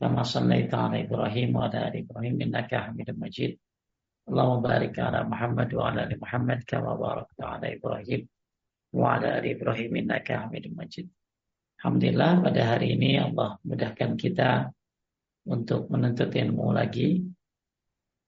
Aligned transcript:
كما 0.00 0.22
صليت 0.22 0.74
على 0.74 1.04
إبراهيم 1.06 1.56
وعلى 1.56 1.88
آل 1.88 1.94
إبراهيم 2.04 2.34
إنك 2.42 2.74
حميد 2.74 3.10
مجيد 3.18 3.58
اللهم 4.28 4.62
بارك 4.62 4.98
على 4.98 5.24
محمد 5.24 5.74
وعلى 5.74 5.98
آل 6.04 6.12
محمد 6.20 6.58
كما 6.66 6.94
باركت 6.94 7.38
على 7.40 7.76
إبراهيم 7.76 8.28
وعلى 8.92 9.38
آل 9.38 9.44
إبراهيم 9.54 9.96
إنك 9.96 10.32
حميد 10.32 10.66
مجيد 10.76 11.08
Alhamdulillah 11.84 12.40
pada 12.40 12.60
hari 12.64 12.96
ini 12.96 13.20
Allah 13.20 13.60
mudahkan 13.60 14.16
kita 14.16 14.72
untuk 15.44 15.92
menuntut 15.92 16.32
ilmu 16.32 16.72
lagi 16.72 17.20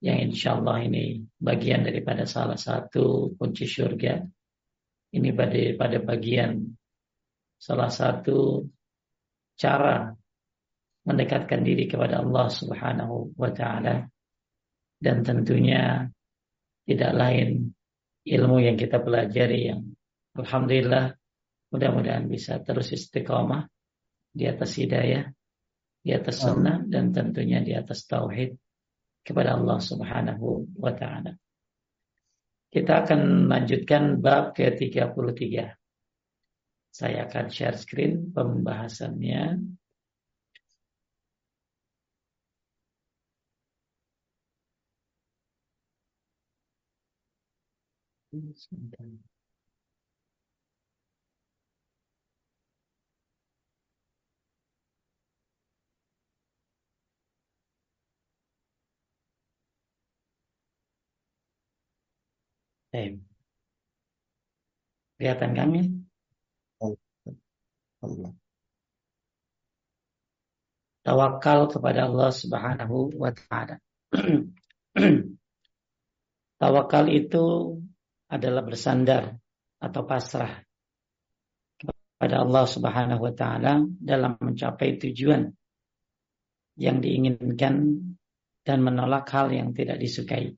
yang 0.04 0.28
insya 0.28 0.60
Allah 0.60 0.84
ini 0.84 1.24
bagian 1.40 1.80
daripada 1.80 2.28
salah 2.28 2.60
satu 2.60 3.32
kunci 3.32 3.64
surga. 3.64 4.20
Ini 5.16 5.32
pada 5.32 5.56
pada 5.80 5.98
bagian 6.04 6.68
salah 7.56 7.88
satu 7.88 8.68
cara 9.56 10.12
mendekatkan 11.05 11.65
diri 11.65 11.89
kepada 11.89 12.21
Allah 12.21 12.47
Subhanahu 12.49 13.33
wa 13.33 13.49
taala 13.49 14.05
dan 15.01 15.25
tentunya 15.25 16.05
tidak 16.85 17.11
lain 17.17 17.73
ilmu 18.27 18.57
yang 18.61 18.77
kita 18.77 19.01
pelajari 19.01 19.73
yang 19.73 19.81
alhamdulillah 20.37 21.17
mudah-mudahan 21.73 22.29
bisa 22.29 22.61
terus 22.61 22.93
istiqomah 22.93 23.65
di 24.31 24.47
atas 24.47 24.77
hidayah, 24.79 25.27
di 25.99 26.11
atas 26.15 26.43
sunnah 26.43 26.83
dan 26.87 27.11
tentunya 27.11 27.59
di 27.59 27.75
atas 27.75 28.07
tauhid 28.07 28.55
kepada 29.21 29.59
Allah 29.59 29.79
Subhanahu 29.79 30.77
wa 30.79 30.91
taala. 30.95 31.35
Kita 32.71 33.03
akan 33.03 33.51
lanjutkan 33.51 34.23
bab 34.23 34.55
ke-33. 34.55 35.43
Saya 36.91 37.27
akan 37.27 37.45
share 37.51 37.75
screen 37.75 38.31
pembahasannya. 38.31 39.59
Eh. 48.31 48.39
Kelihatan 65.19 65.51
kami? 65.55 65.79
Tawakal 71.03 71.67
kepada 71.67 72.07
Allah 72.07 72.31
Subhanahu 72.31 73.11
wa 73.19 73.31
taala. 73.35 73.75
Tawakal 76.61 77.05
itu 77.11 77.75
adalah 78.31 78.63
bersandar 78.63 79.35
atau 79.83 80.01
pasrah 80.07 80.63
kepada 81.75 82.47
Allah 82.47 82.63
Subhanahu 82.63 83.21
wa 83.27 83.33
taala 83.35 83.83
dalam 83.99 84.39
mencapai 84.39 84.95
tujuan 85.03 85.51
yang 86.79 87.03
diinginkan 87.03 87.75
dan 88.63 88.79
menolak 88.79 89.27
hal 89.35 89.51
yang 89.51 89.75
tidak 89.75 89.99
disukai. 89.99 90.55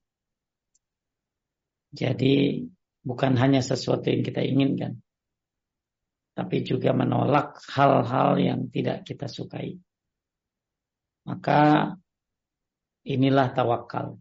Jadi 1.90 2.62
bukan 3.02 3.34
hanya 3.42 3.66
sesuatu 3.66 4.06
yang 4.06 4.22
kita 4.22 4.46
inginkan 4.46 5.02
tapi 6.34 6.66
juga 6.66 6.92
menolak 6.98 7.62
hal-hal 7.70 8.42
yang 8.42 8.60
tidak 8.74 9.06
kita 9.06 9.30
sukai. 9.30 9.78
Maka 11.30 11.94
inilah 13.06 13.54
tawakal 13.54 14.18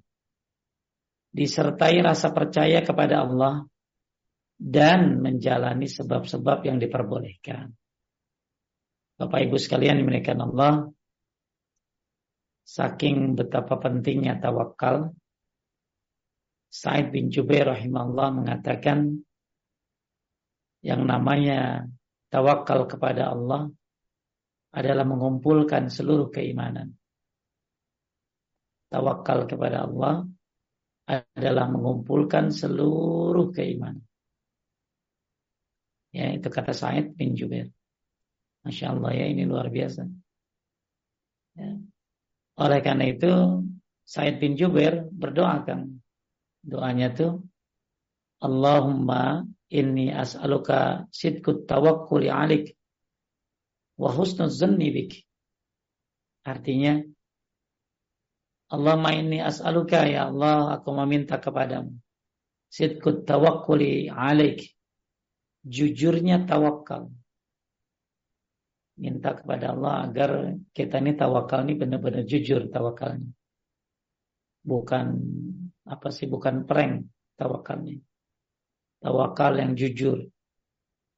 disertai 1.32 2.04
rasa 2.04 2.31
percaya 2.31 2.84
kepada 2.84 3.25
Allah 3.25 3.65
dan 4.60 5.19
menjalani 5.19 5.88
sebab-sebab 5.88 6.69
yang 6.69 6.78
diperbolehkan. 6.78 7.72
Bapak 9.16 9.41
Ibu 9.48 9.56
sekalian 9.56 9.98
dimiliki 10.04 10.31
Allah, 10.37 10.87
saking 12.62 13.34
betapa 13.34 13.81
pentingnya 13.81 14.38
tawakal, 14.38 15.16
Said 16.72 17.12
bin 17.12 17.28
Jubair 17.28 17.69
rahimahullah 17.69 18.28
mengatakan 18.32 19.21
yang 20.81 21.04
namanya 21.04 21.84
tawakal 22.32 22.88
kepada 22.88 23.28
Allah 23.28 23.69
adalah 24.72 25.04
mengumpulkan 25.04 25.92
seluruh 25.92 26.32
keimanan. 26.32 26.97
Tawakal 28.88 29.44
kepada 29.44 29.84
Allah 29.84 30.25
adalah 31.07 31.67
mengumpulkan 31.67 32.55
seluruh 32.55 33.51
keimanan. 33.51 34.03
Ya, 36.13 36.29
itu 36.37 36.49
kata 36.53 36.77
Said 36.77 37.17
bin 37.17 37.33
Jubair. 37.35 37.73
Masya 38.63 38.93
Allah 38.95 39.11
ya, 39.17 39.27
ini 39.33 39.49
luar 39.49 39.73
biasa. 39.73 40.05
Ya. 41.57 41.71
Oleh 42.61 42.81
karena 42.85 43.09
itu, 43.09 43.65
Said 44.05 44.39
bin 44.39 44.55
Jubair 44.55 45.09
berdoakan. 45.09 45.99
Doanya 46.63 47.11
tuh, 47.17 47.43
Allahumma 48.45 49.43
inni 49.73 50.13
as'aluka 50.13 51.09
sidkut 51.11 51.67
tawakkuli 51.67 52.29
alik 52.29 52.77
wa 53.99 54.13
husnul 54.13 54.53
zanni. 54.53 55.09
Artinya, 56.45 57.01
Allahumma 58.72 59.12
inni 59.12 59.38
as'aluka 59.38 60.09
ya 60.09 60.33
Allah 60.33 60.81
aku 60.81 60.88
meminta 60.97 61.37
kepadamu 61.37 61.93
sidqut 62.72 63.28
tawakkuli 63.28 64.09
alaik 64.09 64.72
jujurnya 65.62 66.49
tawakal. 66.49 67.12
Minta 68.97 69.37
kepada 69.37 69.72
Allah 69.72 70.09
agar 70.09 70.31
kita 70.72 71.00
ini 71.00 71.16
tawakal 71.16 71.65
ini 71.65 71.75
benar-benar 71.77 72.25
jujur 72.25 72.69
tawakalnya. 72.69 73.28
Bukan 74.62 75.06
apa 75.89 76.09
sih 76.12 76.28
bukan 76.28 76.65
prank 76.69 77.09
tawakalnya. 77.37 77.99
Tawakal 79.03 79.59
yang 79.59 79.72
jujur. 79.75 80.28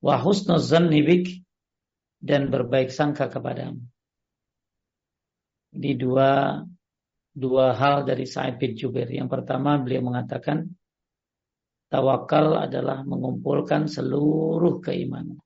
Wa 0.00 0.20
husnuzanni 0.22 1.00
bik 1.04 1.26
dan 2.22 2.48
berbaik 2.48 2.88
sangka 2.88 3.28
kepadamu. 3.28 3.84
Di 5.74 5.92
dua 5.98 6.62
dua 7.34 7.74
hal 7.74 8.06
dari 8.06 8.24
Sa'id 8.24 8.56
bin 8.62 8.78
Jubair. 8.78 9.10
Yang 9.10 9.28
pertama 9.34 9.74
beliau 9.82 10.06
mengatakan 10.06 10.70
tawakal 11.90 12.62
adalah 12.62 13.02
mengumpulkan 13.02 13.90
seluruh 13.90 14.78
keimanan. 14.78 15.42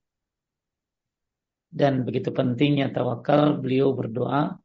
Dan 1.69 2.01
begitu 2.01 2.33
pentingnya 2.33 2.89
tawakal, 2.89 3.61
beliau 3.61 3.93
berdoa 3.93 4.57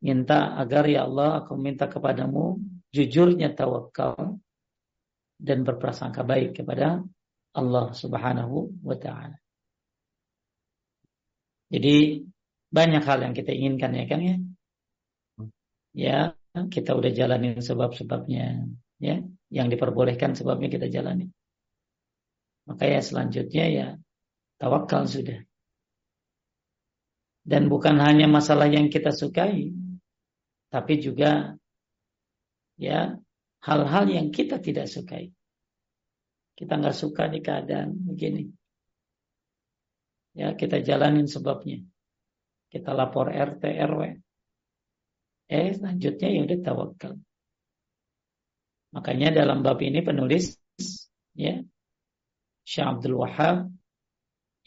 minta 0.00 0.56
agar 0.56 0.84
ya 0.88 1.04
Allah 1.04 1.44
aku 1.44 1.58
minta 1.58 1.90
kepadamu 1.90 2.56
jujurnya 2.94 3.52
tawakal 3.52 4.40
dan 5.36 5.58
berprasangka 5.66 6.24
baik 6.24 6.62
kepada 6.62 7.02
Allah 7.52 7.86
Subhanahu 7.92 8.80
wa 8.80 8.96
taala. 8.96 9.36
Jadi 11.68 12.24
banyak 12.72 13.04
hal 13.04 13.18
yang 13.28 13.34
kita 13.36 13.52
inginkan 13.52 13.92
ya 13.92 14.04
kan 14.08 14.20
ya 14.24 14.36
ya 15.94 16.34
kita 16.54 16.96
udah 16.96 17.10
jalanin 17.14 17.60
sebab-sebabnya. 17.62 18.66
Ya 18.98 19.22
yang 19.48 19.72
diperbolehkan 19.72 20.36
sebabnya 20.36 20.68
kita 20.68 20.92
jalani. 20.92 21.30
Maka 22.68 22.84
ya 22.84 23.00
selanjutnya 23.00 23.64
ya 23.70 23.86
tawakal 24.60 25.08
sudah. 25.08 25.40
Dan 27.48 27.72
bukan 27.72 27.96
hanya 27.96 28.28
masalah 28.28 28.68
yang 28.68 28.92
kita 28.92 29.08
sukai 29.08 29.72
tapi 30.68 31.00
juga 31.00 31.56
ya 32.76 33.16
hal-hal 33.64 34.04
yang 34.12 34.28
kita 34.28 34.60
tidak 34.60 34.84
sukai. 34.84 35.32
Kita 36.52 36.76
nggak 36.76 36.96
suka 36.96 37.30
di 37.30 37.40
keadaan 37.40 37.94
begini. 38.04 38.44
Ya 40.36 40.52
kita 40.52 40.84
jalanin 40.84 41.24
sebabnya. 41.24 41.80
Kita 42.68 42.92
lapor 42.92 43.32
RT 43.32 43.64
RW 43.64 44.27
Eh, 45.48 45.72
selanjutnya 45.72 46.28
ya 46.28 46.40
udah 46.44 46.58
tawakal. 46.60 47.12
Makanya 48.92 49.28
dalam 49.44 49.60
bab 49.64 49.80
ini 49.84 50.00
penulis 50.00 50.56
ya 51.36 51.60
Syekh 52.64 52.86
Abdul 52.88 53.16
Wahab 53.20 53.68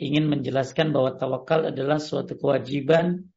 ingin 0.02 0.26
menjelaskan 0.26 0.90
bahwa 0.90 1.14
tawakal 1.18 1.70
adalah 1.70 2.02
suatu 2.02 2.34
kewajiban 2.34 3.30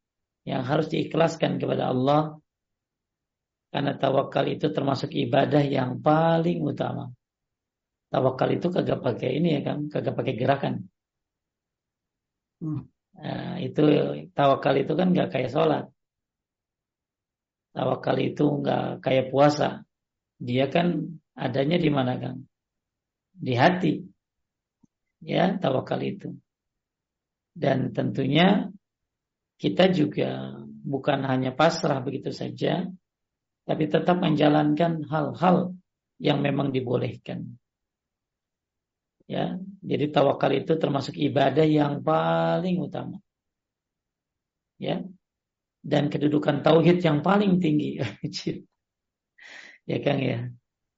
yang 0.48 0.64
harus 0.64 0.88
diikhlaskan 0.88 1.60
kepada 1.60 1.92
Allah 1.92 2.40
karena 3.72 3.92
tawakal 4.00 4.44
itu 4.48 4.70
termasuk 4.72 5.10
ibadah 5.12 5.60
yang 5.60 6.00
paling 6.00 6.64
utama. 6.64 7.10
Tawakal 8.08 8.56
itu 8.56 8.70
kagak 8.70 9.02
pakai 9.02 9.42
ini 9.42 9.58
ya 9.58 9.60
kan, 9.66 9.78
kagak 9.92 10.14
pakai 10.14 10.34
gerakan. 10.38 10.74
Hmm. 12.62 12.86
Nah, 13.18 13.56
itu 13.58 13.80
tawakal 14.36 14.74
itu 14.78 14.92
kan 14.94 15.06
nggak 15.12 15.28
kayak 15.34 15.50
sholat. 15.50 15.84
Tawakal 17.74 18.16
itu 18.22 18.44
nggak 18.46 19.02
kayak 19.02 19.34
puasa. 19.34 19.82
Dia 20.38 20.70
kan 20.70 21.18
adanya 21.34 21.74
di 21.74 21.90
mana 21.90 22.14
kan? 22.22 22.46
Di 23.34 23.54
hati. 23.58 23.98
Ya, 25.18 25.58
tawakal 25.58 25.98
itu. 26.06 26.30
Dan 27.50 27.90
tentunya 27.90 28.70
kita 29.58 29.90
juga 29.90 30.54
bukan 30.86 31.26
hanya 31.26 31.50
pasrah 31.50 31.98
begitu 31.98 32.30
saja, 32.30 32.86
tapi 33.66 33.84
tetap 33.90 34.22
menjalankan 34.22 35.02
hal-hal 35.10 35.74
yang 36.22 36.38
memang 36.44 36.70
dibolehkan. 36.70 37.58
Ya, 39.24 39.56
jadi 39.80 40.12
tawakal 40.12 40.52
itu 40.52 40.76
termasuk 40.76 41.16
ibadah 41.16 41.64
yang 41.64 42.04
paling 42.04 42.76
utama. 42.76 43.18
Ya. 44.76 45.00
Dan 45.84 46.08
kedudukan 46.08 46.64
tauhid 46.64 47.04
yang 47.04 47.20
paling 47.20 47.60
tinggi. 47.60 48.00
ya 49.90 49.98
kan 50.00 50.16
ya. 50.16 50.48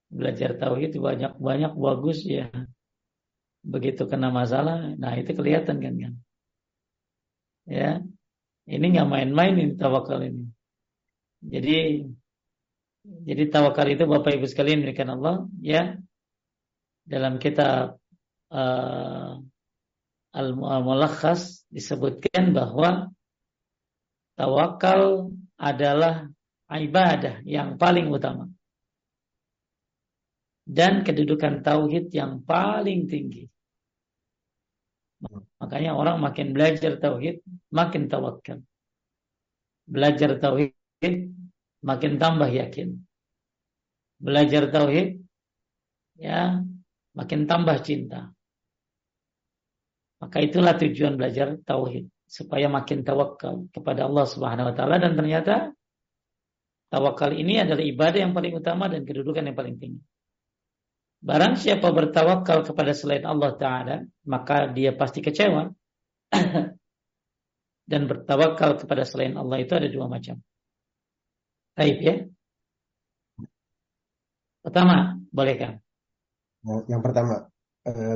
Belajar 0.06 0.54
tauhid 0.54 0.94
banyak-banyak 0.94 1.72
bagus 1.74 2.22
ya. 2.22 2.46
Begitu 3.66 4.06
kena 4.06 4.30
masalah, 4.30 4.94
nah 4.94 5.18
itu 5.18 5.34
kelihatan 5.34 5.82
kan 5.82 5.94
kan. 5.98 6.14
Ya. 7.66 7.90
Ini 8.66 8.86
nggak 8.94 9.10
main-main 9.10 9.58
ini 9.58 9.74
tawakal 9.74 10.22
ini. 10.22 10.46
Jadi 11.42 12.06
jadi 13.06 13.42
tawakal 13.50 13.86
itu 13.90 14.06
Bapak 14.06 14.34
Ibu 14.34 14.46
sekalian 14.50 14.82
berikan 14.82 15.14
Allah 15.14 15.46
ya 15.62 15.94
dalam 17.06 17.38
kitab 17.38 18.02
uh, 18.50 19.38
Al-Mulakhas 20.34 21.64
disebutkan 21.70 22.50
bahwa 22.50 23.14
tawakal 24.36 25.32
adalah 25.56 26.28
ibadah 26.68 27.40
yang 27.48 27.80
paling 27.80 28.12
utama 28.12 28.44
dan 30.68 31.00
kedudukan 31.00 31.64
tauhid 31.64 32.12
yang 32.12 32.44
paling 32.44 33.08
tinggi. 33.08 33.48
Makanya 35.56 35.96
orang 35.96 36.20
makin 36.20 36.52
belajar 36.52 37.00
tauhid, 37.00 37.40
makin 37.72 38.12
tawakal. 38.12 38.60
Belajar 39.88 40.36
tauhid, 40.36 41.16
makin 41.80 42.12
tambah 42.20 42.50
yakin. 42.52 42.98
Belajar 44.20 44.68
tauhid, 44.68 45.22
ya, 46.20 46.60
makin 47.16 47.48
tambah 47.48 47.78
cinta. 47.80 48.34
Maka 50.20 50.42
itulah 50.42 50.74
tujuan 50.76 51.14
belajar 51.16 51.56
tauhid 51.62 52.10
supaya 52.26 52.67
makin 52.67 53.06
tawakal 53.06 53.70
kepada 53.70 54.11
Allah 54.11 54.26
Subhanahu 54.26 54.70
wa 54.70 54.75
taala 54.75 54.99
dan 54.99 55.14
ternyata 55.14 55.70
tawakal 56.90 57.31
ini 57.34 57.62
adalah 57.62 57.82
ibadah 57.82 58.19
yang 58.19 58.34
paling 58.34 58.52
utama 58.58 58.90
dan 58.90 59.06
kedudukan 59.06 59.46
yang 59.46 59.56
paling 59.56 59.78
tinggi. 59.78 60.02
Barang 61.23 61.56
siapa 61.56 61.90
bertawakal 61.90 62.67
kepada 62.67 62.93
selain 62.93 63.25
Allah 63.25 63.56
taala, 63.56 63.96
maka 64.28 64.69
dia 64.70 64.94
pasti 64.94 65.25
kecewa. 65.25 65.70
dan 67.87 68.02
bertawakal 68.11 68.82
kepada 68.82 69.06
selain 69.06 69.38
Allah 69.38 69.62
itu 69.62 69.72
ada 69.79 69.87
dua 69.87 70.11
macam. 70.11 70.43
Baik 71.79 71.99
ya. 72.02 72.14
Pertama, 74.67 75.22
bolehkah? 75.31 75.79
Yang 76.90 77.02
pertama, 77.06 77.46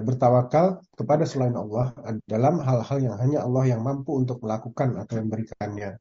bertawakal 0.03 0.83
kepada 0.99 1.23
selain 1.23 1.55
Allah 1.55 1.95
dalam 2.27 2.59
hal-hal 2.59 2.99
yang 2.99 3.17
hanya 3.23 3.47
Allah 3.47 3.71
yang 3.71 3.87
mampu 3.87 4.19
untuk 4.19 4.43
melakukan 4.43 4.99
atau 4.99 5.23
memberikannya. 5.23 5.95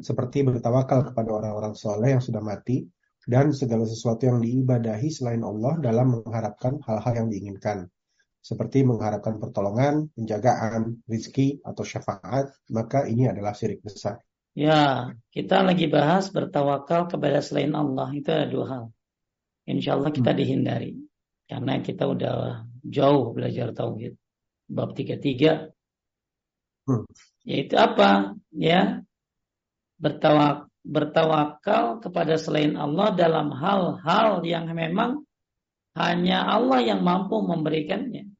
Seperti 0.00 0.42
bertawakal 0.42 1.12
kepada 1.12 1.30
orang-orang 1.30 1.74
soleh 1.78 2.18
yang 2.18 2.22
sudah 2.22 2.42
mati 2.42 2.86
dan 3.26 3.52
segala 3.54 3.84
sesuatu 3.86 4.26
yang 4.26 4.42
diibadahi 4.42 5.08
selain 5.12 5.44
Allah 5.44 5.78
dalam 5.78 6.18
mengharapkan 6.18 6.82
hal-hal 6.82 7.26
yang 7.26 7.28
diinginkan. 7.30 7.86
Seperti 8.40 8.80
mengharapkan 8.82 9.36
pertolongan, 9.36 10.08
penjagaan, 10.16 11.04
rizki, 11.04 11.60
atau 11.60 11.84
syafaat, 11.84 12.48
maka 12.72 13.04
ini 13.04 13.28
adalah 13.28 13.52
syirik 13.52 13.84
besar. 13.84 14.16
Ya, 14.56 15.12
kita 15.28 15.60
lagi 15.60 15.86
bahas 15.92 16.32
bertawakal 16.32 17.12
kepada 17.12 17.44
selain 17.44 17.76
Allah. 17.76 18.08
Itu 18.16 18.32
ada 18.32 18.48
dua 18.48 18.66
hal. 18.66 18.84
Insya 19.68 20.00
Allah 20.00 20.10
kita 20.10 20.32
hmm. 20.32 20.38
dihindari. 20.40 20.92
Karena 21.44 21.82
kita 21.84 22.08
udah 22.08 22.64
jauh 22.84 23.32
belajar 23.36 23.72
tauhid. 23.74 24.16
Bab 24.70 24.94
33 24.94 25.72
hmm. 26.86 27.04
yaitu 27.46 27.74
apa? 27.74 28.38
Ya. 28.54 29.02
Bertawak, 30.00 30.72
bertawakal 30.80 32.00
kepada 32.00 32.40
selain 32.40 32.72
Allah 32.72 33.12
dalam 33.12 33.52
hal-hal 33.52 34.40
yang 34.48 34.64
memang 34.72 35.28
hanya 35.92 36.46
Allah 36.48 36.80
yang 36.80 37.04
mampu 37.04 37.42
memberikannya. 37.44 38.32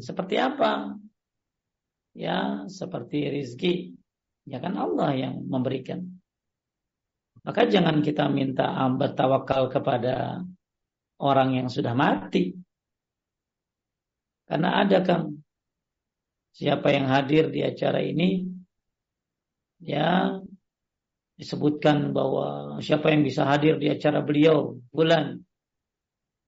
Seperti 0.00 0.40
apa? 0.40 0.96
Ya, 2.16 2.64
seperti 2.68 3.28
rizki. 3.28 3.96
Ya 4.48 4.62
kan 4.62 4.78
Allah 4.78 5.12
yang 5.12 5.44
memberikan. 5.44 6.16
Maka 7.44 7.68
jangan 7.68 8.00
kita 8.00 8.30
minta 8.32 8.72
bertawakal 8.94 9.68
kepada 9.68 10.42
orang 11.20 11.60
yang 11.62 11.68
sudah 11.68 11.94
mati. 11.94 12.56
Karena 14.46 14.86
ada 14.86 15.02
kan 15.02 15.34
siapa 16.54 16.94
yang 16.94 17.10
hadir 17.10 17.50
di 17.50 17.60
acara 17.66 18.00
ini 18.00 18.46
ya 19.82 20.38
disebutkan 21.36 22.16
bahwa 22.16 22.78
siapa 22.80 23.12
yang 23.12 23.26
bisa 23.26 23.44
hadir 23.44 23.76
di 23.76 23.92
acara 23.92 24.24
beliau 24.24 24.80
bulan 24.88 25.44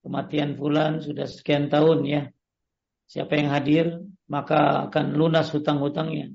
kematian 0.00 0.56
bulan 0.56 1.04
sudah 1.04 1.28
sekian 1.28 1.68
tahun 1.68 2.06
ya. 2.06 2.22
Siapa 3.08 3.36
yang 3.36 3.48
hadir 3.52 3.86
maka 4.30 4.88
akan 4.88 5.16
lunas 5.18 5.50
hutang-hutangnya. 5.52 6.32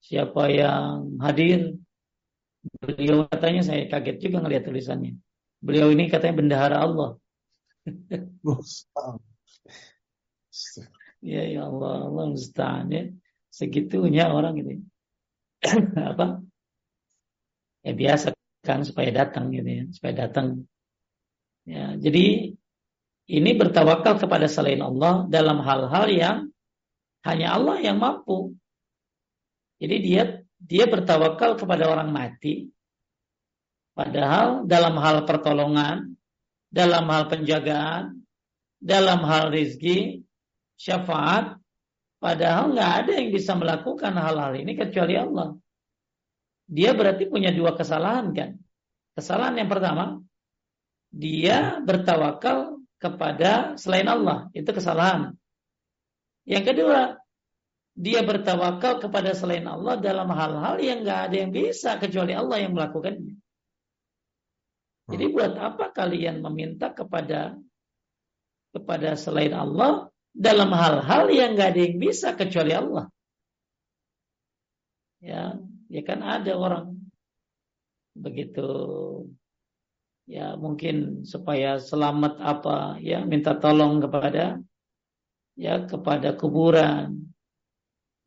Siapa 0.00 0.48
yang 0.50 1.20
hadir 1.20 1.76
beliau 2.80 3.28
katanya 3.28 3.62
saya 3.62 3.84
kaget 3.86 4.16
juga 4.24 4.42
ngelihat 4.42 4.66
tulisannya. 4.66 5.14
Beliau 5.60 5.92
ini 5.92 6.08
katanya 6.08 6.34
bendahara 6.40 6.76
Allah 6.80 7.20
Ya 11.20 11.44
ya 11.44 11.68
Allah, 11.68 12.08
Allah 12.10 12.24
musta'an 12.32 12.88
ya. 12.90 13.04
Segitunya 13.50 14.30
orang 14.30 14.56
ini. 14.60 14.74
apa? 16.10 16.40
Ya 17.84 17.92
biasa 17.96 18.36
kan 18.60 18.84
supaya 18.84 19.10
datang 19.12 19.52
gitu 19.52 19.68
ya, 19.68 19.84
supaya 19.92 20.28
datang. 20.28 20.68
Ya, 21.64 21.96
jadi 21.96 22.56
ini 23.30 23.50
bertawakal 23.54 24.18
kepada 24.18 24.50
selain 24.50 24.80
Allah 24.82 25.28
dalam 25.28 25.62
hal-hal 25.62 26.06
yang 26.10 26.36
hanya 27.24 27.56
Allah 27.56 27.76
yang 27.80 28.00
mampu. 28.00 28.56
Jadi 29.80 29.96
dia 30.04 30.22
dia 30.60 30.84
bertawakal 30.88 31.56
kepada 31.56 31.88
orang 31.88 32.12
mati. 32.12 32.68
Padahal 33.96 34.64
dalam 34.64 34.96
hal 35.00 35.24
pertolongan, 35.28 36.16
dalam 36.68 37.04
hal 37.08 37.28
penjagaan, 37.28 38.24
dalam 38.80 39.20
hal 39.24 39.52
rizki, 39.52 40.24
syafaat, 40.80 41.60
padahal 42.16 42.72
nggak 42.72 42.92
ada 43.04 43.12
yang 43.20 43.28
bisa 43.28 43.52
melakukan 43.52 44.16
hal-hal 44.16 44.56
ini 44.56 44.72
kecuali 44.72 45.20
Allah. 45.20 45.52
Dia 46.64 46.96
berarti 46.96 47.28
punya 47.28 47.52
dua 47.52 47.76
kesalahan 47.76 48.32
kan. 48.32 48.56
Kesalahan 49.12 49.60
yang 49.60 49.68
pertama, 49.68 50.24
dia 51.12 51.82
bertawakal 51.84 52.80
kepada 52.96 53.76
selain 53.76 54.08
Allah. 54.08 54.48
Itu 54.56 54.72
kesalahan. 54.72 55.36
Yang 56.48 56.64
kedua, 56.72 57.20
dia 57.92 58.24
bertawakal 58.24 59.02
kepada 59.02 59.36
selain 59.36 59.66
Allah 59.68 60.00
dalam 60.00 60.30
hal-hal 60.32 60.80
yang 60.80 61.04
nggak 61.04 61.20
ada 61.28 61.36
yang 61.36 61.52
bisa 61.52 62.00
kecuali 62.00 62.32
Allah 62.32 62.56
yang 62.64 62.72
melakukannya. 62.72 63.36
Jadi 65.10 65.24
hmm. 65.26 65.34
buat 65.34 65.52
apa 65.58 65.90
kalian 65.90 66.38
meminta 66.40 66.94
kepada 66.94 67.58
kepada 68.70 69.18
selain 69.18 69.50
Allah 69.50 70.06
dalam 70.30 70.70
hal-hal 70.70 71.26
yang 71.30 71.58
nggak 71.58 71.70
ada 71.74 71.80
yang 71.80 71.96
bisa 71.98 72.34
kecuali 72.38 72.72
Allah. 72.72 73.06
Ya, 75.20 75.58
ya 75.92 76.02
kan 76.06 76.24
ada 76.24 76.56
orang 76.56 76.96
begitu 78.16 78.66
ya 80.24 80.56
mungkin 80.58 81.26
supaya 81.28 81.78
selamat 81.78 82.40
apa 82.42 82.98
ya 82.98 83.22
minta 83.22 83.54
tolong 83.58 84.00
kepada 84.00 84.62
ya 85.58 85.84
kepada 85.84 86.38
kuburan. 86.38 87.28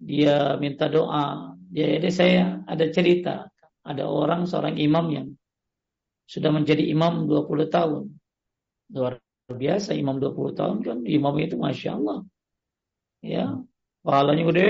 Dia 0.04 0.60
minta 0.60 0.92
doa. 0.92 1.56
Ya, 1.72 1.88
jadi 1.98 2.10
saya 2.12 2.44
ada 2.68 2.86
cerita. 2.92 3.48
Ada 3.88 4.04
orang 4.04 4.44
seorang 4.44 4.76
imam 4.76 5.06
yang 5.10 5.28
sudah 6.28 6.52
menjadi 6.52 6.84
imam 6.92 7.24
20 7.26 7.72
tahun. 7.72 8.04
Luar 8.92 9.23
biasa 9.50 9.92
imam 9.98 10.20
20 10.22 10.60
tahun 10.60 10.78
kan 10.84 10.98
imam 11.04 11.36
itu 11.40 11.56
masya 11.60 12.00
Allah 12.00 12.24
ya 13.20 13.60
pahalanya 14.04 14.44
gede 14.52 14.68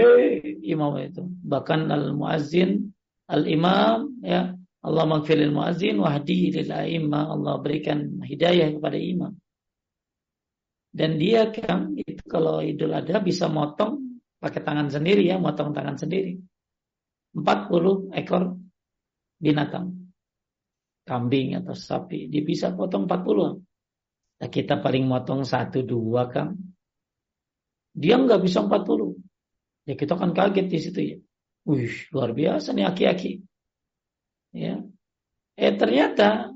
imam 0.65 0.98
itu 0.98 1.22
bahkan 1.46 1.89
al 1.94 2.18
muazzin 2.18 2.89
al 3.30 3.46
imam 3.46 4.18
ya 4.25 4.58
Allah 4.84 5.08
maghfiril 5.08 5.56
muazzin 5.56 5.96
wahdi 5.96 6.51
lil 6.51 6.68
a'immah. 6.68 7.32
Allah 7.32 7.56
berikan 7.63 8.20
hidayah 8.20 8.75
kepada 8.75 9.00
imam. 9.00 9.32
Dan 10.94 11.18
dia 11.18 11.50
kan 11.50 11.96
itu 11.96 12.22
kalau 12.27 12.60
Idul 12.60 12.94
Adha 12.94 13.24
bisa 13.24 13.48
motong 13.48 14.22
pakai 14.38 14.62
tangan 14.62 14.92
sendiri 14.92 15.25
ya, 15.25 15.39
motong 15.39 15.72
tangan 15.72 15.96
sendiri. 15.96 16.36
40 17.34 18.13
ekor 18.13 18.60
binatang. 19.39 20.03
Kambing 21.03 21.60
atau 21.60 21.75
sapi, 21.75 22.27
dia 22.27 22.44
bisa 22.44 22.75
potong 22.75 23.08
40. 23.08 23.60
Nah, 24.43 24.51
kita 24.51 24.75
paling 24.83 25.07
motong 25.07 25.47
satu 25.47 25.88
dua 25.88 26.27
kan. 26.27 26.51
Dia 27.95 28.19
nggak 28.19 28.43
bisa 28.43 28.59
40. 28.59 29.15
Ya 29.88 29.95
kita 29.95 30.19
kan 30.19 30.35
kaget 30.35 30.67
di 30.67 30.79
situ 30.83 31.00
ya. 31.00 31.17
Wih, 31.63 32.12
luar 32.12 32.35
biasa 32.35 32.75
nih 32.75 32.83
aki-aki. 32.83 33.39
Ya. 34.51 34.83
Eh 35.55 35.73
ternyata 35.79 36.51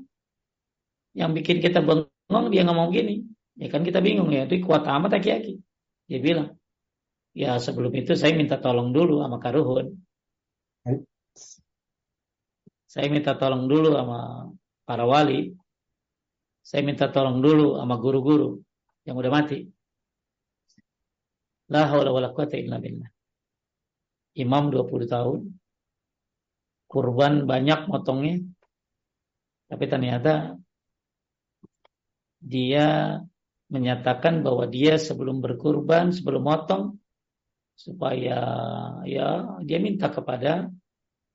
yang 1.16 1.32
bikin 1.32 1.64
kita 1.64 1.80
bengong 1.80 2.52
dia 2.52 2.68
ngomong 2.68 2.92
gini. 2.92 3.24
Ya 3.56 3.72
kan 3.72 3.80
kita 3.88 4.04
bingung 4.04 4.28
ya, 4.36 4.44
itu 4.44 4.60
kuat 4.68 4.84
amat 4.84 5.24
aki-aki. 5.24 5.64
Dia 6.12 6.20
bilang, 6.20 6.60
ya 7.32 7.56
sebelum 7.56 7.96
itu 7.96 8.12
saya 8.20 8.36
minta 8.36 8.60
tolong 8.60 8.92
dulu 8.92 9.24
sama 9.24 9.40
Karuhun. 9.40 9.96
Saya 12.84 13.08
minta 13.08 13.32
tolong 13.32 13.64
dulu 13.64 13.96
sama 13.96 14.52
para 14.84 15.08
wali. 15.08 15.56
Saya 16.68 16.84
minta 16.84 17.08
tolong 17.08 17.40
dulu 17.40 17.80
sama 17.80 17.96
guru-guru 17.96 18.60
yang 19.08 19.16
udah 19.16 19.32
mati. 19.32 19.64
La 21.72 21.88
haula 21.88 22.12
wala 22.12 22.28
quwata 22.36 22.60
illa 22.60 22.76
billah. 22.76 23.08
Imam 24.36 24.68
20 24.68 25.08
tahun, 25.08 25.40
kurban 26.88 27.44
banyak 27.44 27.88
motongnya 27.88 28.44
tapi 29.68 29.84
ternyata 29.84 30.56
dia 32.40 33.20
menyatakan 33.68 34.40
bahwa 34.40 34.64
dia 34.64 34.96
sebelum 34.96 35.44
berkurban 35.44 36.08
sebelum 36.08 36.48
motong 36.48 36.96
supaya 37.76 38.40
ya 39.04 39.60
dia 39.60 39.78
minta 39.78 40.08
kepada 40.08 40.72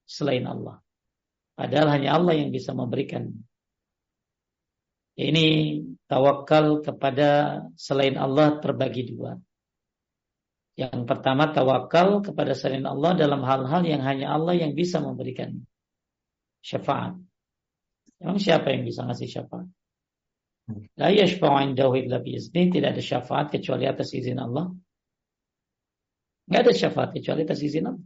selain 0.09 0.49
Allah 0.49 0.81
padahal 1.53 1.93
hanya 1.93 2.17
Allah 2.17 2.33
yang 2.33 2.49
bisa 2.49 2.73
memberikan 2.73 3.29
ini 5.13 5.79
tawakal 6.09 6.81
kepada 6.81 7.61
selain 7.77 8.17
Allah 8.17 8.57
terbagi 8.57 9.13
dua 9.13 9.37
yang 10.73 11.05
pertama 11.05 11.53
tawakal 11.53 12.25
kepada 12.25 12.57
selain 12.57 12.81
Allah 12.89 13.13
dalam 13.13 13.45
hal-hal 13.45 13.85
yang 13.85 14.01
hanya 14.01 14.33
Allah 14.33 14.57
yang 14.57 14.73
bisa 14.73 14.97
memberikan 14.97 15.61
syafaat. 16.65 17.13
Emang 18.17 18.41
siapa 18.41 18.73
yang 18.73 18.81
bisa 18.81 19.05
ngasih 19.05 19.29
syafaat? 19.29 19.69
La 20.97 21.13
yashfa'u 21.13 21.61
indahu 21.61 21.93
tidak 21.93 22.89
ada 22.95 23.03
syafaat 23.03 23.53
kecuali 23.53 23.85
atas 23.85 24.15
izin 24.17 24.41
Allah. 24.41 24.73
Enggak 26.49 26.61
ada 26.65 26.73
syafaat 26.73 27.09
kecuali 27.13 27.45
atas 27.45 27.59
izin 27.61 27.93
Allah. 27.93 28.05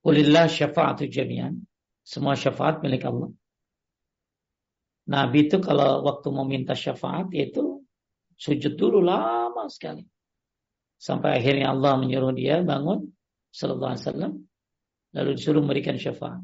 Qulillah 0.00 0.48
syafa'atu 0.48 1.04
jami'an. 1.04 1.60
Semua 2.00 2.32
syafaat 2.32 2.80
milik 2.80 3.04
Allah. 3.04 3.28
Nabi 5.12 5.44
itu 5.44 5.60
kalau 5.60 6.00
waktu 6.08 6.32
mau 6.32 6.48
minta 6.48 6.72
syafaat 6.72 7.28
itu 7.36 7.84
sujud 8.40 8.80
dulu 8.80 9.04
lama 9.04 9.68
sekali. 9.68 10.08
Sampai 10.96 11.36
akhirnya 11.36 11.68
Allah 11.68 12.00
menyuruh 12.00 12.32
dia 12.32 12.64
bangun 12.64 13.12
sallallahu 13.52 13.92
alaihi 13.92 14.04
wasallam 14.08 14.32
lalu 15.12 15.30
disuruh 15.36 15.60
memberikan 15.60 16.00
syafaat. 16.00 16.40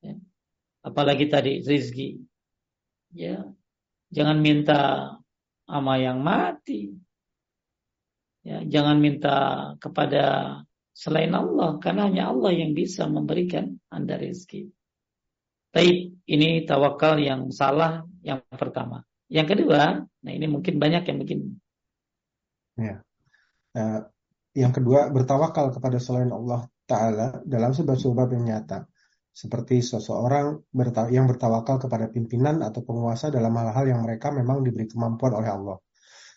Ya. 0.00 0.16
Apalagi 0.80 1.28
tadi 1.28 1.60
rizki. 1.60 2.16
Ya. 3.12 3.44
Jangan 4.08 4.40
minta 4.40 5.12
sama 5.68 6.00
yang 6.00 6.24
mati. 6.24 6.96
Ya, 8.40 8.64
jangan 8.64 8.96
minta 8.96 9.36
kepada 9.76 10.56
selain 10.96 11.36
Allah 11.36 11.76
karena 11.84 12.08
hanya 12.08 12.32
Allah 12.32 12.56
yang 12.56 12.72
bisa 12.72 13.04
memberikan 13.04 13.76
Anda 13.92 14.16
rezeki. 14.16 14.77
Tapi 15.68 16.16
ini 16.28 16.64
tawakal 16.64 17.20
yang 17.20 17.52
salah 17.52 18.04
yang 18.24 18.40
pertama. 18.48 19.04
Yang 19.28 19.56
kedua, 19.56 20.00
nah 20.00 20.32
ini 20.32 20.48
mungkin 20.48 20.80
banyak 20.80 21.04
yang 21.04 21.18
mungkin 21.20 21.40
Ya. 22.78 23.02
Uh, 23.74 24.00
yang 24.54 24.70
kedua, 24.70 25.10
bertawakal 25.10 25.74
kepada 25.74 25.98
selain 25.98 26.30
Allah 26.30 26.66
Ta'ala 26.86 27.42
dalam 27.42 27.74
sebab-sebab 27.74 28.38
yang 28.38 28.44
nyata. 28.46 28.86
Seperti 29.34 29.82
seseorang 29.82 30.66
yang 31.14 31.26
bertawakal 31.30 31.78
kepada 31.78 32.10
pimpinan 32.10 32.58
atau 32.58 32.82
penguasa 32.82 33.30
dalam 33.30 33.54
hal-hal 33.54 33.86
yang 33.86 34.00
mereka 34.02 34.34
memang 34.34 34.66
diberi 34.66 34.90
kemampuan 34.90 35.30
oleh 35.38 35.50
Allah. 35.50 35.78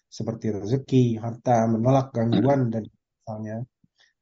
Seperti 0.06 0.54
rezeki, 0.54 1.18
harta, 1.18 1.66
menolak 1.66 2.14
gangguan, 2.14 2.70
dan 2.70 2.86
misalnya. 2.86 3.66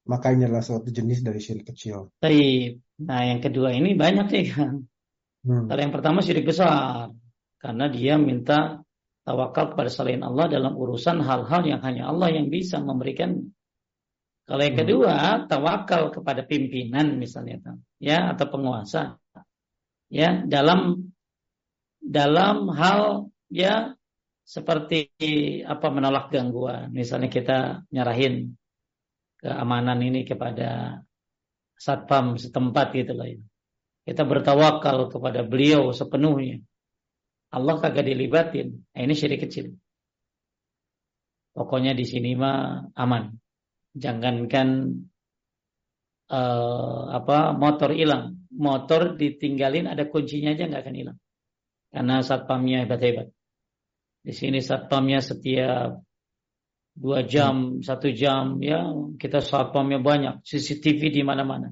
Maka 0.07 0.31
ini 0.31 0.47
adalah 0.47 0.63
suatu 0.63 0.87
jenis 0.89 1.19
dari 1.19 1.43
syirik 1.43 1.75
kecil. 1.75 2.13
Baik. 2.23 2.79
Nah 3.03 3.21
yang 3.25 3.41
kedua 3.43 3.75
ini 3.75 3.99
banyak 3.99 4.27
sih 4.31 4.45
kan. 4.53 4.79
Hmm. 5.45 5.67
Kalau 5.71 5.81
yang 5.81 5.93
pertama 5.93 6.19
syirik 6.19 6.47
besar. 6.47 7.11
Karena 7.59 7.91
dia 7.91 8.15
minta 8.15 8.79
tawakal 9.27 9.75
kepada 9.75 9.91
selain 9.91 10.23
Allah 10.23 10.47
dalam 10.47 10.79
urusan 10.79 11.19
hal-hal 11.19 11.61
yang 11.67 11.83
hanya 11.83 12.07
Allah 12.07 12.31
yang 12.31 12.47
bisa 12.47 12.79
memberikan. 12.79 13.51
Kalau 14.47 14.61
yang 14.63 14.73
hmm. 14.79 14.83
kedua, 14.87 15.15
tawakal 15.45 16.09
kepada 16.09 16.41
pimpinan 16.47 17.19
misalnya, 17.19 17.77
ya 18.01 18.33
atau 18.33 18.49
penguasa, 18.49 19.19
ya 20.09 20.41
dalam 20.47 21.11
dalam 22.01 22.71
hal 22.73 23.29
ya 23.51 23.93
seperti 24.41 25.13
apa 25.61 25.87
menolak 25.93 26.33
gangguan. 26.33 26.89
Misalnya 26.89 27.29
kita 27.29 27.85
nyerahin 27.93 28.57
keamanan 29.37 30.01
ini 30.01 30.25
kepada 30.25 31.03
satpam 31.77 32.35
setempat 32.41 32.97
gitu 32.97 33.13
loh. 33.13 33.29
Ya. 33.29 33.39
Kita 34.09 34.25
bertawakal 34.25 35.13
kepada 35.13 35.45
beliau 35.45 35.93
sepenuhnya. 35.93 36.65
Allah 37.53 37.77
kagak 37.77 38.09
dilibatin. 38.09 38.89
Nah, 38.89 39.01
ini 39.05 39.13
syirik 39.13 39.45
kecil. 39.45 39.77
Pokoknya 41.53 41.93
di 41.93 42.09
sini 42.09 42.33
mah 42.33 42.89
aman. 42.97 43.37
Jangankan 43.93 44.97
uh, 46.25 47.01
apa 47.13 47.53
motor 47.53 47.93
hilang, 47.93 48.49
motor 48.49 49.13
ditinggalin 49.13 49.85
ada 49.85 50.09
kuncinya 50.09 50.57
aja 50.57 50.65
nggak 50.65 50.81
akan 50.81 50.95
hilang. 50.97 51.17
Karena 51.93 52.25
satpamnya 52.25 52.89
hebat-hebat. 52.89 53.29
Di 54.25 54.33
sini 54.33 54.57
satpamnya 54.57 55.21
setiap 55.21 56.01
dua 56.97 57.29
jam, 57.29 57.85
satu 57.85 58.09
jam, 58.09 58.57
ya 58.57 58.89
kita 59.21 59.45
satpamnya 59.45 60.01
banyak, 60.01 60.41
CCTV 60.41 61.13
di 61.13 61.21
mana-mana. 61.21 61.69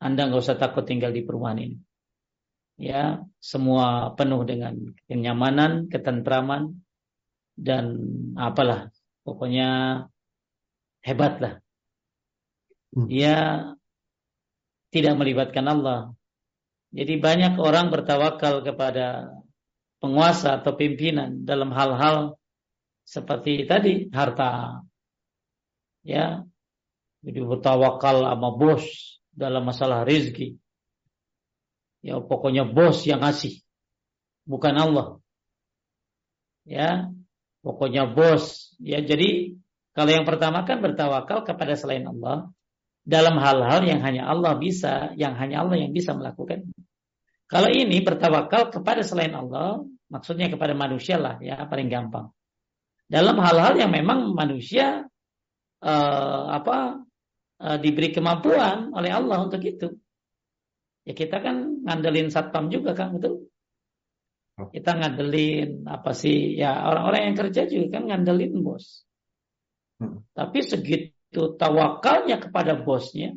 Anda 0.00 0.26
nggak 0.26 0.40
usah 0.40 0.56
takut 0.56 0.88
tinggal 0.88 1.12
di 1.12 1.22
perumahan 1.22 1.60
ini 1.60 1.76
ya 2.80 3.20
semua 3.36 4.16
penuh 4.16 4.40
dengan 4.48 4.72
kenyamanan, 5.04 5.92
ketentraman 5.92 6.80
dan 7.52 8.00
apalah 8.40 8.88
pokoknya 9.20 9.68
hebat 11.04 11.34
lah. 11.44 11.54
Hmm. 12.96 13.06
Dia 13.06 13.36
tidak 14.88 15.14
melibatkan 15.20 15.68
Allah. 15.68 16.16
Jadi 16.90 17.20
banyak 17.20 17.54
orang 17.60 17.92
bertawakal 17.92 18.66
kepada 18.66 19.30
penguasa 20.02 20.58
atau 20.58 20.74
pimpinan 20.74 21.46
dalam 21.46 21.70
hal-hal 21.70 22.40
seperti 23.04 23.68
tadi 23.68 24.08
harta. 24.10 24.82
Ya. 26.02 26.42
Jadi 27.20 27.38
bertawakal 27.44 28.24
sama 28.24 28.48
bos 28.56 29.19
dalam 29.34 29.62
masalah 29.64 30.02
rezeki 30.04 30.60
Ya 32.00 32.16
pokoknya 32.16 32.64
bos 32.64 33.04
yang 33.04 33.20
ngasih. 33.20 33.60
Bukan 34.48 34.74
Allah. 34.76 35.20
Ya. 36.64 37.12
Pokoknya 37.60 38.08
bos. 38.08 38.72
Ya 38.80 39.04
jadi 39.04 39.60
kalau 39.92 40.10
yang 40.16 40.24
pertama 40.24 40.64
kan 40.64 40.80
bertawakal 40.80 41.44
kepada 41.44 41.76
selain 41.76 42.04
Allah. 42.08 42.48
dalam 43.00 43.40
hal-hal 43.40 43.80
yang 43.88 44.04
hanya 44.04 44.28
Allah 44.28 44.60
bisa, 44.60 45.16
yang 45.16 45.32
hanya 45.34 45.64
Allah 45.64 45.80
yang 45.80 45.90
bisa 45.90 46.12
melakukan. 46.12 46.68
Kalau 47.48 47.72
ini 47.72 48.04
bertawakal 48.04 48.68
kepada 48.68 49.00
selain 49.00 49.32
Allah, 49.32 49.82
maksudnya 50.12 50.52
kepada 50.52 50.76
manusia 50.76 51.16
lah 51.16 51.40
ya 51.40 51.64
paling 51.64 51.88
gampang. 51.88 52.28
Dalam 53.08 53.40
hal-hal 53.40 53.74
yang 53.80 53.90
memang 53.90 54.36
manusia 54.36 55.08
uh, 55.80 56.44
apa 56.54 57.02
uh, 57.60 57.78
diberi 57.78 58.10
kemampuan 58.10 58.90
oleh 58.96 59.12
Allah 59.12 59.44
untuk 59.44 59.60
itu. 59.60 59.92
Ya 61.04 61.12
kita 61.16 61.40
kan 61.44 61.84
ngandelin 61.84 62.32
satpam 62.32 62.72
juga 62.72 62.96
kan 62.96 63.16
betul. 63.16 63.48
Oh. 64.60 64.68
Kita 64.68 64.96
ngandelin 64.96 65.84
apa 65.88 66.12
sih 66.12 66.56
ya 66.56 66.88
orang-orang 66.88 67.32
yang 67.32 67.36
kerja 67.36 67.62
juga 67.68 68.00
kan 68.00 68.08
ngandelin 68.08 68.60
bos. 68.60 69.04
Hmm. 70.00 70.24
Tapi 70.32 70.64
segitu 70.64 71.56
tawakalnya 71.60 72.40
kepada 72.40 72.80
bosnya, 72.80 73.36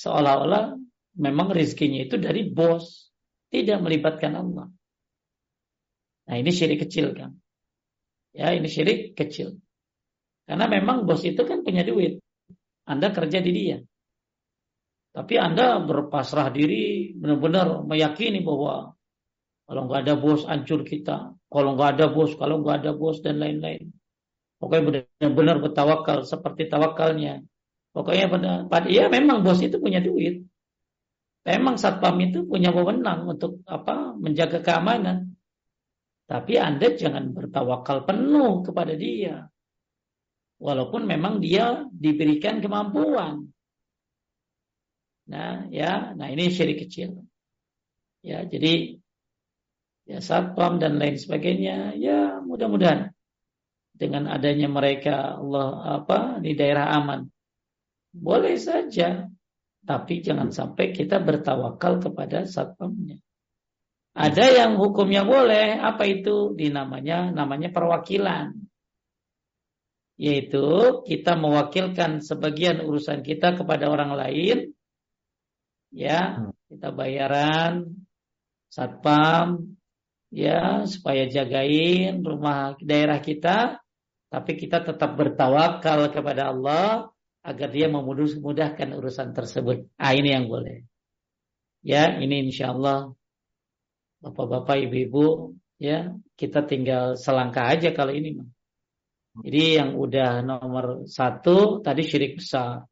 seolah-olah 0.00 0.76
memang 1.20 1.52
rezekinya 1.52 2.08
itu 2.08 2.16
dari 2.16 2.48
bos, 2.48 3.12
tidak 3.52 3.84
melibatkan 3.84 4.32
Allah. 4.34 4.66
Nah 6.24 6.36
ini 6.40 6.50
syirik 6.50 6.88
kecil 6.88 7.12
kan. 7.12 7.36
Ya 8.32 8.50
ini 8.56 8.66
syirik 8.66 9.12
kecil. 9.12 9.60
Karena 10.48 10.68
memang 10.68 11.04
bos 11.04 11.24
itu 11.24 11.40
kan 11.44 11.60
punya 11.64 11.84
duit. 11.84 12.23
Anda 12.84 13.08
kerja 13.12 13.40
di 13.40 13.52
dia. 13.52 13.78
Tapi 15.14 15.34
Anda 15.38 15.78
berpasrah 15.78 16.50
diri, 16.50 17.14
benar-benar 17.14 17.86
meyakini 17.86 18.42
bahwa 18.42 18.92
kalau 19.64 19.88
nggak 19.88 20.00
ada 20.04 20.14
bos, 20.18 20.42
hancur 20.44 20.84
kita. 20.84 21.32
Kalau 21.48 21.78
nggak 21.78 21.90
ada 21.96 22.06
bos, 22.10 22.34
kalau 22.36 22.60
nggak 22.60 22.82
ada 22.82 22.92
bos, 22.92 23.22
dan 23.24 23.40
lain-lain. 23.40 23.94
Pokoknya 24.58 24.82
benar-benar 25.22 25.56
bertawakal 25.62 26.26
seperti 26.26 26.68
tawakalnya. 26.68 27.40
Pokoknya 27.94 28.26
benar, 28.26 28.58
ya 28.90 29.06
memang 29.06 29.46
bos 29.46 29.62
itu 29.62 29.78
punya 29.78 30.02
duit. 30.02 30.42
Memang 31.44 31.76
satpam 31.76 32.16
itu 32.24 32.48
punya 32.48 32.72
wewenang 32.72 33.28
untuk 33.28 33.62
apa 33.68 34.16
menjaga 34.16 34.64
keamanan. 34.64 35.36
Tapi 36.24 36.56
Anda 36.56 36.96
jangan 36.96 37.36
bertawakal 37.36 38.08
penuh 38.08 38.64
kepada 38.64 38.96
dia. 38.96 39.44
Walaupun 40.62 41.04
memang 41.04 41.42
dia 41.42 41.82
diberikan 41.90 42.62
kemampuan. 42.62 43.50
Nah, 45.24 45.66
ya, 45.72 46.12
nah 46.14 46.28
ini 46.28 46.52
syirik 46.52 46.84
kecil. 46.86 47.24
Ya, 48.24 48.44
jadi 48.44 49.00
ya 50.04 50.20
satpam 50.20 50.80
dan 50.80 51.00
lain 51.00 51.16
sebagainya, 51.16 51.96
ya 51.96 52.40
mudah-mudahan 52.44 53.12
dengan 53.94 54.26
adanya 54.28 54.68
mereka 54.68 55.38
Allah 55.40 56.00
apa 56.02 56.42
di 56.42 56.52
daerah 56.58 56.92
aman. 56.98 57.30
Boleh 58.14 58.54
saja, 58.60 59.26
tapi 59.82 60.22
jangan 60.22 60.54
sampai 60.54 60.94
kita 60.94 61.18
bertawakal 61.18 61.98
kepada 61.98 62.46
satpamnya. 62.46 63.18
Ada 64.14 64.62
yang 64.62 64.78
hukumnya 64.78 65.26
boleh, 65.26 65.82
apa 65.82 66.06
itu? 66.06 66.54
Di 66.54 66.70
namanya 66.70 67.34
namanya 67.34 67.74
perwakilan. 67.74 68.54
Yaitu 70.14 71.02
kita 71.02 71.34
mewakilkan 71.34 72.22
sebagian 72.22 72.82
urusan 72.86 73.26
kita 73.26 73.58
kepada 73.58 73.90
orang 73.90 74.14
lain 74.14 74.70
ya 75.90 76.38
hmm. 76.38 76.54
kita 76.70 76.94
bayaran 76.94 77.98
satpam 78.70 79.74
ya 80.30 80.86
supaya 80.86 81.26
jagain 81.26 82.22
rumah 82.22 82.78
daerah 82.78 83.18
kita 83.18 83.82
tapi 84.30 84.58
kita 84.58 84.82
tetap 84.86 85.14
bertawakal 85.18 86.10
kepada 86.10 86.50
Allah 86.50 87.10
agar 87.46 87.68
dia 87.70 87.86
memudahkan 87.86 88.88
urusan 88.98 89.30
tersebut. 89.30 89.86
Ah 89.94 90.10
ini 90.10 90.34
yang 90.34 90.50
boleh. 90.50 90.82
Ya, 91.84 92.18
ini 92.18 92.50
insya 92.50 92.72
Allah 92.74 93.14
Bapak-bapak, 94.24 94.88
ibu-ibu, 94.88 95.52
ya 95.76 96.16
kita 96.40 96.64
tinggal 96.64 97.12
selangkah 97.20 97.68
aja 97.68 97.92
kalau 97.92 98.16
ini. 98.16 98.40
Jadi 99.34 99.82
yang 99.82 99.98
udah 99.98 100.46
nomor 100.46 101.10
satu 101.10 101.82
tadi 101.82 102.06
syirik 102.06 102.38
besar. 102.38 102.86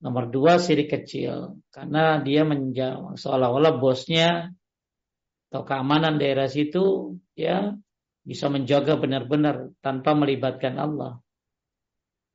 Nomor 0.00 0.28
dua 0.28 0.60
sirik 0.60 0.92
kecil 0.92 1.64
karena 1.72 2.20
dia 2.20 2.44
menjawab 2.44 3.16
seolah-olah 3.16 3.80
bosnya 3.80 4.52
atau 5.48 5.62
keamanan 5.64 6.20
daerah 6.20 6.48
situ 6.48 7.16
ya 7.36 7.72
bisa 8.24 8.48
menjaga 8.48 8.96
benar-benar 8.96 9.72
tanpa 9.84 10.16
melibatkan 10.16 10.80
Allah. 10.80 11.20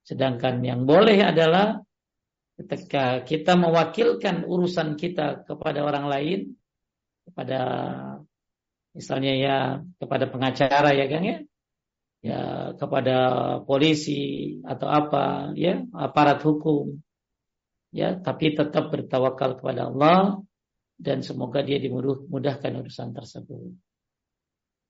Sedangkan 0.05 0.61
yang 0.65 0.85
boleh 0.85 1.21
adalah 1.21 1.81
ketika 2.57 3.25
kita 3.25 3.57
mewakilkan 3.57 4.45
urusan 4.45 4.97
kita 4.97 5.45
kepada 5.45 5.85
orang 5.85 6.05
lain, 6.09 6.39
kepada 7.25 7.59
misalnya 8.93 9.33
ya 9.37 9.57
kepada 9.97 10.25
pengacara 10.29 10.93
ya 10.93 11.05
Kang 11.05 11.25
ya, 11.25 11.37
ya 12.19 12.75
kepada 12.75 13.17
polisi 13.63 14.55
atau 14.67 14.87
apa 14.91 15.55
ya 15.55 15.79
aparat 15.95 16.43
hukum 16.43 16.99
ya 17.95 18.19
tapi 18.19 18.59
tetap 18.59 18.91
bertawakal 18.91 19.55
kepada 19.55 19.87
Allah 19.87 20.43
dan 20.99 21.23
semoga 21.23 21.63
dia 21.63 21.79
dimudahkan 21.79 22.75
urusan 22.83 23.15
tersebut. 23.15 23.71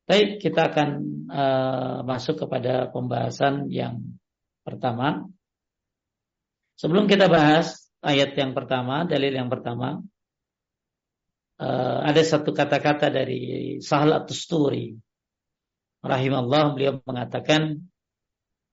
Baik, 0.09 0.41
kita 0.41 0.73
akan 0.73 0.89
uh, 1.29 1.97
masuk 2.01 2.41
kepada 2.49 2.89
pembahasan 2.89 3.69
yang 3.69 4.17
pertama. 4.65 5.29
Sebelum 6.81 7.05
kita 7.05 7.29
bahas 7.29 7.93
ayat 8.01 8.33
yang 8.33 8.57
pertama, 8.57 9.05
dalil 9.05 9.29
yang 9.29 9.53
pertama, 9.53 10.01
uh, 11.61 11.99
ada 12.01 12.25
satu 12.25 12.57
kata-kata 12.57 13.13
dari 13.13 13.77
Sahal 13.85 14.17
At-Tusturi. 14.17 14.97
Rahimahullah 15.99 16.75
beliau 16.75 16.93
mengatakan, 17.03 17.91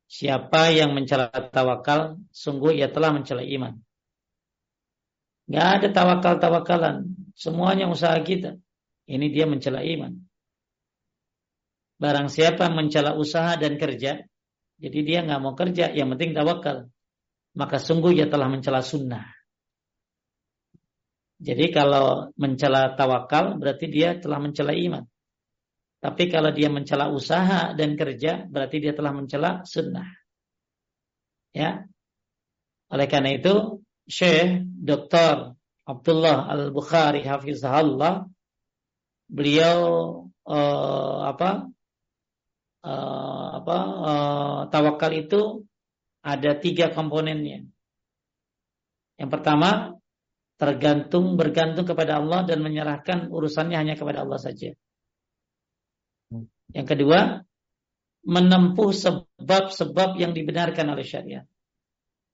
siapa 0.06 0.70
yang 0.70 0.94
mencela 0.94 1.26
tawakal, 1.30 2.22
sungguh 2.30 2.78
ia 2.78 2.86
telah 2.86 3.10
mencela 3.10 3.42
iman. 3.42 3.82
Nggak 5.50 5.66
ada 5.66 5.88
tawakal-tawakalan. 5.94 6.96
Semuanya 7.34 7.90
usaha 7.90 8.14
kita. 8.22 8.58
Ini 9.06 9.26
dia 9.30 9.46
mencela 9.46 9.82
iman. 9.82 10.18
Barang 11.96 12.28
siapa 12.28 12.68
mencela 12.68 13.16
usaha 13.16 13.56
dan 13.56 13.80
kerja, 13.80 14.20
jadi 14.76 14.98
dia 15.00 15.18
nggak 15.24 15.40
mau 15.40 15.56
kerja, 15.56 15.88
yang 15.96 16.12
penting 16.12 16.36
tawakal. 16.36 16.92
Maka 17.56 17.80
sungguh 17.80 18.12
ia 18.12 18.28
telah 18.28 18.52
mencela 18.52 18.84
sunnah. 18.84 19.32
Jadi 21.40 21.72
kalau 21.72 22.32
mencela 22.36 22.92
tawakal 22.96 23.56
berarti 23.56 23.88
dia 23.88 24.16
telah 24.20 24.40
mencela 24.40 24.76
iman. 24.76 25.04
Tapi 26.06 26.30
kalau 26.30 26.54
dia 26.54 26.70
mencela 26.70 27.10
usaha 27.10 27.74
dan 27.74 27.98
kerja 27.98 28.46
berarti 28.46 28.78
dia 28.78 28.94
telah 28.94 29.10
mencela 29.10 29.66
sunnah. 29.66 30.06
Ya. 31.50 31.82
Oleh 32.94 33.10
karena 33.10 33.34
itu 33.34 33.82
Syekh 34.06 34.62
Dr. 34.86 35.58
Abdullah 35.82 36.46
Al-Bukhari 36.46 37.26
hafizahullah 37.26 38.22
beliau 39.26 39.78
uh, 40.46 41.26
apa 41.26 41.74
uh, 42.86 43.48
apa 43.58 43.78
uh, 43.82 44.60
tawakal 44.70 45.10
itu 45.10 45.66
ada 46.22 46.54
tiga 46.54 46.94
komponennya. 46.94 47.66
Yang 49.18 49.30
pertama 49.34 49.98
tergantung 50.54 51.34
bergantung 51.34 51.82
kepada 51.82 52.22
Allah 52.22 52.46
dan 52.46 52.62
menyerahkan 52.62 53.26
urusannya 53.26 53.74
hanya 53.74 53.98
kepada 53.98 54.22
Allah 54.22 54.38
saja. 54.38 54.70
Yang 56.74 56.86
kedua 56.96 57.20
menempuh 58.26 58.90
sebab-sebab 58.90 60.18
yang 60.18 60.34
dibenarkan 60.34 60.86
oleh 60.90 61.06
syariat 61.06 61.46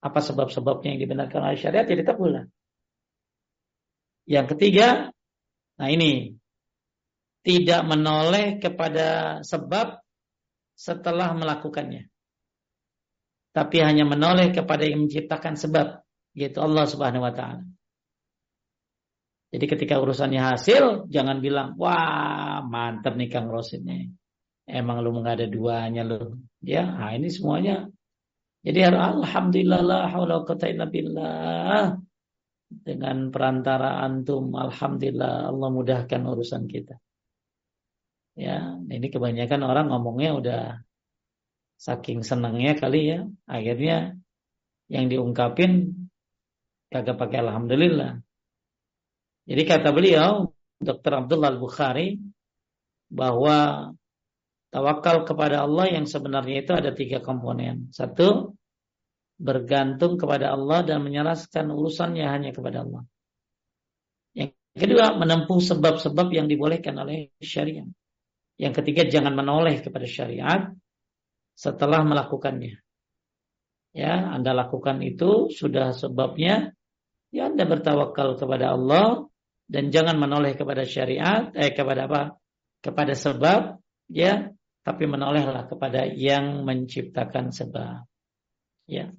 apa 0.03 0.19
sebab-sebabnya 0.19 0.99
yang 0.99 1.01
dibenarkan 1.07 1.41
oleh 1.47 1.59
syariat 1.59 1.87
ya 1.87 1.95
ditempuhlah. 1.95 2.45
Yang 4.27 4.47
ketiga, 4.55 5.15
nah 5.79 5.89
ini 5.89 6.35
tidak 7.47 7.87
menoleh 7.87 8.59
kepada 8.59 9.39
sebab 9.47 10.03
setelah 10.75 11.35
melakukannya. 11.39 12.11
Tapi 13.55 13.77
hanya 13.79 14.03
menoleh 14.03 14.51
kepada 14.51 14.83
yang 14.83 15.07
menciptakan 15.07 15.55
sebab, 15.55 16.03
yaitu 16.35 16.59
Allah 16.59 16.85
Subhanahu 16.91 17.23
wa 17.23 17.35
taala. 17.35 17.63
Jadi 19.53 19.65
ketika 19.69 20.01
urusannya 20.01 20.41
hasil, 20.41 21.13
jangan 21.13 21.45
bilang, 21.45 21.77
wah 21.77 22.65
mantap 22.65 23.15
nih 23.21 23.29
Kang 23.29 23.53
Ros 23.53 23.77
ini. 23.77 24.09
Emang 24.73 25.05
lu 25.05 25.13
nggak 25.21 25.37
ada 25.37 25.49
duanya 25.53 26.03
lu. 26.09 26.41
Ya, 26.65 26.89
nah 26.89 27.13
ini 27.13 27.29
semuanya 27.29 27.93
jadi 28.63 28.95
alhamdulillah 28.95 29.81
la 29.83 30.01
haula 30.07 30.47
billah. 30.87 31.99
Dengan 32.73 33.29
perantara 33.29 34.01
antum 34.01 34.57
alhamdulillah 34.57 35.53
Allah 35.53 35.69
mudahkan 35.69 36.23
urusan 36.25 36.65
kita. 36.71 36.97
Ya, 38.33 38.81
ini 38.81 39.13
kebanyakan 39.13 39.61
orang 39.61 39.93
ngomongnya 39.93 40.31
udah 40.41 40.63
saking 41.77 42.25
senangnya 42.25 42.73
kali 42.73 43.13
ya, 43.13 43.21
akhirnya 43.45 44.17
yang 44.89 45.13
diungkapin 45.13 45.93
kagak 46.89 47.21
pakai 47.21 47.45
alhamdulillah. 47.45 48.25
Jadi 49.45 49.63
kata 49.69 49.93
beliau, 49.93 50.49
Dr. 50.81 51.13
Abdullah 51.27 51.53
Al-Bukhari, 51.53 52.17
bahwa 53.13 53.91
tawakal 54.73 55.29
kepada 55.29 55.63
Allah 55.63 55.93
yang 55.93 56.09
sebenarnya 56.09 56.65
itu 56.65 56.73
ada 56.73 56.91
tiga 56.97 57.21
komponen. 57.21 57.93
Satu, 57.93 58.57
bergantung 59.37 60.17
kepada 60.17 60.57
Allah 60.57 60.81
dan 60.83 61.05
menyerahkan 61.05 61.69
urusannya 61.69 62.25
hanya 62.25 62.51
kepada 62.57 62.83
Allah. 62.83 63.05
Yang 64.33 64.57
kedua, 64.73 65.13
menempuh 65.21 65.61
sebab-sebab 65.61 66.33
yang 66.33 66.49
dibolehkan 66.49 66.97
oleh 66.97 67.37
syariat. 67.45 67.85
Yang 68.57 68.81
ketiga, 68.81 69.05
jangan 69.13 69.37
menoleh 69.37 69.85
kepada 69.85 70.09
syariat 70.09 70.73
setelah 71.53 72.01
melakukannya. 72.09 72.81
Ya, 73.93 74.33
Anda 74.33 74.57
lakukan 74.57 75.05
itu 75.05 75.53
sudah 75.53 75.93
sebabnya 75.93 76.73
ya 77.29 77.53
Anda 77.53 77.69
bertawakal 77.69 78.41
kepada 78.41 78.73
Allah 78.73 79.29
dan 79.69 79.93
jangan 79.93 80.17
menoleh 80.17 80.57
kepada 80.57 80.89
syariat 80.89 81.53
eh 81.53 81.77
kepada 81.77 82.09
apa? 82.09 82.23
kepada 82.81 83.13
sebab 83.13 83.79
ya, 84.11 84.51
tapi 84.83 85.07
menolehlah 85.07 85.71
kepada 85.71 86.07
yang 86.11 86.67
menciptakan 86.67 87.55
sebab. 87.55 88.03
Ya. 88.91 89.15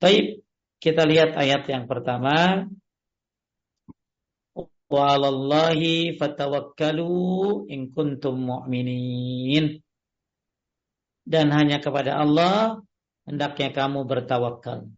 Baik, 0.00 0.40
kita 0.80 1.04
lihat 1.04 1.36
ayat 1.36 1.68
yang 1.68 1.84
pertama. 1.84 2.64
Walallahi 4.88 6.16
fatawakkalu 6.16 7.68
in 7.68 7.92
kuntum 7.92 8.40
mu'minin. 8.40 9.84
Dan 11.28 11.52
hanya 11.52 11.84
kepada 11.84 12.16
Allah 12.16 12.80
hendaknya 13.28 13.68
kamu 13.76 14.08
bertawakal 14.08 14.88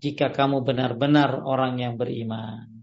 jika 0.00 0.32
kamu 0.32 0.64
benar-benar 0.64 1.44
orang 1.44 1.76
yang 1.76 2.00
beriman. 2.00 2.79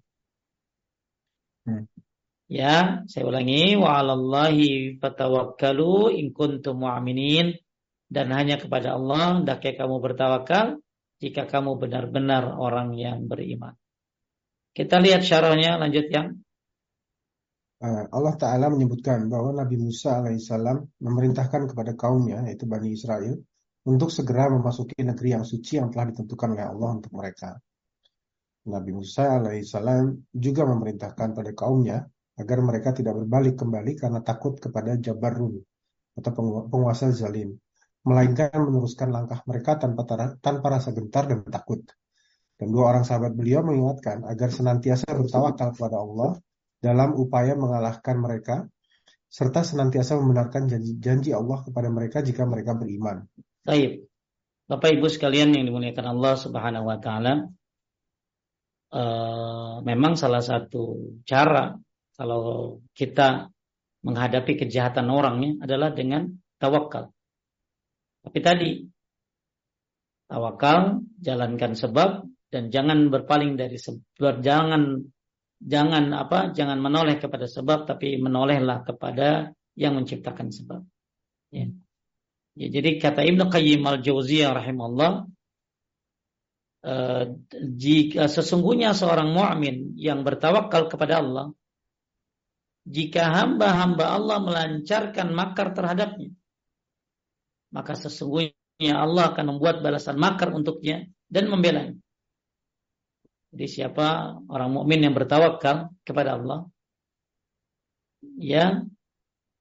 Ya, 2.47 3.03
saya 3.11 3.27
ulangi 3.27 3.75
wa 3.75 3.99
'alallahi 3.99 4.95
fatawakkalu 5.03 6.15
in 6.15 6.31
kuntum 6.31 6.79
mu'minin 6.79 7.59
dan 8.07 8.31
hanya 8.31 8.55
kepada 8.55 8.95
Allah 8.95 9.43
hendaknya 9.43 9.83
kamu 9.83 9.99
bertawakal 9.99 10.79
jika 11.19 11.43
kamu 11.43 11.75
benar-benar 11.75 12.55
orang 12.55 12.95
yang 12.95 13.27
beriman. 13.27 13.75
Kita 14.71 14.95
lihat 15.03 15.27
syarahnya 15.27 15.75
lanjut 15.75 16.07
yang 16.07 16.39
eh, 17.83 18.03
Allah 18.15 18.35
Ta'ala 18.39 18.71
menyebutkan 18.71 19.27
bahwa 19.27 19.51
Nabi 19.51 19.75
Musa 19.83 20.23
alaihissalam 20.23 21.03
memerintahkan 21.03 21.75
kepada 21.75 21.99
kaumnya, 21.99 22.47
yaitu 22.47 22.63
Bani 22.63 22.95
Israel, 22.95 23.43
untuk 23.83 24.07
segera 24.07 24.47
memasuki 24.47 25.03
negeri 25.03 25.35
yang 25.35 25.43
suci 25.43 25.83
yang 25.83 25.91
telah 25.91 26.15
ditentukan 26.15 26.55
oleh 26.55 26.63
Allah 26.63 26.89
untuk 26.95 27.11
mereka. 27.11 27.59
Nabi 28.71 28.91
Musa 28.95 29.35
alaihissalam 29.35 30.31
juga 30.31 30.63
memerintahkan 30.63 31.35
pada 31.35 31.51
kaumnya 31.51 32.07
agar 32.37 32.57
mereka 32.61 32.93
tidak 32.93 33.17
berbalik 33.17 33.57
kembali 33.57 33.97
karena 33.97 34.21
takut 34.21 34.61
kepada 34.61 34.93
Jabarun 35.01 35.57
atau 36.17 36.31
penguasa 36.69 37.09
zalim, 37.13 37.57
melainkan 38.05 38.53
meneruskan 38.53 39.09
langkah 39.09 39.41
mereka 39.45 39.77
tanpa 39.77 40.05
tanpa 40.37 40.67
rasa 40.69 40.93
gentar 40.93 41.29
dan 41.29 41.45
takut. 41.45 41.81
Dan 42.57 42.73
dua 42.73 42.89
orang 42.89 43.05
sahabat 43.05 43.37
beliau 43.37 43.61
mengingatkan 43.61 44.25
agar 44.25 44.49
senantiasa 44.49 45.13
bertawakal 45.13 45.77
kepada 45.77 46.01
Allah 46.01 46.41
dalam 46.81 47.13
upaya 47.13 47.53
mengalahkan 47.53 48.17
mereka, 48.17 48.65
serta 49.29 49.61
senantiasa 49.61 50.17
membenarkan 50.17 50.65
janji-janji 50.65 51.37
Allah 51.37 51.61
kepada 51.61 51.89
mereka 51.93 52.25
jika 52.25 52.49
mereka 52.49 52.73
beriman. 52.73 53.29
Baik. 53.61 54.09
Bapak 54.67 54.89
Ibu 54.89 55.07
sekalian 55.07 55.53
yang 55.53 55.69
dimuliakan 55.69 56.17
Allah 56.17 56.33
Subhanahu 56.33 56.89
wa 56.89 56.97
taala, 56.97 57.45
uh, 58.91 59.79
memang 59.85 60.17
salah 60.17 60.41
satu 60.41 61.13
cara 61.23 61.77
kalau 62.17 62.77
kita 62.97 63.53
menghadapi 64.01 64.57
kejahatan 64.57 65.07
orangnya 65.13 65.61
adalah 65.61 65.93
dengan 65.93 66.33
tawakal. 66.57 67.13
Tapi 68.25 68.39
tadi 68.41 68.69
tawakal, 70.25 71.05
jalankan 71.21 71.77
sebab 71.77 72.25
dan 72.51 72.73
jangan 72.73 73.13
berpaling 73.13 73.55
dari 73.59 73.77
sebab 73.77 74.41
jangan 74.41 75.03
jangan 75.61 76.13
apa 76.13 76.53
jangan 76.53 76.77
menoleh 76.79 77.17
kepada 77.17 77.49
sebab 77.49 77.89
tapi 77.89 78.15
menolehlah 78.21 78.85
kepada 78.85 79.51
yang 79.73 79.97
menciptakan 79.97 80.53
sebab 80.53 80.81
ya. 81.51 81.67
ya 82.55 82.67
jadi 82.71 83.01
kata 83.01 83.25
Ibnu 83.25 83.49
Qayyim 83.49 83.81
al-Jauziyah 83.83 84.53
rahimahullah 84.53 85.11
eh, 86.87 87.23
jika 87.73 88.29
sesungguhnya 88.29 88.93
seorang 88.93 89.33
mukmin 89.33 89.97
yang 89.97 90.21
bertawakal 90.21 90.87
kepada 90.87 91.19
Allah 91.19 91.51
jika 92.87 93.27
hamba-hamba 93.27 94.15
Allah 94.15 94.37
melancarkan 94.39 95.35
makar 95.35 95.75
terhadapnya 95.75 96.31
maka 97.75 97.99
sesungguhnya 97.99 98.95
Allah 98.95 99.35
akan 99.35 99.55
membuat 99.55 99.83
balasan 99.83 100.15
makar 100.15 100.55
untuknya 100.55 101.03
dan 101.27 101.51
membelanya 101.51 101.99
jadi 103.57 103.65
siapa 103.67 104.37
orang 104.51 104.69
mukmin 104.75 105.07
yang 105.07 105.15
bertawakal 105.15 105.89
kepada 106.03 106.35
Allah, 106.35 106.67
ya 108.35 108.83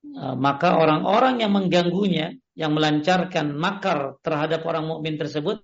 e, 0.03 0.25
maka 0.35 0.75
orang-orang 0.77 1.41
yang 1.41 1.55
mengganggunya, 1.55 2.35
yang 2.59 2.75
melancarkan 2.75 3.55
makar 3.55 4.19
terhadap 4.27 4.67
orang 4.67 4.91
mukmin 4.91 5.15
tersebut, 5.15 5.63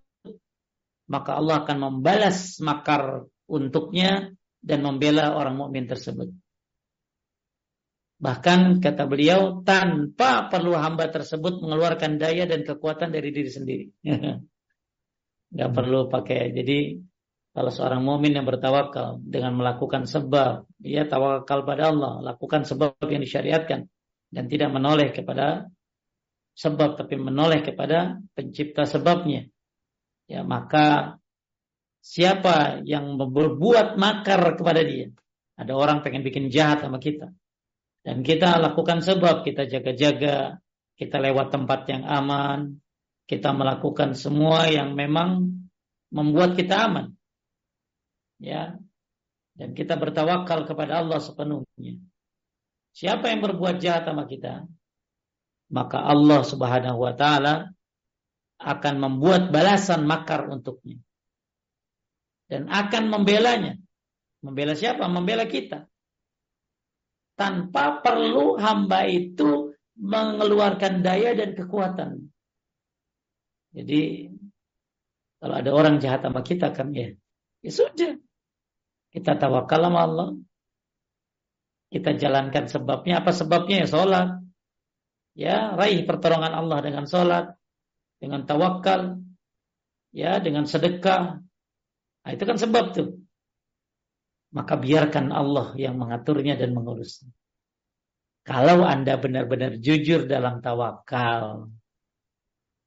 maka 1.10 1.30
Allah 1.34 1.66
akan 1.66 1.76
membalas 1.76 2.62
makar 2.62 3.26
untuknya 3.50 4.30
dan 4.62 4.86
membela 4.86 5.34
orang 5.34 5.58
mukmin 5.58 5.90
tersebut. 5.90 6.30
Bahkan 8.22 8.78
kata 8.78 9.10
beliau 9.10 9.66
tanpa 9.66 10.46
perlu 10.46 10.78
hamba 10.78 11.10
tersebut 11.10 11.58
mengeluarkan 11.58 12.22
daya 12.22 12.46
dan 12.46 12.62
kekuatan 12.62 13.10
dari 13.10 13.34
diri 13.34 13.50
sendiri. 13.50 13.86
Gak 15.58 15.70
perlu 15.74 16.06
pakai. 16.06 16.54
Jadi 16.54 17.02
kalau 17.50 17.68
seorang 17.74 18.00
mukmin 18.00 18.38
yang 18.38 18.46
bertawakal 18.46 19.18
dengan 19.26 19.58
melakukan 19.58 20.06
sebab, 20.06 20.70
dia 20.78 21.04
tawakal 21.04 21.66
pada 21.66 21.90
Allah, 21.90 22.22
lakukan 22.22 22.62
sebab 22.62 22.96
yang 23.10 23.20
disyariatkan 23.20 23.90
dan 24.32 24.44
tidak 24.48 24.70
menoleh 24.70 25.10
kepada 25.12 25.68
sebab 26.56 26.96
tapi 26.96 27.18
menoleh 27.18 27.60
kepada 27.60 28.22
pencipta 28.38 28.86
sebabnya. 28.86 29.50
Ya, 30.30 30.46
maka 30.46 31.18
siapa 32.00 32.86
yang 32.86 33.18
berbuat 33.18 33.98
makar 33.98 34.56
kepada 34.56 34.80
dia? 34.86 35.10
Ada 35.58 35.76
orang 35.76 36.00
pengen 36.00 36.24
bikin 36.24 36.48
jahat 36.48 36.86
sama 36.86 36.96
kita. 36.96 37.34
Dan 38.02 38.26
kita 38.26 38.58
lakukan 38.58 38.98
sebab, 39.00 39.46
kita 39.46 39.70
jaga-jaga, 39.70 40.58
kita 40.98 41.16
lewat 41.22 41.54
tempat 41.54 41.86
yang 41.86 42.02
aman, 42.02 42.82
kita 43.30 43.54
melakukan 43.54 44.18
semua 44.18 44.66
yang 44.66 44.98
memang 44.98 45.62
membuat 46.12 46.58
kita 46.58 46.90
aman 46.90 47.16
ya 48.42 48.74
dan 49.54 49.70
kita 49.72 49.94
bertawakal 49.96 50.66
kepada 50.66 51.00
Allah 51.00 51.22
sepenuhnya. 51.22 52.02
Siapa 52.92 53.32
yang 53.32 53.40
berbuat 53.40 53.80
jahat 53.80 54.04
sama 54.04 54.28
kita, 54.28 54.68
maka 55.72 55.98
Allah 56.02 56.44
Subhanahu 56.44 56.98
wa 57.00 57.14
taala 57.16 57.72
akan 58.60 58.94
membuat 59.00 59.48
balasan 59.48 60.04
makar 60.04 60.44
untuknya. 60.50 61.00
Dan 62.50 62.68
akan 62.68 63.08
membelanya. 63.08 63.80
Membela 64.44 64.76
siapa? 64.76 65.08
Membela 65.08 65.48
kita. 65.48 65.88
Tanpa 67.32 68.04
perlu 68.04 68.60
hamba 68.60 69.08
itu 69.08 69.72
mengeluarkan 69.96 71.00
daya 71.00 71.32
dan 71.32 71.56
kekuatan. 71.56 72.10
Jadi 73.72 74.28
kalau 75.40 75.54
ada 75.58 75.70
orang 75.72 75.98
jahat 75.98 76.22
sama 76.22 76.44
kita 76.44 76.70
kan 76.76 76.92
ya, 76.92 77.10
ya 77.64 77.72
sudah 77.72 78.20
kita 79.12 79.36
tawakal 79.36 79.80
sama 79.84 80.00
Allah. 80.08 80.28
Kita 81.92 82.16
jalankan 82.16 82.64
sebabnya. 82.72 83.20
Apa 83.20 83.36
sebabnya 83.36 83.84
ya 83.84 83.86
sholat. 83.86 84.28
Ya, 85.36 85.76
raih 85.76 86.08
pertolongan 86.08 86.56
Allah 86.56 86.80
dengan 86.80 87.04
sholat. 87.04 87.52
Dengan 88.16 88.48
tawakal. 88.48 89.20
Ya, 90.16 90.40
dengan 90.40 90.64
sedekah. 90.64 91.44
Nah, 92.24 92.30
itu 92.32 92.44
kan 92.48 92.56
sebab 92.56 92.96
tuh. 92.96 93.20
Maka 94.52 94.74
biarkan 94.76 95.32
Allah 95.32 95.72
yang 95.80 95.96
mengaturnya 95.96 96.54
dan 96.60 96.76
mengurusnya. 96.76 97.32
Kalau 98.44 98.84
Anda 98.84 99.16
benar-benar 99.16 99.80
jujur 99.80 100.28
dalam 100.28 100.60
tawakal. 100.60 101.72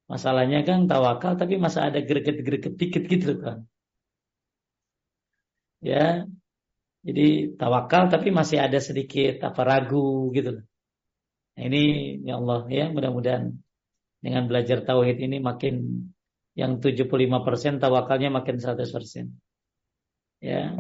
Masalahnya 0.06 0.62
kan 0.62 0.86
tawakal 0.86 1.34
tapi 1.42 1.58
masa 1.58 1.90
ada 1.90 1.98
greget-greget 2.06 2.78
dikit 2.78 3.04
gitu 3.10 3.42
kan 3.42 3.66
ya 5.86 6.26
jadi 7.06 7.54
tawakal 7.60 8.10
tapi 8.10 8.34
masih 8.34 8.58
ada 8.66 8.82
sedikit 8.82 9.46
apa 9.46 9.62
ragu 9.62 10.34
gitu 10.34 10.66
nah, 11.54 11.62
ini 11.62 11.78
ya 12.26 12.42
Allah 12.42 12.60
ya 12.78 12.90
mudah-mudahan 12.90 13.54
dengan 14.26 14.44
belajar 14.50 14.82
tauhid 14.82 15.22
ini 15.22 15.38
makin 15.38 15.74
yang 16.58 16.80
75% 16.82 17.84
tawakalnya 17.84 18.32
makin 18.32 18.56
100%. 18.64 19.28
Ya. 20.40 20.72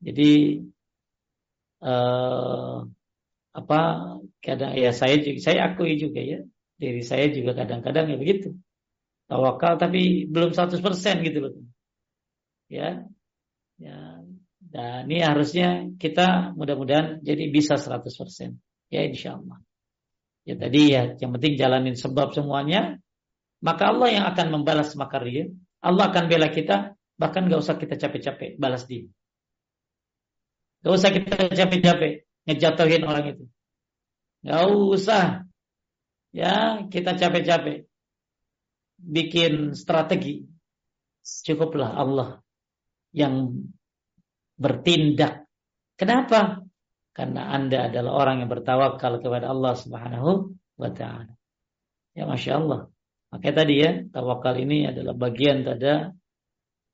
Jadi 0.00 0.64
uh, 1.84 2.88
apa 3.50 3.80
kadang 4.40 4.72
ya 4.78 4.94
saya 4.96 5.20
juga 5.20 5.38
saya 5.42 5.60
akui 5.72 6.00
juga 6.00 6.20
ya 6.22 6.40
diri 6.80 7.04
saya 7.04 7.28
juga 7.28 7.52
kadang-kadang 7.52 8.08
ya 8.08 8.16
begitu. 8.16 8.56
Tawakal 9.28 9.78
tapi 9.78 10.26
belum 10.26 10.56
100% 10.56 10.80
gitu 11.26 11.38
loh. 11.38 11.52
Ya 12.72 13.04
ya 13.76 14.24
dan 14.60 15.08
ini 15.08 15.24
harusnya 15.24 15.88
kita 15.96 16.52
mudah-mudahan 16.56 17.24
jadi 17.24 17.48
bisa 17.48 17.80
100% 17.80 18.60
ya 18.92 19.00
insya 19.08 19.40
Allah 19.40 19.58
ya 20.44 20.54
tadi 20.54 20.92
ya 20.92 21.16
yang 21.16 21.32
penting 21.36 21.56
jalanin 21.56 21.96
sebab 21.96 22.36
semuanya 22.36 23.00
maka 23.60 23.92
Allah 23.92 24.08
yang 24.08 24.24
akan 24.24 24.46
membalas 24.56 24.96
makar 24.96 25.24
dia. 25.28 25.52
Allah 25.84 26.12
akan 26.12 26.28
bela 26.28 26.48
kita 26.48 26.96
bahkan 27.20 27.48
gak 27.48 27.60
usah 27.60 27.76
kita 27.76 28.00
capek-capek 28.00 28.56
balas 28.56 28.88
dia 28.88 29.04
gak 30.80 30.94
usah 30.94 31.10
kita 31.12 31.34
capek-capek 31.52 32.12
ngejatuhin 32.48 33.02
orang 33.04 33.24
itu. 33.36 33.44
Gak 34.44 34.64
usah. 34.68 35.44
Ya, 36.30 36.86
kita 36.88 37.18
capek-capek. 37.18 37.84
Bikin 39.00 39.76
strategi. 39.76 40.46
Cukuplah 41.20 41.94
Allah 41.94 42.40
yang 43.12 43.66
bertindak. 44.56 45.44
Kenapa? 45.96 46.64
Karena 47.12 47.52
Anda 47.52 47.92
adalah 47.92 48.12
orang 48.16 48.44
yang 48.44 48.50
bertawakal 48.50 49.20
kepada 49.20 49.52
Allah 49.52 49.74
Subhanahu 49.76 50.56
wa 50.80 50.90
taala. 50.94 51.36
Ya 52.16 52.24
Masya 52.24 52.52
Allah. 52.56 52.80
Makanya 53.30 53.54
tadi 53.54 53.74
ya, 53.78 53.92
tawakal 54.10 54.58
ini 54.58 54.90
adalah 54.90 55.14
bagian 55.14 55.62
pada 55.62 56.10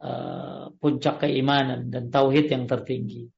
uh, 0.02 0.68
puncak 0.76 1.24
keimanan 1.24 1.88
dan 1.88 2.12
tauhid 2.12 2.52
yang 2.52 2.68
tertinggi. 2.68 3.30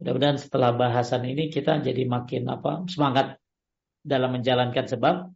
Mudah-mudahan 0.00 0.40
setelah 0.40 0.72
bahasan 0.72 1.28
ini 1.28 1.52
kita 1.52 1.84
jadi 1.84 2.08
makin 2.08 2.48
apa 2.48 2.88
semangat 2.88 3.36
dalam 4.00 4.32
menjalankan 4.32 4.88
sebab, 4.88 5.28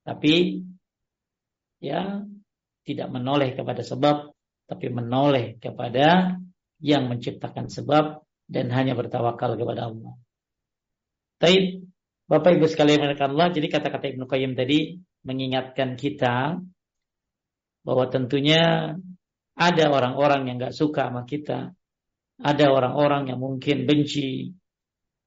tapi 0.00 0.64
ya 1.84 2.24
tidak 2.88 3.08
menoleh 3.12 3.52
kepada 3.52 3.84
sebab, 3.84 4.32
tapi 4.64 4.86
menoleh 4.88 5.60
kepada 5.60 6.40
yang 6.80 7.04
menciptakan 7.12 7.68
sebab 7.68 8.24
dan 8.48 8.72
hanya 8.72 8.96
bertawakal 8.96 9.60
kepada 9.60 9.92
Allah. 9.92 10.16
Tapi 11.36 11.84
Bapak 12.26 12.56
Ibu 12.56 12.66
sekalian 12.66 13.12
Allah, 13.12 13.52
jadi 13.52 13.68
kata-kata 13.68 14.08
Ibnu 14.16 14.24
Qayyim 14.24 14.56
tadi 14.56 14.98
mengingatkan 15.22 16.00
kita 16.00 16.58
bahwa 17.86 18.04
tentunya 18.08 18.96
ada 19.54 19.84
orang-orang 19.92 20.48
yang 20.48 20.56
nggak 20.58 20.74
suka 20.74 21.06
sama 21.06 21.22
kita, 21.22 21.76
ada 22.40 22.68
orang-orang 22.68 23.32
yang 23.32 23.40
mungkin 23.40 23.88
benci 23.88 24.52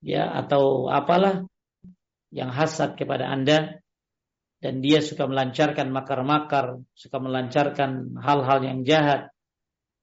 ya 0.05 0.29
atau 0.45 0.87
apalah 0.87 1.45
yang 2.29 2.53
hasad 2.53 2.93
kepada 2.93 3.25
Anda 3.25 3.81
dan 4.59 4.83
dia 4.83 4.99
suka 4.99 5.25
melancarkan 5.25 5.89
makar-makar, 5.89 6.83
suka 6.91 7.17
melancarkan 7.17 8.19
hal-hal 8.19 8.59
yang 8.61 8.79
jahat. 8.83 9.31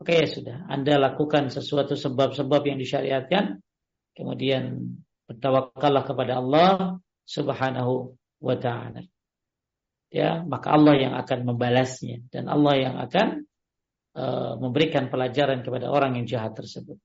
Oke 0.00 0.16
ya 0.16 0.28
sudah, 0.28 0.64
Anda 0.68 1.00
lakukan 1.00 1.48
sesuatu 1.52 1.96
sebab-sebab 1.96 2.64
yang 2.68 2.80
disyariatkan, 2.80 3.60
kemudian 4.16 4.96
bertawakallah 5.28 6.04
kepada 6.04 6.40
Allah 6.40 7.00
Subhanahu 7.28 8.16
wa 8.40 8.56
taala. 8.56 9.04
Ya, 10.08 10.40
maka 10.46 10.72
Allah 10.72 10.94
yang 10.96 11.14
akan 11.18 11.38
membalasnya 11.52 12.24
dan 12.32 12.48
Allah 12.48 12.74
yang 12.80 12.96
akan 12.96 13.44
memberikan 14.56 15.12
pelajaran 15.12 15.60
kepada 15.60 15.92
orang 15.92 16.16
yang 16.16 16.24
jahat 16.24 16.56
tersebut. 16.56 16.96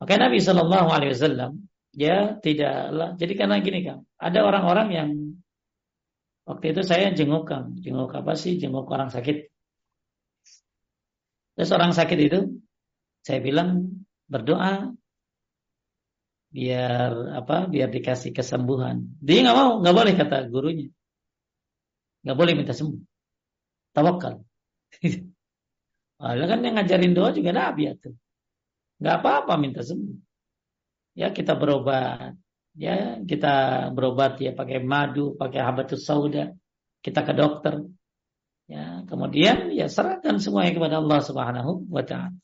Maka 0.00 0.12
Nabi 0.20 0.40
Shallallahu 0.40 0.88
Alaihi 0.92 1.12
Wasallam 1.16 1.52
ya 1.96 2.36
tidaklah. 2.40 3.16
Jadi 3.16 3.32
karena 3.36 3.56
gini 3.64 3.80
kan, 3.84 4.04
ada 4.20 4.44
orang-orang 4.44 4.88
yang 4.92 5.10
waktu 6.44 6.76
itu 6.76 6.82
saya 6.84 7.12
jenguk 7.16 7.48
kan, 7.48 7.76
jenguk 7.80 8.12
apa 8.12 8.36
sih? 8.36 8.60
Jenguk 8.60 8.88
orang 8.92 9.08
sakit. 9.08 9.48
Terus 11.56 11.70
orang 11.72 11.96
sakit 11.96 12.18
itu 12.20 12.40
saya 13.24 13.40
bilang 13.40 14.04
berdoa 14.28 14.92
biar 16.52 17.12
apa? 17.40 17.68
Biar 17.68 17.88
dikasih 17.88 18.36
kesembuhan. 18.36 19.16
Dia 19.20 19.44
nggak 19.44 19.56
mau, 19.56 19.72
nggak 19.80 19.96
boleh 19.96 20.12
kata 20.12 20.36
gurunya, 20.52 20.88
nggak 22.24 22.36
boleh 22.36 22.52
minta 22.52 22.76
sembuh. 22.76 23.00
Tawakal. 23.96 24.44
Allah 26.16 26.46
kan 26.48 26.64
yang 26.64 26.80
ngajarin 26.80 27.12
doa 27.12 27.30
juga 27.36 27.52
Nabi 27.52 27.92
itu. 27.92 28.10
Gak 28.96 29.16
apa-apa 29.20 29.60
minta 29.60 29.84
sembuh. 29.84 30.16
Ya 31.16 31.32
kita 31.32 31.56
berobat. 31.56 32.36
Ya 32.76 33.20
kita 33.20 33.88
berobat 33.92 34.40
ya 34.40 34.52
pakai 34.56 34.80
madu, 34.80 35.36
pakai 35.36 35.60
habatus 35.60 36.04
sauda. 36.04 36.56
Kita 37.04 37.20
ke 37.24 37.32
dokter. 37.36 37.84
Ya 38.66 39.04
kemudian 39.06 39.70
ya 39.70 39.86
serahkan 39.86 40.42
semuanya 40.42 40.74
kepada 40.74 40.98
Allah 40.98 41.20
Subhanahu 41.22 41.86
wa 41.86 42.02
taala. 42.02 42.34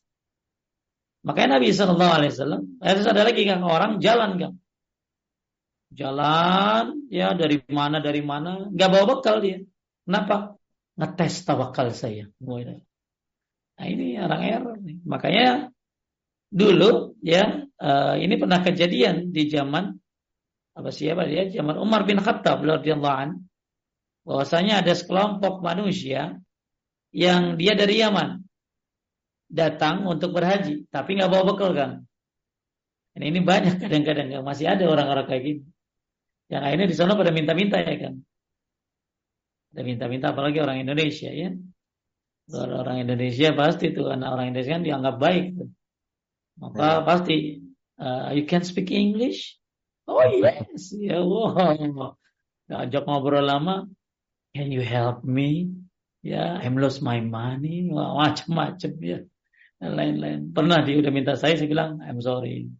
Makanya 1.22 1.58
Nabi 1.58 1.70
Shallallahu 1.70 2.14
Alaihi 2.18 2.32
Wasallam, 2.34 2.62
harus 2.82 3.06
ada 3.06 3.22
lagi 3.22 3.42
kan 3.46 3.62
orang 3.62 4.02
jalan 4.02 4.42
kan, 4.42 4.52
jalan 5.94 7.06
ya 7.14 7.30
dari 7.38 7.62
mana 7.70 8.02
dari 8.02 8.26
mana, 8.26 8.66
nggak 8.66 8.90
bawa 8.90 9.04
bekal 9.06 9.38
dia. 9.38 9.62
Kenapa? 10.02 10.58
Ngetes 10.98 11.46
tawakal 11.46 11.94
saya. 11.94 12.26
Nah 13.82 13.90
ini 13.90 14.14
orang 14.14 14.42
error 14.46 14.76
nih. 14.78 15.02
Makanya 15.02 15.74
dulu 16.54 17.18
ya 17.18 17.66
uh, 17.82 18.14
ini 18.14 18.38
pernah 18.38 18.62
kejadian 18.62 19.34
di 19.34 19.50
zaman 19.50 19.98
apa 20.78 20.94
siapa 20.94 21.26
dia? 21.26 21.50
Zaman 21.50 21.82
Umar 21.82 22.06
bin 22.06 22.22
Khattab 22.22 22.62
radhiyallahu 22.62 23.18
an 23.26 23.42
bahwasanya 24.22 24.86
ada 24.86 24.94
sekelompok 24.94 25.66
manusia 25.66 26.38
yang 27.10 27.58
dia 27.58 27.74
dari 27.74 27.98
Yaman 27.98 28.46
datang 29.50 30.06
untuk 30.06 30.30
berhaji 30.30 30.86
tapi 30.86 31.18
nggak 31.18 31.30
bawa 31.34 31.42
bekal 31.50 31.74
kan. 31.74 32.06
Dan 33.18 33.34
ini 33.34 33.42
banyak 33.42 33.82
kadang-kadang 33.82 34.46
masih 34.46 34.70
ada 34.70 34.86
orang-orang 34.86 35.26
kayak 35.26 35.42
gini. 35.42 35.62
Yang 36.54 36.62
akhirnya 36.70 36.86
di 36.86 36.96
sana 37.02 37.18
pada 37.18 37.34
minta-minta 37.34 37.82
ya 37.82 37.98
kan. 37.98 38.14
Ada 39.74 39.82
minta-minta 39.82 40.30
apalagi 40.30 40.62
orang 40.62 40.86
Indonesia 40.86 41.34
ya. 41.34 41.50
Kalau 42.50 42.82
orang 42.82 43.06
Indonesia 43.06 43.54
pasti 43.54 43.94
tuh 43.94 44.10
karena 44.10 44.34
orang 44.34 44.50
Indonesia 44.50 44.74
kan 44.76 44.84
dianggap 44.84 45.16
baik 45.18 45.46
tuh. 45.56 45.70
Maka 46.58 46.82
yeah. 46.82 47.00
pasti 47.06 47.36
uh, 48.02 48.28
you 48.34 48.44
can 48.44 48.62
speak 48.66 48.90
English? 48.90 49.56
Oh 50.10 50.18
yes, 50.26 50.90
ya 50.98 51.22
wow. 51.22 52.18
Ajak 52.72 53.04
ngobrol 53.04 53.44
lama, 53.44 53.86
can 54.56 54.72
you 54.72 54.82
help 54.82 55.22
me? 55.22 55.70
Ya, 56.22 56.56
I'm 56.62 56.78
lost 56.78 57.02
my 57.02 57.18
money, 57.18 57.90
macam-macam 57.90 58.92
ya. 59.02 59.18
Lain-lain. 59.82 60.54
Pernah 60.54 60.86
dia 60.86 61.02
udah 61.02 61.10
minta 61.10 61.34
saya, 61.34 61.58
saya 61.58 61.66
bilang, 61.66 61.98
I'm 61.98 62.22
sorry. 62.22 62.70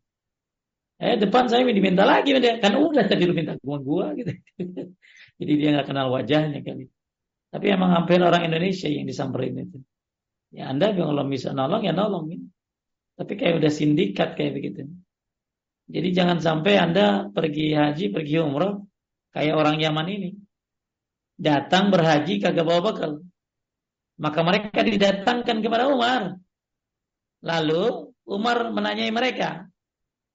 Eh 1.03 1.19
depan 1.19 1.51
saya 1.51 1.67
diminta 1.67 2.07
lagi 2.07 2.31
kan 2.63 2.79
udah 2.79 3.05
tadi 3.11 3.27
lu 3.27 3.35
minta 3.35 3.59
gua 3.59 3.83
gua 3.83 4.15
gitu. 4.15 4.31
Jadi 5.43 5.53
dia 5.59 5.69
nggak 5.75 5.91
kenal 5.91 6.15
wajahnya 6.15 6.63
kali. 6.63 6.87
Tapi 7.53 7.67
emang 7.69 7.93
hampir 7.93 8.17
orang 8.25 8.49
Indonesia 8.49 8.89
yang 8.89 9.05
disamperin 9.05 9.69
itu. 9.69 9.79
Ya 10.57 10.73
Anda 10.73 10.97
kalau 10.97 11.29
bisa 11.29 11.53
nolong 11.53 11.85
ya 11.85 11.93
nolong. 11.93 12.33
Ya. 12.33 12.41
Tapi 13.21 13.33
kayak 13.37 13.61
udah 13.61 13.73
sindikat 13.73 14.41
kayak 14.41 14.57
begitu. 14.57 14.89
Jadi 15.93 16.09
jangan 16.17 16.41
sampai 16.41 16.81
Anda 16.81 17.29
pergi 17.29 17.77
haji, 17.77 18.09
pergi 18.09 18.41
umroh 18.41 18.89
kayak 19.37 19.53
orang 19.53 19.77
Yaman 19.77 20.09
ini. 20.09 20.31
Datang 21.37 21.93
berhaji 21.93 22.41
kagak 22.41 22.65
bawa 22.65 22.81
bekal. 22.81 23.13
Maka 24.17 24.41
mereka 24.41 24.81
didatangkan 24.81 25.61
kepada 25.61 25.93
Umar. 25.93 26.41
Lalu 27.45 28.15
Umar 28.25 28.73
menanyai 28.73 29.13
mereka. 29.13 29.69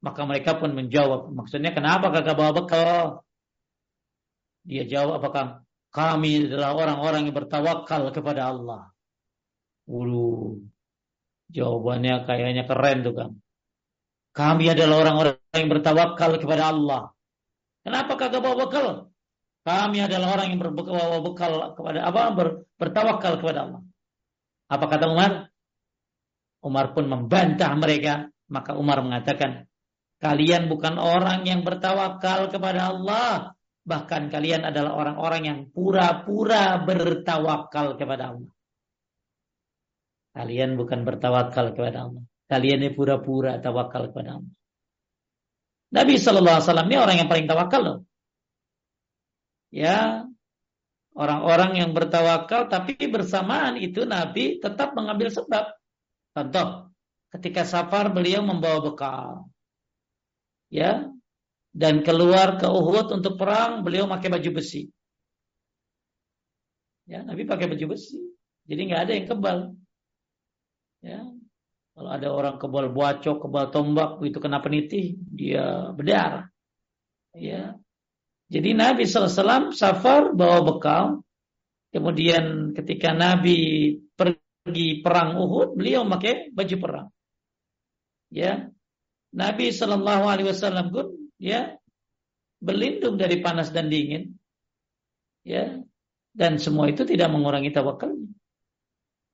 Maka 0.05 0.21
mereka 0.29 0.61
pun 0.61 0.77
menjawab. 0.77 1.33
Maksudnya 1.33 1.73
kenapa 1.73 2.13
kagak 2.13 2.37
bawa 2.37 2.51
bekal? 2.53 3.25
Dia 4.67 4.85
jawab 4.85 5.23
apakah 5.23 5.66
kami 5.91 6.51
adalah 6.51 6.75
orang-orang 6.75 7.29
yang 7.29 7.35
bertawakal 7.35 8.11
kepada 8.11 8.51
Allah. 8.51 8.91
Ulu. 9.87 10.59
Jawabannya 11.47 12.27
kayaknya 12.27 12.63
keren 12.67 13.07
tuh 13.07 13.15
kan. 13.15 13.31
Kami 14.35 14.69
adalah 14.69 15.01
orang-orang 15.01 15.39
yang 15.55 15.71
bertawakal 15.71 16.31
kepada 16.37 16.69
Allah. 16.69 17.01
Kenapa 17.81 18.19
kagak 18.19 18.43
bawa 18.43 18.55
bekal? 18.67 18.87
Kami 19.63 19.97
adalah 20.03 20.37
orang 20.37 20.47
yang 20.53 20.59
berbawa 20.61 21.19
bekal 21.23 21.73
kepada 21.73 21.99
apa? 22.05 22.21
Ber, 22.35 22.47
bertawakal 22.77 23.33
kepada 23.41 23.59
Allah. 23.65 23.81
Apa 24.67 24.85
kata 24.91 25.05
Umar? 25.07 25.31
Umar 26.61 26.91
pun 26.91 27.07
membantah 27.07 27.71
mereka. 27.79 28.27
Maka 28.47 28.79
Umar 28.79 29.03
mengatakan, 29.03 29.67
kalian 30.23 30.71
bukan 30.71 30.95
orang 30.95 31.43
yang 31.43 31.67
bertawakal 31.67 32.47
kepada 32.47 32.95
Allah, 32.95 33.56
Bahkan 33.87 34.27
kalian 34.27 34.67
adalah 34.67 34.99
orang-orang 34.99 35.41
yang 35.47 35.59
pura-pura 35.71 36.75
bertawakal 36.83 37.95
kepada 37.95 38.35
Allah. 38.35 38.51
Kalian 40.35 40.75
bukan 40.75 41.07
bertawakal 41.07 41.71
kepada 41.71 42.11
Allah. 42.11 42.23
Kalian 42.51 42.83
ini 42.83 42.91
pura-pura 42.91 43.63
tawakal 43.63 44.11
kepada 44.11 44.43
Allah. 44.43 44.53
Nabi 45.87 46.19
Shallallahu 46.19 46.59
Alaihi 46.59 46.87
ini 46.91 46.97
orang 46.99 47.17
yang 47.23 47.29
paling 47.31 47.47
tawakal 47.47 47.81
loh. 47.81 47.97
Ya, 49.71 50.27
orang-orang 51.15 51.79
yang 51.79 51.91
bertawakal, 51.95 52.67
tapi 52.67 52.95
bersamaan 53.07 53.79
itu 53.79 54.03
Nabi 54.03 54.59
tetap 54.59 54.95
mengambil 54.99 55.31
sebab. 55.31 55.75
Contoh, 56.35 56.91
ketika 57.31 57.63
safar 57.63 58.11
beliau 58.11 58.43
membawa 58.43 58.83
bekal, 58.83 59.47
ya, 60.71 61.07
dan 61.73 62.05
keluar 62.05 62.59
ke 62.59 62.67
Uhud 62.67 63.11
untuk 63.15 63.35
perang, 63.39 63.81
beliau 63.81 64.07
pakai 64.07 64.29
baju 64.31 64.49
besi. 64.61 64.87
Ya, 67.07 67.23
Nabi 67.23 67.47
pakai 67.47 67.71
baju 67.71 67.95
besi, 67.95 68.19
jadi 68.67 68.81
nggak 68.83 69.01
ada 69.07 69.13
yang 69.15 69.27
kebal. 69.31 69.57
Ya, 70.99 71.21
kalau 71.97 72.13
ada 72.13 72.29
orang 72.29 72.61
kebal 72.61 72.93
bacok, 72.93 73.49
kebal 73.49 73.73
tombak, 73.73 74.21
itu 74.21 74.37
kena 74.37 74.61
peniti, 74.61 75.17
dia 75.17 75.89
berdarah. 75.97 76.45
Ya. 77.33 77.73
Jadi 78.53 78.77
Nabi 78.77 79.09
SAW 79.09 79.73
safar 79.73 80.29
bawa 80.37 80.61
bekal. 80.61 81.25
Kemudian 81.89 82.77
ketika 82.77 83.17
Nabi 83.17 83.97
pergi 84.13 85.01
perang 85.01 85.41
Uhud, 85.41 85.73
beliau 85.73 86.05
pakai 86.05 86.53
baju 86.53 86.75
perang. 86.77 87.07
Ya. 88.29 88.69
Nabi 89.33 89.73
Shallallahu 89.73 90.23
Alaihi 90.29 90.53
Wasallam 90.53 90.93
pun 90.93 91.16
ya 91.37 91.77
berlindung 92.61 93.17
dari 93.17 93.41
panas 93.41 93.69
dan 93.69 93.89
dingin. 93.89 94.37
Ya. 95.45 95.81
Dan 96.37 96.61
semua 96.61 96.85
itu 96.89 97.01
tidak 97.01 97.33
mengurangi 97.33 97.73
tawakalnya. 97.73 98.29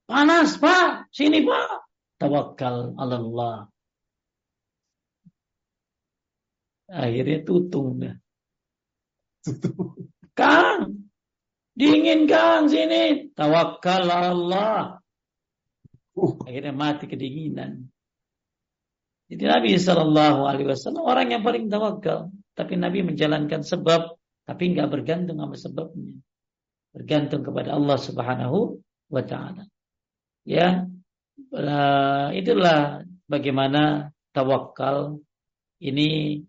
Panas, 0.07 0.55
Pak. 0.55 1.11
Sini, 1.11 1.43
Pak 1.43 1.83
tawakal 2.23 2.95
Allah. 2.95 3.67
Akhirnya 6.87 7.43
tutung 7.43 7.99
dah. 7.99 8.15
Kang, 10.39 11.09
dingin 11.75 12.29
Kang 12.29 12.71
sini. 12.71 13.33
Tawakal 13.35 14.07
Allah. 14.07 15.03
Uh. 16.15 16.33
Akhirnya 16.47 16.71
mati 16.71 17.09
kedinginan. 17.09 17.91
Jadi 19.31 19.43
Nabi 19.47 19.71
Shallallahu 19.79 20.41
Alaihi 20.45 20.67
Wasallam 20.67 21.03
orang 21.03 21.27
yang 21.31 21.41
paling 21.41 21.71
tawakal, 21.71 22.29
tapi 22.53 22.75
Nabi 22.75 23.01
menjalankan 23.07 23.63
sebab, 23.63 24.19
tapi 24.43 24.63
nggak 24.75 24.89
bergantung 24.91 25.39
sama 25.39 25.55
sebabnya, 25.55 26.13
bergantung 26.91 27.41
kepada 27.41 27.73
Allah 27.73 27.97
Subhanahu 27.97 28.83
Wa 29.07 29.23
Taala. 29.23 29.63
Ya, 30.43 30.85
uh, 31.55 32.27
itulah 32.35 33.07
bagaimana 33.31 34.11
tawakal 34.35 35.23
ini 35.79 36.43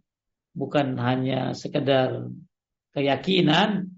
bukan 0.50 0.98
hanya 0.98 1.54
sekedar 1.54 2.26
keyakinan 2.94 3.94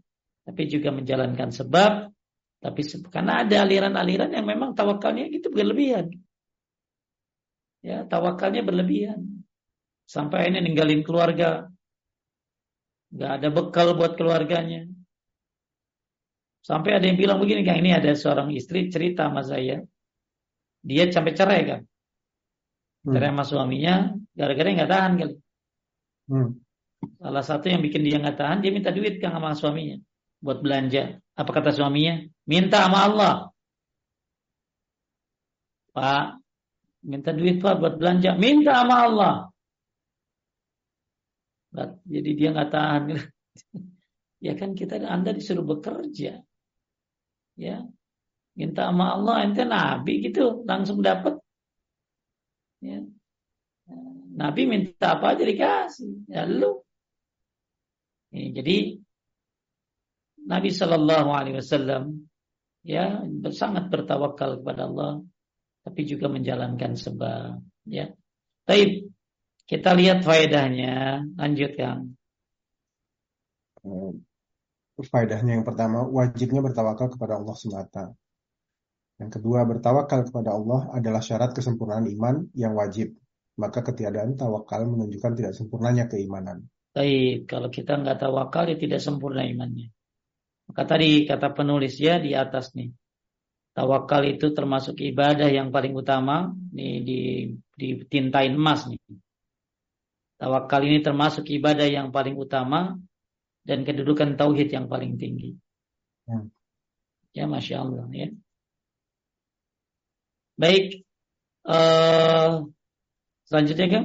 tapi 0.47 0.63
juga 0.71 0.95
menjalankan 0.95 1.51
sebab. 1.51 2.13
Tapi 2.57 2.81
karena 3.13 3.45
ada 3.45 3.63
aliran-aliran 3.69 4.33
yang 4.33 4.47
memang 4.49 4.73
tawakalnya 4.73 5.29
itu 5.29 5.53
berlebihan 5.53 6.09
ya 7.87 8.03
tawakalnya 8.11 8.67
berlebihan 8.67 9.47
sampai 10.11 10.51
ini 10.51 10.59
ninggalin 10.67 11.07
keluarga 11.07 11.71
nggak 13.15 13.33
ada 13.39 13.49
bekal 13.55 13.95
buat 13.95 14.19
keluarganya 14.19 14.91
sampai 16.67 16.99
ada 16.99 17.07
yang 17.07 17.15
bilang 17.15 17.39
begini 17.39 17.63
kan 17.63 17.79
ini 17.79 17.95
ada 17.95 18.11
seorang 18.19 18.51
istri 18.51 18.91
cerita 18.91 19.31
sama 19.31 19.47
saya 19.47 19.87
dia 20.87 21.11
sampai 21.11 21.35
cerai 21.35 21.63
kan. 21.67 21.81
Hmm. 23.03 23.13
Cerai 23.19 23.31
sama 23.35 23.43
suaminya 23.43 23.95
gara-gara 24.39 24.71
nggak 24.71 24.91
tahan 24.95 25.13
kali. 25.19 25.35
Hmm. 26.31 26.51
Salah 27.19 27.45
satu 27.45 27.67
yang 27.67 27.83
bikin 27.83 28.07
dia 28.07 28.23
nggak 28.23 28.39
tahan, 28.39 28.63
dia 28.63 28.71
minta 28.71 28.95
duit 28.95 29.19
kan 29.19 29.35
sama 29.35 29.59
suaminya 29.59 29.99
buat 30.39 30.63
belanja. 30.63 31.19
Apa 31.35 31.51
kata 31.51 31.75
suaminya? 31.75 32.23
Minta 32.47 32.87
sama 32.87 32.99
Allah. 33.03 33.35
Pak, 35.91 36.27
minta 37.07 37.31
duit 37.31 37.63
Pak 37.63 37.79
buat 37.79 37.95
belanja. 37.97 38.35
Minta 38.35 38.83
sama 38.83 38.97
Allah. 39.07 39.35
Jadi 42.05 42.31
dia 42.35 42.51
nggak 42.51 42.71
tahan. 42.75 43.03
ya 44.47 44.53
kan 44.59 44.75
kita 44.75 45.01
Anda 45.07 45.31
disuruh 45.31 45.65
bekerja. 45.65 46.43
Ya, 47.57 47.77
minta 48.57 48.89
sama 48.89 49.13
Allah 49.15 49.45
ente 49.45 49.63
nabi 49.69 50.25
gitu 50.25 50.65
langsung 50.65 51.05
dapat 51.05 51.37
ya. 52.81 53.05
nabi 54.33 54.63
minta 54.65 55.21
apa 55.21 55.37
aja 55.37 55.45
dikasih 55.45 56.25
ya 56.33 56.49
lu 56.49 56.81
ya, 58.33 58.61
jadi 58.61 58.97
Nabi 60.47 60.71
Shallallahu 60.71 61.31
Alaihi 61.35 61.59
Wasallam 61.59 62.31
ya 62.87 63.19
sangat 63.51 63.91
bertawakal 63.91 64.63
kepada 64.63 64.87
Allah 64.89 65.27
tapi 65.87 66.03
juga 66.03 66.27
menjalankan 66.27 66.99
sebab 66.99 67.63
ya 67.87 68.11
Taib 68.67 69.15
kita 69.71 69.95
lihat 69.95 70.27
faedahnya 70.27 71.23
lanjutkan 71.39 72.19
faedahnya 74.99 75.63
yang 75.63 75.67
pertama 75.67 76.03
wajibnya 76.03 76.59
bertawakal 76.59 77.07
kepada 77.15 77.39
Allah 77.39 77.55
semata 77.55 78.05
yang 79.17 79.33
kedua, 79.33 79.65
bertawakal 79.65 80.29
kepada 80.29 80.53
Allah 80.53 80.93
adalah 80.93 81.25
syarat 81.25 81.57
kesempurnaan 81.57 82.05
iman 82.13 82.53
yang 82.53 82.77
wajib. 82.77 83.17
Maka 83.57 83.81
ketiadaan 83.81 84.37
tawakal 84.37 84.85
menunjukkan 84.85 85.33
tidak 85.33 85.53
sempurnanya 85.57 86.05
keimanan. 86.13 86.69
Baik, 86.93 87.49
kalau 87.49 87.73
kita 87.73 87.97
nggak 87.97 88.21
tawakal 88.21 88.69
ya 88.69 88.77
tidak 88.77 89.01
sempurna 89.01 89.49
imannya. 89.49 89.89
Maka 90.69 90.83
tadi 90.85 91.25
kata 91.25 91.57
penulis 91.57 91.97
ya 91.97 92.21
di 92.21 92.37
atas 92.37 92.77
nih. 92.77 92.93
Tawakal 93.77 94.25
itu 94.25 94.57
termasuk 94.57 94.97
ibadah 95.05 95.53
yang 95.53 95.69
paling 95.69 95.93
utama 95.93 96.49
nih 96.73 97.05
di 97.05 97.21
di 97.77 97.89
tintain 98.09 98.57
emas 98.57 98.89
nih. 98.89 98.97
Tawakal 100.41 100.89
ini 100.89 101.05
termasuk 101.05 101.45
ibadah 101.53 101.85
yang 101.85 102.09
paling 102.09 102.41
utama 102.41 102.97
dan 103.69 103.85
kedudukan 103.85 104.41
tauhid 104.41 104.73
yang 104.73 104.89
paling 104.89 105.21
tinggi. 105.21 105.61
Hmm. 106.25 106.49
Ya, 107.37 107.45
masya 107.45 107.85
Allah 107.85 108.09
ya. 108.17 108.33
Baik. 110.57 111.05
Uh, 111.69 112.73
selanjutnya 113.45 113.89
kan? 113.93 114.05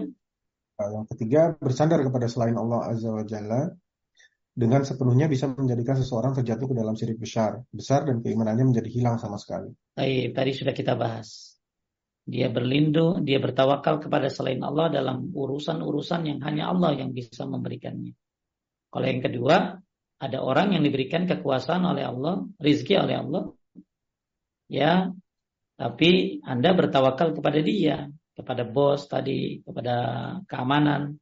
Yang 0.84 1.08
ketiga, 1.16 1.56
bersandar 1.64 2.04
kepada 2.04 2.28
selain 2.28 2.60
Allah 2.60 2.92
Azza 2.92 3.08
wa 3.08 3.24
Jalla 3.24 3.72
dengan 4.62 4.86
sepenuhnya 4.86 5.26
bisa 5.26 5.50
menjadikan 5.50 5.98
seseorang 5.98 6.38
terjatuh 6.38 6.70
ke 6.70 6.76
dalam 6.78 6.94
syirik 6.94 7.18
besar, 7.18 7.66
besar 7.74 8.06
dan 8.06 8.22
keimanannya 8.22 8.70
menjadi 8.70 8.90
hilang 8.94 9.18
sama 9.18 9.42
sekali. 9.42 9.74
Baik, 9.98 10.38
tadi 10.38 10.52
sudah 10.54 10.70
kita 10.78 10.94
bahas. 10.94 11.58
Dia 12.22 12.54
berlindung, 12.54 13.26
dia 13.26 13.42
bertawakal 13.42 13.98
kepada 13.98 14.30
selain 14.30 14.62
Allah 14.62 14.94
dalam 14.94 15.34
urusan-urusan 15.34 16.30
yang 16.30 16.40
hanya 16.46 16.70
Allah 16.70 16.94
yang 16.94 17.10
bisa 17.10 17.50
memberikannya. 17.50 18.14
Kalau 18.94 19.06
yang 19.10 19.26
kedua, 19.26 19.82
ada 20.22 20.38
orang 20.38 20.78
yang 20.78 20.86
diberikan 20.86 21.26
kekuasaan 21.26 21.82
oleh 21.82 22.06
Allah, 22.06 22.46
rizki 22.62 22.94
oleh 22.94 23.18
Allah, 23.18 23.50
ya 24.70 25.10
tapi 25.82 26.38
Anda 26.46 26.78
bertawakal 26.78 27.34
kepada 27.34 27.58
dia, 27.66 28.06
kepada 28.38 28.62
bos 28.62 29.10
tadi, 29.10 29.66
kepada 29.66 30.38
keamanan. 30.46 31.18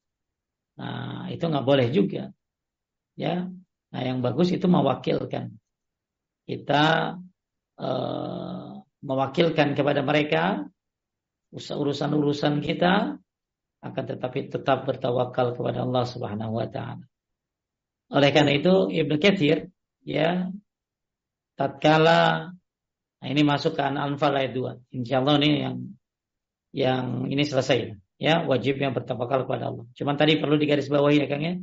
Nah, 0.75 1.31
itu 1.31 1.47
nggak 1.47 1.63
boleh 1.63 1.87
juga. 1.95 2.27
Ya. 3.19 3.51
Nah, 3.91 4.01
yang 4.01 4.23
bagus 4.23 4.55
itu 4.55 4.63
mewakilkan. 4.71 5.59
Kita 6.47 6.83
eh, 7.75 8.69
mewakilkan 9.03 9.75
kepada 9.75 10.01
mereka 10.01 10.63
urusan-urusan 11.51 12.63
kita 12.63 13.19
akan 13.79 14.03
tetapi 14.05 14.51
tetap 14.51 14.87
bertawakal 14.87 15.55
kepada 15.55 15.83
Allah 15.83 16.03
Subhanahu 16.07 16.55
wa 16.55 16.67
taala. 16.71 17.03
Oleh 18.15 18.29
karena 18.31 18.55
itu 18.55 18.87
Ibnu 18.87 19.15
Katsir 19.19 19.67
ya 20.03 20.47
tatkala 21.59 22.53
Nah, 23.19 23.27
ini 23.27 23.41
masuk 23.43 23.75
ke 23.75 23.83
An-Anfal 23.83 24.31
ayat 24.31 24.55
2. 24.55 24.95
Insya 24.95 25.19
Allah 25.19 25.35
ini 25.43 25.49
yang 25.59 25.75
yang 26.71 27.05
ini 27.27 27.43
selesai. 27.43 27.99
Ya, 28.19 28.43
wajib 28.47 28.79
yang 28.79 28.95
bertawakal 28.95 29.47
kepada 29.47 29.71
Allah. 29.71 29.85
Cuman 29.95 30.15
tadi 30.15 30.39
perlu 30.39 30.55
digarisbawahi 30.59 31.23
ya 31.23 31.27
Kang 31.27 31.43
ya. 31.43 31.55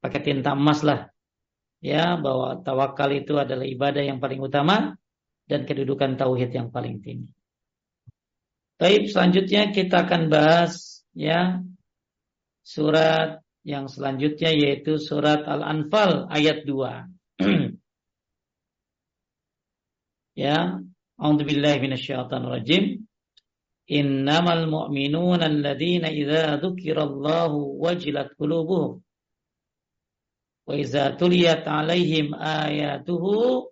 Pakai 0.00 0.20
tinta 0.22 0.52
emas 0.52 0.84
lah. 0.84 1.08
Ya, 1.80 2.16
bahwa 2.16 2.60
tawakal 2.64 3.12
itu 3.12 3.36
adalah 3.36 3.64
ibadah 3.68 4.02
yang 4.02 4.18
paling 4.18 4.40
utama 4.40 4.96
dan 5.46 5.62
kedudukan 5.62 6.18
tauhid 6.18 6.50
yang 6.50 6.68
paling 6.74 6.98
tinggi. 6.98 7.30
Baik, 8.76 9.08
selanjutnya 9.08 9.72
kita 9.72 10.04
akan 10.04 10.28
bahas 10.28 11.00
ya 11.16 11.64
surat 12.60 13.40
yang 13.64 13.88
selanjutnya 13.88 14.52
yaitu 14.52 15.00
surat 15.00 15.46
Al-Anfal 15.48 16.28
ayat 16.28 16.68
2. 16.68 17.40
ya, 20.44 20.76
A'udzubillahi 21.16 21.78
minasyaitonirrajim. 21.80 23.00
Innamal 23.86 24.66
mu'minuna 24.66 25.46
alladhina 25.46 26.10
idza 26.10 26.58
dzukirallahu 26.58 27.78
wajilat 27.78 28.34
qulubuhum 28.34 29.05
wa 30.66 30.74
tuliyat 31.14 31.62
alaihim 31.64 32.34
ayatuhu 32.34 33.70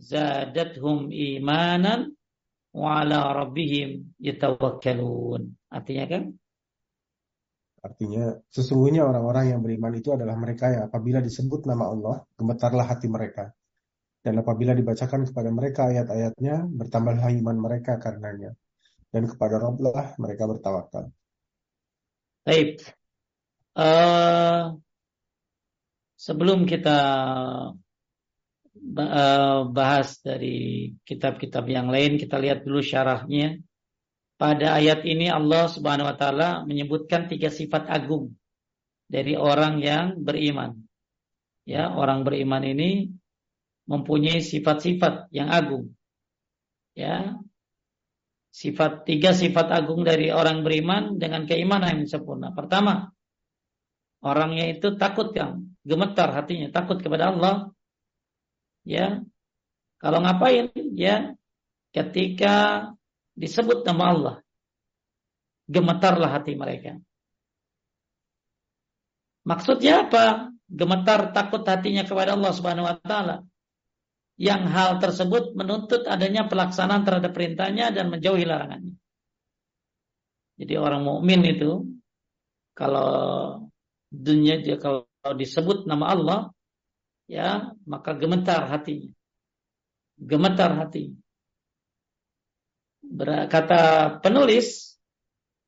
zadathum 0.00 1.12
imanan 1.12 2.16
wa 2.72 3.04
ala 3.04 3.36
rabbihim 3.36 4.16
yatawakkalun. 4.16 5.52
Artinya 5.68 6.04
kan? 6.08 6.22
Artinya 7.80 8.36
sesungguhnya 8.52 9.04
orang-orang 9.08 9.56
yang 9.56 9.60
beriman 9.64 9.92
itu 9.96 10.12
adalah 10.12 10.36
mereka 10.36 10.68
yang 10.68 10.88
apabila 10.88 11.20
disebut 11.24 11.64
nama 11.64 11.88
Allah, 11.88 12.16
gemetarlah 12.36 12.84
hati 12.84 13.08
mereka. 13.08 13.52
Dan 14.20 14.36
apabila 14.36 14.76
dibacakan 14.76 15.24
kepada 15.24 15.48
mereka 15.48 15.88
ayat-ayatnya, 15.88 16.68
bertambahlah 16.68 17.32
iman 17.40 17.56
mereka 17.56 17.96
karenanya 17.96 18.52
dan 19.10 19.26
kepada 19.26 19.58
Rabblah 19.58 20.16
mereka 20.22 20.46
bertawakal. 20.46 21.04
Baik. 22.46 22.84
Uh, 23.74 24.78
sebelum 26.20 26.68
kita 26.68 26.98
uh, 28.76 29.58
bahas 29.72 30.20
dari 30.20 30.92
kitab-kitab 31.08 31.64
yang 31.64 31.88
lain, 31.88 32.20
kita 32.20 32.36
lihat 32.36 32.68
dulu 32.68 32.84
syarahnya. 32.84 33.56
Pada 34.36 34.76
ayat 34.76 35.04
ini 35.04 35.28
Allah 35.28 35.68
Subhanahu 35.68 36.08
wa 36.08 36.16
taala 36.16 36.64
menyebutkan 36.64 37.28
tiga 37.28 37.52
sifat 37.52 37.88
agung 37.88 38.36
dari 39.04 39.36
orang 39.36 39.80
yang 39.84 40.16
beriman. 40.16 40.80
Ya, 41.68 41.92
orang 41.92 42.24
beriman 42.24 42.64
ini 42.64 43.12
mempunyai 43.84 44.40
sifat-sifat 44.40 45.28
yang 45.28 45.52
agung. 45.52 45.92
Ya, 46.96 47.36
sifat 48.48 49.04
tiga 49.04 49.36
sifat 49.36 49.68
agung 49.76 50.08
dari 50.08 50.32
orang 50.32 50.64
beriman 50.64 51.20
dengan 51.20 51.44
keimanan 51.44 52.00
yang 52.00 52.08
sempurna. 52.08 52.56
Pertama, 52.56 53.12
orangnya 54.24 54.72
itu 54.72 54.96
takut 54.96 55.36
yang 55.36 55.69
gemetar 55.90 56.30
hatinya, 56.30 56.70
takut 56.70 57.02
kepada 57.02 57.34
Allah. 57.34 57.74
Ya. 58.86 59.26
Kalau 59.98 60.22
ngapain? 60.22 60.70
Ya, 60.94 61.34
ketika 61.90 62.88
disebut 63.34 63.82
nama 63.82 64.04
Allah, 64.14 64.36
gemetarlah 65.66 66.30
hati 66.30 66.54
mereka. 66.54 67.02
Maksudnya 69.42 70.06
apa? 70.06 70.54
Gemetar 70.70 71.34
takut 71.34 71.66
hatinya 71.66 72.06
kepada 72.06 72.38
Allah 72.38 72.52
Subhanahu 72.54 72.86
wa 72.86 72.94
taala 73.02 73.42
yang 74.38 74.70
hal 74.70 75.02
tersebut 75.02 75.58
menuntut 75.58 76.06
adanya 76.06 76.46
pelaksanaan 76.46 77.02
terhadap 77.02 77.34
perintahnya 77.34 77.90
dan 77.90 78.08
menjauhi 78.08 78.46
larangannya. 78.46 78.94
Jadi 80.56 80.74
orang 80.78 81.02
mukmin 81.02 81.42
itu 81.42 81.82
kalau 82.78 83.10
dunia 84.08 84.62
dia 84.62 84.78
kalau 84.78 85.09
disebut 85.24 85.84
nama 85.84 86.16
Allah 86.16 86.40
ya 87.28 87.76
maka 87.84 88.16
gemetar 88.16 88.66
hatinya. 88.68 89.12
Gemetar 90.20 90.76
hati. 90.76 91.16
Kata 93.50 94.16
penulis 94.20 94.96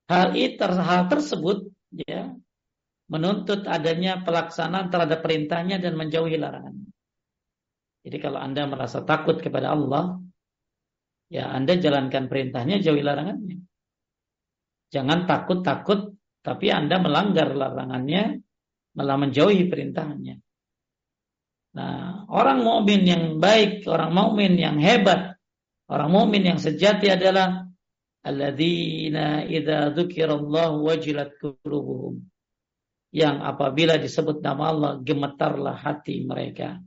hal 0.06 0.36
itu 0.36 0.60
hal 0.60 1.08
tersebut 1.08 1.72
ya 2.04 2.36
menuntut 3.08 3.64
adanya 3.64 4.20
pelaksanaan 4.20 4.92
terhadap 4.92 5.24
perintahnya 5.24 5.80
dan 5.80 5.96
menjauhi 5.96 6.36
larangannya. 6.36 6.92
Jadi 8.02 8.16
kalau 8.18 8.42
Anda 8.42 8.66
merasa 8.66 9.06
takut 9.06 9.38
kepada 9.38 9.72
Allah, 9.72 10.18
ya 11.30 11.54
Anda 11.54 11.78
jalankan 11.78 12.26
perintahnya, 12.26 12.82
jauhi 12.82 13.04
larangannya. 13.04 13.62
Jangan 14.90 15.24
takut-takut, 15.24 16.18
tapi 16.42 16.74
Anda 16.74 16.98
melanggar 16.98 17.54
larangannya, 17.54 18.41
malah 18.96 19.16
menjauhi 19.20 19.68
perintahnya. 19.68 20.40
Nah, 21.72 22.28
orang 22.28 22.60
mukmin 22.60 23.02
yang 23.08 23.24
baik, 23.40 23.88
orang 23.88 24.12
mukmin 24.12 24.60
yang 24.60 24.76
hebat, 24.76 25.40
orang 25.88 26.10
mukmin 26.12 26.44
yang 26.44 26.60
sejati 26.60 27.08
adalah 27.08 27.64
alladzina 28.20 29.48
idza 29.48 29.96
dzukirallahu 29.96 30.84
wajilat 30.84 31.40
qulubuhum. 31.40 32.20
Yang 33.12 33.36
apabila 33.44 34.00
disebut 34.00 34.40
nama 34.40 34.72
Allah 34.72 34.92
gemetarlah 35.00 35.76
hati 35.76 36.24
mereka. 36.24 36.80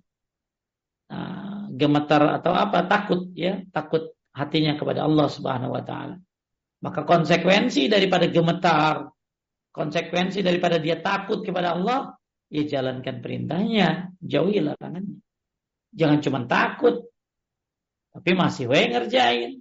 Nah, 1.05 1.69
gemetar 1.69 2.41
atau 2.41 2.53
apa 2.53 2.85
takut 2.89 3.29
ya 3.37 3.61
takut 3.69 4.17
hatinya 4.33 4.73
kepada 4.73 5.05
Allah 5.05 5.27
Subhanahu 5.29 5.77
wa 5.77 5.83
taala 5.85 6.17
maka 6.81 7.01
konsekuensi 7.07 7.89
daripada 7.89 8.29
gemetar 8.29 9.14
konsekuensi 9.75 10.39
daripada 10.39 10.79
dia 10.79 11.03
takut 11.03 11.43
kepada 11.43 11.75
Allah 11.75 12.15
ya 12.47 12.63
jalankan 12.63 13.19
perintahnya 13.19 14.15
jauhi 14.23 14.63
larangannya 14.63 15.19
jangan 15.91 16.19
cuma 16.23 16.39
takut 16.47 17.11
tapi 18.15 18.31
masih 18.31 18.71
we 18.71 18.79
ngerjain 18.87 19.51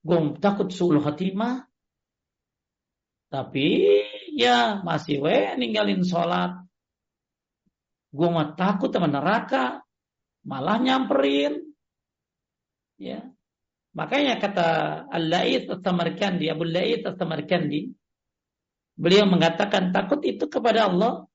gue 0.00 0.18
takut 0.40 0.72
suul 0.72 1.04
khatimah 1.04 1.68
tapi 3.28 4.00
ya 4.32 4.80
masih 4.80 5.20
we 5.20 5.52
ninggalin 5.60 6.00
sholat 6.00 6.64
gue 8.14 8.28
mah 8.32 8.56
takut 8.56 8.88
sama 8.88 9.12
neraka 9.12 9.84
malah 10.46 10.78
nyamperin. 10.78 11.74
Ya. 13.00 13.26
Makanya 13.96 14.38
kata 14.38 14.68
Al-La'id 15.10 15.66
At-Tamarkandi, 15.66 16.46
Abu 16.52 16.68
La'id 16.68 17.02
At-Tamarkandi, 17.02 17.90
beliau 18.94 19.26
mengatakan 19.26 19.90
takut 19.90 20.22
itu 20.22 20.46
kepada 20.46 20.90
Allah, 20.90 21.26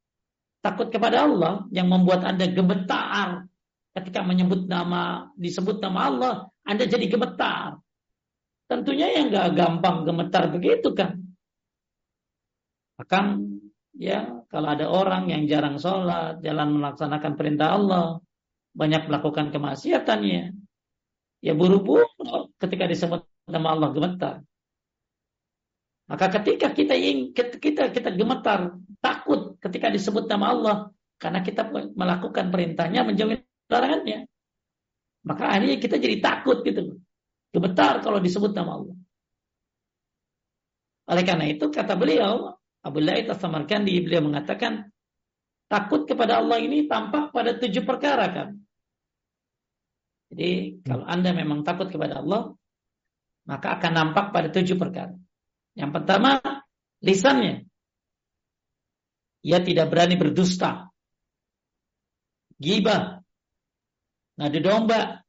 takut 0.64 0.88
kepada 0.91 1.28
Allah 1.28 1.68
yang 1.72 1.88
membuat 1.91 2.24
Anda 2.24 2.47
gemetar 2.51 3.47
ketika 3.95 4.24
menyebut 4.24 4.68
nama, 4.68 5.28
disebut 5.36 5.84
nama 5.84 5.99
Allah, 6.07 6.34
Anda 6.64 6.88
jadi 6.88 7.05
gemetar. 7.07 7.80
Tentunya 8.70 9.10
yang 9.18 9.34
nggak 9.34 9.57
gampang 9.57 10.05
gemetar 10.05 10.53
begitu 10.53 10.93
kan. 10.93 11.18
Akan 13.01 13.57
ya 13.95 14.45
kalau 14.51 14.68
ada 14.72 14.86
orang 14.88 15.32
yang 15.32 15.49
jarang 15.49 15.82
sholat, 15.82 16.39
jalan 16.45 16.78
melaksanakan 16.78 17.34
perintah 17.34 17.74
Allah, 17.74 18.22
banyak 18.78 19.10
melakukan 19.10 19.49
kemaksiatannya, 19.49 20.53
ya 21.41 21.53
buru-buru 21.55 22.05
ketika 22.62 22.86
disebut 22.86 23.26
nama 23.49 23.74
Allah 23.74 23.89
gemetar. 23.95 24.36
Maka 26.10 26.26
ketika 26.41 26.74
kita 26.74 26.97
ingin 26.97 27.38
kita 27.38 27.93
kita 27.93 28.10
gemetar, 28.18 28.74
takut 28.97 29.62
ketika 29.62 29.93
disebut 29.93 30.26
nama 30.26 30.45
Allah 30.49 30.78
karena 31.22 31.45
kita 31.45 31.70
melakukan 31.93 32.49
perintahnya 32.49 33.05
menjauhi 33.05 33.45
larangannya. 33.70 34.26
Maka 35.22 35.53
akhirnya 35.53 35.78
kita 35.78 36.01
jadi 36.01 36.18
takut 36.18 36.66
gitu. 36.66 36.97
Gemetar 37.53 38.01
kalau 38.01 38.18
disebut 38.18 38.57
nama 38.57 38.82
Allah. 38.82 38.95
Oleh 41.10 41.24
karena 41.26 41.45
itu 41.45 41.70
kata 41.70 41.93
beliau, 41.93 42.57
Abu 42.82 42.99
Laid 43.01 43.30
As-Samarkandi 43.30 44.01
beliau 44.01 44.26
mengatakan 44.26 44.89
takut 45.70 46.10
kepada 46.10 46.41
Allah 46.41 46.57
ini 46.57 46.89
tampak 46.89 47.30
pada 47.30 47.53
tujuh 47.53 47.86
perkara 47.86 48.26
kan. 48.34 48.49
Jadi 50.34 50.82
kalau 50.86 51.05
Anda 51.05 51.34
memang 51.34 51.62
takut 51.62 51.89
kepada 51.89 52.22
Allah, 52.22 52.53
maka 53.45 53.78
akan 53.78 53.91
nampak 53.93 54.34
pada 54.34 54.49
tujuh 54.49 54.78
perkara. 54.78 55.14
Yang 55.80 55.92
pertama, 55.96 56.44
lisannya. 57.00 57.64
Ia 59.48 59.64
tidak 59.64 59.88
berani 59.88 60.20
berdusta. 60.20 60.92
Gibah. 62.60 63.24
Nadi 64.36 64.60
domba. 64.60 65.24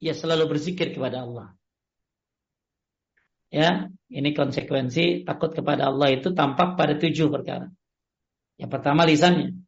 Ia 0.00 0.16
selalu 0.16 0.56
berzikir 0.56 0.96
kepada 0.96 1.28
Allah. 1.28 1.52
Ya, 3.52 3.92
ini 4.08 4.32
konsekuensi 4.32 5.28
takut 5.28 5.52
kepada 5.52 5.92
Allah 5.92 6.16
itu 6.16 6.32
tampak 6.32 6.80
pada 6.80 6.96
tujuh 6.96 7.28
perkara. 7.28 7.68
Yang 8.56 8.70
pertama 8.72 9.04
lisannya. 9.04 9.60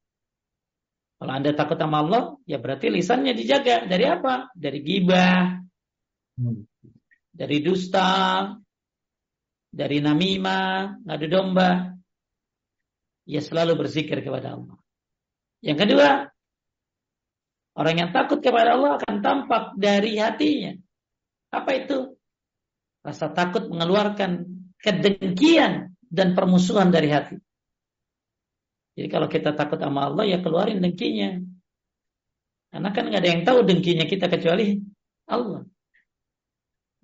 Kalau 1.20 1.32
Anda 1.36 1.52
takut 1.52 1.76
sama 1.76 2.00
Allah, 2.00 2.40
ya 2.48 2.56
berarti 2.56 2.88
lisannya 2.88 3.36
dijaga. 3.36 3.84
Dari 3.84 4.08
apa? 4.08 4.48
Dari 4.56 4.80
gibah, 4.80 5.60
hmm. 6.40 6.60
dari 7.28 7.60
dusta, 7.60 8.56
dari 9.74 9.98
namimah, 9.98 11.02
ngadu 11.02 11.26
domba. 11.26 11.98
Ya 13.26 13.42
selalu 13.42 13.74
berzikir 13.74 14.22
kepada 14.22 14.54
Allah. 14.54 14.78
Yang 15.64 15.78
kedua, 15.88 16.28
orang 17.74 17.96
yang 17.98 18.10
takut 18.14 18.38
kepada 18.38 18.78
Allah 18.78 19.00
akan 19.00 19.14
tampak 19.24 19.74
dari 19.74 20.20
hatinya. 20.20 20.76
Apa 21.50 21.70
itu? 21.74 22.14
Rasa 23.02 23.32
takut 23.32 23.66
mengeluarkan 23.66 24.44
kedengkian 24.78 25.96
dan 26.04 26.36
permusuhan 26.36 26.92
dari 26.92 27.08
hati. 27.08 27.36
Jadi 28.94 29.08
kalau 29.10 29.26
kita 29.26 29.56
takut 29.58 29.80
sama 29.80 30.06
Allah 30.06 30.24
ya 30.28 30.38
keluarin 30.38 30.78
dengkinya. 30.78 31.42
Karena 32.70 32.88
kan 32.94 33.04
nggak 33.10 33.22
ada 33.22 33.30
yang 33.30 33.42
tahu 33.42 33.58
dengkinya 33.66 34.04
kita 34.06 34.30
kecuali 34.30 34.78
Allah. 35.26 35.66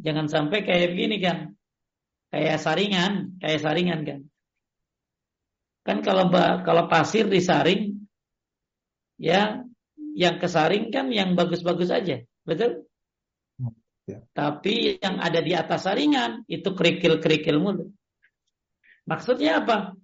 Jangan 0.01 0.27
sampai 0.29 0.65
kayak 0.65 0.95
begini 0.95 1.17
kan. 1.19 1.60
Kayak 2.31 2.59
saringan, 2.63 3.37
kayak 3.43 3.61
saringan 3.61 4.01
kan. 4.07 4.21
Kan 5.83 5.99
kalau 6.07 6.31
kalau 6.63 6.87
pasir 6.87 7.27
disaring 7.27 8.07
ya 9.19 9.67
yang 10.15 10.37
kesaring 10.39 10.95
kan 10.95 11.11
yang 11.11 11.35
bagus-bagus 11.35 11.91
aja, 11.91 12.23
betul? 12.47 12.87
Ya. 14.09 14.23
Tapi 14.35 14.99
yang 14.99 15.23
ada 15.23 15.39
di 15.39 15.53
atas 15.55 15.87
saringan 15.87 16.43
itu 16.51 16.75
kerikil-kerikil 16.75 17.63
mulu. 17.63 17.95
Maksudnya 19.07 19.63
apa? 19.63 19.95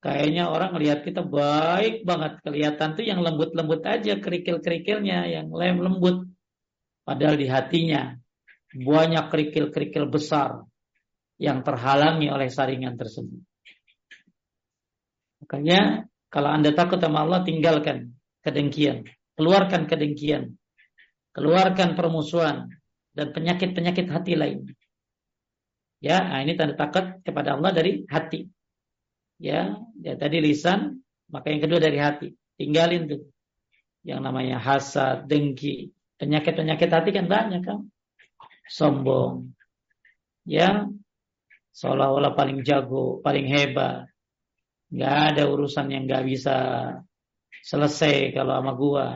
Kayaknya 0.00 0.48
orang 0.48 0.72
lihat 0.80 1.04
kita 1.04 1.20
baik 1.20 2.08
banget 2.08 2.40
kelihatan 2.40 2.96
tuh 2.96 3.04
yang 3.04 3.20
lembut-lembut 3.20 3.84
aja 3.84 4.16
kerikil-kerikilnya 4.16 5.28
yang 5.28 5.46
lem 5.52 5.76
lembut. 5.76 6.24
Padahal 7.04 7.36
di 7.36 7.50
hatinya 7.50 8.16
banyak 8.70 9.24
kerikil-kerikil 9.28 10.08
besar 10.08 10.64
yang 11.40 11.64
terhalangi 11.64 12.28
oleh 12.28 12.52
saringan 12.52 13.00
tersebut. 13.00 13.40
Makanya 15.40 16.04
kalau 16.28 16.52
Anda 16.52 16.76
takut 16.76 17.00
sama 17.00 17.24
Allah 17.24 17.40
tinggalkan 17.42 18.12
kedengkian, 18.44 19.08
keluarkan 19.40 19.88
kedengkian, 19.88 20.60
keluarkan 21.32 21.96
permusuhan 21.96 22.68
dan 23.16 23.32
penyakit-penyakit 23.32 24.06
hati 24.12 24.36
lain. 24.36 24.68
Ya, 26.00 26.20
nah 26.20 26.40
ini 26.44 26.56
tanda 26.56 26.76
takut 26.76 27.24
kepada 27.24 27.56
Allah 27.56 27.72
dari 27.72 28.04
hati 28.08 28.48
ya, 29.40 29.80
ya 30.04 30.14
tadi 30.20 30.44
lisan, 30.44 31.00
maka 31.32 31.48
yang 31.48 31.64
kedua 31.64 31.80
dari 31.80 31.96
hati. 31.96 32.28
Tinggalin 32.60 33.08
tuh. 33.08 33.22
Yang 34.04 34.20
namanya 34.20 34.56
hasad, 34.60 35.28
dengki, 35.28 35.92
penyakit-penyakit 36.20 36.88
hati 36.92 37.10
kan 37.16 37.26
banyak 37.26 37.64
kan. 37.64 37.88
Sombong. 38.68 39.56
Ya, 40.44 40.88
seolah-olah 41.74 42.32
paling 42.34 42.62
jago, 42.66 43.18
paling 43.22 43.46
hebat. 43.50 44.10
Gak 44.90 45.16
ada 45.34 45.46
urusan 45.46 45.86
yang 45.90 46.04
gak 46.10 46.26
bisa 46.26 46.56
selesai 47.62 48.34
kalau 48.34 48.58
sama 48.58 48.72
gua. 48.74 49.06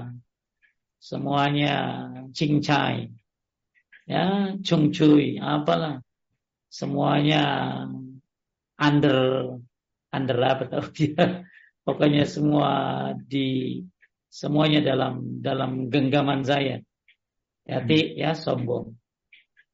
Semuanya 1.03 2.09
cincai. 2.33 3.11
Ya, 4.05 4.55
cungcuy, 4.61 5.41
apalah. 5.41 6.01
Semuanya 6.69 7.43
under 8.79 9.19
under 10.11 10.39
apa 10.43 10.65
tahu 10.71 10.87
dia 10.97 11.47
pokoknya 11.87 12.25
semua 12.27 12.71
di 13.19 13.81
semuanya 14.31 14.83
dalam 14.83 15.43
dalam 15.43 15.91
genggaman 15.91 16.43
saya 16.43 16.83
hati 17.67 18.19
ya 18.19 18.35
sombong 18.35 18.95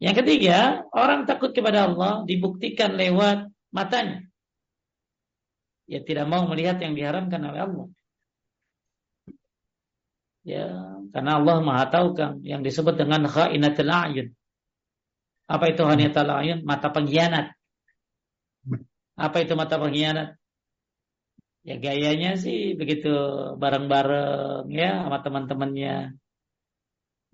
yang 0.00 0.14
ketiga 0.16 0.88
orang 0.90 1.28
takut 1.28 1.52
kepada 1.52 1.86
Allah 1.86 2.24
dibuktikan 2.24 2.96
lewat 2.96 3.52
matanya 3.70 4.26
ya 5.86 6.00
tidak 6.02 6.26
mau 6.26 6.48
melihat 6.48 6.80
yang 6.80 6.96
diharamkan 6.96 7.40
oleh 7.44 7.60
Allah 7.60 7.86
ya 10.42 10.66
karena 11.12 11.30
Allah 11.36 11.56
maha 11.60 11.84
tahu 11.92 12.16
kan 12.16 12.40
yang 12.40 12.64
disebut 12.64 12.96
dengan 12.96 13.28
khainatul 13.28 13.92
a'yun 13.92 14.28
apa 15.46 15.64
itu 15.68 15.82
khainatul 15.84 16.32
a'yun 16.32 16.64
mata 16.64 16.88
pengkhianat 16.88 17.60
apa 19.20 19.36
itu 19.44 19.52
mata 19.52 19.76
pengkhianat? 19.76 20.28
Ya 21.60 21.76
gayanya 21.76 22.40
sih 22.40 22.72
begitu 22.72 23.12
bareng-bareng 23.60 24.72
ya 24.72 25.04
sama 25.04 25.20
teman-temannya. 25.20 26.16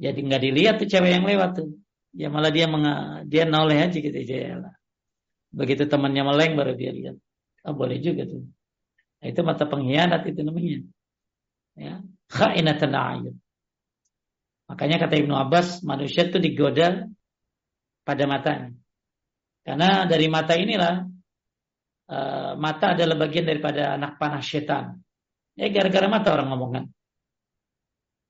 Jadi 0.02 0.18
nggak 0.26 0.42
dilihat 0.42 0.74
tuh 0.82 0.88
cewek 0.90 1.10
yang 1.14 1.24
lewat 1.24 1.50
tuh. 1.62 1.68
Ya 2.16 2.32
malah 2.32 2.48
dia 2.48 2.64
menga, 2.64 3.22
dia 3.28 3.44
noleh 3.44 3.76
aja 3.76 3.98
gitu 4.00 4.16
aja. 4.16 4.72
Begitu 5.52 5.84
temannya 5.84 6.24
meleng 6.24 6.56
baru 6.56 6.72
dia 6.72 6.90
lihat. 6.96 7.16
Oh 7.68 7.76
boleh 7.76 8.00
juga 8.00 8.24
tuh. 8.24 8.48
Nah, 9.20 9.26
itu 9.28 9.40
mata 9.44 9.68
pengkhianat 9.68 10.24
itu 10.24 10.40
namanya. 10.40 10.80
Ya, 11.76 12.00
khainatan 12.32 12.92
ayun. 12.96 13.36
Makanya 14.66 14.96
kata 15.06 15.14
Ibnu 15.20 15.34
Abbas, 15.36 15.84
manusia 15.84 16.26
itu 16.26 16.40
digoda 16.40 17.04
pada 18.02 18.24
matanya. 18.24 18.74
Karena 19.66 20.06
dari 20.06 20.26
mata 20.30 20.54
inilah 20.54 20.94
uh, 22.10 22.52
mata 22.54 22.94
adalah 22.94 23.18
bagian 23.18 23.46
daripada 23.46 23.98
anak 23.98 24.18
panah 24.18 24.42
setan. 24.42 25.02
Ya 25.58 25.68
gara-gara 25.68 26.06
mata 26.06 26.28
orang 26.32 26.48
ngomongkan. 26.54 26.84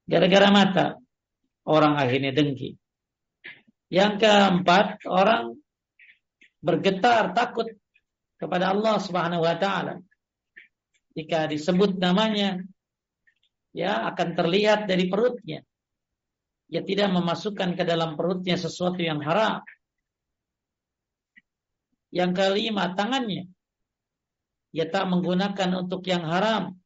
Gara-gara 0.06 0.48
mata 0.48 0.86
orang 1.66 1.98
akhirnya 1.98 2.32
dengki. 2.32 2.78
Yang 3.96 4.12
keempat, 4.20 5.08
orang 5.08 5.56
bergetar 6.60 7.32
takut 7.32 7.64
kepada 8.36 8.76
Allah 8.76 9.00
Subhanahu 9.00 9.40
wa 9.40 9.56
taala. 9.56 10.04
Jika 11.16 11.48
disebut 11.48 11.96
namanya 11.96 12.60
ya 13.72 14.04
akan 14.12 14.36
terlihat 14.36 14.84
dari 14.84 15.08
perutnya. 15.08 15.64
Ya 16.68 16.84
tidak 16.84 17.08
memasukkan 17.08 17.72
ke 17.72 17.88
dalam 17.88 18.20
perutnya 18.20 18.60
sesuatu 18.60 19.00
yang 19.00 19.24
haram. 19.24 19.64
Yang 22.12 22.32
kelima, 22.36 22.92
tangannya 22.92 23.48
ia 24.76 24.84
tak 24.92 25.08
menggunakan 25.08 25.88
untuk 25.88 26.04
yang 26.04 26.28
haram, 26.28 26.76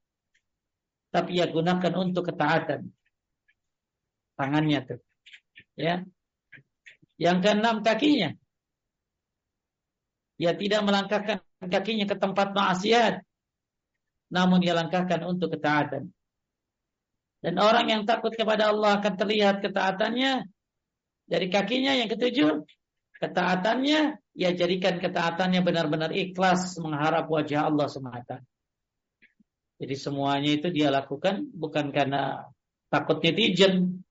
tapi 1.10 1.42
ia 1.42 1.50
gunakan 1.50 1.90
untuk 1.98 2.30
ketaatan. 2.30 2.86
Tangannya 4.38 4.78
tuh. 4.86 5.00
Ya. 5.74 6.06
Yang 7.20 7.38
keenam 7.44 7.84
kakinya. 7.84 8.32
Ia 10.40 10.56
tidak 10.56 10.80
melangkahkan 10.88 11.44
kakinya 11.68 12.08
ke 12.08 12.16
tempat 12.16 12.56
maksiat, 12.56 13.20
namun 14.32 14.64
ia 14.64 14.72
langkahkan 14.72 15.20
untuk 15.28 15.52
ketaatan. 15.52 16.08
Dan 17.44 17.60
orang 17.60 17.92
yang 17.92 18.02
takut 18.08 18.32
kepada 18.32 18.72
Allah 18.72 18.96
akan 19.00 19.14
terlihat 19.20 19.60
ketaatannya 19.60 20.48
dari 21.28 21.46
kakinya 21.52 21.92
yang 21.92 22.08
ketujuh 22.08 22.64
ketaatannya, 23.20 24.16
ya 24.32 24.50
jadikan 24.56 24.96
ketaatannya 24.96 25.60
benar-benar 25.60 26.16
ikhlas 26.16 26.80
mengharap 26.80 27.28
wajah 27.28 27.68
Allah 27.68 27.84
semata. 27.92 28.40
Jadi 29.76 29.96
semuanya 29.96 30.56
itu 30.56 30.68
dia 30.72 30.88
lakukan 30.88 31.48
bukan 31.52 31.92
karena 31.92 32.48
takut 32.88 33.20
netizen. 33.20 34.04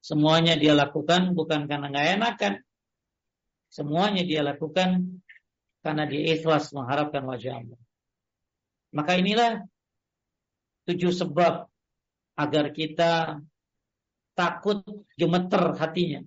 Semuanya 0.00 0.56
dia 0.56 0.72
lakukan 0.72 1.36
bukan 1.36 1.68
karena 1.68 1.92
nggak 1.92 2.08
enakan. 2.16 2.54
Semuanya 3.68 4.24
dia 4.24 4.40
lakukan 4.42 5.20
karena 5.84 6.04
dia 6.08 6.36
ikhlas 6.36 6.72
mengharapkan 6.72 7.22
wajah 7.24 7.60
Allah. 7.60 7.80
Maka 8.90 9.12
inilah 9.20 9.62
tujuh 10.88 11.12
sebab 11.14 11.68
agar 12.34 12.64
kita 12.72 13.38
takut 14.34 14.80
gemeter 15.14 15.76
hatinya 15.76 16.24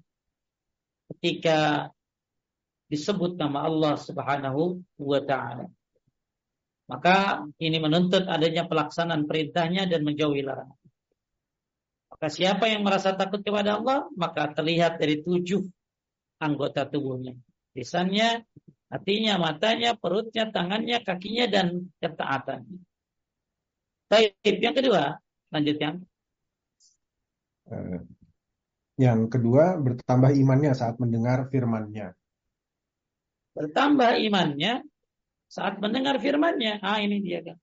ketika 1.11 1.89
disebut 2.87 3.35
nama 3.41 3.65
Allah 3.65 3.97
Subhanahu 3.97 4.85
wa 5.01 5.21
taala. 5.25 5.65
Maka 6.85 7.41
ini 7.57 7.81
menuntut 7.81 8.29
adanya 8.29 8.69
pelaksanaan 8.69 9.25
perintahnya 9.25 9.89
dan 9.89 10.05
menjauhi 10.05 10.45
larangan. 10.45 10.82
Maka 12.23 12.39
siapa 12.39 12.71
yang 12.71 12.87
merasa 12.87 13.19
takut 13.19 13.43
kepada 13.43 13.83
Allah, 13.83 14.07
maka 14.15 14.47
terlihat 14.55 14.95
dari 14.95 15.19
tujuh 15.19 15.59
anggota 16.39 16.87
tubuhnya. 16.87 17.35
Lisannya, 17.75 18.47
hatinya, 18.87 19.35
matanya, 19.35 19.99
perutnya, 19.99 20.47
tangannya, 20.47 21.03
kakinya, 21.03 21.51
dan 21.51 21.91
ketaatannya. 21.99 22.79
Baik, 24.07 24.39
yang 24.39 24.71
kedua, 24.71 25.19
lanjutkan. 25.51 25.99
Eh, 27.67 27.99
yang 29.03 29.27
kedua, 29.27 29.75
bertambah 29.83 30.31
imannya 30.31 30.71
saat 30.79 30.95
mendengar 31.03 31.51
firman-Nya. 31.51 32.15
Bertambah 33.51 34.15
imannya 34.23 34.79
saat 35.51 35.75
mendengar 35.75 36.23
firman-Nya. 36.23 36.79
Ah, 36.87 37.03
ini 37.03 37.19
dia 37.19 37.43
kan. 37.43 37.59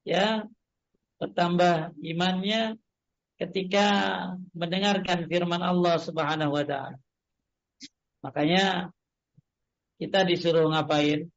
Ya, 0.00 0.48
bertambah 1.20 1.92
imannya 2.00 2.80
ketika 3.40 3.86
mendengarkan 4.52 5.26
firman 5.26 5.62
Allah 5.62 5.96
Subhanahu 5.98 6.52
wa 6.52 6.64
taala. 6.64 6.98
Makanya 8.22 8.94
kita 9.98 10.22
disuruh 10.26 10.70
ngapain? 10.70 11.30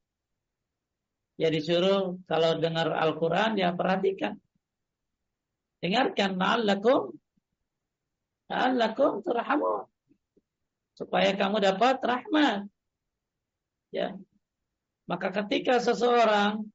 Ya 1.36 1.52
disuruh 1.52 2.16
kalau 2.30 2.58
dengar 2.62 2.94
Al-Qur'an 2.96 3.60
ya 3.60 3.76
perhatikan. 3.76 4.40
Dengarkan 5.84 6.40
la'allakum 6.40 7.12
la'allakum 8.48 9.26
turhamun. 9.26 9.90
Supaya 10.96 11.36
kamu 11.36 11.60
dapat 11.60 12.00
rahmat. 12.00 12.72
Ya. 13.92 14.16
Maka 15.06 15.30
ketika 15.44 15.84
seseorang 15.84 16.72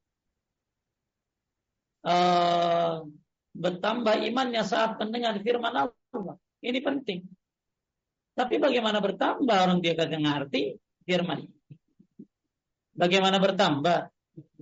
uh, 2.04 3.02
bertambah 3.54 4.22
imannya 4.30 4.62
saat 4.62 4.96
mendengar 4.98 5.38
firman 5.42 5.74
Allah, 5.74 6.36
ini 6.62 6.78
penting. 6.80 7.26
Tapi 8.34 8.56
bagaimana 8.56 9.02
bertambah 9.02 9.56
orang 9.56 9.82
dia 9.82 9.98
kagak 9.98 10.22
ngerti 10.22 10.78
firman. 11.04 11.44
Bagaimana 12.94 13.36
bertambah? 13.42 14.12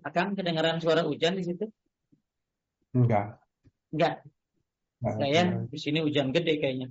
Akan 0.07 0.39
kedengaran 0.39 0.79
suara 0.79 1.03
hujan 1.03 1.37
di 1.37 1.45
situ? 1.45 1.67
Enggak. 2.95 3.39
Enggak. 3.93 4.25
Enggak 5.03 5.31
ya, 5.31 5.43
di 5.67 5.79
sini 5.79 5.99
hujan 6.03 6.31
gede 6.31 6.59
kayaknya. 6.59 6.89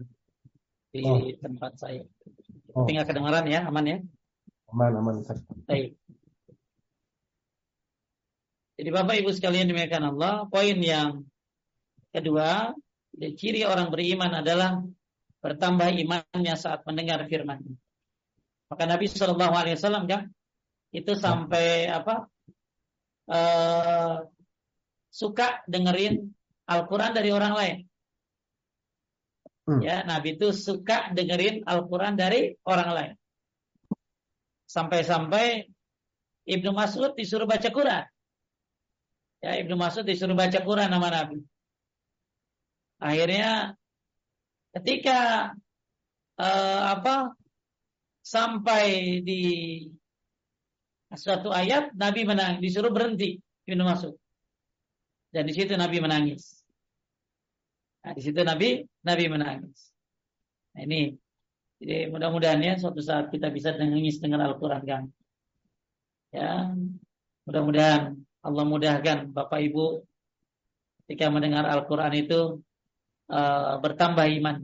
Di 0.91 1.03
oh. 1.03 1.19
tempat 1.39 1.75
saya. 1.79 2.03
Oh. 2.75 2.87
Tinggal 2.87 3.07
kedengaran 3.07 3.47
ya, 3.47 3.67
aman 3.67 3.85
ya? 3.87 3.97
Aman, 4.71 4.91
aman. 4.95 5.15
Baik. 5.67 5.95
Jadi 8.77 8.89
Bapak 8.93 9.15
Ibu 9.17 9.31
sekalian 9.33 9.65
demikian 9.71 10.05
Allah, 10.05 10.45
poin 10.51 10.77
yang 10.77 11.25
kedua, 12.17 12.73
ciri 13.13 13.61
orang 13.63 13.93
beriman 13.93 14.41
adalah 14.41 14.81
bertambah 15.41 15.93
imannya 15.93 16.55
saat 16.57 16.81
mendengar 16.83 17.21
firman. 17.29 17.61
Maka 18.67 18.83
Nabi 18.83 19.07
Shallallahu 19.07 19.53
Alaihi 19.53 19.77
Wasallam 19.79 20.05
kan 20.09 20.21
itu 20.91 21.13
sampai 21.15 21.87
apa 21.87 22.27
uh, 23.31 24.27
suka 25.07 25.63
dengerin 25.69 26.35
Al-Quran 26.67 27.11
dari 27.15 27.29
orang 27.31 27.53
lain. 27.55 27.77
Hmm. 29.67 29.83
Ya, 29.83 30.03
Nabi 30.03 30.39
itu 30.39 30.51
suka 30.55 31.11
dengerin 31.11 31.63
Al-Quran 31.67 32.15
dari 32.15 32.55
orang 32.63 32.89
lain. 32.91 33.13
Sampai-sampai 34.67 35.67
Ibnu 36.47 36.71
Mas'ud 36.71 37.15
disuruh 37.15 37.47
baca 37.47 37.67
Quran. 37.67 38.03
Ya, 39.43 39.51
Ibnu 39.59 39.75
Mas'ud 39.75 40.07
disuruh 40.07 40.35
baca 40.35 40.59
Quran 40.59 40.87
nama 40.91 41.07
Nabi. 41.11 41.43
Akhirnya 42.97 43.77
ketika 44.73 45.51
uh, 46.37 46.81
apa 46.97 47.33
sampai 48.25 49.19
di 49.23 49.41
suatu 51.13 51.53
ayat 51.53 51.95
Nabi 51.95 52.27
menang 52.27 52.59
disuruh 52.59 52.91
berhenti 52.91 53.39
Ibnu 53.63 53.83
Mas'ud. 53.85 54.15
Dan 55.31 55.47
di 55.47 55.53
situ 55.53 55.75
Nabi 55.75 56.01
menangis. 56.01 56.63
Nah, 58.03 58.15
di 58.15 58.21
situ 58.23 58.39
Nabi 58.43 58.83
Nabi 59.03 59.25
menangis. 59.27 59.91
Nah, 60.75 60.81
ini 60.87 61.15
jadi 61.77 62.09
mudah-mudahan 62.09 62.57
ya 62.63 62.73
suatu 62.81 62.99
saat 63.03 63.29
kita 63.29 63.53
bisa 63.53 63.77
menangis 63.77 64.17
dengan 64.17 64.41
Al-Qur'an 64.49 64.81
kan. 64.81 65.03
Ya, 66.33 66.73
mudah-mudahan 67.45 68.17
Allah 68.41 68.65
mudahkan 68.65 69.29
Bapak 69.31 69.61
Ibu 69.61 70.01
ketika 71.05 71.29
mendengar 71.29 71.69
Al-Qur'an 71.69 72.11
itu 72.17 72.59
uh, 73.31 73.79
bertambah 73.79 74.25
iman. 74.41 74.57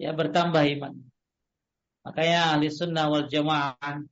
Ya, 0.00 0.10
bertambah 0.16 0.62
iman. 0.78 0.92
Makanya 2.02 2.56
ahli 2.56 2.66
sunnah 2.72 3.06
wal 3.06 3.30
jamaah 3.30 4.02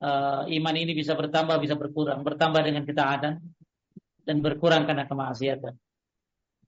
uh, 0.00 0.42
iman 0.44 0.74
ini 0.76 0.92
bisa 0.92 1.16
bertambah, 1.16 1.56
bisa 1.62 1.76
berkurang. 1.76 2.20
Bertambah 2.20 2.60
dengan 2.60 2.84
ketaatan 2.84 3.40
dan 4.24 4.36
berkurang 4.44 4.84
karena 4.84 5.08
kemaksiatan. 5.08 5.74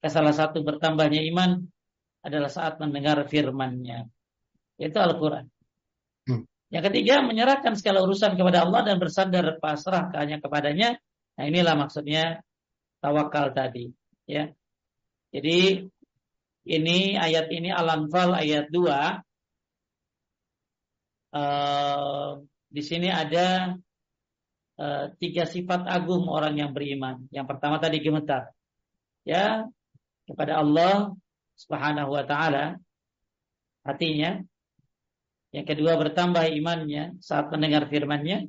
Salah 0.02 0.34
satu 0.34 0.66
bertambahnya 0.66 1.22
iman 1.30 1.62
adalah 2.26 2.50
saat 2.50 2.82
mendengar 2.82 3.22
firman-Nya. 3.26 4.06
Yaitu 4.78 4.98
Al-Quran. 4.98 5.46
Hmm. 6.26 6.42
Yang 6.74 6.90
ketiga, 6.90 7.22
menyerahkan 7.22 7.78
segala 7.78 8.02
urusan 8.02 8.34
kepada 8.34 8.66
Allah 8.66 8.82
dan 8.82 8.96
bersandar 8.98 9.62
pasrah 9.62 10.10
hanya 10.18 10.42
kepadanya. 10.42 10.98
Nah 11.38 11.44
inilah 11.46 11.78
maksudnya 11.78 12.42
tawakal 12.98 13.54
tadi. 13.54 13.94
Ya, 14.26 14.50
jadi 15.32 15.88
ini 16.68 17.16
ayat 17.16 17.48
ini 17.48 17.72
Al-Anfal 17.72 18.36
ayat 18.36 18.68
2. 18.68 18.84
Uh, 21.32 21.40
eh, 21.40 22.30
di 22.68 22.82
sini 22.84 23.08
ada 23.08 23.72
uh, 24.76 25.04
tiga 25.16 25.48
sifat 25.48 25.88
agung 25.88 26.28
orang 26.28 26.60
yang 26.60 26.70
beriman. 26.76 27.24
Yang 27.32 27.46
pertama 27.48 27.80
tadi 27.80 28.04
gemetar. 28.04 28.52
Ya, 29.24 29.64
kepada 30.28 30.60
Allah 30.60 31.16
Subhanahu 31.56 32.12
wa 32.12 32.24
taala 32.28 32.76
hatinya. 33.88 34.44
Yang 35.52 35.66
kedua 35.76 35.96
bertambah 36.00 36.48
imannya 36.48 37.16
saat 37.24 37.48
mendengar 37.48 37.88
firman-Nya. 37.88 38.48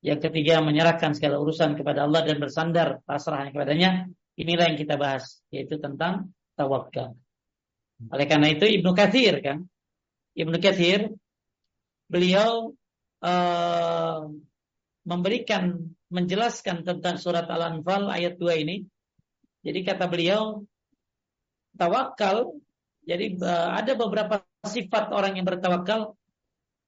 Yang 0.00 0.20
ketiga 0.28 0.64
menyerahkan 0.64 1.12
segala 1.12 1.40
urusan 1.40 1.76
kepada 1.76 2.08
Allah 2.08 2.24
dan 2.24 2.40
bersandar 2.40 3.04
pasrah 3.04 3.52
kepadanya. 3.52 4.08
Inilah 4.40 4.72
yang 4.72 4.78
kita 4.80 4.96
bahas, 4.96 5.44
yaitu 5.52 5.76
tentang 5.76 6.32
tawakal. 6.56 7.12
Oleh 8.08 8.24
karena 8.24 8.48
itu 8.48 8.64
Ibnu 8.64 8.96
Katsir 8.96 9.44
kan, 9.44 9.68
Ibnu 10.32 10.56
Katsir 10.56 11.12
beliau 12.08 12.72
uh, 13.20 14.20
memberikan 15.04 15.92
menjelaskan 16.08 16.88
tentang 16.88 17.20
surat 17.20 17.44
Al-Anfal 17.52 18.08
ayat 18.08 18.40
2 18.40 18.64
ini. 18.64 18.76
Jadi 19.60 19.84
kata 19.84 20.08
beliau 20.08 20.64
tawakal 21.76 22.56
jadi 23.04 23.36
uh, 23.36 23.76
ada 23.76 23.92
beberapa 23.92 24.40
sifat 24.64 25.12
orang 25.12 25.36
yang 25.36 25.44
bertawakal. 25.44 26.16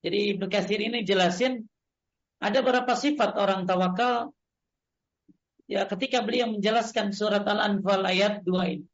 Jadi 0.00 0.36
Ibnu 0.36 0.48
Katsir 0.48 0.80
ini 0.80 1.04
jelasin 1.04 1.68
ada 2.42 2.58
beberapa 2.64 2.96
sifat 2.98 3.38
orang 3.38 3.68
tawakal 3.68 4.34
ya 5.70 5.86
ketika 5.86 6.22
beliau 6.22 6.50
menjelaskan 6.50 7.14
surat 7.14 7.44
Al-Anfal 7.46 8.02
ayat 8.06 8.42
2 8.46 8.74
ini. 8.78 8.86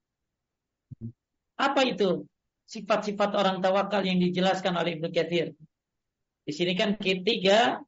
Apa 1.58 1.82
itu 1.82 2.22
sifat-sifat 2.68 3.34
orang 3.34 3.58
tawakal 3.58 4.04
yang 4.06 4.22
dijelaskan 4.22 4.78
oleh 4.78 5.00
Ibnu 5.00 5.10
Katsir? 5.10 5.56
Di 6.46 6.52
sini 6.54 6.72
kan 6.78 6.96
ketiga 6.96 7.82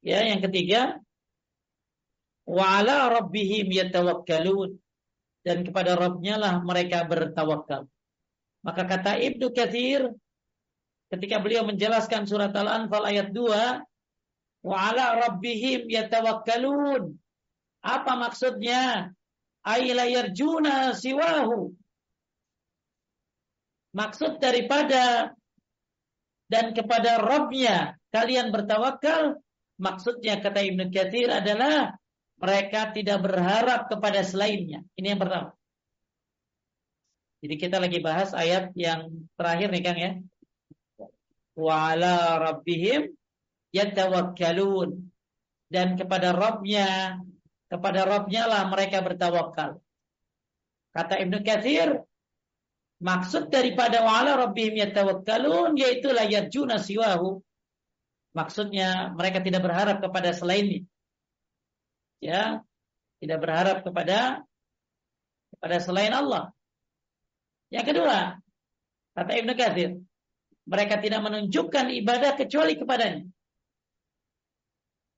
ya 0.00 0.22
yang 0.22 0.40
ketiga 0.40 0.96
wa 2.48 2.80
ala 2.80 3.12
rabbihim 3.12 3.68
yatawakkalun 3.68 4.78
dan 5.44 5.66
kepada 5.66 5.96
Rabbnya 5.98 6.40
lah 6.40 6.60
mereka 6.64 7.04
bertawakal. 7.04 7.84
Maka 8.64 8.82
kata 8.86 9.20
Ibnu 9.20 9.52
Katsir 9.52 10.08
ketika 11.08 11.40
beliau 11.40 11.64
menjelaskan 11.64 12.28
surat 12.28 12.52
Al-Anfal 12.52 13.04
ayat 13.08 13.32
2 13.32 14.64
wa 14.68 14.76
ala 14.76 15.28
rabbihim 15.28 15.88
yatawakkalun 15.88 17.16
apa 17.82 18.12
maksudnya? 18.18 19.12
Ailayarjuna 19.62 20.96
siwahu. 20.96 21.74
Maksud 23.92 24.38
daripada 24.40 25.34
dan 26.48 26.72
kepada 26.72 27.20
Robnya 27.20 27.96
kalian 28.14 28.54
bertawakal. 28.54 29.40
Maksudnya 29.78 30.42
kata 30.42 30.58
Ibnu 30.64 30.90
Katsir 30.90 31.30
adalah 31.30 31.94
mereka 32.38 32.90
tidak 32.90 33.22
berharap 33.22 33.86
kepada 33.86 34.26
selainnya. 34.26 34.82
Ini 34.98 35.14
yang 35.14 35.20
pertama. 35.22 35.54
Jadi 37.38 37.54
kita 37.54 37.78
lagi 37.78 38.02
bahas 38.02 38.34
ayat 38.34 38.74
yang 38.74 39.30
terakhir 39.38 39.70
nih 39.70 39.82
Kang 39.86 39.98
ya. 39.98 40.12
Wa 41.54 41.94
ala 41.94 42.42
rabbihim 42.42 43.14
yatawakkalun. 43.70 45.06
Dan 45.70 45.94
kepada 45.94 46.34
Robnya 46.34 47.20
kepada 47.68 48.08
Rabbnya 48.08 48.48
lah 48.48 48.66
mereka 48.72 49.04
bertawakal. 49.04 49.80
Kata 50.92 51.20
Ibnu 51.20 51.44
Katsir, 51.44 52.00
maksud 52.98 53.52
daripada 53.52 54.02
wa'ala 54.02 54.40
rabbihim 54.40 54.74
yatawakkalun 54.80 55.76
yaitu 55.76 56.10
la 56.10 56.24
yarjuna 56.26 56.80
siwahu. 56.80 57.38
Maksudnya 58.32 59.12
mereka 59.14 59.44
tidak 59.44 59.62
berharap 59.62 60.00
kepada 60.00 60.32
selainnya. 60.32 60.84
Ya, 62.18 62.66
tidak 63.22 63.38
berharap 63.44 63.86
kepada 63.86 64.42
kepada 65.54 65.76
selain 65.78 66.10
Allah. 66.10 66.50
Yang 67.68 67.94
kedua, 67.94 68.40
kata 69.12 69.32
Ibnu 69.38 69.52
Katsir, 69.54 69.90
mereka 70.64 71.00
tidak 71.00 71.20
menunjukkan 71.20 71.86
ibadah 72.00 72.32
kecuali 72.36 72.74
kepadanya. 72.80 73.28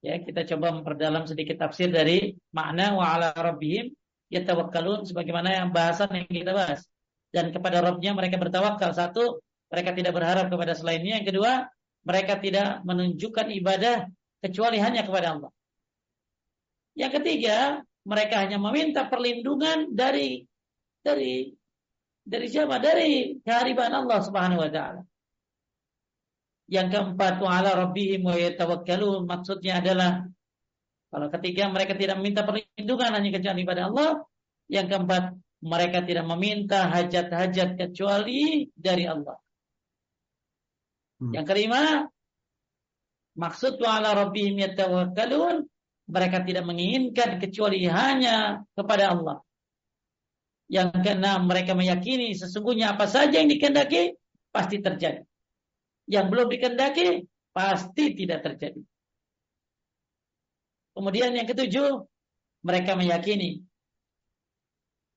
Ya, 0.00 0.16
kita 0.16 0.48
coba 0.48 0.72
memperdalam 0.72 1.28
sedikit 1.28 1.60
tafsir 1.60 1.92
dari 1.92 2.32
makna 2.56 2.96
wa 2.96 3.04
ala 3.04 3.36
rabbihim 3.36 3.92
yatawakkalun 4.32 5.04
sebagaimana 5.04 5.52
yang 5.60 5.68
bahasan 5.74 6.08
yang 6.16 6.24
kita 6.24 6.56
bahas. 6.56 6.88
Dan 7.30 7.52
kepada 7.52 7.84
Rabbnya 7.84 8.16
mereka 8.16 8.40
bertawakal. 8.40 8.90
Satu, 8.90 9.38
mereka 9.70 9.94
tidak 9.94 10.12
berharap 10.16 10.50
kepada 10.50 10.74
selainnya. 10.74 11.22
Yang 11.22 11.36
kedua, 11.36 11.68
mereka 12.02 12.40
tidak 12.42 12.82
menunjukkan 12.82 13.46
ibadah 13.60 14.08
kecuali 14.40 14.80
hanya 14.82 15.06
kepada 15.06 15.36
Allah. 15.38 15.52
Yang 16.98 17.22
ketiga, 17.22 17.84
mereka 18.02 18.42
hanya 18.42 18.58
meminta 18.58 19.06
perlindungan 19.06 19.92
dari 19.94 20.42
dari 21.04 21.52
dari 22.24 22.46
siapa? 22.48 22.80
Dari 22.82 23.38
kehariban 23.44 23.92
Allah 23.94 24.18
Subhanahu 24.24 24.64
wa 24.64 24.70
taala. 24.72 25.02
Yang 26.70 26.86
keempat, 26.94 27.42
wa'ala 27.42 27.74
rabbihim 27.74 28.22
wa 28.22 28.38
yatawakkalun. 28.38 29.26
Maksudnya 29.26 29.82
adalah 29.82 30.22
kalau 31.10 31.26
ketiga 31.34 31.66
mereka 31.66 31.98
tidak 31.98 32.22
meminta 32.22 32.46
perlindungan 32.46 33.10
hanya 33.18 33.30
kecuali 33.34 33.66
pada 33.66 33.90
Allah. 33.90 34.22
Yang 34.70 34.86
keempat, 34.94 35.24
mereka 35.66 35.98
tidak 36.06 36.24
meminta 36.30 36.86
hajat-hajat 36.86 37.74
kecuali 37.74 38.70
dari 38.70 39.04
Allah. 39.10 39.34
Hmm. 41.18 41.34
Yang 41.34 41.46
kelima, 41.50 42.06
maksud 43.34 43.82
wa 43.82 43.98
ala 43.98 44.14
rabbihim 44.14 44.62
yatawakkalun, 44.62 45.66
mereka 46.06 46.38
tidak 46.46 46.64
menginginkan 46.70 47.42
kecuali 47.42 47.82
hanya 47.90 48.62
kepada 48.78 49.10
Allah. 49.10 49.42
Yang 50.70 51.02
keenam, 51.02 51.50
mereka 51.50 51.74
meyakini 51.74 52.30
sesungguhnya 52.38 52.94
apa 52.94 53.10
saja 53.10 53.42
yang 53.42 53.50
dikehendaki 53.50 54.14
pasti 54.54 54.78
terjadi. 54.78 55.26
Yang 56.10 56.26
belum 56.26 56.46
dikehendaki 56.50 57.30
pasti 57.54 58.04
tidak 58.18 58.42
terjadi. 58.42 58.82
Kemudian 60.90 61.30
yang 61.38 61.46
ketujuh, 61.46 62.02
mereka 62.66 62.98
meyakini 62.98 63.62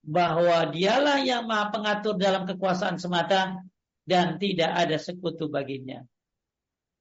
bahwa 0.06 0.70
dialah 0.70 1.24
yang 1.26 1.50
maha 1.50 1.74
pengatur 1.74 2.20
dalam 2.20 2.46
kekuasaan 2.46 3.02
semata 3.02 3.64
dan 4.06 4.38
tidak 4.38 4.70
ada 4.70 5.00
sekutu 5.00 5.50
baginya. 5.50 6.04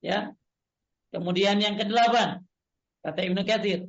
Ya. 0.00 0.32
Kemudian 1.12 1.60
yang 1.60 1.76
kedelapan, 1.76 2.40
kata 3.04 3.20
Ibnu 3.20 3.44
Katsir, 3.44 3.84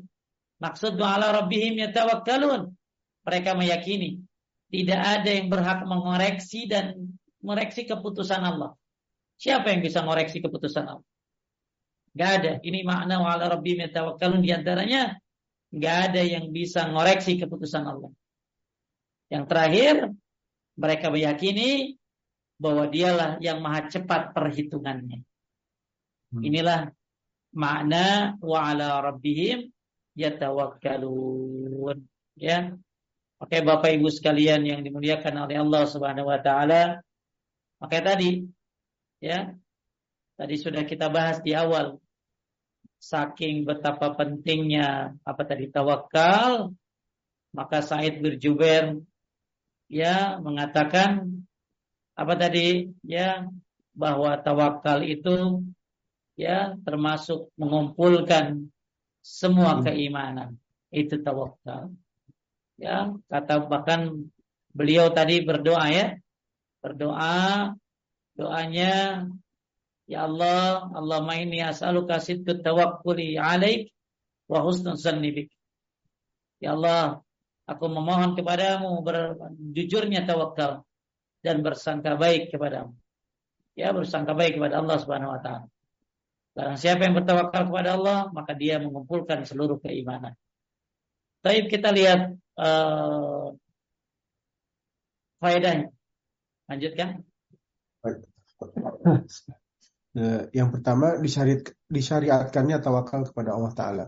maksud 0.59 0.99
ala 0.99 1.31
rabbihim 1.31 1.79
yatawakkalun. 1.79 2.75
Mereka 3.23 3.55
meyakini 3.55 4.19
tidak 4.67 4.99
ada 4.99 5.29
yang 5.31 5.47
berhak 5.47 5.87
mengoreksi 5.87 6.67
dan 6.67 7.15
mengoreksi 7.39 7.87
keputusan 7.87 8.43
Allah. 8.43 8.75
Siapa 9.43 9.75
yang 9.75 9.83
bisa 9.83 9.99
mengoreksi 9.99 10.39
keputusan 10.39 10.87
Allah? 10.87 11.07
Gak 12.15 12.31
ada. 12.39 12.51
Ini 12.63 12.87
makna 12.87 13.19
wa 13.19 13.35
ala 13.35 13.51
rabbihim 13.51 13.83
yatawakkalun 13.83 14.39
di 14.39 14.55
antaranya 14.55 15.19
gak 15.75 15.97
ada 16.07 16.23
yang 16.23 16.47
bisa 16.55 16.87
mengoreksi 16.87 17.35
keputusan 17.35 17.83
Allah. 17.83 18.07
Yang 19.27 19.43
terakhir, 19.51 19.95
mereka 20.79 21.11
meyakini 21.11 21.99
bahwa 22.55 22.87
dialah 22.87 23.43
yang 23.43 23.59
maha 23.59 23.91
cepat 23.91 24.31
perhitungannya. 24.31 25.19
Hmm. 26.31 26.39
Inilah 26.39 26.87
makna 27.51 28.39
wa 28.39 28.63
ala 28.63 29.03
rabbihim 29.03 29.67
yatawakkalun. 30.15 31.99
Ya. 32.39 32.79
Oke 33.43 33.59
Bapak 33.59 33.91
Ibu 33.91 34.07
sekalian 34.07 34.63
yang 34.63 34.79
dimuliakan 34.87 35.35
oleh 35.35 35.59
Allah 35.59 35.83
Subhanahu 35.83 36.31
wa 36.31 36.39
taala. 36.39 37.03
Oke 37.83 37.99
tadi 37.99 38.39
ya. 39.23 39.55
Tadi 40.35 40.55
sudah 40.59 40.83
kita 40.83 41.07
bahas 41.07 41.39
di 41.39 41.55
awal 41.55 42.03
saking 43.03 43.67
betapa 43.67 44.15
pentingnya 44.15 45.15
apa 45.27 45.43
tadi 45.43 45.67
tawakal 45.67 46.71
maka 47.51 47.83
Said 47.83 48.23
bin 48.23 48.39
Jubair 48.39 49.03
ya 49.91 50.39
mengatakan 50.39 51.43
apa 52.15 52.33
tadi 52.39 52.95
ya 53.03 53.43
bahwa 53.91 54.39
tawakal 54.39 55.03
itu 55.03 55.61
ya 56.39 56.79
termasuk 56.87 57.51
mengumpulkan 57.59 58.71
semua 59.19 59.77
hmm. 59.77 59.83
keimanan 59.83 60.49
itu 60.89 61.19
tawakal 61.19 61.91
ya 62.79 63.11
kata 63.27 63.67
bahkan 63.67 64.31
beliau 64.71 65.11
tadi 65.11 65.43
berdoa 65.43 65.91
ya 65.91 66.17
berdoa 66.79 67.75
doanya 68.33 69.25
ya 70.09 70.25
Allah 70.25 70.89
Allahumma 70.93 71.37
inni 71.37 71.61
as'aluka 71.61 72.17
sidqut 72.17 72.65
tawakkuli 72.65 73.37
alaik 73.37 73.93
wa 74.49 74.59
husnul 74.65 74.97
ya 76.63 76.75
Allah 76.75 77.21
aku 77.69 77.85
memohon 77.87 78.35
kepadamu 78.35 78.99
berjujurnya 79.05 80.27
tawakal 80.27 80.83
dan 81.43 81.59
bersangka 81.59 82.15
baik 82.15 82.55
kepadamu. 82.55 82.95
Ya, 83.75 83.91
bersangka 83.91 84.31
baik 84.31 84.57
kepada 84.57 84.79
Allah 84.79 84.97
Subhanahu 85.03 85.35
wa 85.35 85.41
taala. 85.43 85.67
Barang 86.55 86.77
siapa 86.79 87.03
yang 87.03 87.19
bertawakal 87.19 87.67
kepada 87.67 87.99
Allah, 87.99 88.31
maka 88.31 88.55
dia 88.55 88.79
mengumpulkan 88.79 89.43
seluruh 89.43 89.81
keimanan. 89.83 90.37
Tapi 91.43 91.67
kita 91.67 91.91
lihat 91.91 92.31
uh, 92.55 93.51
faedahnya. 95.43 95.91
Lanjutkan. 96.71 97.27
Nah, 100.13 100.45
yang 100.53 100.69
pertama 100.69 101.17
disyariat, 101.17 101.73
disyariatkannya 101.89 102.77
tawakal 102.85 103.25
kepada 103.25 103.57
Allah 103.57 103.73
Ta'ala. 103.73 104.05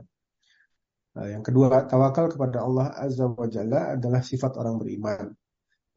Nah, 1.18 1.28
yang 1.34 1.42
kedua, 1.42 1.90
tawakal 1.90 2.30
kepada 2.30 2.62
Allah 2.62 2.94
Azza 2.94 3.26
wa 3.26 3.50
Jalla 3.50 3.98
adalah 3.98 4.22
sifat 4.22 4.54
orang 4.62 4.78
beriman. 4.78 5.34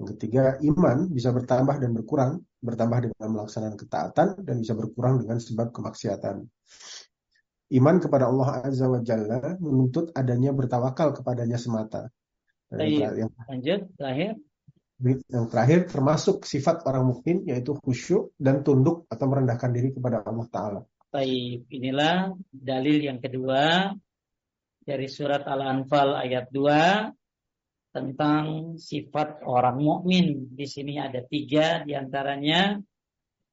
Yang 0.01 0.17
ketiga, 0.17 0.57
iman 0.65 1.13
bisa 1.13 1.29
bertambah 1.35 1.77
dan 1.83 1.91
berkurang, 1.93 2.41
bertambah 2.63 3.11
dengan 3.11 3.29
melaksanakan 3.37 3.77
ketaatan 3.77 4.29
dan 4.49 4.57
bisa 4.63 4.73
berkurang 4.73 5.21
dengan 5.21 5.43
sebab 5.43 5.75
kemaksiatan. 5.77 6.47
Iman 7.69 7.97
kepada 8.01 8.33
Allah 8.33 8.65
Azza 8.65 8.89
wa 8.89 9.05
Jalla 9.05 9.61
menuntut 9.61 10.09
adanya 10.17 10.57
bertawakal 10.57 11.13
kepadanya 11.13 11.61
semata. 11.61 12.09
yang, 12.73 13.13
yang, 13.13 13.31
lanjut, 13.45 13.93
terakhir. 14.01 14.41
Yang 14.99 15.47
terakhir 15.55 15.81
termasuk 15.87 16.43
sifat 16.43 16.83
orang 16.83 17.07
mukmin 17.07 17.47
yaitu 17.47 17.79
khusyuk 17.79 18.35
dan 18.35 18.67
tunduk 18.67 19.07
atau 19.07 19.31
merendahkan 19.31 19.71
diri 19.71 19.95
kepada 19.95 20.27
Allah 20.27 20.47
Ta'ala. 20.51 20.81
Baik, 21.09 21.71
inilah 21.71 22.35
dalil 22.51 23.07
yang 23.07 23.23
kedua 23.23 23.95
dari 24.83 25.07
surat 25.07 25.47
Al-Anfal 25.47 26.19
ayat 26.19 26.51
2 26.51 27.95
tentang 27.95 28.75
sifat 28.81 29.45
orang 29.47 29.79
mukmin. 29.79 30.51
Di 30.51 30.67
sini 30.67 30.99
ada 30.99 31.21
tiga 31.25 31.85
di 31.87 31.93
antaranya 31.93 32.79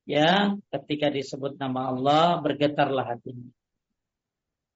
ya 0.06 0.54
ketika 0.70 1.10
disebut 1.12 1.62
nama 1.62 1.92
Allah 1.92 2.26
bergetarlah 2.40 3.06
hatinya. 3.06 3.52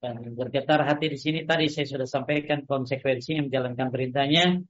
Dan 0.00 0.32
bergetar 0.32 0.80
hati 0.86 1.12
di 1.12 1.18
sini 1.20 1.38
tadi 1.44 1.68
saya 1.68 1.84
sudah 1.84 2.08
sampaikan 2.08 2.64
konsekuensinya 2.64 3.44
menjalankan 3.44 3.88
perintahnya, 3.92 4.64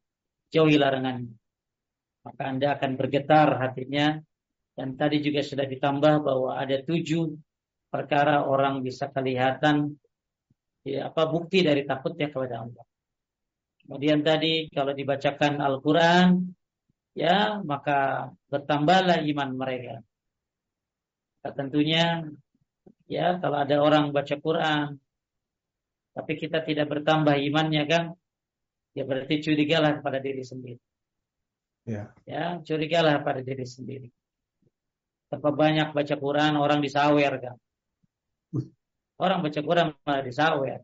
jauhi 0.51 0.75
larangannya. 0.75 1.40
Maka 2.31 2.43
Anda 2.47 2.79
akan 2.79 2.91
bergetar 2.95 3.59
hatinya. 3.59 4.23
Dan 4.71 4.95
tadi 4.95 5.19
juga 5.21 5.43
sudah 5.43 5.67
ditambah 5.67 6.15
bahwa 6.23 6.57
ada 6.57 6.79
tujuh 6.81 7.37
perkara 7.91 8.47
orang 8.47 8.87
bisa 8.87 9.11
kelihatan 9.11 9.99
ya, 10.87 11.11
apa 11.11 11.27
bukti 11.27 11.67
dari 11.67 11.83
takutnya 11.85 12.31
kepada 12.31 12.65
Allah. 12.65 12.85
Kemudian 13.83 14.23
tadi 14.23 14.71
kalau 14.71 14.95
dibacakan 14.95 15.59
Al-Quran, 15.59 16.55
ya 17.19 17.59
maka 17.67 18.31
bertambahlah 18.47 19.27
iman 19.27 19.51
mereka. 19.59 19.99
Nah, 21.41 21.53
tentunya, 21.57 22.23
ya 23.11 23.41
kalau 23.43 23.59
ada 23.59 23.77
orang 23.83 24.15
baca 24.15 24.37
Quran, 24.39 24.95
tapi 26.15 26.33
kita 26.39 26.63
tidak 26.63 26.87
bertambah 26.87 27.35
imannya 27.35 27.85
kan, 27.91 28.05
ya 28.95 29.03
berarti 29.03 29.43
curigalah 29.43 29.99
kepada 29.99 30.23
diri 30.23 30.45
sendiri. 30.47 30.90
Ya. 31.91 32.03
Ya, 32.23 32.45
curigalah 32.63 33.19
pada 33.27 33.43
diri 33.43 33.67
sendiri. 33.67 34.09
Terlalu 35.27 35.59
banyak 35.59 35.89
baca 35.91 36.15
Quran, 36.15 36.53
orang 36.55 36.79
disawer 36.79 37.33
kan. 37.43 37.57
Orang 39.19 39.43
baca 39.43 39.61
Quran 39.61 39.87
malah 40.07 40.23
disawer. 40.23 40.81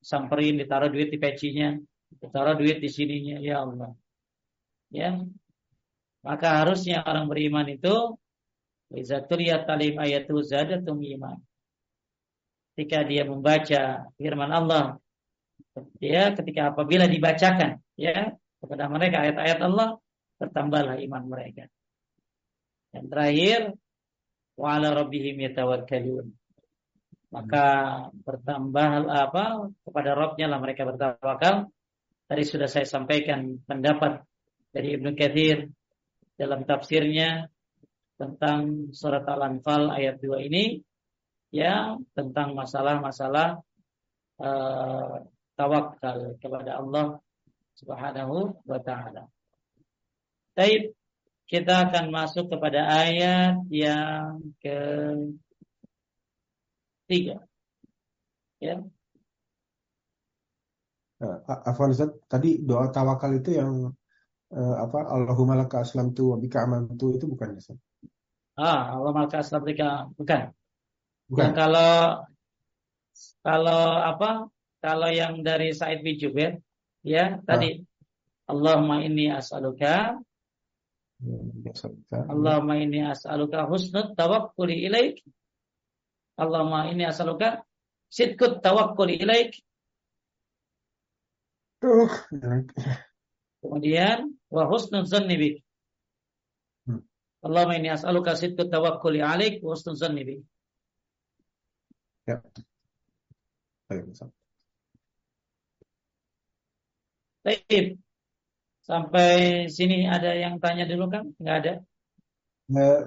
Samperin, 0.00 0.56
ditaruh 0.56 0.88
duit 0.88 1.12
di 1.12 1.20
pecinya. 1.20 1.76
Taruh 2.16 2.56
duit 2.56 2.80
di 2.80 2.88
sininya, 2.88 3.36
ya 3.44 3.60
Allah. 3.60 3.92
Ya. 4.88 5.20
Maka 6.24 6.64
harusnya 6.64 7.04
orang 7.04 7.28
beriman 7.28 7.68
itu 7.68 8.16
Izatuliyat 8.90 9.70
talim 9.70 10.02
ayatu 10.02 10.42
zadatum 10.42 10.98
iman. 10.98 11.38
Ketika 12.74 13.06
dia 13.06 13.22
membaca 13.22 14.10
firman 14.18 14.50
Allah, 14.50 14.98
ya, 16.02 16.34
ketika 16.34 16.74
apabila 16.74 17.06
dibacakan, 17.06 17.78
ya, 17.94 18.34
kepada 18.60 18.86
mereka 18.92 19.24
ayat-ayat 19.24 19.58
Allah, 19.64 19.96
bertambahlah 20.36 20.96
iman 21.00 21.24
mereka. 21.26 21.64
Dan 22.92 23.08
terakhir, 23.08 23.74
wa 24.60 24.76
ala 24.76 24.92
rabbihim 24.92 25.40
yatawakkalun. 25.50 26.30
Maka 27.30 27.66
bertambah 28.26 29.06
apa 29.06 29.70
kepada 29.86 30.18
Rabbnya 30.18 30.50
lah 30.50 30.58
mereka 30.58 30.82
bertawakal 30.82 31.70
Tadi 32.30 32.46
sudah 32.46 32.70
saya 32.70 32.86
sampaikan 32.86 33.58
pendapat 33.66 34.22
dari 34.70 34.94
Ibnu 34.94 35.18
Katsir 35.18 35.66
dalam 36.38 36.62
tafsirnya 36.62 37.50
tentang 38.14 38.94
surat 38.94 39.26
Al-Anfal 39.26 39.90
ayat 39.90 40.22
2 40.22 40.46
ini 40.46 40.78
ya 41.50 41.98
tentang 42.14 42.54
masalah-masalah 42.54 43.58
uh, 44.38 45.26
tawakal 45.58 46.38
kepada 46.38 46.78
Allah 46.78 47.18
Subhanahu 47.80 48.60
wa 48.68 48.78
taala. 48.84 49.24
Baik, 50.52 50.92
kita 51.48 51.88
akan 51.88 52.12
masuk 52.12 52.52
kepada 52.52 52.84
ayat 52.84 53.64
yang 53.72 54.44
ke 54.60 54.76
tiga. 57.08 57.40
Ya, 58.60 58.84
Uh, 61.20 61.36
Afwan 61.68 61.92
Ustaz, 61.92 62.16
tadi 62.32 62.64
doa 62.64 62.88
tawakal 62.88 63.36
itu 63.36 63.52
yang 63.52 63.92
uh, 64.56 64.76
apa 64.80 65.04
Allahumma 65.04 65.52
laka 65.52 65.84
aslamtu 65.84 66.32
wa 66.32 66.40
bika 66.40 66.64
amantu 66.64 67.12
itu 67.12 67.28
bukan 67.28 67.60
Ustaz? 67.60 67.76
Ah, 68.56 68.96
Allah 68.96 69.12
maka 69.12 69.44
aslamika 69.44 70.08
bukan. 70.16 70.48
Bukan. 71.28 71.44
Yang 71.44 71.52
kalau 71.60 71.92
kalau 73.44 73.82
apa? 74.00 74.48
Kalau 74.80 75.12
yang 75.12 75.44
dari 75.44 75.76
Said 75.76 76.00
bin 76.00 76.16
Jubair 76.16 76.56
ya 77.04 77.40
tadi 77.48 77.84
Allahumma 78.50 79.00
inni 79.06 79.30
as'aluka 79.30 80.18
Allahumma 82.10 82.74
inni 82.80 83.00
as'aluka 83.04 83.68
husnul 83.70 84.16
tawakkuli 84.16 84.88
ilaik 84.88 85.22
Allahumma 86.40 86.90
inni 86.90 87.04
as'aluka 87.06 87.62
sidqut 88.10 88.64
tawakkuli 88.64 89.20
ilaik 89.20 89.54
Kemudian 93.60 94.36
wa 94.48 94.64
husnul 94.68 95.04
zanni 95.04 95.36
bik. 95.36 95.56
Hmm. 96.88 97.04
Allahumma 97.44 97.76
inni 97.76 97.92
as'aluka 97.92 98.36
sidqut 98.36 98.68
tawakkuli 98.72 99.20
alaik 99.20 99.60
wa 99.64 99.76
husnul 99.76 99.96
zanni 99.96 100.24
bik. 100.24 100.40
Ya. 102.28 102.40
Baik. 107.50 107.98
Sampai 108.86 109.66
sini 109.66 110.06
ada 110.06 110.30
yang 110.38 110.62
tanya 110.62 110.86
dulu 110.86 111.10
kan? 111.10 111.26
Enggak 111.42 111.56
ada? 111.66 111.72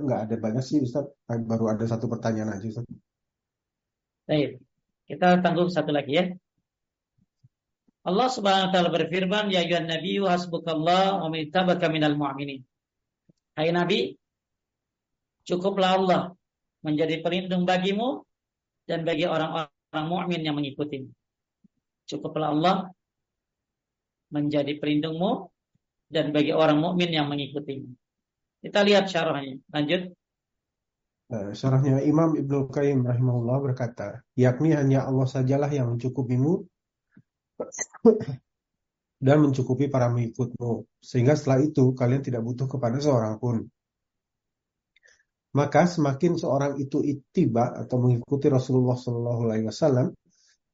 Enggak 0.04 0.20
ada 0.28 0.36
banyak 0.36 0.64
sih 0.64 0.84
Ustaz. 0.84 1.08
Baru 1.28 1.72
ada 1.72 1.88
satu 1.88 2.12
pertanyaan 2.12 2.60
aja 2.60 2.68
Ustaz. 2.68 2.84
Baik. 4.28 4.60
Kita 5.08 5.40
tanggung 5.40 5.72
satu 5.72 5.96
lagi 5.96 6.20
ya. 6.20 6.26
Allah 8.04 8.28
Subhanahu 8.28 8.68
wa 8.68 8.72
taala 8.76 8.92
berfirman, 8.92 9.48
"Ya 9.48 9.64
ayuhan 9.64 9.88
nabiyyu 9.88 10.28
hasbukallah 10.28 11.24
wa 11.24 11.28
man 11.32 11.40
ittabaka 11.40 11.88
minal 11.88 12.20
mu'minin." 12.20 12.68
Hai 13.56 13.72
Nabi, 13.72 14.20
cukuplah 15.48 15.96
Allah 16.04 16.22
menjadi 16.84 17.24
pelindung 17.24 17.64
bagimu 17.64 18.28
dan 18.92 19.08
bagi 19.08 19.24
orang-orang 19.24 20.06
mukmin 20.12 20.44
yang 20.44 20.60
mengikutimu. 20.60 21.08
Cukuplah 22.12 22.52
Allah 22.52 22.92
menjadi 24.34 24.82
pelindungmu 24.82 25.54
dan 26.10 26.34
bagi 26.34 26.50
orang 26.50 26.82
mukmin 26.82 27.14
yang 27.14 27.30
mengikutimu. 27.30 27.94
Kita 28.66 28.80
lihat 28.82 29.06
syarahnya. 29.08 29.62
Lanjut. 29.70 30.02
Uh, 31.30 31.52
syarahnya 31.54 32.02
Imam 32.06 32.34
Ibnu 32.34 32.70
Qayyim 32.74 33.06
rahimahullah 33.06 33.58
berkata, 33.62 34.22
yakni 34.34 34.74
hanya 34.74 35.06
Allah 35.06 35.30
sajalah 35.30 35.70
yang 35.70 35.94
mencukupimu 35.94 36.54
dan 39.26 39.38
mencukupi 39.40 39.88
para 39.88 40.10
mengikutmu. 40.10 40.86
Sehingga 41.00 41.38
setelah 41.38 41.62
itu 41.62 41.94
kalian 41.94 42.26
tidak 42.26 42.42
butuh 42.42 42.66
kepada 42.66 42.98
seorang 42.98 43.38
pun. 43.38 43.68
Maka 45.54 45.86
semakin 45.86 46.34
seorang 46.34 46.82
itu 46.82 47.06
itiba 47.06 47.78
atau 47.78 48.02
mengikuti 48.02 48.50
Rasulullah 48.50 48.98
Shallallahu 48.98 49.42
Alaihi 49.46 49.70
Wasallam, 49.70 50.10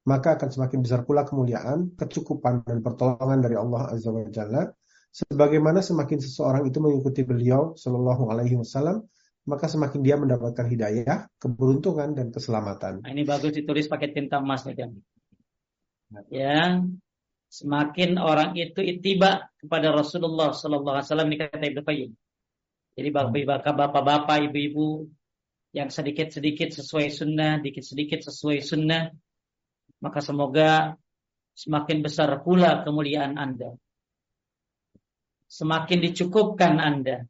maka 0.06 0.40
akan 0.40 0.48
semakin 0.48 0.78
besar 0.80 1.04
pula 1.04 1.26
kemuliaan, 1.28 1.92
kecukupan 1.96 2.64
dan 2.64 2.80
pertolongan 2.80 3.40
dari 3.44 3.56
Allah 3.56 3.92
Azza 3.92 4.08
wa 4.12 4.24
Jalla. 4.28 4.68
Sebagaimana 5.10 5.82
semakin 5.82 6.22
seseorang 6.22 6.70
itu 6.70 6.78
mengikuti 6.78 7.26
beliau 7.26 7.74
Shallallahu 7.74 8.30
Alaihi 8.30 8.54
Wasallam, 8.54 9.02
maka 9.50 9.66
semakin 9.66 10.00
dia 10.06 10.14
mendapatkan 10.14 10.70
hidayah, 10.70 11.26
keberuntungan 11.42 12.14
dan 12.14 12.30
keselamatan. 12.30 13.02
Nah, 13.02 13.10
ini 13.10 13.26
bagus 13.26 13.50
ditulis 13.50 13.90
pakai 13.90 14.14
tinta 14.14 14.38
emas 14.38 14.62
nih 14.62 14.86
kan 14.86 14.90
ya 16.30 16.82
semakin 17.50 18.18
orang 18.18 18.54
itu 18.58 18.82
itiba 18.82 19.50
kepada 19.58 19.90
Rasulullah 19.94 20.54
Sallallahu 20.54 20.94
Alaihi 20.98 21.06
Wasallam 21.10 21.28
ini 21.30 21.38
kata 21.38 21.82
Qayyim. 21.82 22.10
Jadi 22.94 23.08
bapak-bapak, 23.14 24.50
ibu-ibu 24.50 25.06
yang 25.70 25.88
sedikit-sedikit 25.88 26.74
sesuai 26.74 27.08
sunnah, 27.10 27.62
dikit-sedikit 27.62 28.26
sesuai 28.26 28.58
sunnah, 28.60 29.14
maka 30.00 30.24
semoga 30.24 30.96
semakin 31.54 32.00
besar 32.00 32.32
pula 32.40 32.80
kemuliaan 32.82 33.36
Anda. 33.36 33.76
Semakin 35.50 35.98
dicukupkan 36.00 36.80
Anda 36.80 37.28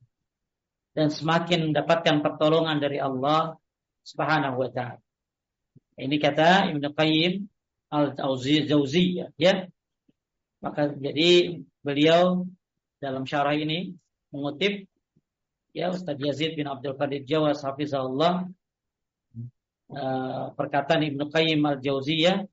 dan 0.95 1.09
semakin 1.11 1.71
mendapatkan 1.71 2.23
pertolongan 2.23 2.79
dari 2.79 3.03
Allah 3.03 3.59
Subhanahu 4.07 4.61
wa 4.61 4.71
taala. 4.71 5.03
Ini 6.01 6.17
kata 6.17 6.73
Ibnu 6.73 6.89
Qayyim 6.97 7.33
al-Jauziyah 7.93 9.35
ya. 9.37 9.69
Maka 10.61 10.93
jadi 10.93 11.61
beliau 11.81 12.45
dalam 13.01 13.25
syarah 13.25 13.57
ini 13.57 13.97
mengutip 14.29 14.85
ya 15.73 15.89
Ustaz 15.89 16.21
Yazid 16.21 16.55
bin 16.55 16.69
Abdul 16.69 17.01
Qadir 17.01 17.25
Jawas 17.25 17.65
hafizahullah 17.65 18.45
uh, 19.93 20.45
perkataan 20.53 21.09
Ibnu 21.09 21.33
Qayyim 21.33 21.61
al-Jauziyah 21.65 22.45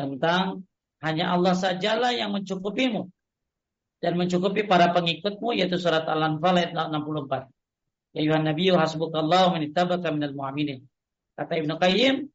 tentang 0.00 0.64
hanya 1.04 1.36
Allah 1.36 1.52
sajalah 1.52 2.16
yang 2.16 2.32
mencukupimu 2.32 3.08
dan 4.00 4.12
mencukupi 4.16 4.64
para 4.64 4.96
pengikutmu 4.96 5.52
yaitu 5.56 5.76
surat 5.76 6.08
Al-Anfal 6.08 6.56
ayat 6.56 6.72
64. 6.72 8.16
Ya 8.16 8.20
Yuhan 8.24 8.48
Nabiyyu 8.48 8.74
hasbukallahu 8.80 9.60
min 9.60 9.70
ittabaka 9.70 10.08
minal 10.08 10.32
mu'minin. 10.32 10.88
Kata 11.36 11.56
Ibnu 11.60 11.78
Qayyim, 11.78 12.26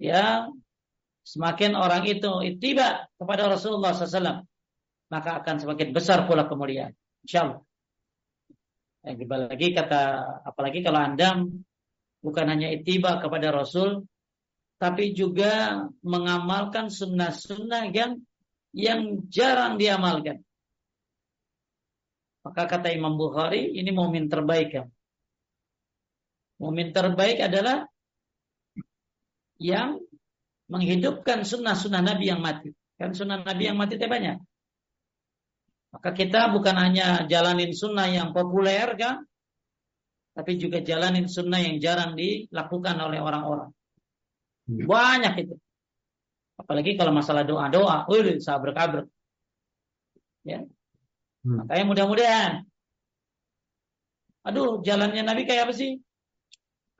ya 0.00 0.48
semakin 1.28 1.76
orang 1.76 2.08
itu 2.08 2.32
tiba 2.56 3.06
kepada 3.20 3.52
Rasulullah 3.52 3.92
SAW 3.92 4.48
maka 5.12 5.30
akan 5.44 5.56
semakin 5.60 5.92
besar 5.92 6.24
pula 6.24 6.48
kemuliaan 6.48 6.96
insyaallah 7.28 7.60
yang 9.04 9.16
lagi 9.28 9.68
kata 9.76 10.02
apalagi 10.44 10.80
kalau 10.80 11.00
anda 11.00 11.44
bukan 12.24 12.46
hanya 12.48 12.72
itiba 12.72 13.20
kepada 13.20 13.52
Rasul 13.52 14.08
tapi 14.80 15.12
juga 15.12 15.84
mengamalkan 16.00 16.88
sunnah-sunnah 16.88 17.92
yang 17.92 18.16
yang 18.72 19.28
jarang 19.28 19.76
diamalkan 19.76 20.40
maka 22.40 22.64
kata 22.64 22.88
Imam 22.96 23.20
Bukhari 23.20 23.76
ini 23.76 23.92
momen 23.92 24.32
terbaik 24.32 24.70
ya 24.72 24.84
momen 26.56 26.96
terbaik 26.96 27.44
adalah 27.44 27.84
yang 29.60 30.00
menghidupkan 30.70 31.42
sunnah-sunnah 31.42 32.00
Nabi 32.00 32.30
yang 32.30 32.40
mati. 32.40 32.70
Kan 32.94 33.12
sunnah 33.12 33.42
Nabi 33.42 33.68
yang 33.68 33.76
mati 33.76 33.98
itu 33.98 34.06
banyak. 34.06 34.38
Maka 35.90 36.10
kita 36.14 36.54
bukan 36.54 36.76
hanya 36.78 37.26
jalanin 37.26 37.74
sunnah 37.74 38.06
yang 38.06 38.30
populer 38.30 38.94
kan, 38.94 39.26
tapi 40.32 40.54
juga 40.56 40.78
jalanin 40.78 41.26
sunnah 41.26 41.58
yang 41.58 41.82
jarang 41.82 42.14
dilakukan 42.14 42.94
oleh 43.02 43.18
orang-orang. 43.18 43.74
Banyak 44.70 45.34
itu. 45.42 45.54
Apalagi 46.60 46.94
kalau 46.94 47.12
masalah 47.16 47.42
doa-doa, 47.42 48.04
wih, 48.06 48.36
sabar-kabar. 48.38 49.08
Ya. 50.44 50.68
Hmm. 51.40 51.64
Makanya 51.64 51.84
mudah-mudahan. 51.88 52.52
Aduh, 54.44 54.80
jalannya 54.84 55.24
Nabi 55.24 55.44
kayak 55.48 55.68
apa 55.68 55.74
sih? 55.76 56.00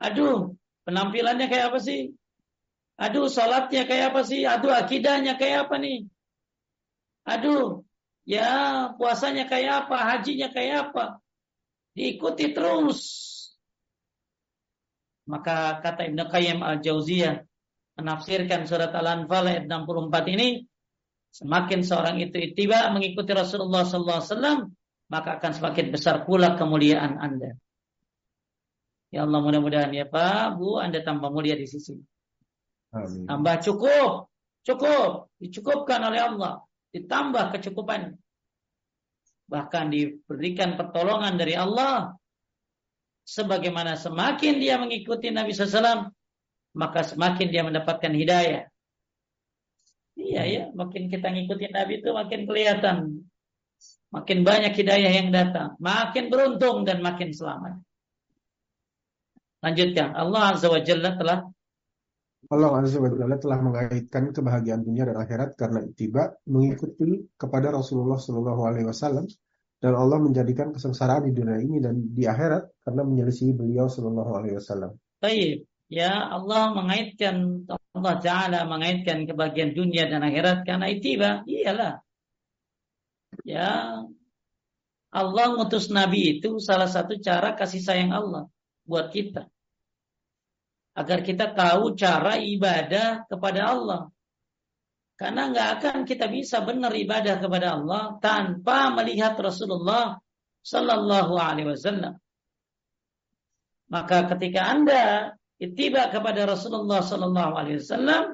Aduh, 0.01 0.57
penampilannya 0.85 1.45
kayak 1.45 1.73
apa 1.73 1.79
sih? 1.81 2.13
Aduh, 3.01 3.29
salatnya 3.29 3.85
kayak 3.85 4.13
apa 4.13 4.21
sih? 4.25 4.45
Aduh, 4.45 4.73
akidahnya 4.73 5.37
kayak 5.37 5.69
apa 5.69 5.75
nih? 5.81 6.05
Aduh, 7.25 7.85
ya 8.25 8.49
puasanya 8.97 9.45
kayak 9.45 9.85
apa? 9.85 9.97
Hajinya 9.97 10.49
kayak 10.53 10.89
apa? 10.89 11.21
Diikuti 11.93 12.53
terus. 12.53 13.01
Maka 15.29 15.81
kata 15.85 16.09
Ibnu 16.09 16.29
Qayyim 16.29 16.59
al-Jauziyah 16.65 17.50
menafsirkan 17.99 18.67
surat 18.69 18.93
Al-Anfal 18.95 19.47
ayat 19.47 19.63
64 19.67 20.33
ini, 20.35 20.63
semakin 21.31 21.79
seorang 21.83 22.19
itu 22.19 22.37
itiba 22.39 22.91
mengikuti 22.91 23.31
Rasulullah 23.31 23.87
SAW, 23.87 24.71
maka 25.11 25.39
akan 25.39 25.51
semakin 25.51 25.91
besar 25.91 26.23
pula 26.23 26.55
kemuliaan 26.55 27.19
Anda. 27.19 27.55
Ya 29.11 29.27
Allah 29.27 29.43
mudah-mudahan 29.43 29.91
ya 29.91 30.07
Pak, 30.07 30.55
Bu, 30.55 30.79
Anda 30.79 31.03
tambah 31.03 31.27
mulia 31.27 31.59
di 31.59 31.67
sisi. 31.67 31.99
Amin. 32.95 33.27
Tambah 33.27 33.59
cukup, 33.59 34.31
cukup, 34.63 35.31
dicukupkan 35.35 35.99
oleh 35.99 36.19
Allah, 36.31 36.63
ditambah 36.95 37.51
kecukupan. 37.59 38.15
Bahkan 39.51 39.85
diberikan 39.91 40.79
pertolongan 40.79 41.35
dari 41.35 41.59
Allah. 41.59 42.15
Sebagaimana 43.21 43.99
semakin 43.99 44.63
dia 44.63 44.79
mengikuti 44.79 45.27
Nabi 45.27 45.51
SAW, 45.51 46.07
maka 46.71 47.03
semakin 47.03 47.47
dia 47.51 47.63
mendapatkan 47.63 48.11
hidayah. 48.11 48.67
Iya 50.15 50.43
ya, 50.45 50.63
makin 50.75 51.07
kita 51.07 51.31
ngikutin 51.31 51.71
Nabi 51.71 51.93
itu 52.03 52.09
makin 52.11 52.41
kelihatan. 52.45 52.97
Makin 54.11 54.39
banyak 54.43 54.75
hidayah 54.75 55.11
yang 55.11 55.31
datang. 55.31 55.79
Makin 55.79 56.27
beruntung 56.27 56.83
dan 56.83 56.99
makin 56.99 57.31
selamat. 57.31 57.79
Lanjutkan. 59.63 60.11
Allah 60.17 60.41
Azza 60.51 60.67
wa 60.67 60.81
Jalla 60.83 61.15
telah 61.15 61.39
Allah 62.49 62.69
Azza 62.81 62.97
wa 62.99 63.07
Jalla 63.07 63.37
telah 63.39 63.59
mengaitkan 63.61 64.35
kebahagiaan 64.35 64.83
dunia 64.83 65.07
dan 65.07 65.17
akhirat 65.21 65.55
karena 65.55 65.85
tiba 65.95 66.33
mengikuti 66.49 67.29
kepada 67.39 67.71
Rasulullah 67.71 68.19
Shallallahu 68.19 68.61
Alaihi 68.67 68.89
Wasallam 68.89 69.29
dan 69.81 69.93
Allah 69.95 70.17
menjadikan 70.19 70.75
kesengsaraan 70.75 71.29
di 71.29 71.33
dunia 71.33 71.61
ini 71.61 71.77
dan 71.79 72.11
di 72.11 72.25
akhirat 72.25 72.83
karena 72.83 73.01
menyelisihi 73.05 73.53
beliau 73.55 73.87
Shallallahu 73.87 74.31
Alaihi 74.33 74.57
Wasallam. 74.57 74.91
Baik, 75.21 75.69
ya 75.91 76.31
Allah 76.31 76.71
mengaitkan 76.71 77.67
Allah 77.67 78.15
Taala 78.23 78.59
mengaitkan 78.63 79.27
kebahagiaan 79.27 79.75
dunia 79.75 80.07
dan 80.07 80.23
akhirat 80.23 80.63
karena 80.63 80.87
itiba, 80.87 81.43
iyalah. 81.43 81.99
Ya, 83.43 83.99
Allah 85.11 85.45
ngutus 85.51 85.91
Nabi 85.91 86.39
itu 86.39 86.63
salah 86.63 86.87
satu 86.87 87.19
cara 87.19 87.51
kasih 87.59 87.83
sayang 87.83 88.15
Allah 88.15 88.47
buat 88.87 89.11
kita. 89.11 89.51
Agar 90.95 91.23
kita 91.23 91.51
tahu 91.51 91.95
cara 91.99 92.39
ibadah 92.39 93.27
kepada 93.27 93.75
Allah. 93.75 94.01
Karena 95.19 95.51
nggak 95.51 95.69
akan 95.77 95.97
kita 96.07 96.31
bisa 96.31 96.63
benar 96.63 96.95
ibadah 96.95 97.37
kepada 97.37 97.77
Allah 97.77 98.17
tanpa 98.23 98.89
melihat 98.95 99.35
Rasulullah 99.37 100.17
Sallallahu 100.63 101.33
Alaihi 101.35 101.69
Wasallam. 101.75 102.15
Maka 103.91 104.31
ketika 104.31 104.71
anda 104.71 105.35
itiba 105.61 106.09
kepada 106.09 106.49
Rasulullah 106.49 107.05
Sallallahu 107.05 107.53
Alaihi 107.53 107.77
Wasallam, 107.77 108.33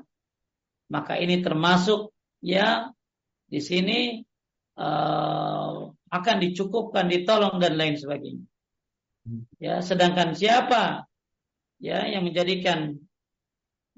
maka 0.88 1.20
ini 1.20 1.44
termasuk 1.44 2.16
ya 2.40 2.88
di 3.52 3.60
sini 3.60 4.24
uh, 4.80 5.92
akan 5.92 6.36
dicukupkan, 6.40 7.12
ditolong 7.12 7.60
dan 7.60 7.76
lain 7.76 8.00
sebagainya. 8.00 8.48
Ya, 9.60 9.84
sedangkan 9.84 10.32
siapa 10.40 11.04
ya 11.84 12.08
yang 12.08 12.24
menjadikan 12.24 12.96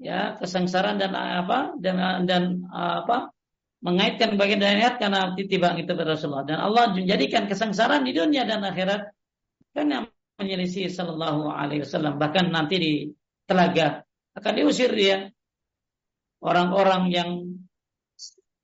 ya 0.02 0.34
kesengsaraan 0.42 0.98
dan 0.98 1.14
apa 1.14 1.78
dan 1.78 2.26
dan 2.26 2.66
apa 2.74 3.30
mengaitkan 3.80 4.34
bagian 4.34 4.58
dari 4.58 4.82
ayat 4.82 4.98
karena 4.98 5.32
titibang 5.38 5.78
itu 5.78 5.94
kepada 5.94 6.18
Rasulullah. 6.18 6.46
Dan 6.50 6.58
Allah 6.58 6.90
menjadikan 6.90 7.46
kesengsaraan 7.46 8.02
di 8.02 8.10
dunia 8.10 8.42
dan 8.42 8.66
akhirat 8.66 9.06
kan 9.70 9.86
yang 9.86 10.04
menyelisih 10.36 10.90
Sallallahu 10.90 11.48
Alaihi 11.52 11.86
Wasallam. 11.86 12.18
Bahkan 12.18 12.50
nanti 12.50 12.76
di 12.76 12.92
telaga 13.50 14.06
akan 14.38 14.52
diusir 14.54 14.94
dia 14.94 15.34
orang-orang 16.38 17.02
yang 17.10 17.30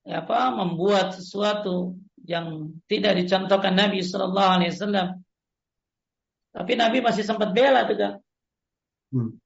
apa 0.07 0.55
membuat 0.55 1.19
sesuatu 1.19 1.99
yang 2.27 2.79
tidak 2.87 3.19
dicontohkan 3.19 3.75
Nabi 3.75 4.03
Shallallahu 4.03 4.53
Alaihi 4.59 4.71
Wasallam. 4.75 5.09
Tapi 6.55 6.73
Nabi 6.79 6.99
masih 7.03 7.27
sempat 7.27 7.51
bela 7.51 7.85
juga. 7.85 8.23
Hmm. 9.11 9.39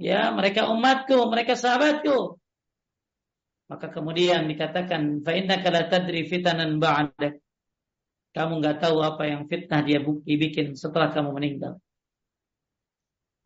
Ya, 0.00 0.32
mereka 0.32 0.72
umatku, 0.72 1.28
mereka 1.28 1.54
sahabatku. 1.54 2.40
Maka 3.70 3.86
kemudian 3.92 4.48
dikatakan, 4.50 5.22
"Fa 5.22 5.36
kala 5.62 5.86
tadri 5.86 6.26
fitanan 6.26 6.80
ba'dak." 6.80 7.38
Kamu 8.34 8.58
nggak 8.62 8.82
tahu 8.82 8.98
apa 9.04 9.26
yang 9.26 9.46
fitnah 9.46 9.82
dia 9.84 10.00
bikin 10.02 10.74
setelah 10.74 11.10
kamu 11.12 11.34
meninggal. 11.34 11.78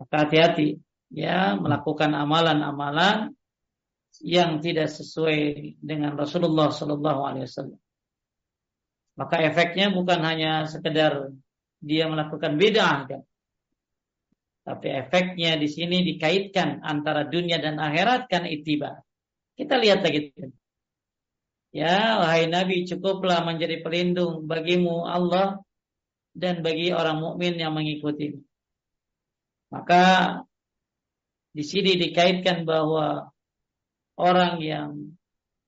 Maka 0.00 0.28
hati-hati 0.28 0.80
ya 1.14 1.54
melakukan 1.54 2.10
amalan-amalan 2.10 3.30
yang 4.22 4.58
tidak 4.58 4.90
sesuai 4.90 5.74
dengan 5.78 6.18
Rasulullah 6.18 6.74
Sallallahu 6.74 7.20
Alaihi 7.22 7.46
Wasallam. 7.46 7.80
Maka 9.14 9.38
efeknya 9.46 9.94
bukan 9.94 10.18
hanya 10.26 10.66
sekedar 10.66 11.30
dia 11.78 12.10
melakukan 12.10 12.58
bid'ah 12.58 12.98
kan. 13.06 13.22
Tapi 14.64 14.86
efeknya 14.90 15.54
di 15.60 15.68
sini 15.70 16.02
dikaitkan 16.02 16.82
antara 16.82 17.28
dunia 17.28 17.62
dan 17.62 17.78
akhirat 17.78 18.26
kan 18.26 18.48
itiba. 18.48 19.04
Kita 19.54 19.78
lihat 19.78 20.02
lagi. 20.02 20.34
Ya, 21.74 22.22
wahai 22.22 22.46
Nabi, 22.50 22.86
cukuplah 22.86 23.42
menjadi 23.46 23.82
pelindung 23.82 24.46
bagimu 24.46 25.06
Allah 25.06 25.62
dan 26.34 26.62
bagi 26.62 26.90
orang 26.90 27.22
mukmin 27.22 27.54
yang 27.58 27.74
mengikuti. 27.74 28.34
Maka 29.74 30.02
di 31.54 31.62
sini 31.62 31.94
dikaitkan 31.94 32.66
bahwa 32.66 33.30
orang 34.18 34.58
yang 34.58 35.14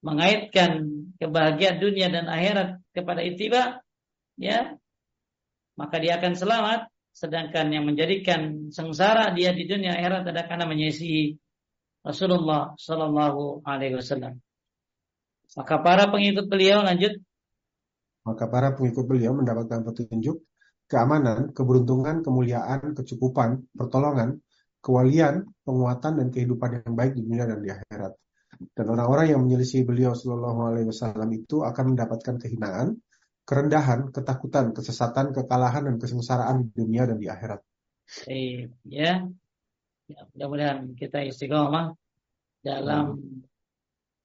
mengaitkan 0.02 0.82
kebahagiaan 1.22 1.78
dunia 1.78 2.10
dan 2.10 2.26
akhirat 2.26 2.82
kepada 2.90 3.22
itiba, 3.22 3.80
ya, 4.34 4.74
maka 5.78 5.96
dia 6.02 6.18
akan 6.18 6.34
selamat. 6.34 6.80
Sedangkan 7.16 7.72
yang 7.72 7.88
menjadikan 7.88 8.68
sengsara 8.68 9.32
dia 9.32 9.56
di 9.56 9.64
dunia 9.64 9.96
akhirat 9.96 10.28
adalah 10.28 10.44
karena 10.44 10.68
menyisi 10.68 11.32
Rasulullah 12.04 12.76
Shallallahu 12.76 13.64
Alaihi 13.64 13.96
Wasallam. 13.96 14.36
Maka 15.56 15.80
para 15.80 16.12
pengikut 16.12 16.44
beliau 16.44 16.84
lanjut. 16.84 17.16
Maka 18.26 18.44
para 18.50 18.74
pengikut 18.76 19.06
beliau 19.08 19.32
mendapatkan 19.32 19.80
petunjuk, 19.86 20.44
keamanan, 20.90 21.56
keberuntungan, 21.56 22.20
kemuliaan, 22.20 22.92
kecukupan, 22.92 23.64
pertolongan, 23.72 24.42
kewalian, 24.86 25.42
penguatan, 25.66 26.22
dan 26.22 26.26
kehidupan 26.30 26.86
yang 26.86 26.94
baik 26.94 27.18
di 27.18 27.26
dunia 27.26 27.50
dan 27.50 27.58
di 27.58 27.74
akhirat. 27.74 28.14
Dan 28.70 28.86
orang-orang 28.86 29.34
yang 29.34 29.40
menyelisih 29.42 29.82
beliau 29.82 30.14
Shallallahu 30.14 30.60
Alaihi 30.70 30.86
Wasallam 30.86 31.28
itu 31.34 31.66
akan 31.66 31.92
mendapatkan 31.92 32.38
kehinaan, 32.38 32.94
kerendahan, 33.42 34.14
ketakutan, 34.14 34.70
kesesatan, 34.70 35.34
kekalahan, 35.34 35.90
dan 35.90 35.96
kesengsaraan 35.98 36.62
di 36.62 36.68
dunia 36.70 37.10
dan 37.10 37.18
di 37.18 37.26
akhirat. 37.26 37.60
Eh, 38.30 38.70
ya, 38.86 39.26
ya 40.06 40.20
mudah-mudahan 40.30 40.94
kita 40.94 41.26
istiqomah 41.26 41.90
dalam 42.62 43.18
hmm. 43.18 43.42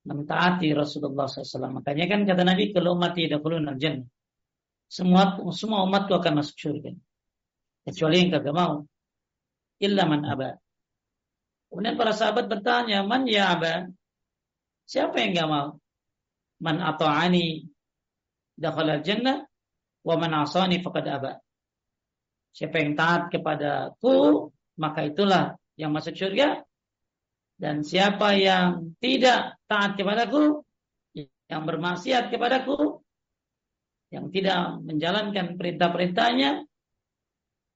mentaati 0.05 0.69
Rasulullah 0.77 1.25
SAW. 1.25 1.81
Makanya 1.81 2.05
kan 2.05 2.21
kata 2.23 2.45
Nabi, 2.45 2.69
kalau 2.69 2.93
umat 2.93 3.17
tidak 3.17 3.41
perlu 3.41 3.65
jannah. 3.81 4.05
Semua 4.91 5.39
semua 5.55 5.87
umatku 5.87 6.13
akan 6.13 6.43
masuk 6.43 6.57
surga. 6.59 6.91
Kecuali 7.87 8.15
yang 8.21 8.29
kagak 8.37 8.53
mau. 8.53 8.90
Illa 9.81 10.05
man 10.05 10.21
aba. 10.29 10.61
Kemudian 11.67 11.97
para 11.97 12.13
sahabat 12.13 12.45
bertanya, 12.45 13.01
man 13.01 13.25
ya 13.25 13.57
aba? 13.57 13.89
Siapa 14.85 15.17
yang 15.17 15.31
nggak 15.33 15.49
mau? 15.49 15.67
Man 16.61 16.77
ata'ani 16.77 17.65
dakhala 18.53 19.01
jannah 19.01 19.41
wa 20.05 20.15
man 20.21 20.45
asani 20.45 20.77
faqad 20.85 21.05
aba. 21.09 21.41
Siapa 22.53 22.83
yang 22.83 22.93
taat 22.93 23.31
kepadaku, 23.33 24.51
maka 24.77 25.07
itulah 25.07 25.55
yang 25.79 25.95
masuk 25.95 26.13
surga. 26.13 26.61
Dan 27.55 27.85
siapa 27.85 28.35
yang 28.37 28.97
tidak 28.99 29.57
taat 29.69 29.95
kepadaku, 29.95 30.65
yang 31.47 31.63
bermaksiat 31.63 32.33
kepadaku, 32.33 32.99
yang 34.11 34.27
tidak 34.33 34.81
menjalankan 34.83 35.55
perintah-perintahnya, 35.55 36.67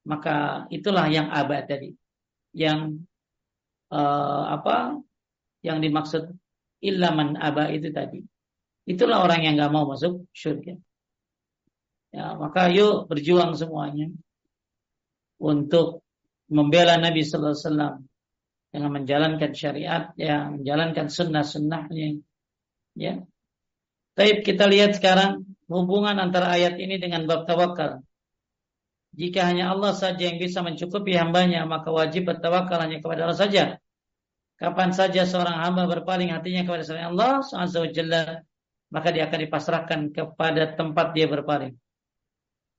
maka 0.06 0.70
itulah 0.70 1.10
yang 1.10 1.34
abad 1.34 1.66
tadi. 1.66 1.92
Yang 2.56 3.04
uh, 3.92 4.56
apa? 4.56 5.02
Yang 5.66 5.78
dimaksud 5.90 6.24
Ilaman 6.86 7.40
aba 7.42 7.74
itu 7.74 7.90
tadi. 7.90 8.22
Itulah 8.86 9.26
orang 9.26 9.42
yang 9.42 9.58
nggak 9.58 9.74
mau 9.74 9.90
masuk 9.90 10.30
surga. 10.30 10.78
Ya, 12.14 12.38
maka 12.38 12.70
yuk 12.70 13.10
berjuang 13.10 13.58
semuanya 13.58 14.14
untuk 15.42 16.06
membela 16.48 16.96
Nabi 17.02 17.26
Sallallahu 17.26 17.58
Alaihi 17.58 17.68
Wasallam 17.68 17.96
dengan 18.70 18.92
menjalankan 18.92 19.52
syariat, 19.58 20.04
yang 20.16 20.62
menjalankan 20.62 21.08
sunnah-sunnahnya. 21.10 22.22
Ya. 22.94 23.26
Tapi 24.16 24.46
kita 24.46 24.70
lihat 24.70 24.96
sekarang 24.96 25.44
hubungan 25.68 26.16
antara 26.22 26.56
ayat 26.56 26.80
ini 26.80 27.02
dengan 27.02 27.28
bab 27.28 27.50
tawakal. 27.50 28.06
Jika 29.16 29.48
hanya 29.48 29.72
Allah 29.72 29.96
saja 29.96 30.20
yang 30.28 30.36
bisa 30.36 30.60
mencukupi 30.60 31.16
hambanya, 31.16 31.64
maka 31.64 31.88
wajib 31.88 32.28
bertawakal 32.28 32.76
hanya 32.84 33.00
kepada 33.00 33.24
Allah 33.28 33.40
saja. 33.40 33.64
Kapan 34.56 34.92
saja 34.92 35.24
seorang 35.24 35.56
hamba 35.64 35.88
berpaling 35.88 36.32
hatinya 36.32 36.64
kepada 36.64 36.84
selain 36.84 37.12
Allah 37.12 37.44
maka 38.92 39.08
dia 39.12 39.28
akan 39.28 39.40
dipasrahkan 39.44 40.00
kepada 40.16 40.76
tempat 40.80 41.12
dia 41.12 41.28
berpaling. 41.28 41.76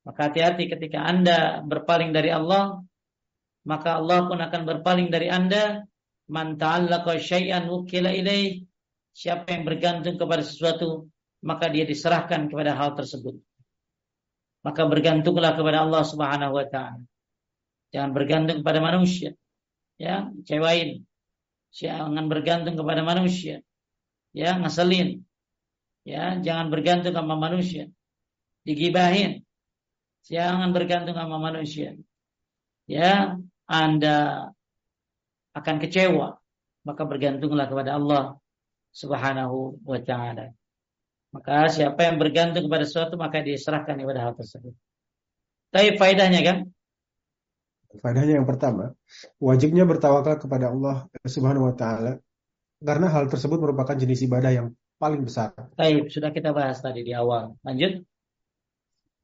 Maka 0.08 0.30
hati-hati 0.30 0.70
ketika 0.72 1.02
Anda 1.04 1.60
berpaling 1.66 2.16
dari 2.16 2.32
Allah, 2.32 2.80
maka 3.66 3.98
Allah 3.98 4.24
pun 4.24 4.38
akan 4.38 4.62
berpaling 4.64 5.10
dari 5.10 5.28
Anda. 5.28 5.82
Man 6.26 6.58
syai'an 6.58 7.66
wukila 7.66 8.14
ilaih. 8.14 8.64
Siapa 9.16 9.50
yang 9.52 9.64
bergantung 9.64 10.20
kepada 10.20 10.44
sesuatu, 10.44 11.08
maka 11.42 11.72
dia 11.72 11.84
diserahkan 11.88 12.48
kepada 12.52 12.76
hal 12.76 12.94
tersebut. 12.94 13.45
Maka 14.66 14.82
bergantunglah 14.90 15.54
kepada 15.54 15.86
Allah 15.86 16.02
Subhanahu 16.02 16.58
wa 16.58 16.66
taala. 16.66 17.06
Jangan 17.94 18.10
bergantung 18.10 18.66
kepada 18.66 18.82
manusia. 18.82 19.38
Ya, 19.94 20.26
cewain 20.42 21.06
jangan 21.76 22.24
bergantung 22.32 22.74
kepada 22.80 23.04
manusia. 23.04 23.60
Ya, 24.32 24.56
ngeselin. 24.56 25.24
Ya, 26.08 26.40
jangan 26.40 26.72
bergantung 26.72 27.12
sama 27.12 27.36
manusia. 27.36 27.92
Digibahin. 28.64 29.44
Jangan 30.26 30.72
bergantung 30.72 31.14
sama 31.14 31.36
manusia. 31.36 31.94
Ya, 32.88 33.36
Anda 33.68 34.50
akan 35.52 35.76
kecewa. 35.82 36.40
Maka 36.86 37.02
bergantunglah 37.02 37.66
kepada 37.66 37.98
Allah 37.98 38.38
Subhanahu 38.94 39.82
wa 39.82 40.00
taala. 40.00 40.54
Maka 41.36 41.68
siapa 41.68 42.00
yang 42.08 42.16
bergantung 42.16 42.64
kepada 42.64 42.88
sesuatu 42.88 43.20
maka 43.20 43.44
diserahkan 43.44 43.92
kepada 43.92 44.20
hal 44.24 44.32
tersebut. 44.32 44.72
Tapi 45.68 46.00
faedahnya 46.00 46.40
kan? 46.40 46.56
Faedahnya 48.00 48.40
yang 48.40 48.48
pertama, 48.48 48.96
wajibnya 49.36 49.84
bertawakal 49.84 50.40
kepada 50.40 50.72
Allah 50.72 51.04
Subhanahu 51.28 51.68
wa 51.68 51.74
taala 51.76 52.16
karena 52.80 53.12
hal 53.12 53.28
tersebut 53.28 53.60
merupakan 53.60 53.92
jenis 53.92 54.24
ibadah 54.24 54.52
yang 54.52 54.72
paling 54.96 55.24
besar. 55.24 55.52
Baik, 55.76 56.08
sudah 56.08 56.32
kita 56.32 56.56
bahas 56.56 56.80
tadi 56.80 57.04
di 57.04 57.12
awal. 57.12 57.52
Lanjut. 57.60 58.00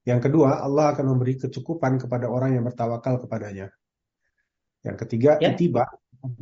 Yang 0.04 0.20
kedua, 0.28 0.60
Allah 0.60 0.92
akan 0.92 1.16
memberi 1.16 1.40
kecukupan 1.40 1.96
kepada 1.96 2.28
orang 2.28 2.58
yang 2.60 2.64
bertawakal 2.68 3.22
kepadanya. 3.24 3.72
Yang 4.82 4.96
ketiga, 5.06 5.38
ya. 5.38 5.54
itiba 5.54 5.88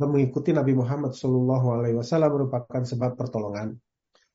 mengikuti 0.01 0.53
Nabi 0.53 0.73
Muhammad 0.73 1.13
Shallallahu 1.13 1.67
Alaihi 1.77 1.95
Wasallam 1.97 2.31
merupakan 2.35 2.81
sebab 2.81 3.15
pertolongan. 3.15 3.77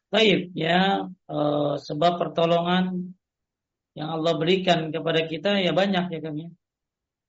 Baik, 0.06 0.54
ya 0.54 1.10
uh, 1.26 1.74
sebab 1.82 2.22
pertolongan 2.22 3.10
yang 3.98 4.08
Allah 4.12 4.38
berikan 4.38 4.94
kepada 4.94 5.26
kita 5.26 5.58
ya 5.58 5.74
banyak 5.74 6.12
ya 6.12 6.20
kami. 6.22 6.52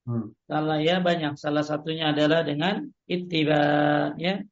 Hmm. 0.05 0.32
Salah 0.45 0.80
ya 0.80 1.01
banyak. 1.01 1.36
Salah 1.41 1.65
satunya 1.65 2.13
adalah 2.13 2.45
dengan 2.45 2.86
ittiba 3.09 3.61
ya. 4.21 4.45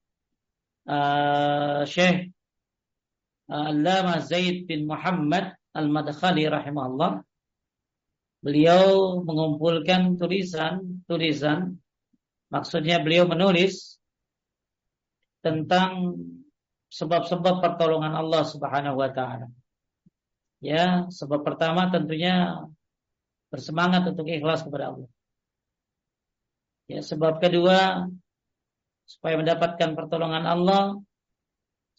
Uh, 0.85 1.81
Syekh 1.85 2.29
uh, 3.49 3.73
Allama 3.73 4.21
Zaid 4.21 4.69
bin 4.69 4.85
Muhammad 4.85 5.57
Al-Madkhali 5.73 6.45
rahimahullah 6.45 7.25
beliau 8.45 9.17
mengumpulkan 9.25 10.13
tulisan-tulisan 10.21 11.81
maksudnya 12.53 13.01
beliau 13.01 13.25
menulis 13.25 13.97
tentang 15.41 16.13
sebab-sebab 16.95 17.59
pertolongan 17.59 18.15
Allah 18.15 18.47
Subhanahu 18.47 18.95
wa 18.95 19.11
taala. 19.11 19.51
Ya, 20.63 21.11
sebab 21.11 21.43
pertama 21.43 21.91
tentunya 21.91 22.63
bersemangat 23.51 24.07
untuk 24.07 24.31
ikhlas 24.31 24.63
kepada 24.63 24.95
Allah. 24.95 25.09
Ya, 26.87 27.03
sebab 27.03 27.43
kedua 27.43 28.07
supaya 29.03 29.35
mendapatkan 29.35 29.91
pertolongan 29.93 30.47
Allah 30.47 31.03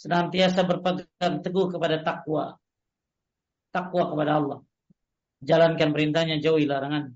senantiasa 0.01 0.65
berpegang 0.65 1.45
teguh 1.45 1.69
kepada 1.69 2.01
takwa. 2.01 2.57
Takwa 3.69 4.09
kepada 4.09 4.33
Allah. 4.41 4.59
Jalankan 5.45 5.93
perintahnya, 5.93 6.41
jauhi 6.41 6.65
larangan. 6.65 7.13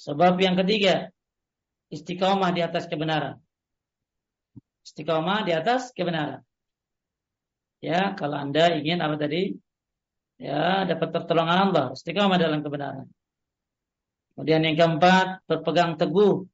Sebab 0.00 0.40
yang 0.40 0.56
ketiga, 0.56 1.12
istiqomah 1.92 2.50
di 2.56 2.64
atas 2.64 2.88
kebenaran. 2.88 3.36
Istiqomah 4.82 5.44
di 5.44 5.52
atas 5.52 5.92
kebenaran. 5.92 6.40
Ya, 7.84 8.16
kalau 8.16 8.40
Anda 8.40 8.80
ingin 8.80 9.04
apa 9.04 9.20
tadi? 9.20 9.52
Ya, 10.40 10.88
dapat 10.88 11.12
pertolongan 11.12 11.58
Allah, 11.68 11.86
istiqamah 11.92 12.40
dalam 12.40 12.64
kebenaran. 12.64 13.06
Kemudian 14.32 14.64
yang 14.64 14.76
keempat, 14.80 15.44
berpegang 15.44 16.00
teguh 16.00 16.48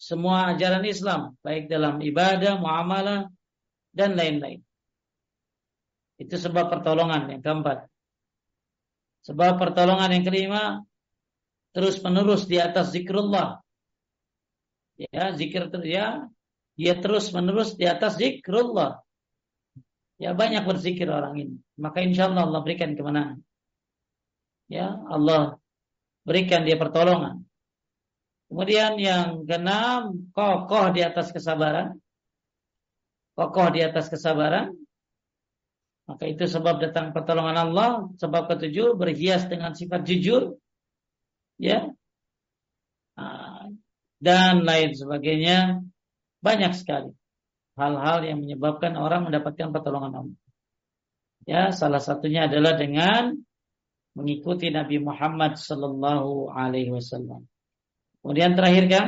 semua 0.00 0.56
ajaran 0.56 0.88
Islam, 0.88 1.36
baik 1.44 1.68
dalam 1.68 2.00
ibadah, 2.00 2.56
muamalah, 2.56 3.28
dan 3.92 4.16
lain-lain. 4.16 4.64
Itu 6.16 6.40
sebab 6.40 6.72
pertolongan 6.72 7.36
yang 7.36 7.44
keempat. 7.44 7.84
Sebab 9.28 9.60
pertolongan 9.60 10.16
yang 10.16 10.24
kelima, 10.24 10.80
terus 11.76 12.00
menerus 12.00 12.48
di 12.48 12.56
atas 12.56 12.96
zikrullah. 12.96 13.60
Ya, 14.96 15.36
zikir 15.36 15.68
ya, 15.84 16.24
dia 16.80 16.94
terus 16.96 17.28
menerus 17.36 17.76
di 17.76 17.84
atas 17.84 18.16
zikrullah. 18.16 19.04
Ya 20.20 20.36
banyak 20.36 20.68
berzikir 20.68 21.08
orang 21.08 21.34
ini. 21.40 21.56
Maka 21.80 22.04
insya 22.04 22.28
Allah 22.28 22.44
Allah 22.44 22.60
berikan 22.60 22.92
kemenangan. 22.92 23.40
Ya 24.68 25.00
Allah 25.08 25.56
berikan 26.28 26.68
dia 26.68 26.76
pertolongan. 26.76 27.48
Kemudian 28.52 29.00
yang 29.00 29.48
keenam, 29.48 30.28
kokoh 30.36 30.92
di 30.92 31.00
atas 31.00 31.32
kesabaran. 31.32 31.96
Kokoh 33.32 33.72
di 33.72 33.80
atas 33.80 34.12
kesabaran. 34.12 34.76
Maka 36.04 36.28
itu 36.28 36.44
sebab 36.44 36.84
datang 36.84 37.16
pertolongan 37.16 37.56
Allah. 37.56 37.90
Sebab 38.20 38.44
ketujuh, 38.52 39.00
berhias 39.00 39.48
dengan 39.48 39.72
sifat 39.72 40.04
jujur. 40.04 40.60
Ya. 41.56 41.88
Ah, 43.16 43.72
dan 44.20 44.68
lain 44.68 44.92
sebagainya. 44.92 45.80
Banyak 46.44 46.76
sekali 46.76 47.16
hal-hal 47.80 48.20
yang 48.28 48.44
menyebabkan 48.44 49.00
orang 49.00 49.24
mendapatkan 49.24 49.72
pertolongan 49.72 50.12
Allah. 50.20 50.38
Ya, 51.48 51.72
salah 51.72 52.04
satunya 52.04 52.44
adalah 52.44 52.76
dengan 52.76 53.40
mengikuti 54.12 54.68
Nabi 54.68 55.00
Muhammad 55.00 55.56
sallallahu 55.56 56.52
alaihi 56.52 56.92
wasallam. 56.92 57.48
Kemudian 58.20 58.52
terakhir 58.52 58.84
kan 58.92 59.06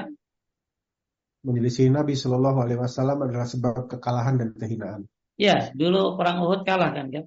menyelisih 1.42 1.90
Nabi 1.90 2.14
Shallallahu 2.14 2.58
Alaihi 2.62 2.80
Wasallam 2.80 3.26
adalah 3.26 3.44
sebab 3.44 3.90
kekalahan 3.90 4.38
dan 4.38 4.48
kehinaan. 4.54 5.00
Ya, 5.34 5.74
dulu 5.74 6.14
perang 6.14 6.40
Uhud 6.46 6.62
kalah 6.62 6.94
kan 6.94 7.10
kan? 7.10 7.24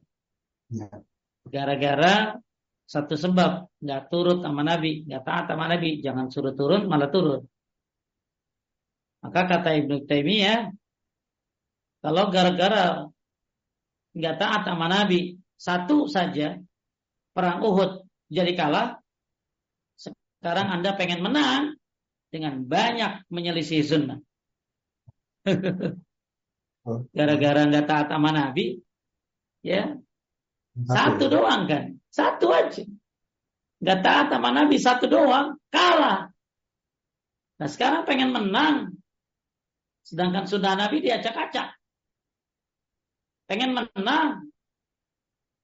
Ya. 0.72 0.90
Gara-gara 1.46 2.40
satu 2.88 3.20
sebab 3.20 3.70
nggak 3.82 4.02
turut 4.10 4.40
sama 4.42 4.64
Nabi, 4.64 5.04
nggak 5.06 5.24
taat 5.26 5.46
sama 5.52 5.68
Nabi, 5.70 6.00
jangan 6.02 6.32
suruh 6.32 6.56
turun 6.56 6.88
malah 6.88 7.12
turun. 7.12 7.44
Maka 9.26 9.42
kata 9.50 9.74
Ibnu 9.84 10.06
Taimiyah, 10.06 10.70
kalau 12.06 12.30
gara-gara 12.30 13.10
nggak 14.14 14.38
taat 14.38 14.62
sama 14.70 14.86
Nabi 14.86 15.42
satu 15.58 16.06
saja 16.06 16.62
perang 17.34 17.66
Uhud 17.66 18.06
jadi 18.30 18.58
kalah, 18.58 18.98
sekarang 19.98 20.68
Anda 20.82 20.98
pengen 20.98 21.22
menang 21.22 21.78
dengan 22.34 22.66
banyak 22.66 23.30
menyelisih 23.30 23.86
sunnah. 23.86 24.20
Gara-gara 27.18 27.62
nggak 27.66 27.86
taat 27.86 28.08
sama 28.10 28.30
Nabi, 28.34 28.82
ya 29.62 29.94
satu 30.86 31.30
doang 31.30 31.70
kan, 31.70 31.98
satu 32.10 32.50
aja. 32.50 32.86
Nggak 33.82 34.00
taat 34.02 34.28
sama 34.34 34.50
Nabi 34.54 34.78
satu 34.82 35.06
doang, 35.06 35.58
kalah. 35.70 36.34
Nah 37.62 37.70
sekarang 37.70 38.10
pengen 38.10 38.34
menang, 38.34 38.98
sedangkan 40.02 40.50
sunnah 40.50 40.74
Nabi 40.78 41.02
diacak-acak 41.06 41.78
pengen 43.46 43.78
menang, 43.78 44.50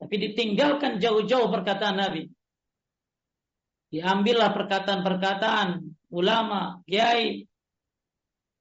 tapi 0.02 0.16
ditinggalkan 0.18 0.98
jauh-jauh 0.98 1.50
perkataan 1.50 1.98
Nabi. 2.02 2.30
Diambillah 3.92 4.56
perkataan-perkataan 4.56 5.84
ulama, 6.16 6.80
kiai, 6.88 7.44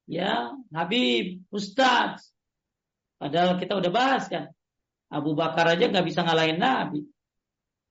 ya, 0.05 0.51
Habib, 0.75 1.47
Ustaz. 1.49 2.35
Padahal 3.15 3.55
kita 3.61 3.79
udah 3.79 3.91
bahas 3.93 4.27
kan. 4.27 4.51
Abu 5.11 5.35
Bakar 5.35 5.71
aja 5.71 5.87
nggak 5.87 6.07
bisa 6.07 6.23
ngalahin 6.23 6.59
Nabi. 6.59 7.03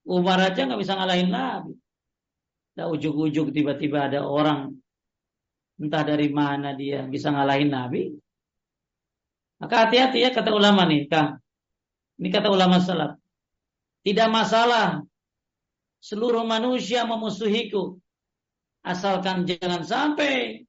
Umar 0.08 0.40
aja 0.40 0.64
nggak 0.64 0.80
bisa 0.80 0.96
ngalahin 0.96 1.30
Nabi. 1.30 1.72
Nah, 2.80 2.86
ujuk-ujuk 2.88 3.52
tiba-tiba 3.52 4.08
ada 4.08 4.24
orang 4.24 4.72
entah 5.80 6.04
dari 6.04 6.28
mana 6.32 6.72
dia 6.76 7.04
bisa 7.04 7.28
ngalahin 7.32 7.72
Nabi. 7.72 8.10
Maka 9.60 9.74
hati-hati 9.86 10.24
ya 10.24 10.32
kata 10.32 10.56
ulama 10.56 10.88
nih, 10.88 11.04
Kang. 11.04 11.36
Ini 12.16 12.28
kata 12.32 12.48
ulama 12.48 12.80
salaf. 12.80 13.20
Tidak 14.00 14.28
masalah 14.32 15.04
seluruh 16.00 16.48
manusia 16.48 17.04
memusuhiku. 17.04 18.00
Asalkan 18.80 19.44
jangan 19.44 19.84
sampai 19.84 20.64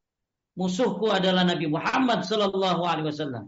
musuhku 0.59 1.07
adalah 1.07 1.47
Nabi 1.47 1.71
Muhammad 1.71 2.27
sallallahu 2.27 2.83
alaihi 2.83 3.07
wasallam. 3.07 3.47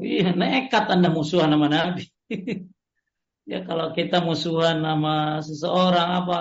Wih, 0.00 0.32
nekat 0.32 0.88
Anda 0.88 1.12
musuhan 1.12 1.52
nama 1.52 1.68
Nabi. 1.68 2.08
ya 3.52 3.60
kalau 3.68 3.92
kita 3.92 4.24
musuhan 4.24 4.80
nama 4.80 5.44
seseorang 5.44 6.08
apa? 6.24 6.40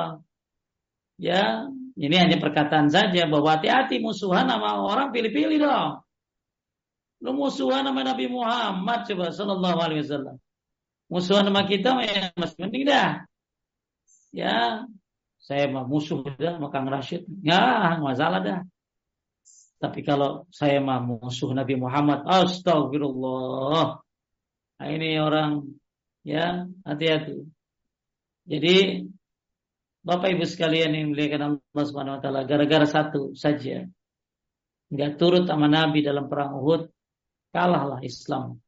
Ya, 1.20 1.68
ini 2.00 2.16
hanya 2.16 2.40
perkataan 2.40 2.88
saja 2.88 3.28
bahwa 3.28 3.60
hati-hati 3.60 4.00
musuhan 4.00 4.48
nama 4.48 4.80
orang 4.80 5.12
pilih-pilih 5.12 5.60
dong. 5.60 6.00
Lu 7.20 7.36
musuhan 7.36 7.84
sama 7.84 8.02
Nabi 8.04 8.32
Muhammad 8.32 9.04
coba 9.04 9.32
sallallahu 9.36 9.80
alaihi 9.80 10.02
wasallam. 10.08 10.38
Musuhan 11.12 11.44
sama 11.52 11.68
kita 11.68 12.00
ya 12.06 12.32
mas 12.40 12.56
mending 12.56 12.88
dah. 12.88 13.28
Ya, 14.30 14.86
saya 15.42 15.66
mah 15.68 15.90
musuh 15.90 16.22
dah 16.24 16.56
sama 16.56 16.70
Kang 16.70 16.88
Rashid. 16.88 17.26
Ya, 17.42 17.98
masalah 18.00 18.40
dah. 18.40 18.60
Tapi 19.80 20.04
kalau 20.06 20.46
saya 20.54 20.80
mah 20.80 21.02
musuh 21.02 21.50
Nabi 21.52 21.76
Muhammad, 21.80 22.24
astagfirullah. 22.28 24.00
Nah, 24.80 24.88
ini 24.88 25.20
orang 25.20 25.66
ya 26.24 26.68
hati-hati. 26.88 27.44
Jadi 28.48 29.08
Bapak 30.00 30.32
Ibu 30.32 30.48
sekalian 30.48 30.96
yang 30.96 31.12
dimuliakan 31.12 31.60
Allah 31.60 31.86
Subhanahu 31.86 32.18
wa 32.18 32.22
taala 32.24 32.42
gara-gara 32.48 32.88
satu 32.88 33.36
saja 33.36 33.84
nggak 34.90 35.22
turut 35.22 35.46
sama 35.46 35.70
Nabi 35.70 36.02
dalam 36.02 36.26
perang 36.26 36.58
Uhud 36.58 36.90
kalahlah 37.52 38.00
Islam. 38.06 38.60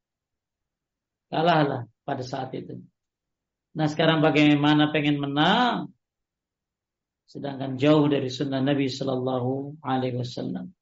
Kalahlah 1.31 1.87
pada 2.03 2.23
saat 2.25 2.51
itu. 2.57 2.81
Nah 3.77 3.87
sekarang 3.87 4.19
bagaimana 4.19 4.91
pengen 4.91 5.19
menang? 5.21 5.95
Sedangkan 7.25 7.79
jauh 7.79 8.11
dari 8.11 8.27
sunnah 8.27 8.59
Nabi 8.59 8.91
Shallallahu 8.91 9.79
Alaihi 9.79 10.19
Wasallam. 10.19 10.75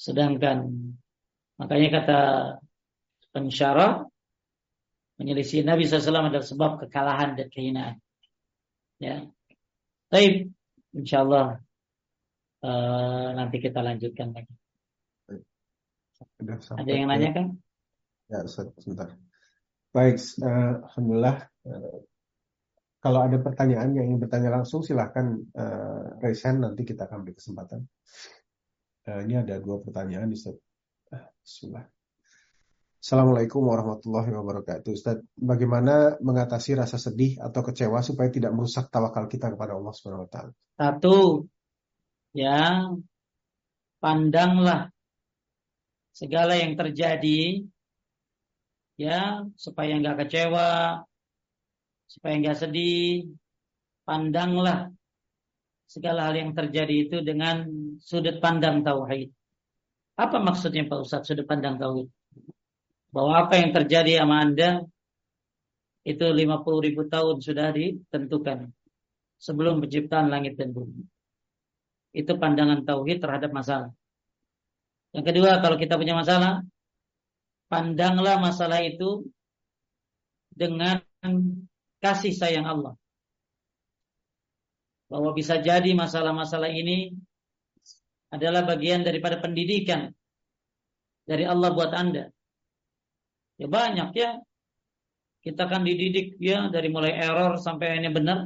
Sedangkan 0.00 0.72
makanya 1.60 1.88
kata 2.00 2.20
pensyarah 3.36 4.08
menyelisih 5.16 5.64
Nabi 5.64 5.88
SAW 5.88 6.28
adalah 6.28 6.44
sebab 6.44 6.70
kekalahan 6.84 7.36
dan 7.40 7.48
kehinaan. 7.48 7.96
Ya, 9.00 9.28
Baik, 10.06 10.54
insya 10.94 11.26
Allah 11.26 11.60
uh, 12.62 13.28
nanti 13.34 13.58
kita 13.58 13.82
lanjutkan 13.82 14.32
lagi. 14.32 14.54
Ada 16.36 16.90
yang 16.92 17.08
nanya 17.08 17.30
kan? 17.32 17.46
Ya, 18.28 18.44
sebentar. 18.76 19.16
Baik, 19.94 20.20
uh, 20.44 20.84
alhamdulillah. 20.84 21.36
Uh, 21.64 22.04
kalau 23.00 23.24
ada 23.24 23.38
pertanyaan 23.40 23.96
yang 23.96 24.12
ingin 24.12 24.20
bertanya 24.20 24.50
langsung, 24.60 24.84
silahkan 24.84 25.40
uh, 25.56 26.20
raise 26.20 26.44
hand. 26.44 26.60
Nanti 26.60 26.84
kita 26.84 27.08
akan 27.08 27.24
beri 27.24 27.38
kesempatan. 27.38 27.80
Uh, 29.08 29.20
ini 29.24 29.40
ada 29.40 29.56
dua 29.62 29.80
pertanyaan. 29.80 30.28
Ustaz. 30.34 30.58
Bismillah. 31.40 31.86
Assalamualaikum 32.98 33.62
warahmatullahi 33.62 34.34
wabarakatuh. 34.34 34.90
Ustaz, 34.90 35.22
bagaimana 35.38 36.18
mengatasi 36.18 36.74
rasa 36.74 36.98
sedih 36.98 37.38
atau 37.38 37.62
kecewa 37.62 38.02
supaya 38.02 38.28
tidak 38.34 38.50
merusak 38.50 38.90
tawakal 38.90 39.30
kita 39.30 39.54
kepada 39.54 39.78
Allah 39.78 39.94
Subhanahu 39.94 40.26
wa 40.26 40.30
taala? 40.32 40.52
Satu, 40.74 41.46
ya, 42.34 42.90
pandanglah 44.02 44.90
segala 46.16 46.56
yang 46.56 46.72
terjadi 46.80 47.60
ya, 48.96 49.44
supaya 49.60 50.00
nggak 50.00 50.24
kecewa, 50.24 51.04
supaya 52.08 52.34
nggak 52.40 52.56
sedih. 52.56 53.28
Pandanglah 54.06 54.94
segala 55.90 56.30
hal 56.30 56.38
yang 56.38 56.52
terjadi 56.54 57.10
itu 57.10 57.16
dengan 57.26 57.66
sudut 57.98 58.38
pandang 58.38 58.86
tauhid. 58.86 59.34
Apa 60.16 60.38
maksudnya 60.40 60.86
Pak 60.88 61.04
Ustadz 61.04 61.26
sudut 61.28 61.44
pandang 61.44 61.76
tauhid? 61.76 62.08
bahwa 63.16 63.48
apa 63.48 63.56
yang 63.56 63.72
terjadi 63.72 64.20
sama 64.20 64.44
Anda 64.44 64.84
itu 66.04 66.20
50 66.22 66.84
ribu 66.84 67.08
tahun 67.08 67.40
sudah 67.40 67.72
ditentukan 67.72 68.68
sebelum 69.40 69.80
penciptaan 69.80 70.28
langit 70.28 70.60
dan 70.60 70.76
bumi. 70.76 71.00
Itu 72.12 72.36
pandangan 72.36 72.84
tauhid 72.84 73.24
terhadap 73.24 73.56
masalah. 73.56 73.90
Yang 75.16 75.32
kedua, 75.32 75.64
kalau 75.64 75.80
kita 75.80 75.96
punya 75.96 76.12
masalah, 76.12 76.60
pandanglah 77.72 78.36
masalah 78.36 78.84
itu 78.84 79.24
dengan 80.52 81.00
kasih 82.04 82.36
sayang 82.36 82.68
Allah. 82.68 82.92
Bahwa 85.08 85.32
bisa 85.32 85.56
jadi 85.56 85.88
masalah-masalah 85.96 86.68
ini 86.68 87.16
adalah 88.28 88.68
bagian 88.68 89.08
daripada 89.08 89.40
pendidikan 89.40 90.12
dari 91.24 91.48
Allah 91.48 91.72
buat 91.72 91.96
Anda. 91.96 92.28
Ya 93.56 93.72
banyak 93.72 94.12
ya. 94.12 94.36
Kita 95.40 95.64
kan 95.70 95.86
dididik 95.86 96.36
ya 96.42 96.68
dari 96.68 96.90
mulai 96.92 97.16
error 97.16 97.56
sampai 97.56 97.96
akhirnya 97.96 98.12
benar. 98.12 98.38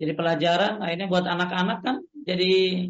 Jadi 0.00 0.12
pelajaran 0.16 0.80
akhirnya 0.80 1.10
buat 1.10 1.26
anak-anak 1.28 1.78
kan 1.84 1.96
jadi 2.24 2.88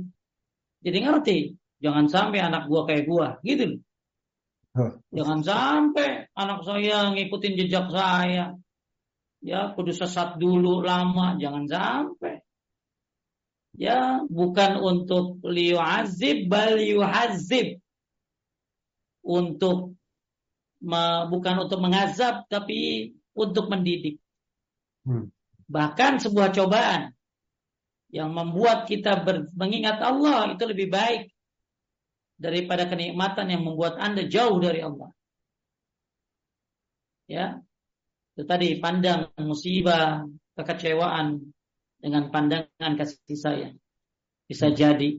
jadi 0.87 0.99
ngerti. 1.03 1.39
Jangan 1.83 2.07
sampai 2.07 2.39
anak 2.39 2.71
gua 2.71 2.87
kayak 2.87 3.05
gua, 3.11 3.43
gitu 3.43 3.83
Jangan 5.13 5.41
sampai 5.45 6.33
anak 6.33 6.65
saya 6.65 7.13
ngikutin 7.13 7.59
jejak 7.61 7.93
saya. 7.93 8.57
Ya, 9.43 9.75
kudu 9.75 9.93
sesat 9.93 10.41
dulu 10.41 10.81
lama, 10.81 11.37
jangan 11.37 11.69
sampai. 11.69 12.41
Ya, 13.77 14.25
bukan 14.31 14.81
untuk 14.81 15.45
liyu'azib 15.45 16.49
bal 16.49 16.81
yuhazib. 16.81 17.85
Untuk 19.21 19.99
bukan 21.29 21.57
untuk 21.69 21.79
mengazab 21.79 22.49
tapi 22.49 23.13
untuk 23.37 23.69
mendidik. 23.69 24.19
Hmm. 25.05 25.29
Bahkan 25.69 26.23
sebuah 26.23 26.49
cobaan 26.57 27.13
yang 28.13 28.33
membuat 28.33 28.89
kita 28.89 29.21
ber, 29.21 29.53
mengingat 29.57 30.01
Allah 30.01 30.53
itu 30.53 30.65
lebih 30.69 30.89
baik 30.93 31.33
daripada 32.43 32.91
kenikmatan 32.91 33.47
yang 33.55 33.63
membuat 33.63 34.03
Anda 34.03 34.27
jauh 34.27 34.59
dari 34.59 34.83
Allah. 34.83 35.15
Ya. 37.31 37.63
Itu 38.35 38.43
tadi 38.49 38.83
pandang 38.83 39.31
musibah, 39.39 40.27
kekecewaan 40.59 41.39
dengan 42.03 42.35
pandangan 42.35 42.93
kasih 42.99 43.39
sayang. 43.39 43.75
Bisa 44.51 44.73
hmm. 44.73 44.77
jadi 44.77 45.11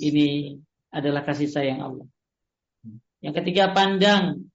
ini 0.00 0.56
adalah 0.88 1.20
kasih 1.20 1.52
sayang 1.52 1.84
Allah. 1.84 2.08
Yang 3.20 3.34
ketiga 3.44 3.70
pandang 3.70 4.50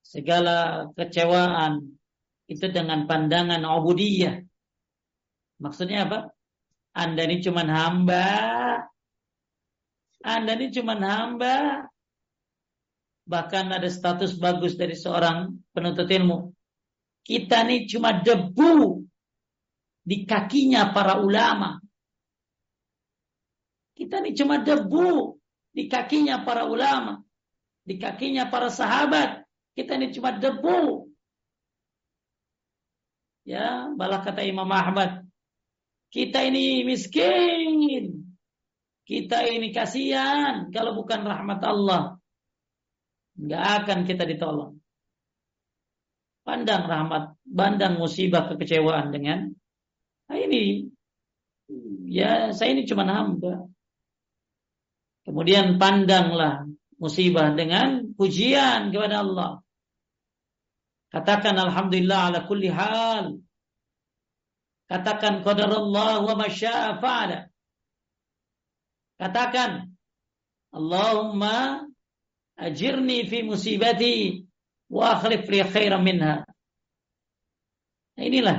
segala 0.00 0.88
kecewaan 0.94 1.98
itu 2.46 2.66
dengan 2.70 3.08
pandangan 3.10 3.60
ubudiyah. 3.66 4.40
Maksudnya 5.60 6.08
apa? 6.08 6.32
Anda 6.94 7.26
ini 7.26 7.42
cuma 7.42 7.66
hamba. 7.66 8.63
Anda 10.24 10.56
ini 10.56 10.72
cuma 10.72 10.96
hamba. 10.96 11.84
Bahkan 13.28 13.64
ada 13.76 13.88
status 13.92 14.36
bagus 14.40 14.76
dari 14.80 14.96
seorang 14.96 15.52
penuntut 15.76 16.08
ilmu. 16.08 16.48
Kita 17.24 17.64
ini 17.68 17.84
cuma 17.84 18.24
debu 18.24 19.04
di 20.04 20.24
kakinya 20.24 20.92
para 20.92 21.20
ulama. 21.20 21.80
Kita 23.92 24.24
ini 24.24 24.32
cuma 24.32 24.60
debu 24.60 25.36
di 25.72 25.88
kakinya 25.88 26.40
para 26.44 26.64
ulama. 26.68 27.20
Di 27.84 28.00
kakinya 28.00 28.48
para 28.48 28.72
sahabat 28.72 29.44
kita 29.74 29.98
ini 29.98 30.14
cuma 30.14 30.32
debu. 30.38 31.10
Ya, 33.44 33.92
balah 33.92 34.24
kata 34.24 34.40
Imam 34.46 34.70
Ahmad. 34.72 35.26
Kita 36.08 36.46
ini 36.46 36.86
miskin. 36.86 38.23
Kita 39.04 39.44
ini 39.44 39.68
kasihan 39.68 40.72
kalau 40.72 40.96
bukan 40.96 41.28
rahmat 41.28 41.60
Allah. 41.60 42.16
Nggak 43.36 43.64
akan 43.84 43.98
kita 44.08 44.24
ditolong. 44.24 44.80
Pandang 46.44 46.88
rahmat, 46.88 47.36
pandang 47.44 48.00
musibah 48.00 48.48
kekecewaan 48.52 49.12
dengan 49.12 49.52
nah 50.24 50.40
ini 50.40 50.88
ya 52.08 52.52
saya 52.56 52.72
ini 52.72 52.88
cuma 52.88 53.04
hamba. 53.04 53.68
Kemudian 55.24 55.80
pandanglah 55.80 56.68
musibah 57.00 57.52
dengan 57.52 58.12
pujian 58.16 58.92
kepada 58.92 59.24
Allah. 59.24 59.64
Katakan 61.12 61.56
alhamdulillah 61.56 62.20
ala 62.32 62.40
kulli 62.44 62.68
hal. 62.68 63.40
Katakan 64.84 65.40
qadarullah 65.40 66.20
wa 66.20 66.34
masya'a 66.36 67.00
fa'ala. 67.00 67.53
Katakan 69.14 69.94
Allahumma 70.74 71.86
ajirni 72.58 73.30
fi 73.30 73.46
musibati 73.46 74.42
wa 74.90 75.18
akhlif 75.18 75.46
li 75.46 75.62
khairan 75.62 76.02
minha. 76.02 76.42
Nah, 78.14 78.22
inilah 78.22 78.58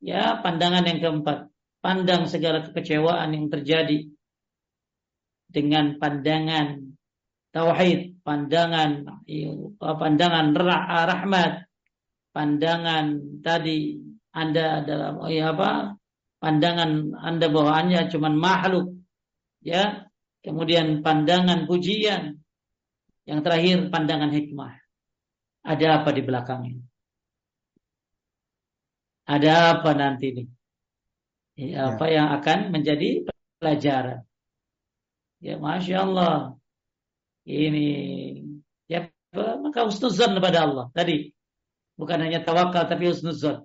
ya 0.00 0.40
pandangan 0.40 0.84
yang 0.84 1.00
keempat. 1.00 1.48
Pandang 1.80 2.28
segala 2.28 2.60
kekecewaan 2.68 3.32
yang 3.32 3.48
terjadi 3.48 4.04
dengan 5.48 5.96
pandangan 5.96 6.92
tauhid, 7.56 8.20
pandangan 8.20 9.08
pandangan 9.80 10.46
rahmat, 10.52 11.64
pandangan 12.36 13.04
tadi 13.40 13.96
Anda 14.30 14.84
dalam 14.84 15.24
oh 15.24 15.32
ya 15.32 15.56
apa? 15.56 15.96
Pandangan 16.36 17.16
Anda 17.16 17.46
bahwa 17.48 17.72
Anda 17.72 18.12
cuma 18.12 18.28
makhluk. 18.28 18.99
Ya. 19.60 20.08
Kemudian 20.40 21.04
pandangan 21.04 21.68
pujian. 21.68 22.40
Yang 23.28 23.40
terakhir 23.44 23.78
pandangan 23.92 24.32
hikmah. 24.32 24.80
Ada 25.60 26.00
apa 26.00 26.10
di 26.16 26.22
belakangnya? 26.24 26.80
Ada 29.28 29.76
apa 29.76 29.90
nanti 29.92 30.32
ini? 30.32 30.44
Ya, 31.60 31.92
apa 31.92 32.08
yang 32.08 32.32
akan 32.40 32.72
menjadi 32.72 33.28
pelajaran? 33.60 34.24
Ya, 35.44 35.60
masya 35.60 36.08
Allah 36.08 36.60
ini 37.48 37.86
ya 38.90 39.08
maka 39.34 39.86
husnuzan 39.86 40.36
kepada 40.36 40.66
Allah 40.66 40.86
tadi 40.92 41.32
bukan 41.96 42.18
hanya 42.20 42.42
tawakal 42.44 42.84
tapi 42.84 43.08
husnuzan 43.08 43.64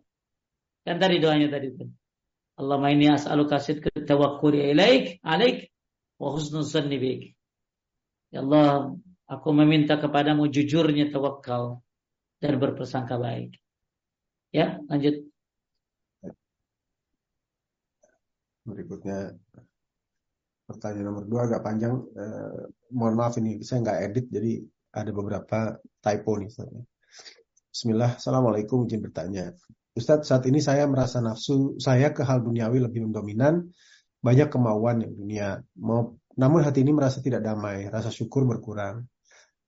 kan 0.86 0.98
tadi 1.02 1.20
doanya 1.20 1.50
tadi 1.50 1.74
Allahumma 2.56 2.96
inni 2.96 3.12
as'aluka 3.12 3.60
sidqa 3.60 3.92
tawakkuli 3.92 4.72
ilaik 4.72 5.20
alaik 5.26 5.75
wa 6.26 6.30
husnuzan 6.34 6.90
bik 6.90 7.38
ya 8.34 8.42
Allah 8.42 8.98
Aku 9.26 9.50
meminta 9.58 9.98
kepadamu 9.98 10.46
jujurnya 10.54 11.10
tawakal 11.10 11.82
dan 12.38 12.62
berpersangka 12.62 13.18
baik. 13.18 13.58
Ya, 14.54 14.78
lanjut. 14.86 15.26
Berikutnya 18.70 19.34
pertanyaan 20.70 21.06
nomor 21.10 21.26
dua 21.26 21.50
agak 21.50 21.66
panjang. 21.66 22.06
Eh, 22.14 22.62
mohon 22.94 23.18
maaf 23.18 23.34
ini 23.42 23.66
saya 23.66 23.82
nggak 23.82 24.00
edit 24.14 24.26
jadi 24.30 24.62
ada 24.94 25.10
beberapa 25.10 25.82
typo 26.06 26.38
nih. 26.38 26.50
Bismillah, 27.74 28.22
Assalamualaikum 28.22 28.86
izin 28.86 29.02
bertanya. 29.02 29.58
Ustadz, 29.98 30.30
saat 30.30 30.46
ini 30.46 30.62
saya 30.62 30.86
merasa 30.86 31.18
nafsu 31.18 31.82
saya 31.82 32.14
ke 32.14 32.22
hal 32.22 32.46
duniawi 32.46 32.78
lebih 32.78 33.10
dominan, 33.10 33.74
banyak 34.26 34.50
kemauan 34.50 35.06
yang 35.06 35.14
dunia. 35.14 35.50
Mau, 35.78 36.18
namun 36.34 36.66
hati 36.66 36.82
ini 36.82 36.98
merasa 36.98 37.22
tidak 37.22 37.46
damai, 37.46 37.86
rasa 37.94 38.10
syukur 38.10 38.50
berkurang. 38.50 39.06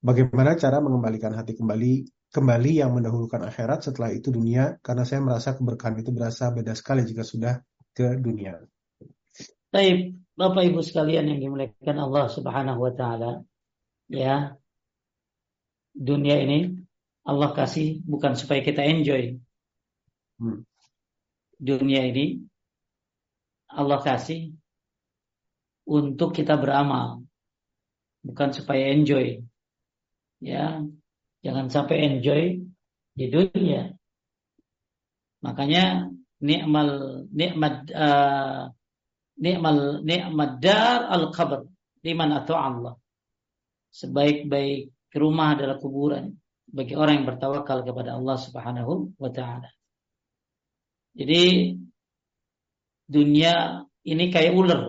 Bagaimana 0.02 0.58
cara 0.58 0.82
mengembalikan 0.82 1.38
hati 1.38 1.54
kembali 1.54 2.10
kembali 2.34 2.72
yang 2.84 2.92
mendahulukan 2.92 3.40
akhirat 3.46 3.88
setelah 3.88 4.12
itu 4.12 4.34
dunia 4.34 4.82
karena 4.84 5.08
saya 5.08 5.24
merasa 5.24 5.56
keberkahan 5.56 6.02
itu 6.02 6.12
berasa 6.12 6.52
beda 6.52 6.74
sekali 6.74 7.06
jika 7.06 7.22
sudah 7.22 7.62
ke 7.94 8.18
dunia. 8.18 8.58
Baik, 9.70 10.18
Bapak 10.34 10.64
Ibu 10.66 10.82
sekalian 10.82 11.30
yang 11.30 11.40
dimuliakan 11.40 11.98
Allah 11.98 12.26
Subhanahu 12.30 12.80
wa 12.82 12.94
taala. 12.94 13.32
Ya. 14.10 14.58
Dunia 15.98 16.38
ini 16.46 16.78
Allah 17.26 17.58
kasih 17.58 18.06
bukan 18.06 18.38
supaya 18.38 18.62
kita 18.62 18.86
enjoy. 18.86 19.34
Hmm. 20.38 20.62
Dunia 21.58 22.06
ini 22.06 22.46
Allah 23.72 24.00
kasih 24.00 24.56
untuk 25.88 26.36
kita 26.36 26.56
beramal. 26.60 27.24
Bukan 28.24 28.52
supaya 28.52 28.92
enjoy. 28.92 29.40
Ya, 30.44 30.84
jangan 31.42 31.72
sampai 31.72 32.04
enjoy 32.06 32.62
di 33.18 33.26
dunia. 33.32 33.96
Makanya 35.42 36.12
nikmal 36.44 37.24
nikmat 37.34 37.90
uh, 37.94 38.70
ni'mal 39.42 40.06
ni'mad 40.06 40.62
dar 40.62 41.10
al 41.10 41.34
qabr 41.34 41.66
liman 42.06 42.32
atau 42.34 42.56
Allah. 42.58 42.94
Sebaik-baik 43.94 44.94
rumah 45.18 45.58
adalah 45.58 45.82
kuburan 45.82 46.38
bagi 46.68 46.94
orang 46.94 47.24
yang 47.24 47.28
bertawakal 47.34 47.82
kepada 47.82 48.20
Allah 48.20 48.38
Subhanahu 48.38 49.18
wa 49.18 49.32
taala. 49.34 49.72
Jadi 51.18 51.74
dunia 53.08 53.84
ini 54.04 54.26
kayak 54.30 54.54
ular. 54.54 54.82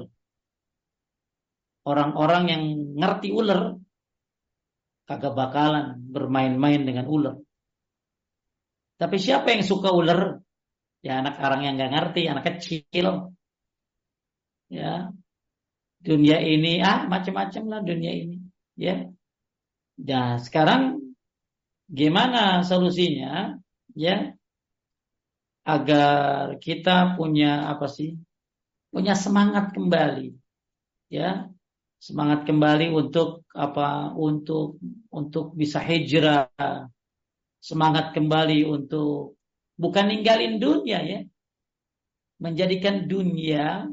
Orang-orang 1.89 2.45
yang 2.53 2.62
ngerti 2.99 3.32
ular 3.32 3.78
kagak 5.09 5.32
bakalan 5.32 5.97
bermain-main 6.05 6.85
dengan 6.85 7.09
ular. 7.09 7.40
Tapi 9.01 9.16
siapa 9.16 9.55
yang 9.57 9.65
suka 9.65 9.89
ular? 9.95 10.43
Ya 11.01 11.23
anak 11.23 11.39
orang 11.39 11.62
yang 11.65 11.74
nggak 11.78 11.93
ngerti, 11.95 12.27
anak 12.27 12.45
kecil 12.45 13.39
ya 14.69 15.11
dunia 15.99 16.39
ini 16.39 16.78
ah 16.85 17.09
macam-macam 17.09 17.62
lah 17.66 17.81
dunia 17.82 18.12
ini 18.12 18.36
ya 18.78 19.09
nah 19.99 20.39
sekarang 20.39 21.01
gimana 21.90 22.62
solusinya 22.62 23.59
ya 23.97 24.38
agar 25.69 26.57
kita 26.57 27.12
punya 27.20 27.69
apa 27.69 27.85
sih 27.85 28.16
punya 28.89 29.12
semangat 29.12 29.77
kembali 29.77 30.32
ya 31.12 31.45
semangat 32.01 32.49
kembali 32.49 32.89
untuk 32.89 33.45
apa 33.53 34.16
untuk 34.16 34.81
untuk 35.12 35.53
bisa 35.53 35.85
hijrah 35.85 36.49
semangat 37.61 38.16
kembali 38.16 38.65
untuk 38.65 39.36
bukan 39.77 40.09
ninggalin 40.09 40.57
dunia 40.57 41.05
ya 41.05 41.20
menjadikan 42.39 43.05
dunia 43.05 43.90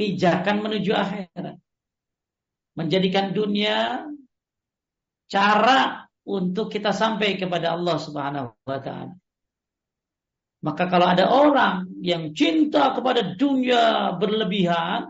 pijakan 0.00 0.64
menuju 0.64 0.96
akhirat. 0.96 1.60
Menjadikan 2.72 3.36
dunia 3.36 4.08
cara 5.28 6.08
untuk 6.24 6.72
kita 6.72 6.96
sampai 6.96 7.36
kepada 7.36 7.76
Allah 7.76 8.00
Subhanahu 8.00 8.56
wa 8.64 8.80
taala. 8.80 9.12
Maka 10.60 10.92
kalau 10.92 11.08
ada 11.08 11.24
orang 11.32 11.88
yang 12.04 12.36
cinta 12.36 12.92
kepada 12.92 13.32
dunia 13.32 14.12
berlebihan, 14.20 15.08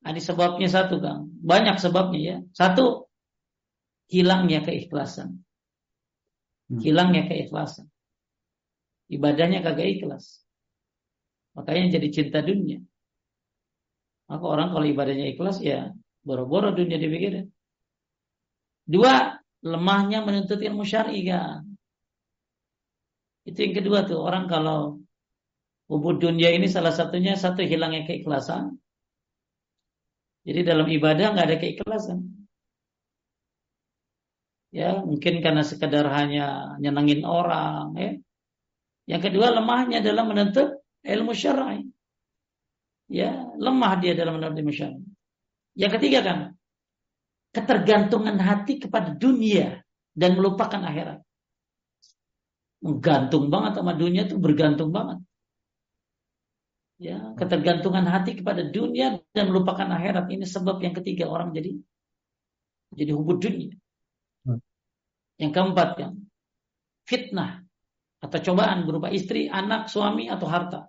nah, 0.00 0.08
ini 0.08 0.20
sebabnya 0.22 0.68
satu 0.68 0.96
Kang. 0.96 1.28
Banyak 1.44 1.76
sebabnya 1.76 2.20
ya. 2.20 2.36
Satu, 2.56 3.04
hilangnya 4.08 4.64
keikhlasan. 4.64 5.44
Hmm. 6.72 6.80
Hilangnya 6.80 7.28
keikhlasan. 7.28 7.92
Ibadahnya 9.06 9.62
kagak 9.62 9.86
ikhlas. 10.00 10.42
Makanya 11.54 12.00
jadi 12.00 12.08
cinta 12.10 12.40
dunia. 12.42 12.82
Maka 14.26 14.44
orang 14.44 14.74
kalau 14.74 14.86
ibadahnya 14.86 15.30
ikhlas 15.30 15.62
ya 15.62 15.94
boro-boro 16.26 16.74
dunia 16.74 16.98
dipikirin. 16.98 17.46
Dua, 18.86 19.34
lemahnya 19.62 20.22
menuntut 20.26 20.58
ilmu 20.58 20.82
syar'i 20.82 21.22
kan. 21.26 21.65
Itu 23.46 23.58
yang 23.62 23.74
kedua 23.78 23.98
tuh 24.10 24.18
orang 24.18 24.50
kalau 24.50 25.00
ubud 25.86 26.18
dunia 26.18 26.50
ini 26.50 26.66
salah 26.66 26.90
satunya 26.90 27.38
satu 27.38 27.62
hilangnya 27.62 28.02
keikhlasan. 28.04 28.76
Jadi 30.46 30.60
dalam 30.66 30.86
ibadah 30.90 31.26
nggak 31.34 31.46
ada 31.46 31.58
keikhlasan. 31.62 32.18
Ya 34.74 34.98
mungkin 35.00 35.40
karena 35.40 35.62
sekedar 35.62 36.04
hanya 36.10 36.76
nyenangin 36.82 37.22
orang. 37.22 37.94
Ya. 37.94 38.10
Yang 39.06 39.30
kedua 39.30 39.54
lemahnya 39.54 40.02
adalah 40.02 40.26
menuntut 40.26 40.82
ilmu 41.06 41.30
syar'i 41.30 41.86
ya 43.10 43.54
lemah 43.56 43.92
dia 44.02 44.12
dalam 44.18 44.38
menuruti 44.38 44.62
masyarakat. 44.66 45.02
Yang 45.78 45.92
ketiga 45.98 46.20
kan 46.26 46.38
ketergantungan 47.54 48.36
hati 48.36 48.82
kepada 48.82 49.14
dunia 49.16 49.80
dan 50.12 50.36
melupakan 50.36 50.82
akhirat. 50.82 51.22
Menggantung 52.84 53.48
banget 53.48 53.80
sama 53.80 53.92
dunia 53.96 54.28
itu 54.28 54.36
bergantung 54.36 54.92
banget. 54.92 55.18
Ya, 56.96 57.36
ketergantungan 57.36 58.08
hati 58.08 58.40
kepada 58.40 58.64
dunia 58.64 59.20
dan 59.36 59.52
melupakan 59.52 59.84
akhirat 59.84 60.32
ini 60.32 60.48
sebab 60.48 60.80
yang 60.80 60.96
ketiga 60.96 61.28
orang 61.28 61.52
jadi 61.52 61.76
jadi 62.96 63.12
hubud 63.12 63.36
dunia. 63.36 63.76
Hmm. 64.48 64.60
Yang 65.36 65.52
keempat 65.52 65.88
yang 66.00 66.12
fitnah 67.04 67.68
atau 68.16 68.38
cobaan 68.40 68.88
berupa 68.88 69.12
istri, 69.12 69.44
anak, 69.44 69.92
suami 69.92 70.32
atau 70.32 70.48
harta. 70.48 70.80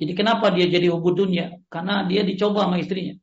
Jadi 0.00 0.12
kenapa 0.12 0.48
dia 0.52 0.64
jadi 0.68 0.88
hubud 0.92 1.16
dunia? 1.16 1.52
Karena 1.68 2.04
dia 2.08 2.24
dicoba 2.24 2.68
sama 2.68 2.80
istrinya. 2.80 3.16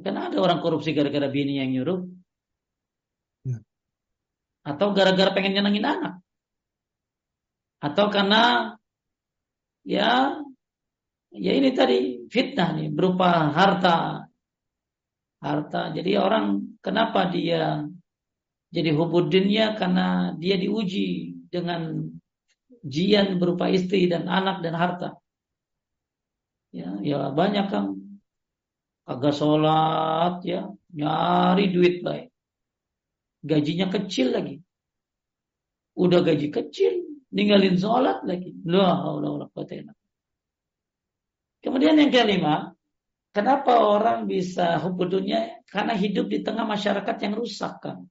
Karena 0.00 0.32
ada 0.32 0.40
orang 0.40 0.64
korupsi 0.64 0.96
gara-gara 0.96 1.28
bini 1.28 1.60
yang 1.60 1.68
nyuruh. 1.68 2.00
Atau 4.62 4.94
gara-gara 4.94 5.34
pengen 5.34 5.58
nyenengin 5.58 5.86
anak. 5.86 6.14
Atau 7.82 8.14
karena 8.14 8.74
ya 9.82 10.38
ya 11.34 11.52
ini 11.58 11.74
tadi 11.74 12.30
fitnah 12.30 12.78
nih 12.78 12.88
berupa 12.94 13.50
harta. 13.50 14.26
Harta. 15.42 15.90
Jadi 15.90 16.14
orang 16.14 16.78
kenapa 16.78 17.26
dia 17.26 17.82
jadi 18.72 18.90
hubud 18.96 19.28
dunia 19.28 19.76
karena 19.76 20.32
dia 20.38 20.56
diuji 20.56 21.36
dengan 21.52 22.08
jian 22.80 23.36
berupa 23.36 23.68
istri 23.68 24.08
dan 24.08 24.26
anak 24.26 24.64
dan 24.64 24.74
harta. 24.74 25.08
Ya, 26.72 26.96
ya 27.04 27.28
banyak 27.28 27.68
kan 27.68 28.00
kagak 29.04 29.36
sholat 29.36 30.40
ya, 30.40 30.72
nyari 30.88 31.68
duit 31.68 32.00
baik. 32.00 32.31
Gajinya 33.42 33.90
kecil 33.90 34.30
lagi. 34.30 34.56
Udah 35.98 36.24
gaji 36.24 36.48
kecil, 36.48 37.22
ninggalin 37.34 37.76
sholat 37.76 38.24
lagi. 38.24 38.54
Kemudian 41.62 42.00
yang 42.00 42.10
kelima, 42.10 42.72
kenapa 43.34 43.82
orang 43.82 44.24
bisa 44.24 44.80
hubudunya? 44.80 45.60
Karena 45.68 45.92
hidup 45.92 46.32
di 46.32 46.40
tengah 46.40 46.64
masyarakat 46.64 47.16
yang 47.20 47.34
rusak 47.36 47.74
kan 47.82 48.08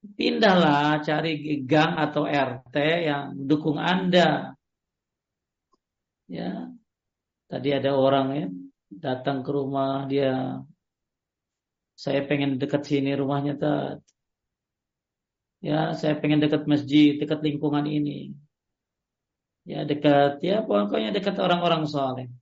pindahlah 0.00 1.04
cari 1.04 1.60
gang 1.64 2.00
atau 2.00 2.24
RT 2.24 2.76
yang 3.04 3.22
dukung 3.36 3.76
Anda. 3.76 4.56
Ya. 6.30 6.70
Tadi 7.50 7.68
ada 7.74 7.98
orang 7.98 8.26
ya 8.30 8.46
datang 8.90 9.42
ke 9.42 9.50
rumah 9.50 10.06
dia 10.06 10.62
saya 12.00 12.24
pengen 12.24 12.56
dekat 12.56 12.88
sini 12.88 13.12
rumahnya 13.12 13.60
tat. 13.60 14.00
Ya, 15.60 15.92
saya 15.92 16.16
pengen 16.16 16.40
dekat 16.40 16.64
masjid, 16.64 17.20
dekat 17.20 17.44
lingkungan 17.44 17.84
ini. 17.84 18.32
Ya, 19.68 19.84
dekat 19.84 20.40
ya 20.40 20.64
pokoknya 20.64 21.12
dekat 21.12 21.36
orang-orang 21.36 21.84
soleh. 21.84 22.32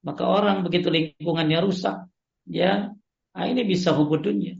Maka 0.00 0.24
orang 0.24 0.64
begitu 0.64 0.88
lingkungannya 0.88 1.60
rusak, 1.60 2.08
ya, 2.48 2.96
nah 3.36 3.44
ini 3.44 3.68
bisa 3.68 3.92
hubud 3.92 4.24
dunia. 4.24 4.56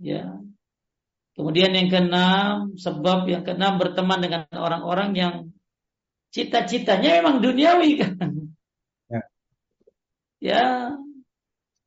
Ya. 0.00 0.40
Kemudian 1.36 1.76
yang 1.76 1.92
keenam, 1.92 2.80
sebab 2.80 3.28
yang 3.28 3.44
keenam 3.44 3.76
berteman 3.76 4.24
dengan 4.24 4.42
orang-orang 4.56 5.10
yang 5.12 5.34
cita-citanya 6.32 7.20
memang 7.20 7.44
duniawi 7.44 7.90
kan. 8.00 8.16
Ya. 9.12 9.20
ya 10.40 10.64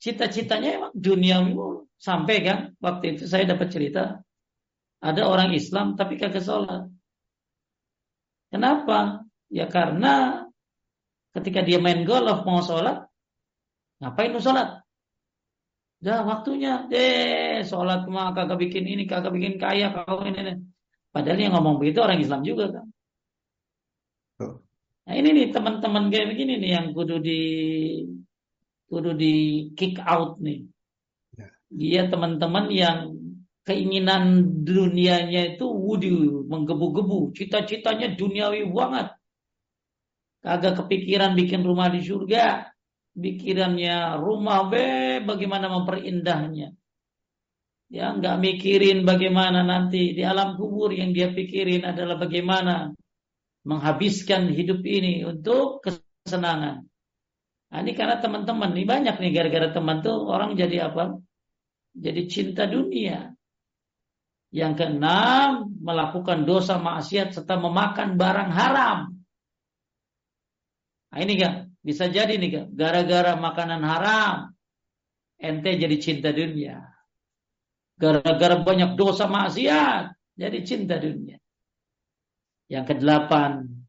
cita-citanya 0.01 0.69
emang 0.81 0.93
duniawi 0.97 1.53
sampai 2.01 2.35
kan 2.41 2.57
waktu 2.81 3.15
itu 3.15 3.29
saya 3.29 3.45
dapat 3.45 3.69
cerita 3.69 4.25
ada 5.01 5.21
orang 5.29 5.53
Islam 5.53 5.93
tapi 5.93 6.17
kagak 6.17 6.41
sholat. 6.41 6.89
Kenapa? 8.49 9.25
Ya 9.49 9.65
karena 9.69 10.45
ketika 11.33 11.65
dia 11.65 11.81
main 11.81 12.05
golf 12.05 12.45
mau 12.45 12.61
sholat, 12.61 13.05
ngapain 14.01 14.33
lu 14.33 14.41
sholat? 14.41 14.81
Dah 16.01 16.25
waktunya, 16.25 16.89
deh 16.89 17.61
sholat 17.61 18.09
mah 18.09 18.33
kagak 18.33 18.57
bikin 18.57 18.85
ini, 18.89 19.05
kagak 19.05 19.33
bikin 19.33 19.61
kaya, 19.61 19.93
kau 19.93 20.25
ini, 20.25 20.37
ini. 20.41 20.53
Padahal 21.13 21.37
yang 21.37 21.53
ngomong 21.57 21.77
begitu 21.77 22.01
orang 22.01 22.21
Islam 22.21 22.41
juga 22.41 22.73
kan. 22.73 22.85
Nah 25.01 25.13
ini 25.17 25.29
nih 25.33 25.47
teman-teman 25.49 26.09
kayak 26.13 26.27
begini 26.33 26.61
nih 26.61 26.71
yang 26.77 26.87
kudu 26.93 27.21
di 27.21 27.41
kudu 28.91 29.15
di 29.15 29.33
kick 29.71 30.03
out 30.03 30.43
nih. 30.43 30.67
Ya. 31.39 31.47
Dia 31.71 32.01
teman-teman 32.11 32.67
yang 32.67 33.15
keinginan 33.63 34.43
dunianya 34.67 35.55
itu 35.55 35.63
wudi 35.63 36.11
menggebu-gebu, 36.51 37.31
cita-citanya 37.31 38.11
duniawi 38.19 38.67
banget. 38.67 39.15
Kagak 40.43 40.83
kepikiran 40.83 41.37
bikin 41.39 41.63
rumah 41.63 41.87
di 41.87 42.03
surga, 42.03 42.67
pikirannya 43.15 44.19
rumah 44.19 44.67
be 44.67 45.23
bagaimana 45.23 45.71
memperindahnya. 45.71 46.75
Ya, 47.91 48.05
nggak 48.15 48.39
mikirin 48.39 49.03
bagaimana 49.03 49.67
nanti 49.67 50.15
di 50.15 50.23
alam 50.23 50.55
kubur 50.55 50.95
yang 50.95 51.11
dia 51.15 51.31
pikirin 51.31 51.83
adalah 51.83 52.15
bagaimana 52.19 52.91
menghabiskan 53.67 54.49
hidup 54.51 54.81
ini 54.83 55.21
untuk 55.27 55.83
kesenangan. 55.83 56.90
Nah, 57.71 57.79
ini 57.79 57.95
karena 57.95 58.19
teman-teman 58.19 58.75
nih 58.75 58.83
banyak 58.83 59.15
nih 59.15 59.31
gara-gara 59.31 59.71
teman 59.71 60.03
tuh 60.03 60.27
orang 60.27 60.59
jadi 60.59 60.91
apa? 60.91 61.23
Jadi 61.95 62.21
cinta 62.27 62.67
dunia. 62.67 63.31
Yang 64.51 64.83
keenam, 64.83 65.71
melakukan 65.79 66.43
dosa 66.43 66.75
maksiat 66.75 67.31
serta 67.31 67.55
memakan 67.55 68.19
barang 68.19 68.51
haram. 68.51 68.97
Nah, 71.15 71.19
ini 71.23 71.39
kan 71.39 71.71
bisa 71.79 72.11
jadi 72.11 72.35
nih 72.35 72.49
kan, 72.51 72.65
gara-gara 72.75 73.39
makanan 73.39 73.79
haram, 73.87 74.35
ente 75.39 75.71
jadi 75.79 75.95
cinta 75.95 76.35
dunia. 76.35 76.83
Gara-gara 77.95 78.59
banyak 78.59 78.99
dosa 78.99 79.31
maksiat, 79.31 80.11
jadi 80.35 80.59
cinta 80.67 80.99
dunia. 80.99 81.39
Yang 82.67 82.95
kedelapan, 82.95 83.80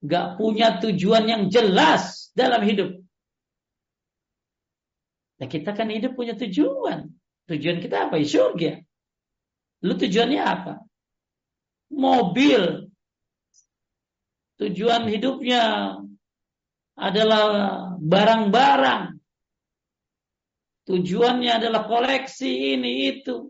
gak 0.00 0.40
punya 0.40 0.80
tujuan 0.80 1.24
yang 1.28 1.42
jelas 1.52 2.32
dalam 2.32 2.64
hidup. 2.64 3.00
Nah 5.40 5.48
kita 5.48 5.72
kan 5.72 5.88
hidup 5.88 6.16
punya 6.16 6.36
tujuan. 6.36 7.12
Tujuan 7.48 7.80
kita 7.80 8.08
apa? 8.08 8.20
Ya 8.20 8.28
surga. 8.28 8.72
Lu 9.84 9.96
tujuannya 9.96 10.40
apa? 10.40 10.72
Mobil. 11.92 12.92
Tujuan 14.60 15.08
hidupnya 15.08 15.96
adalah 17.00 17.44
barang-barang. 17.96 19.16
Tujuannya 20.84 21.50
adalah 21.56 21.88
koleksi 21.88 22.76
ini 22.76 23.08
itu. 23.16 23.48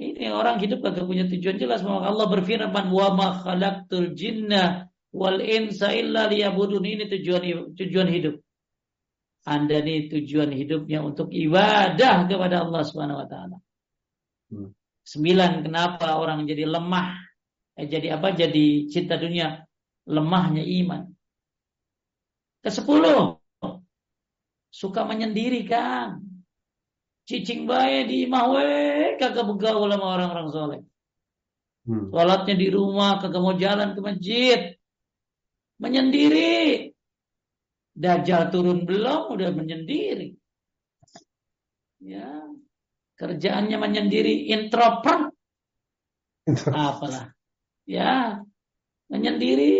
Ini 0.00 0.32
orang 0.32 0.62
hidup 0.62 0.80
kagak 0.80 1.04
punya 1.04 1.26
tujuan 1.26 1.58
jelas. 1.58 1.82
Maka 1.82 2.08
Allah 2.08 2.26
berfirman, 2.30 2.86
"Wa 2.94 3.12
ma 3.12 3.36
khalaqtul 3.36 4.14
jinna 4.14 4.89
wal 5.10 5.38
insa 5.42 5.90
illa 5.90 6.30
liyabudun 6.30 6.86
ini 6.86 7.04
tujuan 7.10 7.74
tujuan 7.74 8.08
hidup. 8.10 8.36
Anda 9.48 9.80
ini 9.80 10.12
tujuan 10.12 10.52
hidupnya 10.52 11.00
untuk 11.00 11.32
ibadah 11.32 12.28
kepada 12.28 12.62
Allah 12.62 12.82
Subhanahu 12.84 13.24
wa 13.24 13.28
taala. 13.28 13.56
Hmm. 14.52 14.70
Sembilan, 15.00 15.64
kenapa 15.64 16.20
orang 16.20 16.44
jadi 16.44 16.68
lemah? 16.68 17.18
Eh, 17.80 17.88
jadi 17.88 18.20
apa? 18.20 18.36
Jadi 18.36 18.86
cinta 18.92 19.16
dunia, 19.16 19.64
lemahnya 20.06 20.60
iman. 20.84 21.08
Kesepuluh, 22.60 23.40
suka 24.68 25.08
menyendiri 25.08 25.64
kan. 25.64 26.20
Cicing 27.24 27.64
bae 27.64 28.04
di 28.04 28.28
mahwe 28.28 29.16
kagak 29.16 29.46
begaul 29.48 29.88
sama 29.88 30.06
orang-orang 30.20 30.46
soleh. 30.52 30.80
Hmm. 31.88 32.12
Sholatnya 32.12 32.54
di 32.60 32.68
rumah, 32.68 33.22
kagak 33.24 33.40
mau 33.40 33.56
jalan 33.56 33.96
ke 33.96 34.00
masjid 34.04 34.60
menyendiri. 35.80 36.92
Dajjal 37.90 38.52
turun 38.52 38.86
belum 38.86 39.34
udah 39.34 39.50
menyendiri. 39.56 40.36
Ya. 42.04 42.28
Kerjaannya 43.16 43.76
menyendiri 43.76 44.48
introvert. 44.52 45.32
Apalah. 46.70 47.32
Ya. 47.88 48.44
Menyendiri 49.10 49.74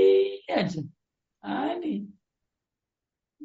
aja. 0.51 0.83
Nah, 1.45 1.79
ini. 1.79 2.05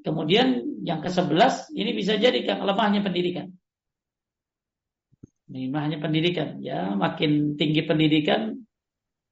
Kemudian 0.01 0.61
yang 0.85 1.01
ke-11 1.01 1.73
ini 1.73 1.91
bisa 1.97 2.17
jadi 2.17 2.37
kan 2.45 2.61
lemahnya 2.61 3.01
pendidikan. 3.01 3.49
Lemahnya 5.49 6.01
pendidikan, 6.01 6.57
ya 6.61 6.97
makin 6.97 7.53
tinggi 7.53 7.85
pendidikan, 7.85 8.65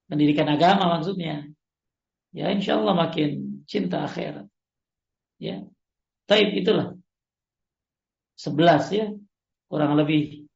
pendidikan 0.06 0.46
agama 0.46 0.98
maksudnya, 0.98 1.50
ya 2.34 2.50
insya 2.50 2.82
Allah 2.82 2.98
makin 2.98 3.64
cinta 3.70 4.04
akhirat. 4.04 4.50
Ya, 5.38 5.64
taib 6.26 6.52
itulah 6.58 6.98
sebelas 8.34 8.90
ya 8.90 9.14
kurang 9.70 9.96
lebih 9.96 10.50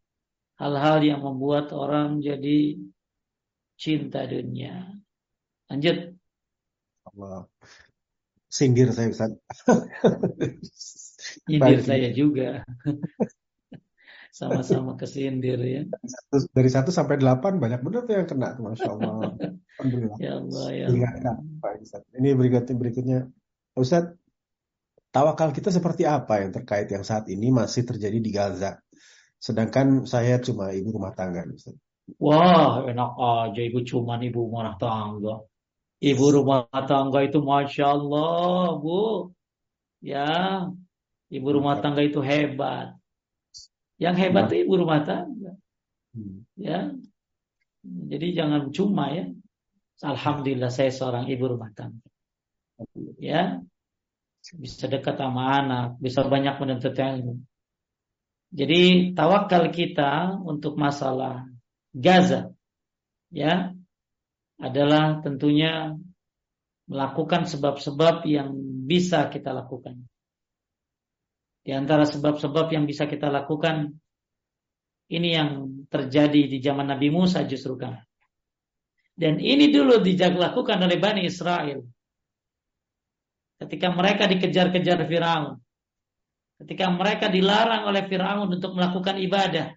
hal-hal 0.57 0.99
yang 1.05 1.21
membuat 1.21 1.69
orang 1.71 2.19
jadi 2.19 2.81
cinta 3.77 4.25
dunia. 4.25 4.89
Lanjut. 5.69 6.17
Allah. 7.13 7.45
Sindir 8.47 8.89
saya 8.95 9.11
Ustaz. 9.11 9.31
Sindir 11.45 11.79
saya 11.83 12.09
juga. 12.15 12.65
Sama-sama 14.31 14.93
kesindir 14.99 15.59
ya. 15.61 15.83
Dari 16.53 16.69
satu 16.69 16.93
sampai 16.93 17.17
delapan 17.17 17.57
banyak 17.57 17.81
benar 17.81 18.05
tuh 18.05 18.13
yang 18.17 18.27
kena, 18.29 18.53
masya 18.57 18.89
Allah. 18.93 19.33
Alhamdulillah. 19.77 20.17
Ya 20.17 20.33
Allah 20.41 20.67
ya. 20.73 20.85
Ini 22.17 22.29
berikutnya 22.33 22.75
berikutnya, 22.77 23.19
Ustaz. 23.77 24.13
Tawakal 25.07 25.55
kita 25.55 25.71
seperti 25.73 26.03
apa 26.03 26.43
yang 26.43 26.51
terkait 26.53 26.91
yang 26.91 27.01
saat 27.01 27.25
ini 27.31 27.49
masih 27.49 27.87
terjadi 27.87 28.19
di 28.21 28.29
Gaza? 28.29 28.77
Sedangkan 29.39 30.03
saya 30.09 30.37
cuma 30.43 30.73
ibu 30.73 30.93
rumah 30.93 31.15
tangga, 31.15 31.47
Ustaz. 31.47 31.77
Wah, 32.17 32.85
enak 32.87 33.11
aja 33.17 33.61
ibu 33.61 33.81
cuma 33.85 34.17
ibu 34.19 34.49
rumah 34.49 34.75
tangga. 34.81 35.45
Ibu 35.97 36.25
rumah 36.29 36.67
tangga 36.71 37.25
itu 37.25 37.41
masya 37.41 37.97
Allah, 37.97 38.77
bu. 38.77 39.33
Ya, 40.03 40.69
ibu 41.29 41.47
rumah 41.49 41.81
tangga 41.81 42.05
itu 42.05 42.21
hebat. 42.21 42.96
Yang 43.97 44.15
hebat 44.25 44.45
nah. 44.45 44.49
itu 44.53 44.55
ibu 44.65 44.73
rumah 44.77 45.01
tangga. 45.01 45.53
Hmm. 46.13 46.45
Ya. 46.57 46.93
Jadi 47.85 48.27
jangan 48.37 48.69
cuma 48.69 49.13
ya. 49.13 49.25
Alhamdulillah 49.97 50.69
saya 50.69 50.93
seorang 50.93 51.25
ibu 51.29 51.45
rumah 51.49 51.73
tangga. 51.73 52.05
Ya. 53.17 53.61
Bisa 54.47 54.87
dekat 54.87 55.19
sama 55.19 55.59
anak, 55.59 55.99
bisa 55.99 56.23
banyak 56.23 56.55
menuntut 56.61 56.95
ilmu. 56.95 57.41
Jadi 58.47 59.11
tawakal 59.11 59.75
kita 59.75 60.39
untuk 60.39 60.79
masalah 60.79 61.43
Gaza 61.91 62.55
ya 63.27 63.75
adalah 64.55 65.19
tentunya 65.19 65.97
melakukan 66.87 67.43
sebab-sebab 67.43 68.23
yang 68.23 68.55
bisa 68.87 69.27
kita 69.27 69.51
lakukan. 69.51 70.07
Di 71.67 71.75
antara 71.75 72.07
sebab-sebab 72.07 72.71
yang 72.71 72.87
bisa 72.87 73.11
kita 73.11 73.27
lakukan 73.27 73.91
ini 75.11 75.35
yang 75.35 75.83
terjadi 75.91 76.47
di 76.47 76.63
zaman 76.63 76.87
Nabi 76.87 77.11
Musa 77.11 77.43
justru 77.43 77.75
kan. 77.75 77.99
Dan 79.11 79.43
ini 79.43 79.67
dulu 79.67 79.99
dilakukan 79.99 80.79
oleh 80.79 80.95
Bani 80.95 81.27
Israel. 81.27 81.83
Ketika 83.59 83.91
mereka 83.91 84.31
dikejar-kejar 84.31 85.11
Firaun. 85.11 85.59
Ketika 86.63 86.87
mereka 86.87 87.27
dilarang 87.27 87.83
oleh 87.83 88.07
Firaun 88.07 88.47
untuk 88.47 88.71
melakukan 88.71 89.19
ibadah. 89.19 89.67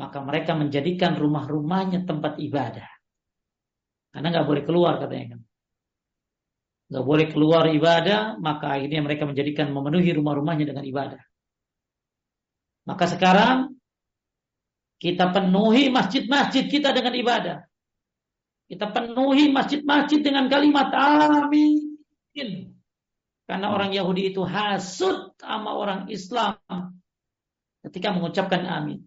Maka 0.00 0.18
mereka 0.24 0.56
menjadikan 0.56 1.20
rumah-rumahnya 1.20 2.08
tempat 2.08 2.40
ibadah. 2.40 2.88
Karena 4.08 4.26
nggak 4.32 4.48
boleh 4.48 4.62
keluar 4.64 5.04
katanya 5.04 5.36
kan. 5.36 5.40
Nggak 6.86 7.04
boleh 7.04 7.26
keluar 7.30 7.66
ibadah, 7.66 8.38
maka 8.38 8.78
akhirnya 8.78 9.02
mereka 9.02 9.26
menjadikan 9.26 9.74
memenuhi 9.74 10.14
rumah-rumahnya 10.14 10.70
dengan 10.70 10.84
ibadah. 10.86 11.22
Maka 12.86 13.04
sekarang 13.10 13.74
kita 15.02 15.34
penuhi 15.34 15.90
masjid-masjid 15.90 16.70
kita 16.70 16.94
dengan 16.94 17.12
ibadah. 17.18 17.58
Kita 18.66 18.90
penuhi 18.90 19.50
masjid-masjid 19.50 20.22
dengan 20.22 20.46
kalimat 20.46 20.90
amin. 20.94 21.98
Karena 23.46 23.70
orang 23.70 23.94
Yahudi 23.94 24.34
itu 24.34 24.42
hasut 24.42 25.38
sama 25.38 25.74
orang 25.74 26.10
Islam 26.10 26.58
ketika 27.86 28.10
mengucapkan 28.10 28.66
amin. 28.66 29.06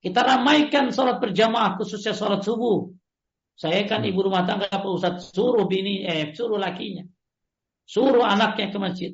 Kita 0.00 0.20
ramaikan 0.20 0.92
sholat 0.92 1.20
berjamaah 1.20 1.80
khususnya 1.80 2.12
sholat 2.16 2.44
subuh. 2.44 2.92
Saya 3.54 3.86
kan 3.86 4.02
ibu 4.02 4.18
rumah 4.18 4.42
tangga 4.42 4.66
Pak 4.66 4.90
Ustaz 4.90 5.30
suruh 5.30 5.70
bini 5.70 6.02
eh 6.02 6.34
suruh 6.34 6.58
lakinya. 6.58 7.06
Suruh 7.86 8.26
anaknya 8.26 8.74
ke 8.74 8.78
masjid. 8.82 9.12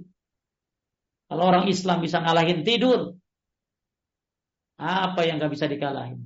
Kalau 1.28 1.44
orang 1.46 1.68
Islam 1.68 2.02
bisa 2.02 2.18
ngalahin 2.24 2.64
tidur, 2.66 3.14
apa 4.80 5.20
yang 5.28 5.38
nggak 5.38 5.52
bisa 5.52 5.68
dikalahin? 5.68 6.24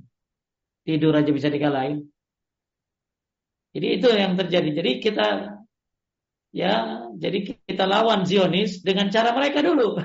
Tidur 0.87 1.13
aja 1.13 1.29
bisa 1.29 1.51
dikalahin. 1.51 2.07
Jadi 3.75 3.87
itu 3.99 4.07
yang 4.07 4.39
terjadi. 4.39 4.69
Jadi 4.71 4.91
kita 5.03 5.27
ya, 6.55 6.73
jadi 7.19 7.37
kita 7.67 7.83
lawan 7.83 8.23
Zionis 8.23 8.79
dengan 8.79 9.11
cara 9.11 9.35
mereka 9.35 9.59
dulu. 9.59 9.99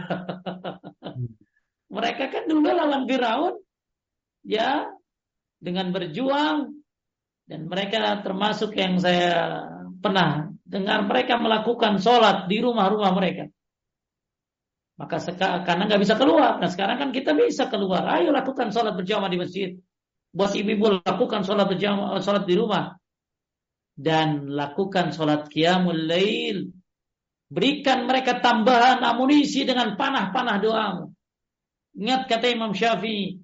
mereka 1.97 2.31
kan 2.31 2.45
dulu 2.51 2.67
lawan 2.67 3.07
Firaun 3.07 3.55
ya 4.43 4.91
dengan 5.63 5.95
berjuang 5.95 6.80
dan 7.51 7.67
mereka 7.67 8.23
termasuk 8.23 8.79
yang 8.79 9.03
saya 9.03 9.67
pernah 9.99 10.55
dengar 10.63 11.03
mereka 11.03 11.35
melakukan 11.35 11.99
sholat 11.99 12.47
di 12.47 12.63
rumah-rumah 12.63 13.11
mereka. 13.11 13.51
Maka 14.95 15.19
sekarang, 15.19 15.67
karena 15.67 15.83
nggak 15.91 16.03
bisa 16.07 16.15
keluar. 16.15 16.63
Nah 16.63 16.71
sekarang 16.71 17.03
kan 17.03 17.11
kita 17.11 17.35
bisa 17.35 17.67
keluar. 17.67 18.07
Ayo 18.07 18.31
lakukan 18.31 18.71
sholat 18.71 18.95
berjamaah 18.95 19.27
di 19.27 19.39
masjid. 19.43 19.71
Bos 20.31 20.55
ibu-ibu 20.55 21.03
lakukan 21.03 21.43
sholat 21.43 21.67
berjamaah, 21.67 22.23
sholat 22.23 22.47
di 22.47 22.55
rumah. 22.55 22.95
Dan 23.99 24.47
lakukan 24.55 25.11
sholat 25.11 25.51
qiyamul 25.51 26.07
lail. 26.07 26.71
Berikan 27.51 28.07
mereka 28.07 28.39
tambahan 28.39 29.03
amunisi 29.03 29.67
dengan 29.67 29.99
panah-panah 29.99 30.57
doamu. 30.63 31.11
Ingat 31.99 32.31
kata 32.31 32.47
Imam 32.47 32.71
Syafi'i, 32.71 33.43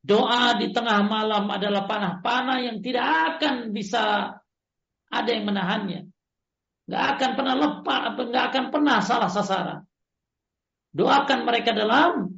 Doa 0.00 0.56
di 0.56 0.72
tengah 0.72 1.04
malam 1.04 1.44
adalah 1.52 1.84
panah-panah 1.84 2.58
yang 2.64 2.80
tidak 2.80 3.04
akan 3.04 3.76
bisa 3.76 4.32
ada 5.12 5.28
yang 5.28 5.44
menahannya. 5.44 6.08
Gak 6.88 7.04
akan 7.16 7.30
pernah 7.36 7.54
lepas, 7.60 8.16
gak 8.16 8.44
akan 8.50 8.64
pernah 8.72 8.98
salah 9.04 9.28
sasaran. 9.28 9.80
Doakan 10.90 11.46
mereka 11.46 11.70
dalam 11.76 12.32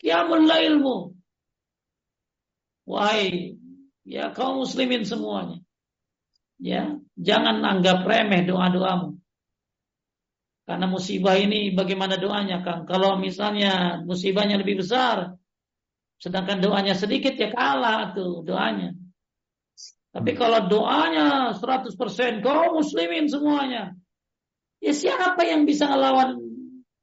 kiamul 0.00 0.48
ilmu. 0.48 1.14
Wahai 2.88 3.56
ya 4.04 4.32
kaum 4.32 4.64
muslimin 4.64 5.04
semuanya. 5.04 5.60
Ya, 6.58 6.96
jangan 7.18 7.60
anggap 7.60 8.06
remeh 8.06 8.46
doa-doamu. 8.46 9.18
Karena 10.64 10.86
musibah 10.88 11.36
ini 11.36 11.76
bagaimana 11.76 12.16
doanya, 12.16 12.64
Kang? 12.64 12.88
Kalau 12.88 13.20
misalnya 13.20 14.00
musibahnya 14.00 14.56
lebih 14.56 14.80
besar, 14.80 15.36
Sedangkan 16.18 16.62
doanya 16.62 16.94
sedikit 16.96 17.34
ya 17.36 17.52
kalah 17.52 18.14
tuh 18.16 18.40
doanya. 18.46 18.94
Tapi 20.14 20.30
hmm. 20.32 20.38
kalau 20.38 20.60
doanya 20.70 21.26
100% 21.58 21.90
kaum 22.40 22.78
muslimin 22.78 23.26
semuanya. 23.26 23.98
Ya 24.78 24.92
siapa 24.94 25.42
yang 25.42 25.66
bisa 25.66 25.90
ngelawan 25.90 26.38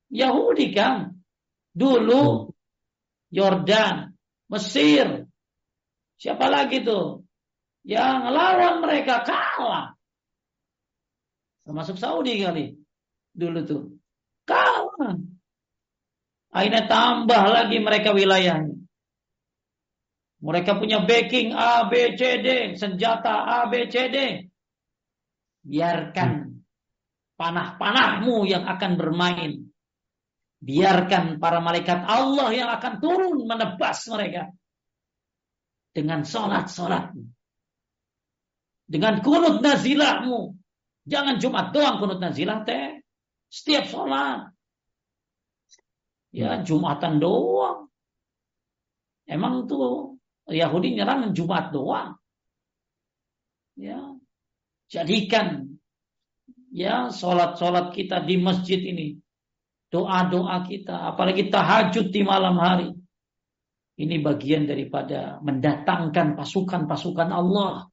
Yahudi 0.08 0.72
kan? 0.72 1.20
Dulu 1.76 2.24
hmm. 2.48 2.52
Yordan, 3.36 4.16
Mesir. 4.48 5.28
Siapa 6.16 6.48
lagi 6.48 6.84
tuh? 6.84 7.28
Yang 7.84 8.16
ngelawan 8.28 8.76
mereka 8.80 9.28
kalah. 9.28 9.98
Termasuk 11.68 11.98
Saudi 12.00 12.40
kali. 12.40 12.78
Dulu 13.34 13.60
tuh. 13.68 13.84
Kalah. 14.48 15.18
Akhirnya 16.52 16.84
tambah 16.86 17.44
lagi 17.48 17.80
mereka 17.80 18.12
wilayahnya. 18.12 18.81
Mereka 20.42 20.82
punya 20.82 21.06
backing 21.06 21.54
A, 21.54 21.86
B, 21.86 22.18
C, 22.18 22.42
D, 22.42 22.74
senjata 22.74 23.46
A, 23.46 23.70
B, 23.70 23.86
C, 23.86 24.10
D. 24.10 24.18
Biarkan 25.62 26.58
panah-panahmu 27.38 28.50
yang 28.50 28.66
akan 28.66 28.92
bermain. 28.98 29.70
Biarkan 30.62 31.38
para 31.38 31.62
malaikat 31.62 32.06
Allah 32.10 32.50
yang 32.54 32.70
akan 32.74 32.94
turun 32.98 33.46
menebas 33.46 34.02
mereka. 34.10 34.50
Dengan 35.94 36.26
sholat-sholat. 36.26 37.14
Dengan 38.90 39.22
kunut 39.22 39.62
nazilahmu. 39.62 40.58
Jangan 41.06 41.38
Jumat 41.38 41.70
doang 41.70 42.02
kunut 42.02 42.18
nazilah 42.18 42.66
teh. 42.66 43.02
Setiap 43.50 43.86
sholat. 43.86 44.50
Ya 46.34 46.66
Jumatan 46.66 47.22
doang. 47.22 47.90
Emang 49.30 49.70
tuh 49.70 50.21
Yahudi 50.50 50.98
nyerang 50.98 51.36
Jumat 51.38 51.70
doang. 51.70 52.18
Ya, 53.78 54.18
jadikan 54.90 55.78
ya 56.72 57.12
sholat-sholat 57.12 57.94
kita 57.94 58.24
di 58.26 58.40
masjid 58.42 58.80
ini, 58.80 59.20
doa-doa 59.92 60.64
kita, 60.66 61.14
apalagi 61.14 61.52
tahajud 61.52 62.10
di 62.10 62.22
malam 62.24 62.56
hari. 62.58 62.90
Ini 64.02 64.18
bagian 64.24 64.66
daripada 64.66 65.38
mendatangkan 65.46 66.34
pasukan-pasukan 66.34 67.30
Allah. 67.30 67.86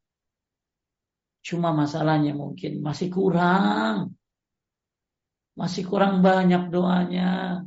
Cuma 1.44 1.76
masalahnya 1.76 2.32
mungkin 2.32 2.80
masih 2.80 3.12
kurang. 3.12 4.16
Masih 5.58 5.84
kurang 5.84 6.24
banyak 6.24 6.70
doanya. 6.70 7.60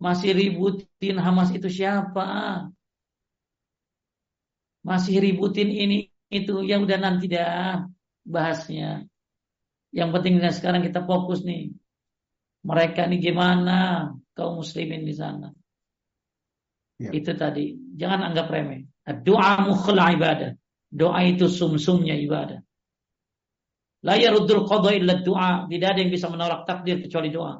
Masih 0.00 0.32
ributin 0.32 1.16
Hamas 1.22 1.52
itu 1.54 1.68
siapa? 1.70 2.66
Masih 4.86 5.18
ributin 5.18 5.66
ini 5.66 6.14
itu 6.30 6.62
yang 6.62 6.86
udah 6.86 6.98
nanti 7.02 7.26
dah 7.26 7.90
bahasnya. 8.22 9.02
Yang 9.90 10.08
penting 10.14 10.34
sekarang 10.54 10.86
kita 10.86 11.02
fokus 11.02 11.42
nih. 11.42 11.74
Mereka 12.66 13.10
ini 13.10 13.18
gimana 13.18 14.10
kaum 14.34 14.62
muslimin 14.62 15.02
di 15.02 15.14
sana. 15.14 15.50
Ya. 16.98 17.10
Itu 17.10 17.34
tadi. 17.34 17.74
Jangan 17.98 18.30
anggap 18.30 18.46
remeh. 18.50 18.86
Doa 19.22 19.62
mukhla 19.66 20.14
ibadah. 20.14 20.50
Doa 20.90 21.20
itu 21.26 21.46
sumsumnya 21.50 22.14
ibadah. 22.18 22.62
La 24.06 24.18
yaruddul 24.18 24.66
qadha 24.66 24.90
illa 24.94 25.22
doa. 25.22 25.70
Tidak 25.70 25.88
ada 25.88 25.98
yang 26.02 26.10
bisa 26.10 26.26
menolak 26.30 26.66
takdir 26.66 27.02
kecuali 27.02 27.30
doa. 27.30 27.58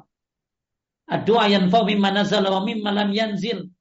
Doa 1.07 1.43
yang 1.47 1.71
fa 1.71 1.87
mimma 1.87 2.11
nazala 2.11 2.51
wa 2.51 2.61
mimma 2.67 2.91
lam 2.91 3.09
yanzil. 3.15 3.71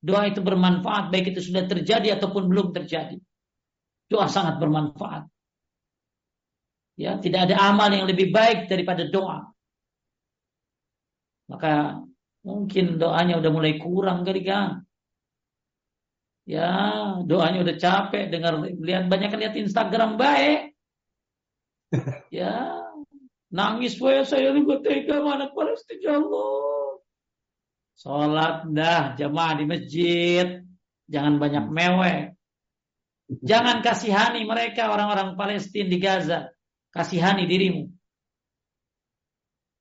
Doa 0.00 0.32
itu 0.32 0.40
bermanfaat 0.40 1.12
baik 1.12 1.36
itu 1.36 1.44
sudah 1.44 1.68
terjadi 1.68 2.16
ataupun 2.16 2.48
belum 2.48 2.72
terjadi. 2.72 3.20
Doa 4.08 4.26
sangat 4.26 4.56
bermanfaat. 4.56 5.28
Ya, 6.96 7.16
tidak 7.20 7.48
ada 7.48 7.56
amal 7.72 7.92
yang 7.92 8.08
lebih 8.08 8.32
baik 8.32 8.68
daripada 8.68 9.08
doa. 9.08 9.48
Maka 11.48 12.00
mungkin 12.44 12.96
doanya 12.96 13.40
udah 13.40 13.50
mulai 13.52 13.76
kurang 13.76 14.24
kali 14.24 14.44
kan. 14.44 14.84
Ya, 16.48 16.68
doanya 17.24 17.62
udah 17.62 17.76
capek 17.76 18.32
dengar 18.32 18.58
lihat 18.64 19.06
banyak 19.06 19.30
lihat 19.36 19.54
Instagram 19.56 20.16
baik. 20.16 20.72
Ya, 22.30 22.86
nangis 23.50 23.98
saya 23.98 24.22
saya 24.22 24.54
juga 24.54 24.78
tega 24.78 25.18
mana 25.26 25.50
Palestina 25.50 25.98
ya 25.98 26.12
Allah. 26.22 26.79
Sholat 28.00 28.64
dah 28.72 29.12
jamaah 29.12 29.54
di 29.60 29.64
masjid. 29.68 30.46
Jangan 31.04 31.36
banyak 31.36 31.68
mewek. 31.68 32.32
Jangan 33.44 33.84
kasihani 33.84 34.48
mereka 34.48 34.88
orang-orang 34.88 35.36
Palestina 35.36 35.84
di 35.84 35.98
Gaza. 36.00 36.48
Kasihani 36.88 37.44
dirimu. 37.44 37.92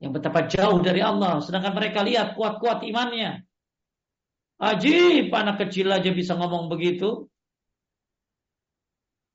Yang 0.03 0.11
betapa 0.19 0.51
jauh 0.51 0.83
dari 0.83 0.99
Allah. 0.99 1.39
Sedangkan 1.39 1.71
mereka 1.71 2.03
lihat 2.03 2.35
kuat-kuat 2.35 2.83
imannya. 2.83 3.47
Ajib, 4.59 5.31
anak 5.31 5.63
kecil 5.63 5.87
aja 5.87 6.11
bisa 6.11 6.35
ngomong 6.35 6.67
begitu. 6.67 7.31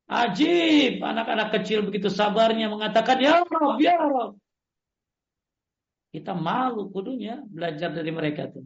Ajib, 0.04 1.00
anak-anak 1.00 1.48
kecil 1.56 1.88
begitu 1.88 2.12
sabarnya 2.12 2.68
mengatakan, 2.68 3.16
Ya 3.16 3.40
Rob, 3.40 3.80
Ya 3.80 3.96
Rob. 3.96 4.36
Kita 6.14 6.30
malu 6.30 6.94
kudunya 6.94 7.42
belajar 7.42 7.90
dari 7.90 8.14
mereka 8.14 8.46
tuh. 8.46 8.62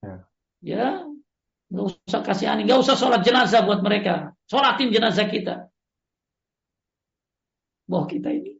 Ya. 0.00 0.16
ya, 0.64 0.88
nggak 1.68 1.84
usah 2.08 2.20
kasih 2.24 2.48
aneh, 2.48 2.64
nggak 2.64 2.80
usah 2.80 2.96
sholat 2.96 3.20
jenazah 3.20 3.68
buat 3.68 3.84
mereka. 3.84 4.32
Sholatin 4.48 4.96
jenazah 4.96 5.28
kita. 5.28 5.68
Boh 7.84 8.08
kita 8.08 8.32
ini. 8.32 8.56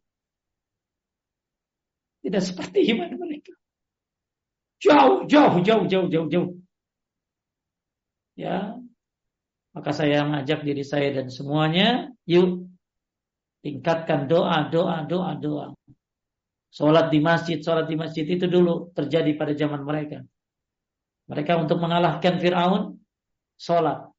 Tidak 2.20 2.42
seperti 2.44 2.92
iman 2.92 3.16
mereka. 3.16 3.56
Jauh, 4.76 5.24
jauh, 5.24 5.56
jauh, 5.64 5.88
jauh, 5.88 6.12
jauh, 6.12 6.28
jauh. 6.28 6.50
Ya, 8.36 8.76
maka 9.72 9.96
saya 9.96 10.28
mengajak 10.28 10.60
diri 10.60 10.84
saya 10.84 11.08
dan 11.08 11.32
semuanya, 11.32 12.12
yuk 12.28 12.68
tingkatkan 13.64 14.28
doa, 14.28 14.68
doa, 14.68 15.08
doa, 15.08 15.32
doa. 15.40 15.66
Sholat 16.76 17.08
di 17.08 17.24
masjid, 17.24 17.56
sholat 17.56 17.88
di 17.88 17.96
masjid 17.96 18.28
itu 18.28 18.44
dulu 18.44 18.92
terjadi 18.92 19.32
pada 19.32 19.56
zaman 19.56 19.80
mereka. 19.80 20.20
Mereka 21.24 21.56
untuk 21.56 21.80
mengalahkan 21.80 22.36
Fir'aun, 22.36 23.00
sholat. 23.56 24.12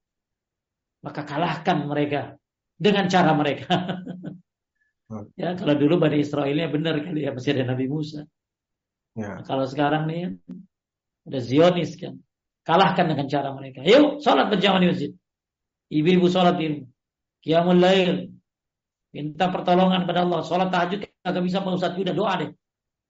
Maka 1.06 1.22
kalahkan 1.22 1.86
mereka 1.86 2.34
dengan 2.74 3.06
cara 3.14 3.38
mereka. 3.38 3.70
ya, 5.42 5.54
kalau 5.54 5.78
dulu 5.78 6.02
Bani 6.02 6.18
Israelnya 6.26 6.66
benar 6.74 6.98
kali 6.98 7.30
ya, 7.30 7.32
masih 7.32 7.62
ada 7.62 7.78
Nabi 7.78 7.86
Musa. 7.86 8.26
Ya. 9.14 9.38
Nah, 9.38 9.46
kalau 9.46 9.70
sekarang 9.70 10.10
nih, 10.10 10.34
ada 11.30 11.40
Zionis 11.46 11.94
kan. 11.94 12.18
Kalahkan 12.66 13.06
dengan 13.06 13.30
cara 13.30 13.54
mereka. 13.54 13.86
Yuk, 13.86 14.26
sholat 14.26 14.50
berjamaah 14.50 14.82
di 14.82 14.90
masjid. 14.90 15.12
Ibu-ibu 15.94 16.26
sholat 16.26 16.58
ini. 16.58 16.84
Qiyamul 17.46 17.80
lail. 17.80 18.34
Minta 19.14 19.48
pertolongan 19.48 20.04
pada 20.04 20.26
Allah. 20.26 20.42
Sholat 20.44 20.74
tahajud 20.74 21.07
agak 21.28 21.44
bisa 21.44 21.60
Pak 21.60 21.76
Ustaz. 21.76 21.94
Udah 21.99 22.16
doa 22.16 22.34
deh. 22.40 22.52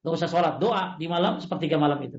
Gak 0.02 0.14
usah 0.14 0.28
sholat. 0.30 0.54
Doa 0.58 0.98
di 0.98 1.06
malam 1.06 1.38
sepertiga 1.38 1.78
malam 1.78 2.02
itu. 2.02 2.18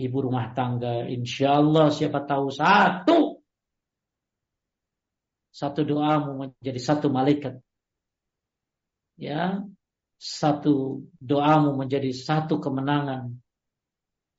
Ibu 0.00 0.16
rumah 0.26 0.50
tangga. 0.50 1.06
Insya 1.06 1.62
Allah 1.62 1.94
siapa 1.94 2.26
tahu 2.26 2.50
satu. 2.50 3.38
Satu 5.50 5.80
doamu 5.86 6.46
menjadi 6.46 6.80
satu 6.82 7.06
malaikat. 7.10 7.58
Ya. 9.14 9.62
Satu 10.20 11.06
doamu 11.16 11.78
menjadi 11.78 12.12
satu 12.12 12.60
kemenangan. 12.60 13.40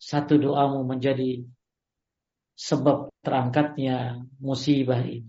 Satu 0.01 0.37
doamu 0.37 0.85
menjadi 0.85 1.45
sebab 2.57 3.09
terangkatnya 3.25 4.21
musibah 4.37 5.01
ini. 5.01 5.25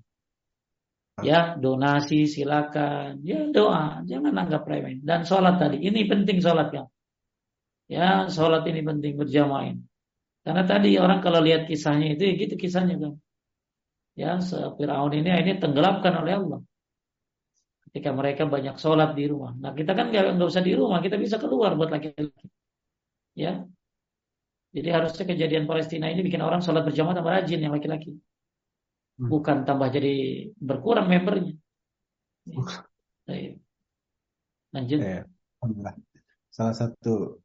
Ya, 1.22 1.54
donasi 1.62 2.26
silakan. 2.26 3.22
Ya, 3.22 3.46
doa, 3.56 4.02
jangan 4.10 4.34
anggap 4.42 4.62
remeh. 4.66 4.98
Dan 5.08 5.22
sholat 5.22 5.54
tadi, 5.62 5.78
ini 5.78 6.00
penting 6.10 6.38
sholat 6.42 6.68
ya. 6.74 6.84
Ya, 7.86 8.26
sholat 8.26 8.62
ini 8.70 8.80
penting 8.82 9.12
berjamaah. 9.20 9.78
Karena 10.42 10.62
tadi 10.66 10.98
orang 10.98 11.22
kalau 11.22 11.38
lihat 11.46 11.70
kisahnya 11.70 12.18
itu, 12.18 12.22
ya 12.26 12.34
gitu 12.42 12.54
kisahnya 12.58 12.94
kan. 12.98 13.12
Ya, 14.18 14.30
Fir'aun 14.76 15.12
ini 15.14 15.30
ini 15.30 15.52
tenggelamkan 15.62 16.12
oleh 16.20 16.32
Allah. 16.40 16.60
Ketika 17.86 18.10
mereka 18.10 18.42
banyak 18.48 18.74
sholat 18.82 19.14
di 19.14 19.24
rumah. 19.30 19.52
Nah, 19.62 19.72
kita 19.78 19.92
kan 19.94 20.10
nggak 20.10 20.48
usah 20.52 20.64
di 20.64 20.74
rumah, 20.74 20.98
kita 21.04 21.16
bisa 21.20 21.36
keluar 21.38 21.78
buat 21.78 21.90
laki-laki. 21.94 22.50
Ya, 23.38 23.64
jadi 24.72 24.88
harusnya 24.96 25.24
kejadian 25.28 25.64
Palestina 25.68 26.08
ini 26.08 26.24
bikin 26.24 26.40
orang 26.40 26.64
sholat 26.64 26.82
berjamaah 26.88 27.14
tambah 27.16 27.32
rajin 27.32 27.60
yang 27.60 27.72
laki-laki. 27.76 28.16
Hmm. 29.22 29.30
Bukan 29.30 29.62
tambah 29.62 29.86
jadi 29.94 30.50
berkurang 30.58 31.06
membernya. 31.06 31.54
Lanjut. 34.74 34.98
Ya, 34.98 35.22
Salah 36.50 36.74
satu 36.74 37.38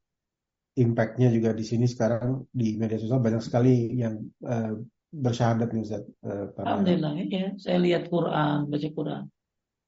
impactnya 0.74 1.30
juga 1.30 1.54
di 1.54 1.62
sini 1.62 1.86
sekarang 1.86 2.50
di 2.50 2.74
media 2.82 2.98
sosial 2.98 3.22
banyak 3.22 3.46
sekali 3.46 3.94
yang 3.94 4.26
uh, 4.42 4.74
bersyahadat 5.14 5.70
nih 5.70 5.86
Ustaz. 5.86 6.04
Uh, 6.26 6.50
Alhamdulillah 6.58 7.14
ya, 7.30 7.54
saya 7.62 7.78
lihat 7.78 8.10
Quran, 8.10 8.68
baca 8.74 8.90
Quran. 8.90 9.24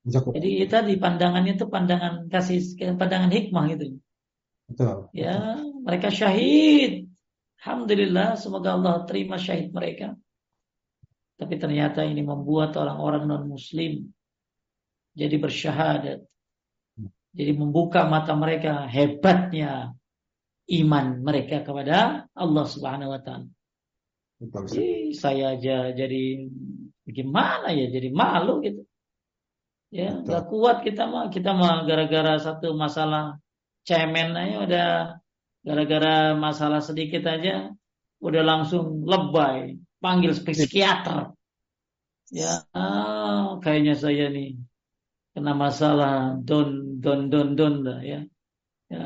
Quran. 0.05 0.35
Jadi 0.37 0.51
tadi 0.69 0.93
pandangannya 1.01 1.57
itu 1.57 1.65
pandangan 1.65 2.29
kasih 2.29 2.77
pandangan 3.01 3.33
hikmah 3.33 3.65
gitu. 3.73 3.97
Betul. 4.69 5.09
Ya, 5.17 5.57
betul. 5.57 5.81
mereka 5.89 6.07
syahid 6.13 7.09
Alhamdulillah, 7.59 8.39
semoga 8.39 8.71
Allah 8.79 9.03
terima 9.03 9.35
syahid 9.35 9.75
mereka. 9.75 10.15
Tapi 11.39 11.55
ternyata 11.55 12.03
ini 12.03 12.19
membuat 12.19 12.75
orang-orang 12.75 13.23
non-muslim 13.23 14.11
jadi 15.15 15.35
bersyahadat. 15.39 16.19
Jadi 17.31 17.51
membuka 17.55 18.03
mata 18.09 18.35
mereka 18.35 18.83
hebatnya 18.91 19.95
iman 20.67 21.05
mereka 21.23 21.63
kepada 21.63 22.27
Allah 22.35 22.65
Subhanahu 22.67 23.15
wa 23.15 23.21
taala. 23.23 23.47
Saya 25.15 25.55
aja 25.55 25.95
jadi 25.95 26.43
gimana 27.07 27.71
ya 27.71 27.87
jadi 27.87 28.11
malu 28.11 28.59
gitu. 28.59 28.83
Ya, 29.89 30.21
nggak 30.21 30.53
kuat 30.53 30.85
kita 30.85 31.09
mah 31.09 31.33
kita 31.33 31.55
mah 31.55 31.87
gara-gara 31.87 32.37
satu 32.37 32.77
masalah 32.77 33.41
cemen 33.87 34.37
aja 34.37 34.57
udah 34.61 34.89
Gara-gara 35.59 36.39
masalah 36.39 36.79
sedikit 36.79 37.27
aja 37.27 37.67
udah 38.23 38.43
langsung 38.43 39.03
lebay, 39.03 39.75
panggil 40.03 40.35
psikiater. 40.35 41.35
Ya, 42.29 42.63
ah, 42.77 43.57
kayaknya 43.63 43.97
saya 43.97 44.29
nih 44.29 44.59
kena 45.33 45.53
masalah 45.57 46.37
don 46.41 46.99
don 47.01 47.29
don 47.29 47.55
don 47.55 47.75
dah 47.85 47.99
ya. 48.01 48.21
Ya, 48.89 49.05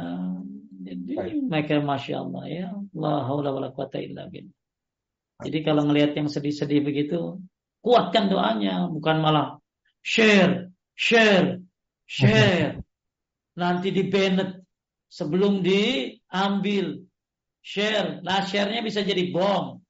jadi 0.84 1.44
mereka 1.44 1.84
masya 1.84 2.24
Allah 2.24 2.44
ya, 2.48 2.68
Allah 2.72 3.28
wala 3.28 3.70
quwata 3.76 4.00
illa 4.00 4.28
Jadi 5.44 5.58
kalau 5.64 5.84
ngelihat 5.88 6.16
yang 6.16 6.32
sedih-sedih 6.32 6.84
begitu, 6.84 7.40
kuatkan 7.84 8.32
doanya, 8.32 8.88
bukan 8.88 9.20
malah 9.20 9.60
share, 10.00 10.72
share, 10.96 11.60
share. 12.08 12.80
Nanti 13.60 13.94
di 13.94 14.10
sebelum 15.12 15.62
diambil 15.62 17.06
share. 17.62 18.24
Nah, 18.26 18.42
share-nya 18.42 18.82
bisa 18.82 19.06
jadi 19.06 19.30
bom. 19.30 19.83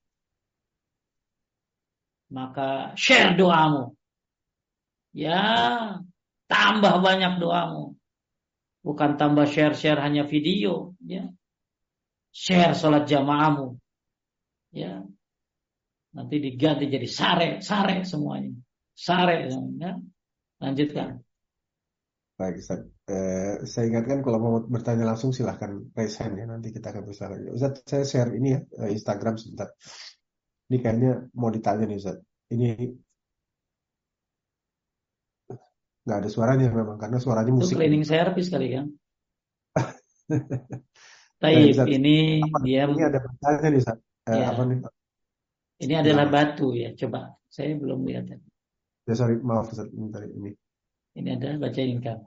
Maka 2.33 2.97
share 2.97 3.37
doamu. 3.37 3.93
Ya, 5.13 5.37
tambah 6.49 6.97
banyak 7.05 7.37
doamu. 7.37 7.93
Bukan 8.83 9.15
tambah 9.15 9.47
share-share 9.47 10.01
hanya 10.01 10.27
video, 10.27 10.97
ya. 10.99 11.29
Share 12.33 12.75
sholat 12.75 13.07
jamaahmu. 13.07 13.79
Ya. 14.73 15.05
Nanti 16.11 16.35
diganti 16.41 16.89
jadi 16.89 17.07
sare, 17.07 17.49
sare 17.63 18.03
semuanya. 18.03 18.51
Sare, 18.91 19.47
ya. 19.53 19.95
Lanjutkan. 20.59 21.21
Baik, 22.33 22.59
Ustaz. 22.59 22.81
Eh, 23.07 23.61
saya 23.69 23.85
ingatkan 23.87 24.25
kalau 24.25 24.39
mau 24.41 24.53
bertanya 24.65 25.05
langsung 25.05 25.31
silahkan 25.31 25.93
raise 25.93 26.17
hand 26.17 26.41
ya. 26.41 26.49
Nanti 26.49 26.73
kita 26.73 26.91
akan 26.91 27.03
bisa 27.05 27.29
lagi. 27.29 27.47
Ustaz, 27.53 27.85
saya 27.87 28.03
share 28.03 28.31
ini 28.35 28.57
ya, 28.57 28.59
eh, 28.83 28.89
Instagram 28.91 29.37
sebentar. 29.39 29.69
Ini 30.71 30.77
kayaknya 30.79 31.11
mau 31.35 31.49
ditanya 31.51 31.83
nih 31.89 31.97
Ustaz. 31.99 32.17
Ini 32.53 32.69
nggak 36.03 36.17
ada 36.19 36.29
suaranya 36.29 36.67
memang 36.67 36.99
karena 36.99 37.17
suaranya 37.19 37.51
musik. 37.55 37.75
Itu 37.75 37.79
cleaning 37.79 38.03
service 38.03 38.49
kali 38.51 38.67
kan? 38.75 38.85
Taib, 41.43 41.75
nah, 41.75 41.87
ini 41.91 42.39
dia 42.63 42.87
ini 42.87 43.03
ada 43.03 43.19
pertanyaan 43.19 43.71
nih 43.75 43.81
Ustaz. 43.83 43.97
Eh, 44.23 44.39
ya. 44.39 44.55
apa 44.55 44.61
nih? 44.63 44.77
Ini 45.83 45.93
adalah 45.99 46.25
ya. 46.27 46.31
batu 46.31 46.67
ya. 46.71 46.89
Coba, 46.95 47.35
saya 47.51 47.75
belum 47.75 48.07
lihat. 48.07 48.39
Ya 49.03 49.13
sorry, 49.19 49.35
maaf 49.43 49.67
Ustaz. 49.75 49.91
Ini. 49.91 50.51
Ini 51.19 51.29
ada 51.35 51.59
baca 51.59 51.81
ingkar. 51.83 52.17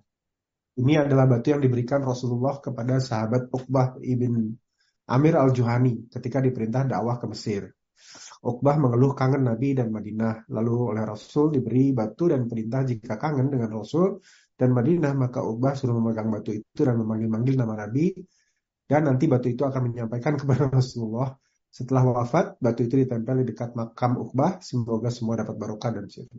Ini 0.77 0.93
adalah 1.09 1.25
batu 1.25 1.57
yang 1.57 1.65
diberikan 1.65 2.05
Rasulullah 2.05 2.61
kepada 2.61 3.01
sahabat 3.01 3.49
Uqbah 3.49 3.97
ibn 4.05 4.53
Amir 5.09 5.35
al-Juhani 5.41 6.13
ketika 6.13 6.45
diperintah 6.45 6.85
dakwah 6.85 7.17
ke 7.17 7.27
Mesir. 7.33 7.73
Uqbah 8.47 8.79
mengeluh 8.79 9.13
kangen 9.19 9.43
Nabi 9.43 9.75
dan 9.75 9.91
Madinah. 9.91 10.47
Lalu 10.55 10.75
oleh 10.95 11.03
Rasul 11.03 11.51
diberi 11.59 11.91
batu 11.91 12.31
dan 12.31 12.47
perintah 12.47 12.87
jika 12.87 13.19
kangen 13.19 13.51
dengan 13.51 13.75
Rasul 13.75 14.23
dan 14.55 14.71
Madinah 14.71 15.13
maka 15.19 15.43
Uqbah 15.43 15.75
suruh 15.75 15.99
memegang 15.99 16.31
batu 16.31 16.55
itu 16.55 16.81
dan 16.87 16.97
memanggil-manggil 17.03 17.55
nama 17.59 17.75
Nabi 17.85 18.15
dan 18.87 19.11
nanti 19.11 19.27
batu 19.27 19.51
itu 19.51 19.67
akan 19.67 19.91
menyampaikan 19.91 20.35
kepada 20.41 20.71
Rasulullah 20.71 21.35
setelah 21.69 22.09
wafat 22.09 22.57
batu 22.57 22.89
itu 22.89 23.05
ditempel 23.05 23.45
di 23.45 23.53
dekat 23.53 23.77
makam 23.77 24.17
Uqbah 24.17 24.65
semoga 24.65 25.13
semua 25.13 25.43
dapat 25.43 25.55
barokah 25.61 25.91
dan 25.93 26.07
syifa. 26.09 26.39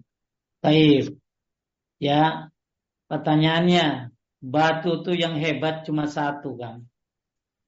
Baik. 0.65 1.13
Ya, 2.01 2.49
pertanyaannya, 3.05 4.13
batu 4.41 5.01
tuh 5.05 5.13
yang 5.13 5.37
hebat 5.37 5.85
cuma 5.85 6.09
satu 6.09 6.57
kan? 6.57 6.85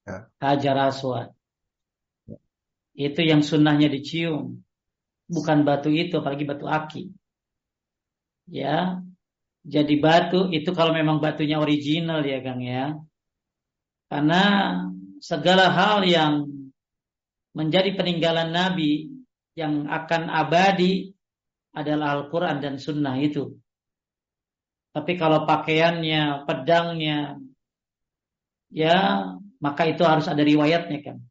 Ya. 0.05 0.25
Hajar 0.41 0.89
Aswad. 0.89 1.38
Itu 2.99 3.23
yang 3.23 3.39
sunnahnya 3.39 3.87
dicium. 3.87 4.59
Bukan 5.31 5.63
batu 5.63 5.87
itu, 5.87 6.19
apalagi 6.19 6.43
batu 6.43 6.67
aki. 6.67 7.15
Ya, 8.51 8.99
jadi 9.63 9.93
batu 10.03 10.51
itu 10.51 10.73
kalau 10.75 10.91
memang 10.91 11.23
batunya 11.23 11.63
original 11.63 12.19
ya 12.27 12.43
Kang 12.43 12.59
ya. 12.59 12.99
Karena 14.11 14.43
segala 15.23 15.71
hal 15.71 16.03
yang 16.03 16.49
menjadi 17.55 17.95
peninggalan 17.95 18.51
Nabi 18.51 19.13
yang 19.55 19.87
akan 19.87 20.27
abadi 20.27 21.13
adalah 21.71 22.19
Al-Quran 22.19 22.57
dan 22.59 22.75
Sunnah 22.81 23.15
itu. 23.21 23.53
Tapi 24.89 25.13
kalau 25.21 25.45
pakaiannya, 25.45 26.49
pedangnya, 26.49 27.37
ya 28.73 29.29
maka 29.61 29.85
itu 29.85 30.01
harus 30.01 30.25
ada 30.25 30.41
riwayatnya 30.41 30.99
kan. 31.05 31.28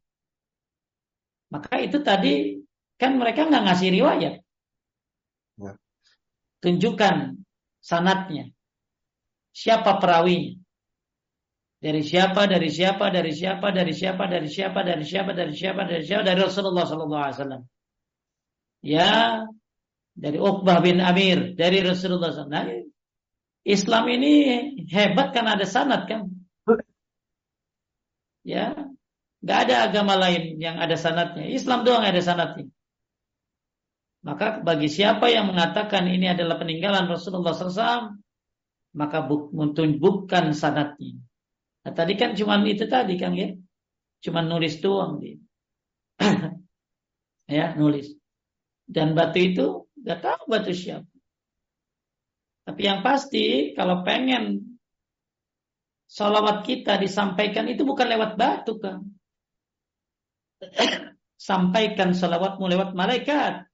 Maka 1.49 1.81
itu 1.81 1.97
tadi 2.05 2.61
kan 3.01 3.17
mereka 3.17 3.49
nggak 3.49 3.63
ngasih 3.65 3.89
riwayat. 3.89 4.33
Ya. 5.57 5.71
Tunjukkan 6.61 7.41
sanatnya. 7.81 8.53
Siapa 9.53 9.97
perawinya? 9.97 10.61
Dari 11.79 12.03
siapa, 12.03 12.43
dari 12.43 12.67
siapa, 12.67 13.07
dari 13.07 13.31
siapa, 13.31 13.71
dari 13.71 13.93
siapa, 13.95 14.27
dari 14.27 14.47
siapa, 14.51 14.83
dari 14.83 15.03
siapa, 15.07 15.31
dari 15.31 15.53
siapa, 15.55 15.81
dari 15.87 16.03
siapa, 16.03 16.23
dari 16.27 16.39
Rasulullah 16.43 16.83
Sallallahu 16.83 17.23
Alaihi 17.23 17.37
Wasallam. 17.39 17.63
Ya, 18.83 19.11
dari 20.11 20.37
Uqbah 20.39 20.83
bin 20.83 20.99
Amir, 20.99 21.55
dari 21.55 21.79
Rasulullah 21.79 22.35
SAW. 22.35 22.51
Nah, 22.51 22.67
Islam 23.63 24.03
ini 24.11 24.31
hebat 24.91 25.31
karena 25.31 25.55
ada 25.55 25.67
sanat 25.67 26.07
kan. 26.07 26.27
Ya, 28.43 28.75
nggak 29.39 29.59
ada 29.67 29.75
agama 29.87 30.13
lain 30.19 30.59
yang 30.59 30.77
ada 30.79 30.99
sanatnya. 30.99 31.47
Islam 31.47 31.87
doang 31.87 32.03
ada 32.03 32.19
sanatnya. 32.19 32.67
Maka 34.19 34.59
bagi 34.59 34.91
siapa 34.91 35.31
yang 35.31 35.47
mengatakan 35.47 36.11
ini 36.11 36.27
adalah 36.27 36.59
peninggalan 36.59 37.07
Rasulullah 37.07 37.55
SAW, 37.55 38.19
maka 38.99 39.23
bukan 39.23 40.45
sanatnya. 40.51 41.15
Nah, 41.87 41.93
tadi 41.95 42.19
kan 42.19 42.35
cuma 42.35 42.59
itu 42.67 42.83
tadi 42.83 43.15
kan 43.15 43.31
ya. 43.31 43.55
Cuma 44.19 44.43
nulis 44.43 44.83
doang 44.83 45.23
dia. 45.23 45.39
ya, 47.47 47.79
nulis. 47.79 48.11
Dan 48.83 49.15
batu 49.15 49.39
itu 49.39 49.67
gak 50.03 50.19
tahu 50.19 50.51
batu 50.51 50.75
siapa. 50.75 51.07
Tapi 52.67 52.81
yang 52.83 52.99
pasti 52.99 53.71
kalau 53.71 54.03
pengen 54.03 54.77
salawat 56.11 56.67
kita 56.67 56.99
disampaikan 56.99 57.65
itu 57.71 57.87
bukan 57.87 58.11
lewat 58.11 58.35
batu 58.35 58.75
kan. 58.77 58.99
Sampaikan 61.39 62.11
salawatmu 62.11 62.67
lewat 62.67 62.91
malaikat. 62.93 63.65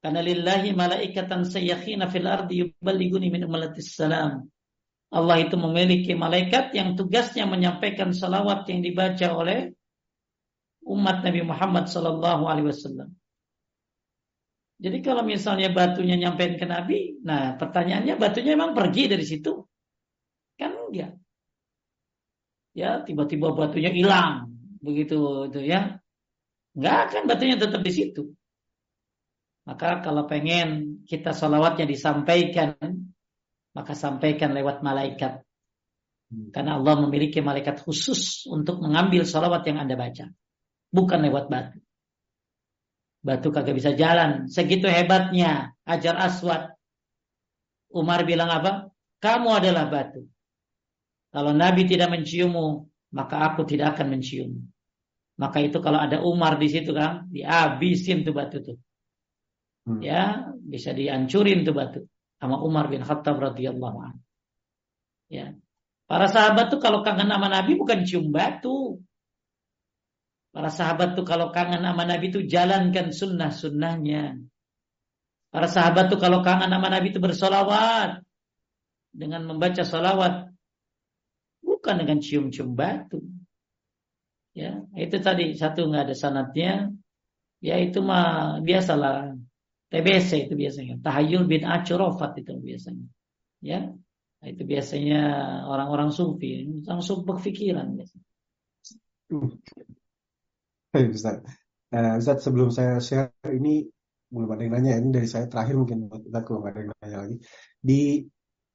Karena 0.00 0.24
lillahi 0.24 0.72
malaikatan 0.72 1.44
sayyakhina 1.44 2.08
fil 2.08 2.24
ardi 2.24 2.64
yuballiguni 2.64 3.28
min 3.28 3.44
umalatis 3.44 3.92
salam. 3.92 4.48
Allah 5.10 5.36
itu 5.42 5.58
memiliki 5.58 6.14
malaikat 6.14 6.70
yang 6.72 6.94
tugasnya 6.94 7.44
menyampaikan 7.44 8.14
salawat 8.14 8.64
yang 8.70 8.80
dibaca 8.80 9.26
oleh 9.34 9.74
umat 10.86 11.26
Nabi 11.26 11.42
Muhammad 11.42 11.90
Sallallahu 11.90 12.46
Alaihi 12.46 12.70
Wasallam. 12.70 13.10
Jadi 14.80 14.98
kalau 15.04 15.26
misalnya 15.26 15.68
batunya 15.68 16.16
nyampein 16.16 16.56
ke 16.56 16.64
Nabi, 16.64 17.20
nah 17.20 17.52
pertanyaannya 17.60 18.16
batunya 18.16 18.56
emang 18.56 18.72
pergi 18.72 19.12
dari 19.12 19.26
situ? 19.28 19.60
Kan 20.56 20.72
enggak. 20.88 21.20
Ya, 22.72 23.04
tiba-tiba 23.04 23.52
batunya 23.52 23.92
hilang. 23.92 24.48
Begitu 24.80 25.48
itu 25.52 25.60
ya. 25.64 26.00
Enggak 26.76 27.00
kan 27.12 27.22
batunya 27.28 27.56
tetap 27.56 27.80
di 27.84 27.92
situ. 27.92 28.22
Maka 29.68 30.00
kalau 30.02 30.24
pengen 30.24 31.02
kita 31.06 31.36
salawatnya 31.36 31.84
disampaikan 31.84 32.74
maka 33.70 33.94
sampaikan 33.94 34.50
lewat 34.50 34.82
malaikat. 34.82 35.42
Hmm. 36.30 36.50
Karena 36.50 36.78
Allah 36.78 36.94
memiliki 37.06 37.38
malaikat 37.42 37.82
khusus 37.82 38.46
untuk 38.50 38.82
mengambil 38.82 39.22
salawat 39.22 39.62
yang 39.66 39.78
Anda 39.82 39.94
baca. 39.94 40.26
Bukan 40.90 41.18
lewat 41.22 41.46
batu. 41.46 41.78
Batu 43.20 43.48
kagak 43.54 43.76
bisa 43.78 43.94
jalan. 43.94 44.50
Segitu 44.50 44.90
hebatnya 44.90 45.76
ajar 45.86 46.18
aswad. 46.18 46.74
Umar 47.90 48.26
bilang 48.26 48.50
apa? 48.50 48.90
Kamu 49.20 49.54
adalah 49.54 49.86
batu. 49.86 50.24
Kalau 51.30 51.54
Nabi 51.54 51.86
tidak 51.86 52.10
menciummu, 52.10 52.89
maka 53.10 53.36
aku 53.52 53.66
tidak 53.66 53.98
akan 53.98 54.06
mencium. 54.18 54.52
Maka 55.40 55.64
itu 55.64 55.80
kalau 55.80 55.98
ada 55.98 56.20
Umar 56.20 56.60
di 56.60 56.68
situ 56.68 56.92
kan, 56.92 57.26
dihabisin 57.32 58.22
tuh 58.22 58.34
batu 58.36 58.60
tuh. 58.60 58.76
Hmm. 59.88 60.04
Ya, 60.04 60.52
bisa 60.60 60.92
dihancurin 60.92 61.64
tuh 61.64 61.72
batu 61.72 62.00
sama 62.36 62.60
Umar 62.60 62.92
bin 62.92 63.00
Khattab 63.00 63.40
radhiyallahu 63.40 63.98
anhu. 64.00 64.20
Ya. 65.30 65.54
Para 66.10 66.26
sahabat 66.26 66.74
tuh 66.74 66.82
kalau 66.82 67.06
kangen 67.06 67.30
sama 67.30 67.46
Nabi 67.46 67.78
bukan 67.78 68.02
cium 68.02 68.34
batu. 68.34 68.98
Para 70.50 70.66
sahabat 70.66 71.14
tuh 71.14 71.22
kalau 71.22 71.54
kangen 71.54 71.86
sama 71.86 72.02
Nabi 72.02 72.34
tuh 72.34 72.42
jalankan 72.50 73.14
sunnah-sunnahnya. 73.14 74.42
Para 75.54 75.70
sahabat 75.70 76.10
tuh 76.10 76.18
kalau 76.18 76.42
kangen 76.42 76.66
sama 76.66 76.90
Nabi 76.90 77.14
itu 77.14 77.22
bersolawat. 77.22 78.26
Dengan 79.14 79.46
membaca 79.46 79.86
solawat. 79.86 80.49
Bukan 81.80 81.96
dengan 81.96 82.20
cium-cium 82.20 82.76
batu. 82.76 83.24
Ya, 84.52 84.84
itu 84.92 85.16
tadi 85.24 85.56
satu 85.56 85.88
nggak 85.88 86.12
ada 86.12 86.16
sanatnya. 86.16 86.92
Ya 87.64 87.80
itu 87.80 88.04
mah 88.04 88.60
biasalah 88.60 89.32
TBC 89.88 90.48
itu 90.48 90.54
biasanya. 90.60 91.00
Tahayul 91.00 91.48
bin 91.48 91.64
Acurofat 91.64 92.36
itu 92.44 92.52
biasanya. 92.60 93.08
Ya. 93.64 93.88
Itu 94.40 94.64
biasanya 94.64 95.20
orang-orang 95.68 96.16
sufi, 96.16 96.64
langsung 96.88 97.28
berpikiran 97.28 97.92
biasanya. 97.92 98.28
Hey, 100.90 101.12
Ustaz. 101.12 101.44
Uh, 101.92 102.16
Ustaz 102.16 102.40
sebelum 102.40 102.72
saya 102.72 102.96
share 103.04 103.36
ini 103.52 103.84
belum 104.30 104.48
ada 104.54 104.62
yang 104.62 104.72
nanya 104.78 104.92
ini 105.02 105.10
dari 105.10 105.28
saya 105.28 105.50
terakhir 105.50 105.74
mungkin 105.74 106.06
Ustaz 106.06 106.42
kalau 106.46 106.62
ada 106.62 106.82
yang 106.82 106.94
nanya 107.02 107.18
lagi 107.26 107.36
di 107.82 108.24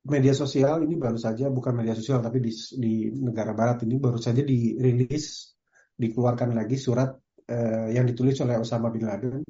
media 0.06 0.34
sosial 0.38 0.86
ini 0.86 0.96
baru 0.96 1.18
saja 1.18 1.50
bukan 1.50 1.74
media 1.82 1.98
sosial 1.98 2.22
tapi 2.22 2.38
di, 2.38 2.52
di 2.78 2.94
negara 3.18 3.58
barat 3.58 3.82
ini 3.90 3.98
baru 3.98 4.22
saja 4.22 4.46
dirilis 4.46 5.58
dikeluarkan 5.98 6.54
lagi 6.54 6.78
surat 6.78 7.10
uh, 7.50 7.88
yang 7.90 8.06
ditulis 8.06 8.38
oleh 8.46 8.62
Osama 8.62 8.94
bin 8.94 9.08
Laden 9.08 9.42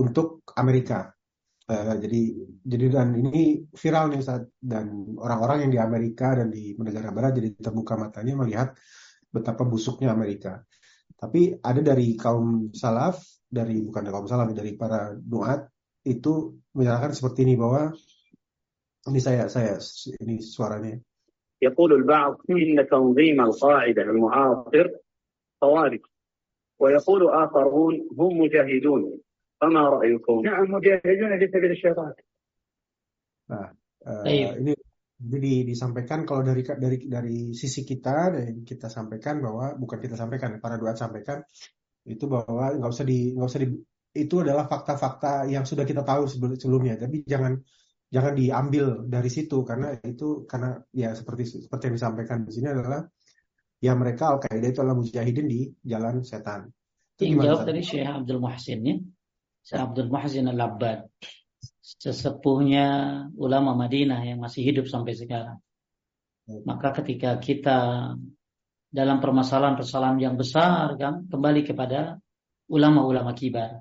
untuk 0.00 0.46
Amerika. 0.56 1.12
Uh, 1.64 1.96
jadi 1.96 2.22
jadi 2.60 2.86
dan 2.92 3.16
ini 3.16 3.64
viral 3.72 4.12
nih 4.12 4.20
saat 4.20 4.52
dan 4.60 5.16
orang-orang 5.16 5.64
yang 5.68 5.72
di 5.72 5.80
Amerika 5.80 6.36
dan 6.36 6.52
di 6.52 6.76
negara 6.76 7.08
barat 7.08 7.40
jadi 7.40 7.56
terbuka 7.56 7.96
matanya 7.96 8.36
melihat 8.36 8.76
betapa 9.32 9.64
busuknya 9.64 10.12
Amerika. 10.12 10.60
Tapi 11.16 11.56
ada 11.64 11.80
dari 11.80 12.20
kaum 12.20 12.68
salaf, 12.76 13.20
dari 13.48 13.80
bukan 13.80 14.04
dari 14.04 14.12
kaum 14.12 14.28
salaf, 14.28 14.48
dari 14.52 14.76
para 14.76 15.16
duat 15.16 15.64
itu 16.04 16.60
menyatakan 16.76 17.16
seperti 17.16 17.48
ini 17.48 17.56
bahwa 17.56 17.96
ini 19.07 19.19
saya 19.19 19.47
saya 19.47 19.79
ini 20.21 20.41
suaranya. 20.43 20.99
يقول 21.59 21.93
البعض 21.93 22.39
إن 22.49 22.87
تنظيم 22.87 23.41
القاعدة 23.41 24.01
المعاصر 24.01 24.87
خوارج 25.61 25.99
ويقول 26.79 27.21
آخرون 27.29 28.07
هم 28.19 28.41
مجاهدون 28.41 29.19
فما 29.61 29.81
رأيكم؟ 29.89 30.41
نعم 30.45 30.71
مجاهدون 30.71 31.39
في 31.39 31.47
سبيل 31.51 31.71
الشيطان. 31.71 32.13
Nah, 33.49 33.75
uh, 34.07 34.23
ini 34.55 34.71
jadi 35.19 35.67
disampaikan 35.67 36.23
kalau 36.23 36.47
dari 36.47 36.63
dari 36.63 36.97
dari 37.11 37.37
sisi 37.51 37.83
kita 37.83 38.31
dan 38.31 38.63
kita 38.63 38.87
sampaikan 38.87 39.43
bahwa 39.43 39.75
bukan 39.75 39.99
kita 39.99 40.15
sampaikan 40.15 40.63
para 40.63 40.79
doa 40.79 40.95
sampaikan 40.95 41.43
itu 42.07 42.23
bahwa 42.29 42.71
nggak 42.79 42.87
usah 42.87 43.03
di 43.03 43.35
nggak 43.35 43.49
usah 43.51 43.59
di 43.59 43.67
itu 44.15 44.35
adalah 44.39 44.69
fakta-fakta 44.71 45.51
yang 45.51 45.67
sudah 45.67 45.83
kita 45.83 46.07
tahu 46.07 46.23
sebelumnya 46.55 46.95
tapi 46.95 47.27
jangan 47.27 47.59
jangan 48.14 48.38
diambil 48.38 49.02
dari 49.10 49.26
situ 49.26 49.66
karena 49.66 49.98
itu 50.06 50.46
karena 50.46 50.78
ya 50.94 51.10
seperti 51.18 51.66
seperti 51.66 51.90
yang 51.90 51.96
disampaikan 51.98 52.46
di 52.46 52.54
sini 52.54 52.70
adalah 52.70 53.02
ya 53.82 53.92
mereka 53.98 54.30
al 54.30 54.38
qaeda 54.38 54.66
itu 54.70 54.78
adalah 54.78 54.94
mujahidin 55.02 55.46
di 55.50 55.60
jalan 55.82 56.22
setan. 56.22 56.70
Itu 57.18 57.34
jawab 57.42 57.66
dari 57.66 57.82
Syekh 57.82 58.06
Abdul 58.06 58.38
Muhsin 58.38 58.80
ya. 58.86 58.96
Syekh 59.66 59.82
Abdul 59.82 60.10
Muhsin 60.14 60.46
Al-Abbad 60.46 61.10
sesepuhnya 61.82 62.86
ulama 63.34 63.74
Madinah 63.74 64.22
yang 64.22 64.38
masih 64.38 64.62
hidup 64.62 64.86
sampai 64.86 65.18
sekarang. 65.18 65.58
Maka 66.44 67.00
ketika 67.02 67.40
kita 67.40 68.12
dalam 68.94 69.18
permasalahan-permasalahan 69.18 70.18
yang 70.20 70.36
besar 70.36 70.94
kan 71.00 71.24
kembali 71.26 71.64
kepada 71.64 72.20
ulama-ulama 72.68 73.32
kibar. 73.32 73.80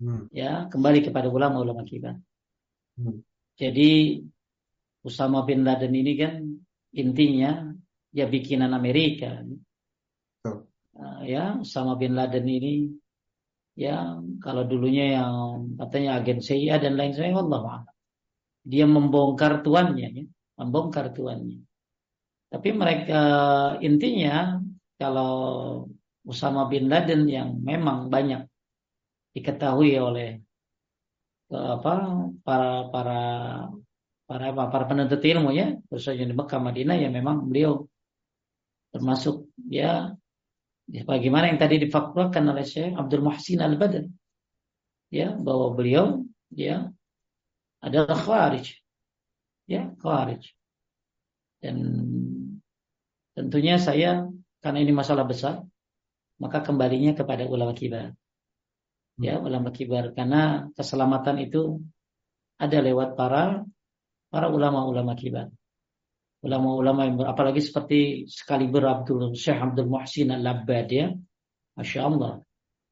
Hmm. 0.00 0.32
Ya, 0.32 0.66
kembali 0.72 1.04
kepada 1.04 1.28
ulama-ulama 1.28 1.84
kibar. 1.84 2.16
Hmm. 2.98 3.22
Jadi 3.54 4.22
Usama 5.04 5.44
bin 5.44 5.62
Laden 5.62 5.92
ini 5.92 6.12
kan 6.16 6.34
intinya 6.96 7.70
ya 8.10 8.26
bikinan 8.26 8.72
Amerika. 8.72 9.44
Oh. 10.46 10.64
ya, 11.22 11.60
Usama 11.60 11.94
bin 11.94 12.16
Laden 12.16 12.48
ini 12.48 12.88
ya 13.78 14.18
kalau 14.44 14.66
dulunya 14.66 15.20
yang 15.20 15.34
katanya 15.80 16.20
agen 16.20 16.44
CIA 16.44 16.76
dan 16.82 17.00
lain 17.00 17.16
sebagainya 17.16 17.40
Allah 17.40 17.88
dia 18.60 18.84
membongkar 18.84 19.64
tuannya 19.64 20.08
ya 20.10 20.24
membongkar 20.60 21.16
tuannya 21.16 21.64
tapi 22.50 22.68
mereka 22.74 23.22
intinya 23.80 24.60
kalau 25.00 25.32
Usama 26.26 26.68
bin 26.68 26.92
Laden 26.92 27.24
yang 27.24 27.56
memang 27.64 28.12
banyak 28.12 28.44
diketahui 29.32 29.96
oleh 29.96 30.44
apa 31.50 31.92
para 32.46 32.70
para 32.94 33.18
para 34.26 34.46
para 34.54 34.84
penuntut 34.86 35.18
ilmu 35.18 35.50
ya 35.50 35.74
khususnya 35.90 36.30
di 36.30 36.34
Mekah 36.34 36.60
Madinah 36.62 36.96
ya 37.02 37.10
memang 37.10 37.50
beliau 37.50 37.90
Termasuk 38.90 39.46
ya, 39.70 40.18
ya 40.90 41.02
bagaimana 41.06 41.54
yang 41.54 41.62
tadi 41.62 41.78
difakwakan 41.78 42.50
oleh 42.50 42.66
Syekh 42.66 42.98
Abdul 42.98 43.22
Muhsin 43.22 43.62
Al-Badr. 43.62 44.10
Ya, 45.10 45.34
bahwa 45.34 45.74
beliau 45.74 46.26
ya 46.50 46.90
adalah 47.82 48.18
khawarij. 48.18 48.66
Ya, 49.70 49.94
khawarij. 50.02 50.42
Dan 51.62 51.76
tentunya 53.38 53.78
saya 53.78 54.26
karena 54.58 54.78
ini 54.82 54.90
masalah 54.90 55.22
besar, 55.22 55.62
maka 56.42 56.66
kembalinya 56.66 57.14
kepada 57.14 57.46
ulama 57.46 57.74
kibar. 57.74 58.14
Ya, 59.20 59.36
ulama 59.36 59.68
kibar 59.68 60.16
karena 60.16 60.72
keselamatan 60.72 61.44
itu 61.44 61.84
ada 62.56 62.78
lewat 62.80 63.20
para 63.20 63.68
para 64.32 64.48
ulama-ulama 64.48 65.12
kibar. 65.12 65.52
Ulama-ulama 66.40 67.04
yang 67.04 67.20
apalagi 67.28 67.60
seperti 67.60 68.24
sekali 68.24 68.64
Abdul 68.72 69.36
Syekh 69.36 69.60
Abdul 69.60 69.92
Muhsin 69.92 70.32
Al-Abbad 70.32 70.88
ya. 70.88 71.12
Masya 71.76 72.00
Allah. 72.00 72.40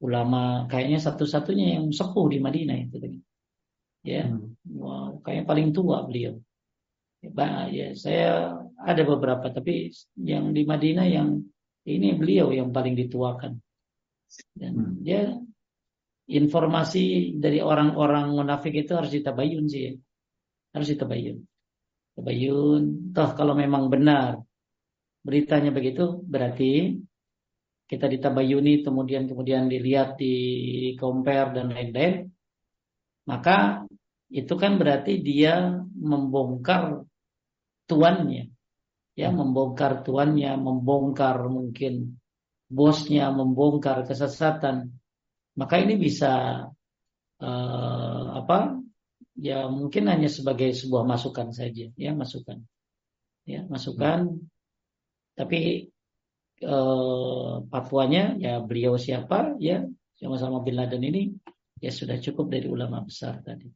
Ulama 0.05 0.69
kayaknya 0.69 1.01
satu-satunya 1.01 1.81
yang 1.81 1.89
sepuh 1.89 2.29
di 2.29 2.37
Madinah 2.37 2.77
itu. 2.77 2.97
Ya, 4.05 4.29
hmm. 4.29 4.77
wow, 4.77 5.17
kayaknya 5.25 5.45
paling 5.49 5.67
tua 5.73 6.05
beliau. 6.05 6.37
Ya, 7.19 7.67
ya, 7.67 7.87
saya 7.97 8.53
ada 8.79 9.01
beberapa 9.03 9.49
tapi 9.51 9.91
yang 10.15 10.55
di 10.55 10.63
Madinah 10.63 11.07
yang 11.09 11.43
ini 11.89 12.15
beliau 12.15 12.53
yang 12.53 12.69
paling 12.69 12.95
dituakan. 12.95 13.59
Dan 14.55 14.73
hmm. 14.77 14.93
dia 15.03 15.35
informasi 16.29 17.35
dari 17.41 17.59
orang-orang 17.59 18.29
munafik 18.37 18.73
itu 18.77 18.93
harus 18.93 19.09
ditabayun 19.09 19.65
sih. 19.65 19.81
Ya. 19.89 19.93
Harus 20.77 20.93
ditabayun. 20.93 21.37
Tabayun. 22.13 22.83
Toh 23.15 23.29
kalau 23.33 23.57
memang 23.57 23.89
benar 23.89 24.45
beritanya 25.19 25.73
begitu 25.75 26.23
berarti 26.23 26.95
kita 27.89 28.05
ditabayuni 28.05 28.85
kemudian 28.85 29.27
kemudian 29.27 29.67
dilihat 29.67 30.15
di 30.15 30.35
compare 30.95 31.57
dan 31.57 31.73
lain-lain 31.73 32.29
maka 33.27 33.83
itu 34.29 34.53
kan 34.55 34.77
berarti 34.77 35.19
dia 35.19 35.83
membongkar 35.97 37.03
tuannya 37.89 38.53
ya 39.17 39.29
membongkar 39.33 40.05
tuannya 40.05 40.55
membongkar 40.55 41.49
mungkin 41.49 42.15
bosnya 42.69 43.33
membongkar 43.33 44.05
kesesatan 44.05 44.95
maka 45.59 45.75
ini 45.83 45.99
bisa 45.99 46.31
uh, 47.43 48.23
apa 48.39 48.79
ya 49.35 49.67
mungkin 49.67 50.07
hanya 50.07 50.31
sebagai 50.31 50.71
sebuah 50.71 51.03
masukan 51.03 51.51
saja 51.51 51.91
ya 51.99 52.11
masukan 52.15 52.63
ya 53.43 53.67
masukan 53.67 54.39
hmm. 54.39 54.47
tapi 55.35 55.91
uh, 56.63 57.67
fatwanya 57.67 58.39
ya 58.39 58.63
beliau 58.63 58.95
siapa 58.95 59.59
ya 59.59 59.83
sama-sama 60.15 60.63
Bin 60.63 60.79
Laden 60.79 61.03
ini 61.03 61.35
ya 61.83 61.91
sudah 61.91 62.15
cukup 62.23 62.51
dari 62.51 62.67
ulama 62.71 63.03
besar 63.03 63.43
tadi 63.43 63.67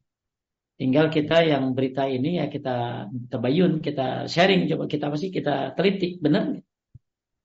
Tinggal 0.74 1.06
kita 1.06 1.46
yang 1.46 1.70
berita 1.70 2.02
ini 2.10 2.42
ya 2.42 2.50
kita 2.50 3.06
tabayun, 3.30 3.78
kita 3.78 4.26
sharing, 4.26 4.66
coba 4.66 4.90
kita 4.90 5.06
pasti 5.06 5.30
kita 5.30 5.70
teliti, 5.78 6.18
benar? 6.18 6.50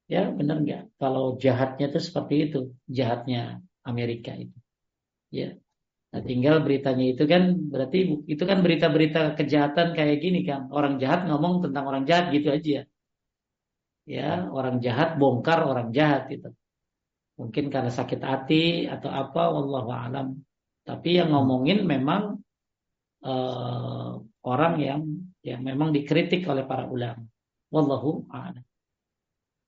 Ya 0.10 0.34
benar 0.34 0.66
nggak? 0.66 0.98
Kalau 0.98 1.38
jahatnya 1.38 1.94
itu 1.94 2.02
seperti 2.02 2.50
itu, 2.50 2.60
jahatnya 2.90 3.62
Amerika 3.92 4.32
itu. 4.38 4.58
Ya. 5.34 5.58
Nah, 6.10 6.22
tinggal 6.26 6.66
beritanya 6.66 7.06
itu 7.14 7.24
kan 7.30 7.44
berarti 7.70 7.98
itu 8.26 8.44
kan 8.50 8.66
berita-berita 8.66 9.38
kejahatan 9.38 9.88
kayak 9.98 10.18
gini 10.24 10.40
kan. 10.50 10.70
Orang 10.74 10.98
jahat 11.02 11.30
ngomong 11.30 11.54
tentang 11.70 11.86
orang 11.90 12.04
jahat 12.10 12.34
gitu 12.34 12.50
aja. 12.50 12.86
Ya, 14.10 14.50
orang 14.50 14.82
jahat 14.86 15.22
bongkar 15.22 15.60
orang 15.70 15.94
jahat 15.94 16.34
itu. 16.34 16.50
Mungkin 17.38 17.70
karena 17.74 17.92
sakit 17.94 18.22
hati 18.26 18.90
atau 18.90 19.10
apa 19.14 19.54
wallahu 19.54 19.94
alam. 19.94 20.28
Tapi 20.82 21.22
yang 21.22 21.30
ngomongin 21.30 21.86
memang 21.86 22.42
uh, 23.22 24.18
orang 24.44 24.74
yang 24.82 25.02
yang 25.46 25.62
memang 25.62 25.94
dikritik 25.94 26.42
oleh 26.50 26.66
para 26.66 26.90
ulama. 26.90 27.24
Wallahu 27.70 28.26
a'lam. 28.34 28.66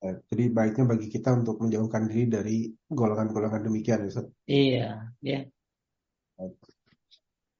Jadi 0.02 0.50
baiknya 0.50 0.84
bagi 0.90 1.06
kita 1.06 1.30
untuk 1.30 1.62
menjauhkan 1.62 2.10
diri 2.10 2.26
dari 2.26 2.56
golongan-golongan 2.90 3.70
demikian, 3.70 4.10
Ustaz. 4.10 4.26
Iya, 4.50 5.14
ya. 5.22 5.46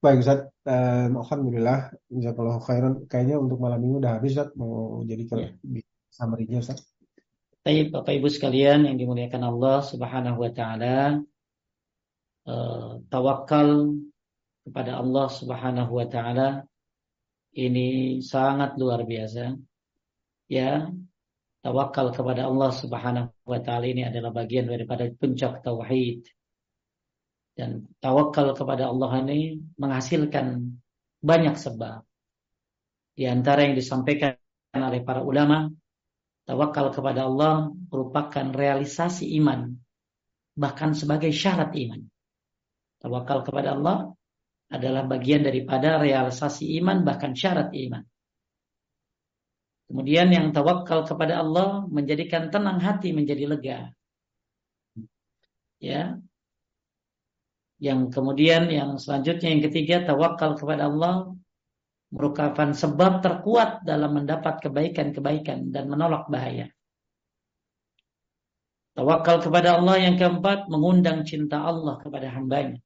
Baik, 0.03 0.27
Ustaz. 0.27 0.51
Um, 0.67 1.23
Alhamdulillah, 1.23 1.95
jazakallahu 2.11 2.59
khairan. 2.67 2.93
Kayaknya 3.07 3.39
untuk 3.39 3.63
malam 3.63 3.79
ini 3.87 3.95
udah 3.95 4.19
habis, 4.19 4.35
Ustaz. 4.35 4.51
Mau 4.59 4.99
jadi 5.07 5.23
ke 5.23 5.35
ya. 5.39 5.49
summary-nya, 6.11 6.59
Ustaz. 6.59 6.83
Baik, 7.63 7.95
Bapak 7.95 8.11
Ibu 8.11 8.27
sekalian 8.27 8.91
yang 8.91 8.99
dimuliakan 8.99 9.47
Allah 9.47 9.79
Subhanahu 9.87 10.43
wa 10.43 10.51
taala. 10.51 11.23
Uh, 12.43 12.99
tawakal 13.07 13.95
kepada 14.67 14.99
Allah 14.99 15.31
Subhanahu 15.31 15.95
wa 15.95 16.07
taala 16.11 16.67
ini 17.55 18.19
sangat 18.19 18.75
luar 18.75 19.07
biasa. 19.07 19.55
Ya, 20.51 20.91
tawakal 21.63 22.11
kepada 22.11 22.43
Allah 22.45 22.71
Subhanahu 22.75 23.31
wa 23.47 23.59
taala 23.63 23.87
ini 23.87 24.03
adalah 24.03 24.35
bagian 24.35 24.67
daripada 24.67 25.07
puncak 25.07 25.63
tauhid. 25.63 26.27
Dan 27.55 27.87
tawakal 28.03 28.51
kepada 28.51 28.91
Allah 28.91 29.23
ini 29.23 29.63
menghasilkan 29.79 30.75
banyak 31.23 31.55
sebab. 31.55 32.03
Di 33.13 33.29
antara 33.29 33.63
yang 33.63 33.77
disampaikan 33.77 34.35
oleh 34.73 35.05
para 35.05 35.21
ulama, 35.23 35.69
tawakal 36.43 36.91
kepada 36.91 37.29
Allah 37.29 37.69
merupakan 37.71 38.51
realisasi 38.51 39.37
iman, 39.39 39.69
bahkan 40.57 40.91
sebagai 40.97 41.29
syarat 41.29 41.71
iman. 41.77 42.01
Tawakal 42.99 43.45
kepada 43.45 43.77
Allah 43.77 44.11
adalah 44.73 45.05
bagian 45.05 45.45
daripada 45.45 46.01
realisasi 46.01 46.73
iman 46.81 47.05
bahkan 47.05 47.37
syarat 47.37 47.69
iman. 47.69 48.01
Kemudian 49.93 50.33
yang 50.33 50.49
tawakal 50.49 51.05
kepada 51.05 51.37
Allah 51.37 51.85
menjadikan 51.85 52.49
tenang 52.49 52.81
hati 52.81 53.13
menjadi 53.13 53.45
lega. 53.45 53.79
Ya. 55.77 56.17
Yang 57.77 58.09
kemudian 58.09 58.73
yang 58.73 58.97
selanjutnya 58.97 59.53
yang 59.53 59.61
ketiga 59.61 60.01
tawakal 60.01 60.57
kepada 60.57 60.89
Allah 60.89 61.37
merupakan 62.09 62.73
sebab 62.73 63.21
terkuat 63.21 63.85
dalam 63.85 64.17
mendapat 64.17 64.65
kebaikan-kebaikan 64.65 65.69
dan 65.69 65.85
menolak 65.85 66.25
bahaya. 66.25 66.73
Tawakal 68.97 69.45
kepada 69.45 69.77
Allah 69.77 70.09
yang 70.09 70.17
keempat 70.17 70.73
mengundang 70.73 71.21
cinta 71.21 71.61
Allah 71.61 72.01
kepada 72.01 72.33
hambanya. 72.33 72.81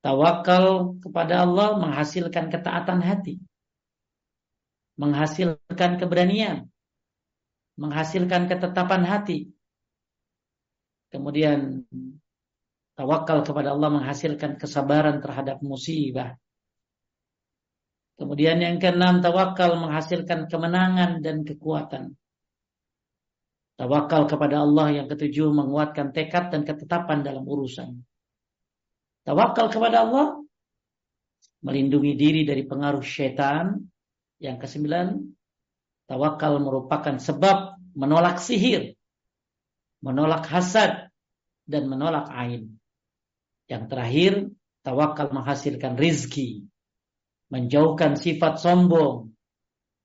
Tawakal 0.00 0.96
kepada 1.04 1.44
Allah 1.44 1.76
menghasilkan 1.76 2.48
ketaatan 2.48 3.04
hati. 3.04 3.44
Menghasilkan 4.98 6.02
keberanian. 6.02 6.66
Menghasilkan 7.78 8.50
ketetapan 8.50 9.06
hati. 9.06 9.54
Kemudian 11.08 11.86
tawakal 12.98 13.46
kepada 13.46 13.72
Allah 13.72 13.94
menghasilkan 13.94 14.58
kesabaran 14.58 15.22
terhadap 15.22 15.62
musibah. 15.62 16.34
Kemudian 18.18 18.58
yang 18.58 18.82
keenam 18.82 19.22
tawakal 19.22 19.78
menghasilkan 19.78 20.50
kemenangan 20.50 21.22
dan 21.22 21.46
kekuatan. 21.46 22.18
Tawakal 23.78 24.26
kepada 24.26 24.66
Allah 24.66 24.90
yang 24.90 25.06
ketujuh 25.06 25.54
menguatkan 25.54 26.10
tekad 26.10 26.50
dan 26.50 26.66
ketetapan 26.66 27.22
dalam 27.22 27.46
urusan. 27.46 28.02
Tawakal 29.22 29.70
kepada 29.70 30.02
Allah 30.02 30.42
melindungi 31.62 32.18
diri 32.18 32.42
dari 32.42 32.66
pengaruh 32.66 33.06
syaitan. 33.06 33.78
Yang 34.38 34.56
kesembilan, 34.66 35.34
tawakal 36.06 36.62
merupakan 36.62 37.18
sebab 37.18 37.78
menolak 37.98 38.38
sihir, 38.38 38.94
menolak 40.02 40.46
hasad, 40.46 41.10
dan 41.68 41.90
menolak 41.90 42.30
ain. 42.30 42.78
Yang 43.68 43.84
terakhir, 43.90 44.32
tawakal 44.86 45.28
menghasilkan 45.34 45.98
rizki, 45.98 46.64
menjauhkan 47.50 48.16
sifat 48.16 48.62
sombong, 48.62 49.34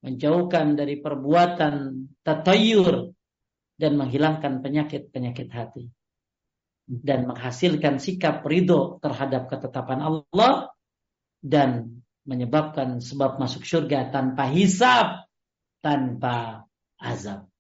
menjauhkan 0.04 0.76
dari 0.76 1.00
perbuatan 1.00 2.10
tatayur, 2.26 3.16
dan 3.78 3.98
menghilangkan 3.98 4.62
penyakit-penyakit 4.62 5.50
hati 5.50 5.90
dan 6.88 7.26
menghasilkan 7.26 7.98
sikap 7.98 8.44
ridho 8.44 9.00
terhadap 9.00 9.48
ketetapan 9.48 10.04
Allah 10.04 10.72
dan 11.40 12.03
menyebabkan 12.24 13.04
sebab 13.04 13.40
masuk 13.40 13.68
surga 13.68 14.12
tanpa 14.12 14.48
hisab, 14.52 15.28
tanpa 15.84 16.68
azab. 16.96 17.52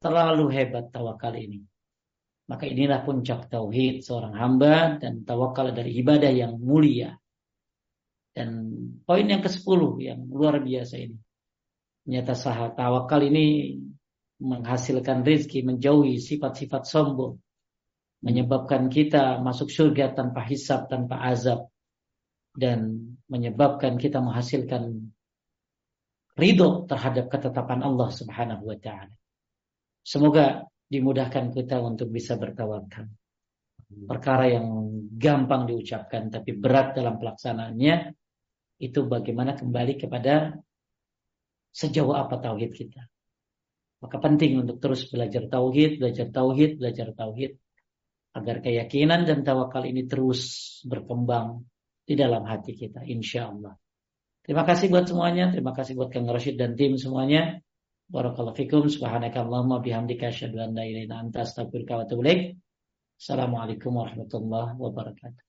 Terlalu 0.00 0.46
hebat 0.54 0.88
tawakal 0.88 1.36
ini. 1.36 1.60
Maka 2.48 2.64
inilah 2.64 3.04
puncak 3.04 3.52
tauhid 3.52 4.00
seorang 4.00 4.32
hamba 4.32 4.96
dan 4.96 5.28
tawakal 5.28 5.68
dari 5.76 6.00
ibadah 6.00 6.32
yang 6.32 6.56
mulia. 6.56 7.12
Dan 8.32 8.72
poin 9.04 9.26
yang 9.26 9.44
ke-10 9.44 9.80
yang 10.00 10.20
luar 10.32 10.62
biasa 10.64 10.96
ini. 10.96 11.18
Nyata 12.08 12.32
sah 12.32 12.72
tawakal 12.72 13.20
ini 13.28 13.76
menghasilkan 14.40 15.26
rezeki, 15.26 15.66
menjauhi 15.66 16.16
sifat-sifat 16.22 16.86
sombong, 16.86 17.36
menyebabkan 18.22 18.88
kita 18.88 19.42
masuk 19.42 19.68
surga 19.68 20.14
tanpa 20.14 20.46
hisab, 20.46 20.86
tanpa 20.86 21.20
azab, 21.26 21.68
dan 22.58 23.14
menyebabkan 23.30 23.94
kita 24.02 24.18
menghasilkan 24.18 25.14
ridho 26.34 26.90
terhadap 26.90 27.30
ketetapan 27.30 27.86
Allah 27.86 28.10
Subhanahu 28.10 28.66
wa 28.66 28.78
taala. 28.82 29.14
Semoga 30.02 30.66
dimudahkan 30.90 31.54
kita 31.54 31.78
untuk 31.78 32.10
bisa 32.10 32.34
bertawakal. 32.34 33.06
Perkara 33.88 34.50
yang 34.50 34.66
gampang 35.14 35.70
diucapkan 35.70 36.28
tapi 36.28 36.58
berat 36.58 36.98
dalam 36.98 37.16
pelaksanaannya 37.16 38.12
itu 38.82 39.00
bagaimana 39.06 39.54
kembali 39.54 39.94
kepada 39.96 40.58
sejauh 41.70 42.14
apa 42.14 42.42
tauhid 42.42 42.74
kita. 42.74 43.02
Maka 43.98 44.16
penting 44.22 44.62
untuk 44.62 44.78
terus 44.78 45.10
belajar 45.10 45.50
tauhid, 45.50 45.98
belajar 45.98 46.30
tauhid, 46.30 46.78
belajar 46.78 47.10
tauhid 47.14 47.58
agar 48.38 48.62
keyakinan 48.62 49.26
dan 49.26 49.42
tawakal 49.42 49.82
ini 49.82 50.06
terus 50.06 50.78
berkembang 50.86 51.66
di 52.08 52.14
dalam 52.16 52.48
hati 52.48 52.72
kita 52.72 53.04
insya 53.04 53.52
Allah. 53.52 53.76
Terima 54.40 54.64
kasih 54.64 54.88
buat 54.88 55.04
semuanya, 55.04 55.52
terima 55.52 55.76
kasih 55.76 55.92
buat 55.92 56.08
Kang 56.08 56.24
Rashid 56.24 56.56
dan 56.56 56.72
tim 56.72 56.96
semuanya. 56.96 57.60
Barakallahu 58.08 58.56
fikum 58.56 58.88
subhanakallahumma 58.88 59.84
bihamdika 59.84 60.32
asyhadu 60.32 60.64
an 60.64 60.72
la 60.72 60.88
ilaha 60.88 61.04
illa 61.04 61.16
anta 61.20 61.44
astaghfiruka 61.44 62.00
wa 62.00 62.02
atubu 62.08 62.24
ilaik. 62.24 62.56
Assalamualaikum 63.20 63.92
warahmatullahi 63.92 64.72
wabarakatuh. 64.80 65.42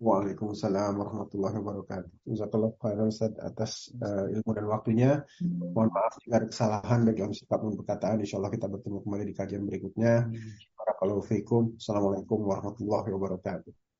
Waalaikumsalam 0.00 0.96
warahmatullahi 0.96 1.56
wabarakatuh. 1.60 2.12
Jazakallah 2.32 2.72
khairan 2.80 3.12
Ustaz 3.12 3.36
atas 3.36 3.92
uh, 4.00 4.32
ilmu 4.32 4.50
dan 4.56 4.66
waktunya. 4.72 5.10
Mohon 5.76 5.88
maaf 5.92 6.16
jika 6.24 6.34
ada 6.40 6.46
kesalahan 6.48 7.00
bagi 7.04 7.20
dalam 7.20 7.36
sikap 7.36 7.60
dan 7.60 7.76
perkataan. 7.76 8.16
Insya 8.24 8.40
Allah 8.40 8.52
kita 8.56 8.66
bertemu 8.72 9.04
kembali 9.04 9.24
di 9.28 9.34
kajian 9.36 9.62
berikutnya. 9.68 10.32
Barakallahu 10.80 11.20
fiikum. 11.28 11.76
Assalamualaikum 11.76 12.40
warahmatullahi 12.40 13.08
wabarakatuh. 13.12 13.85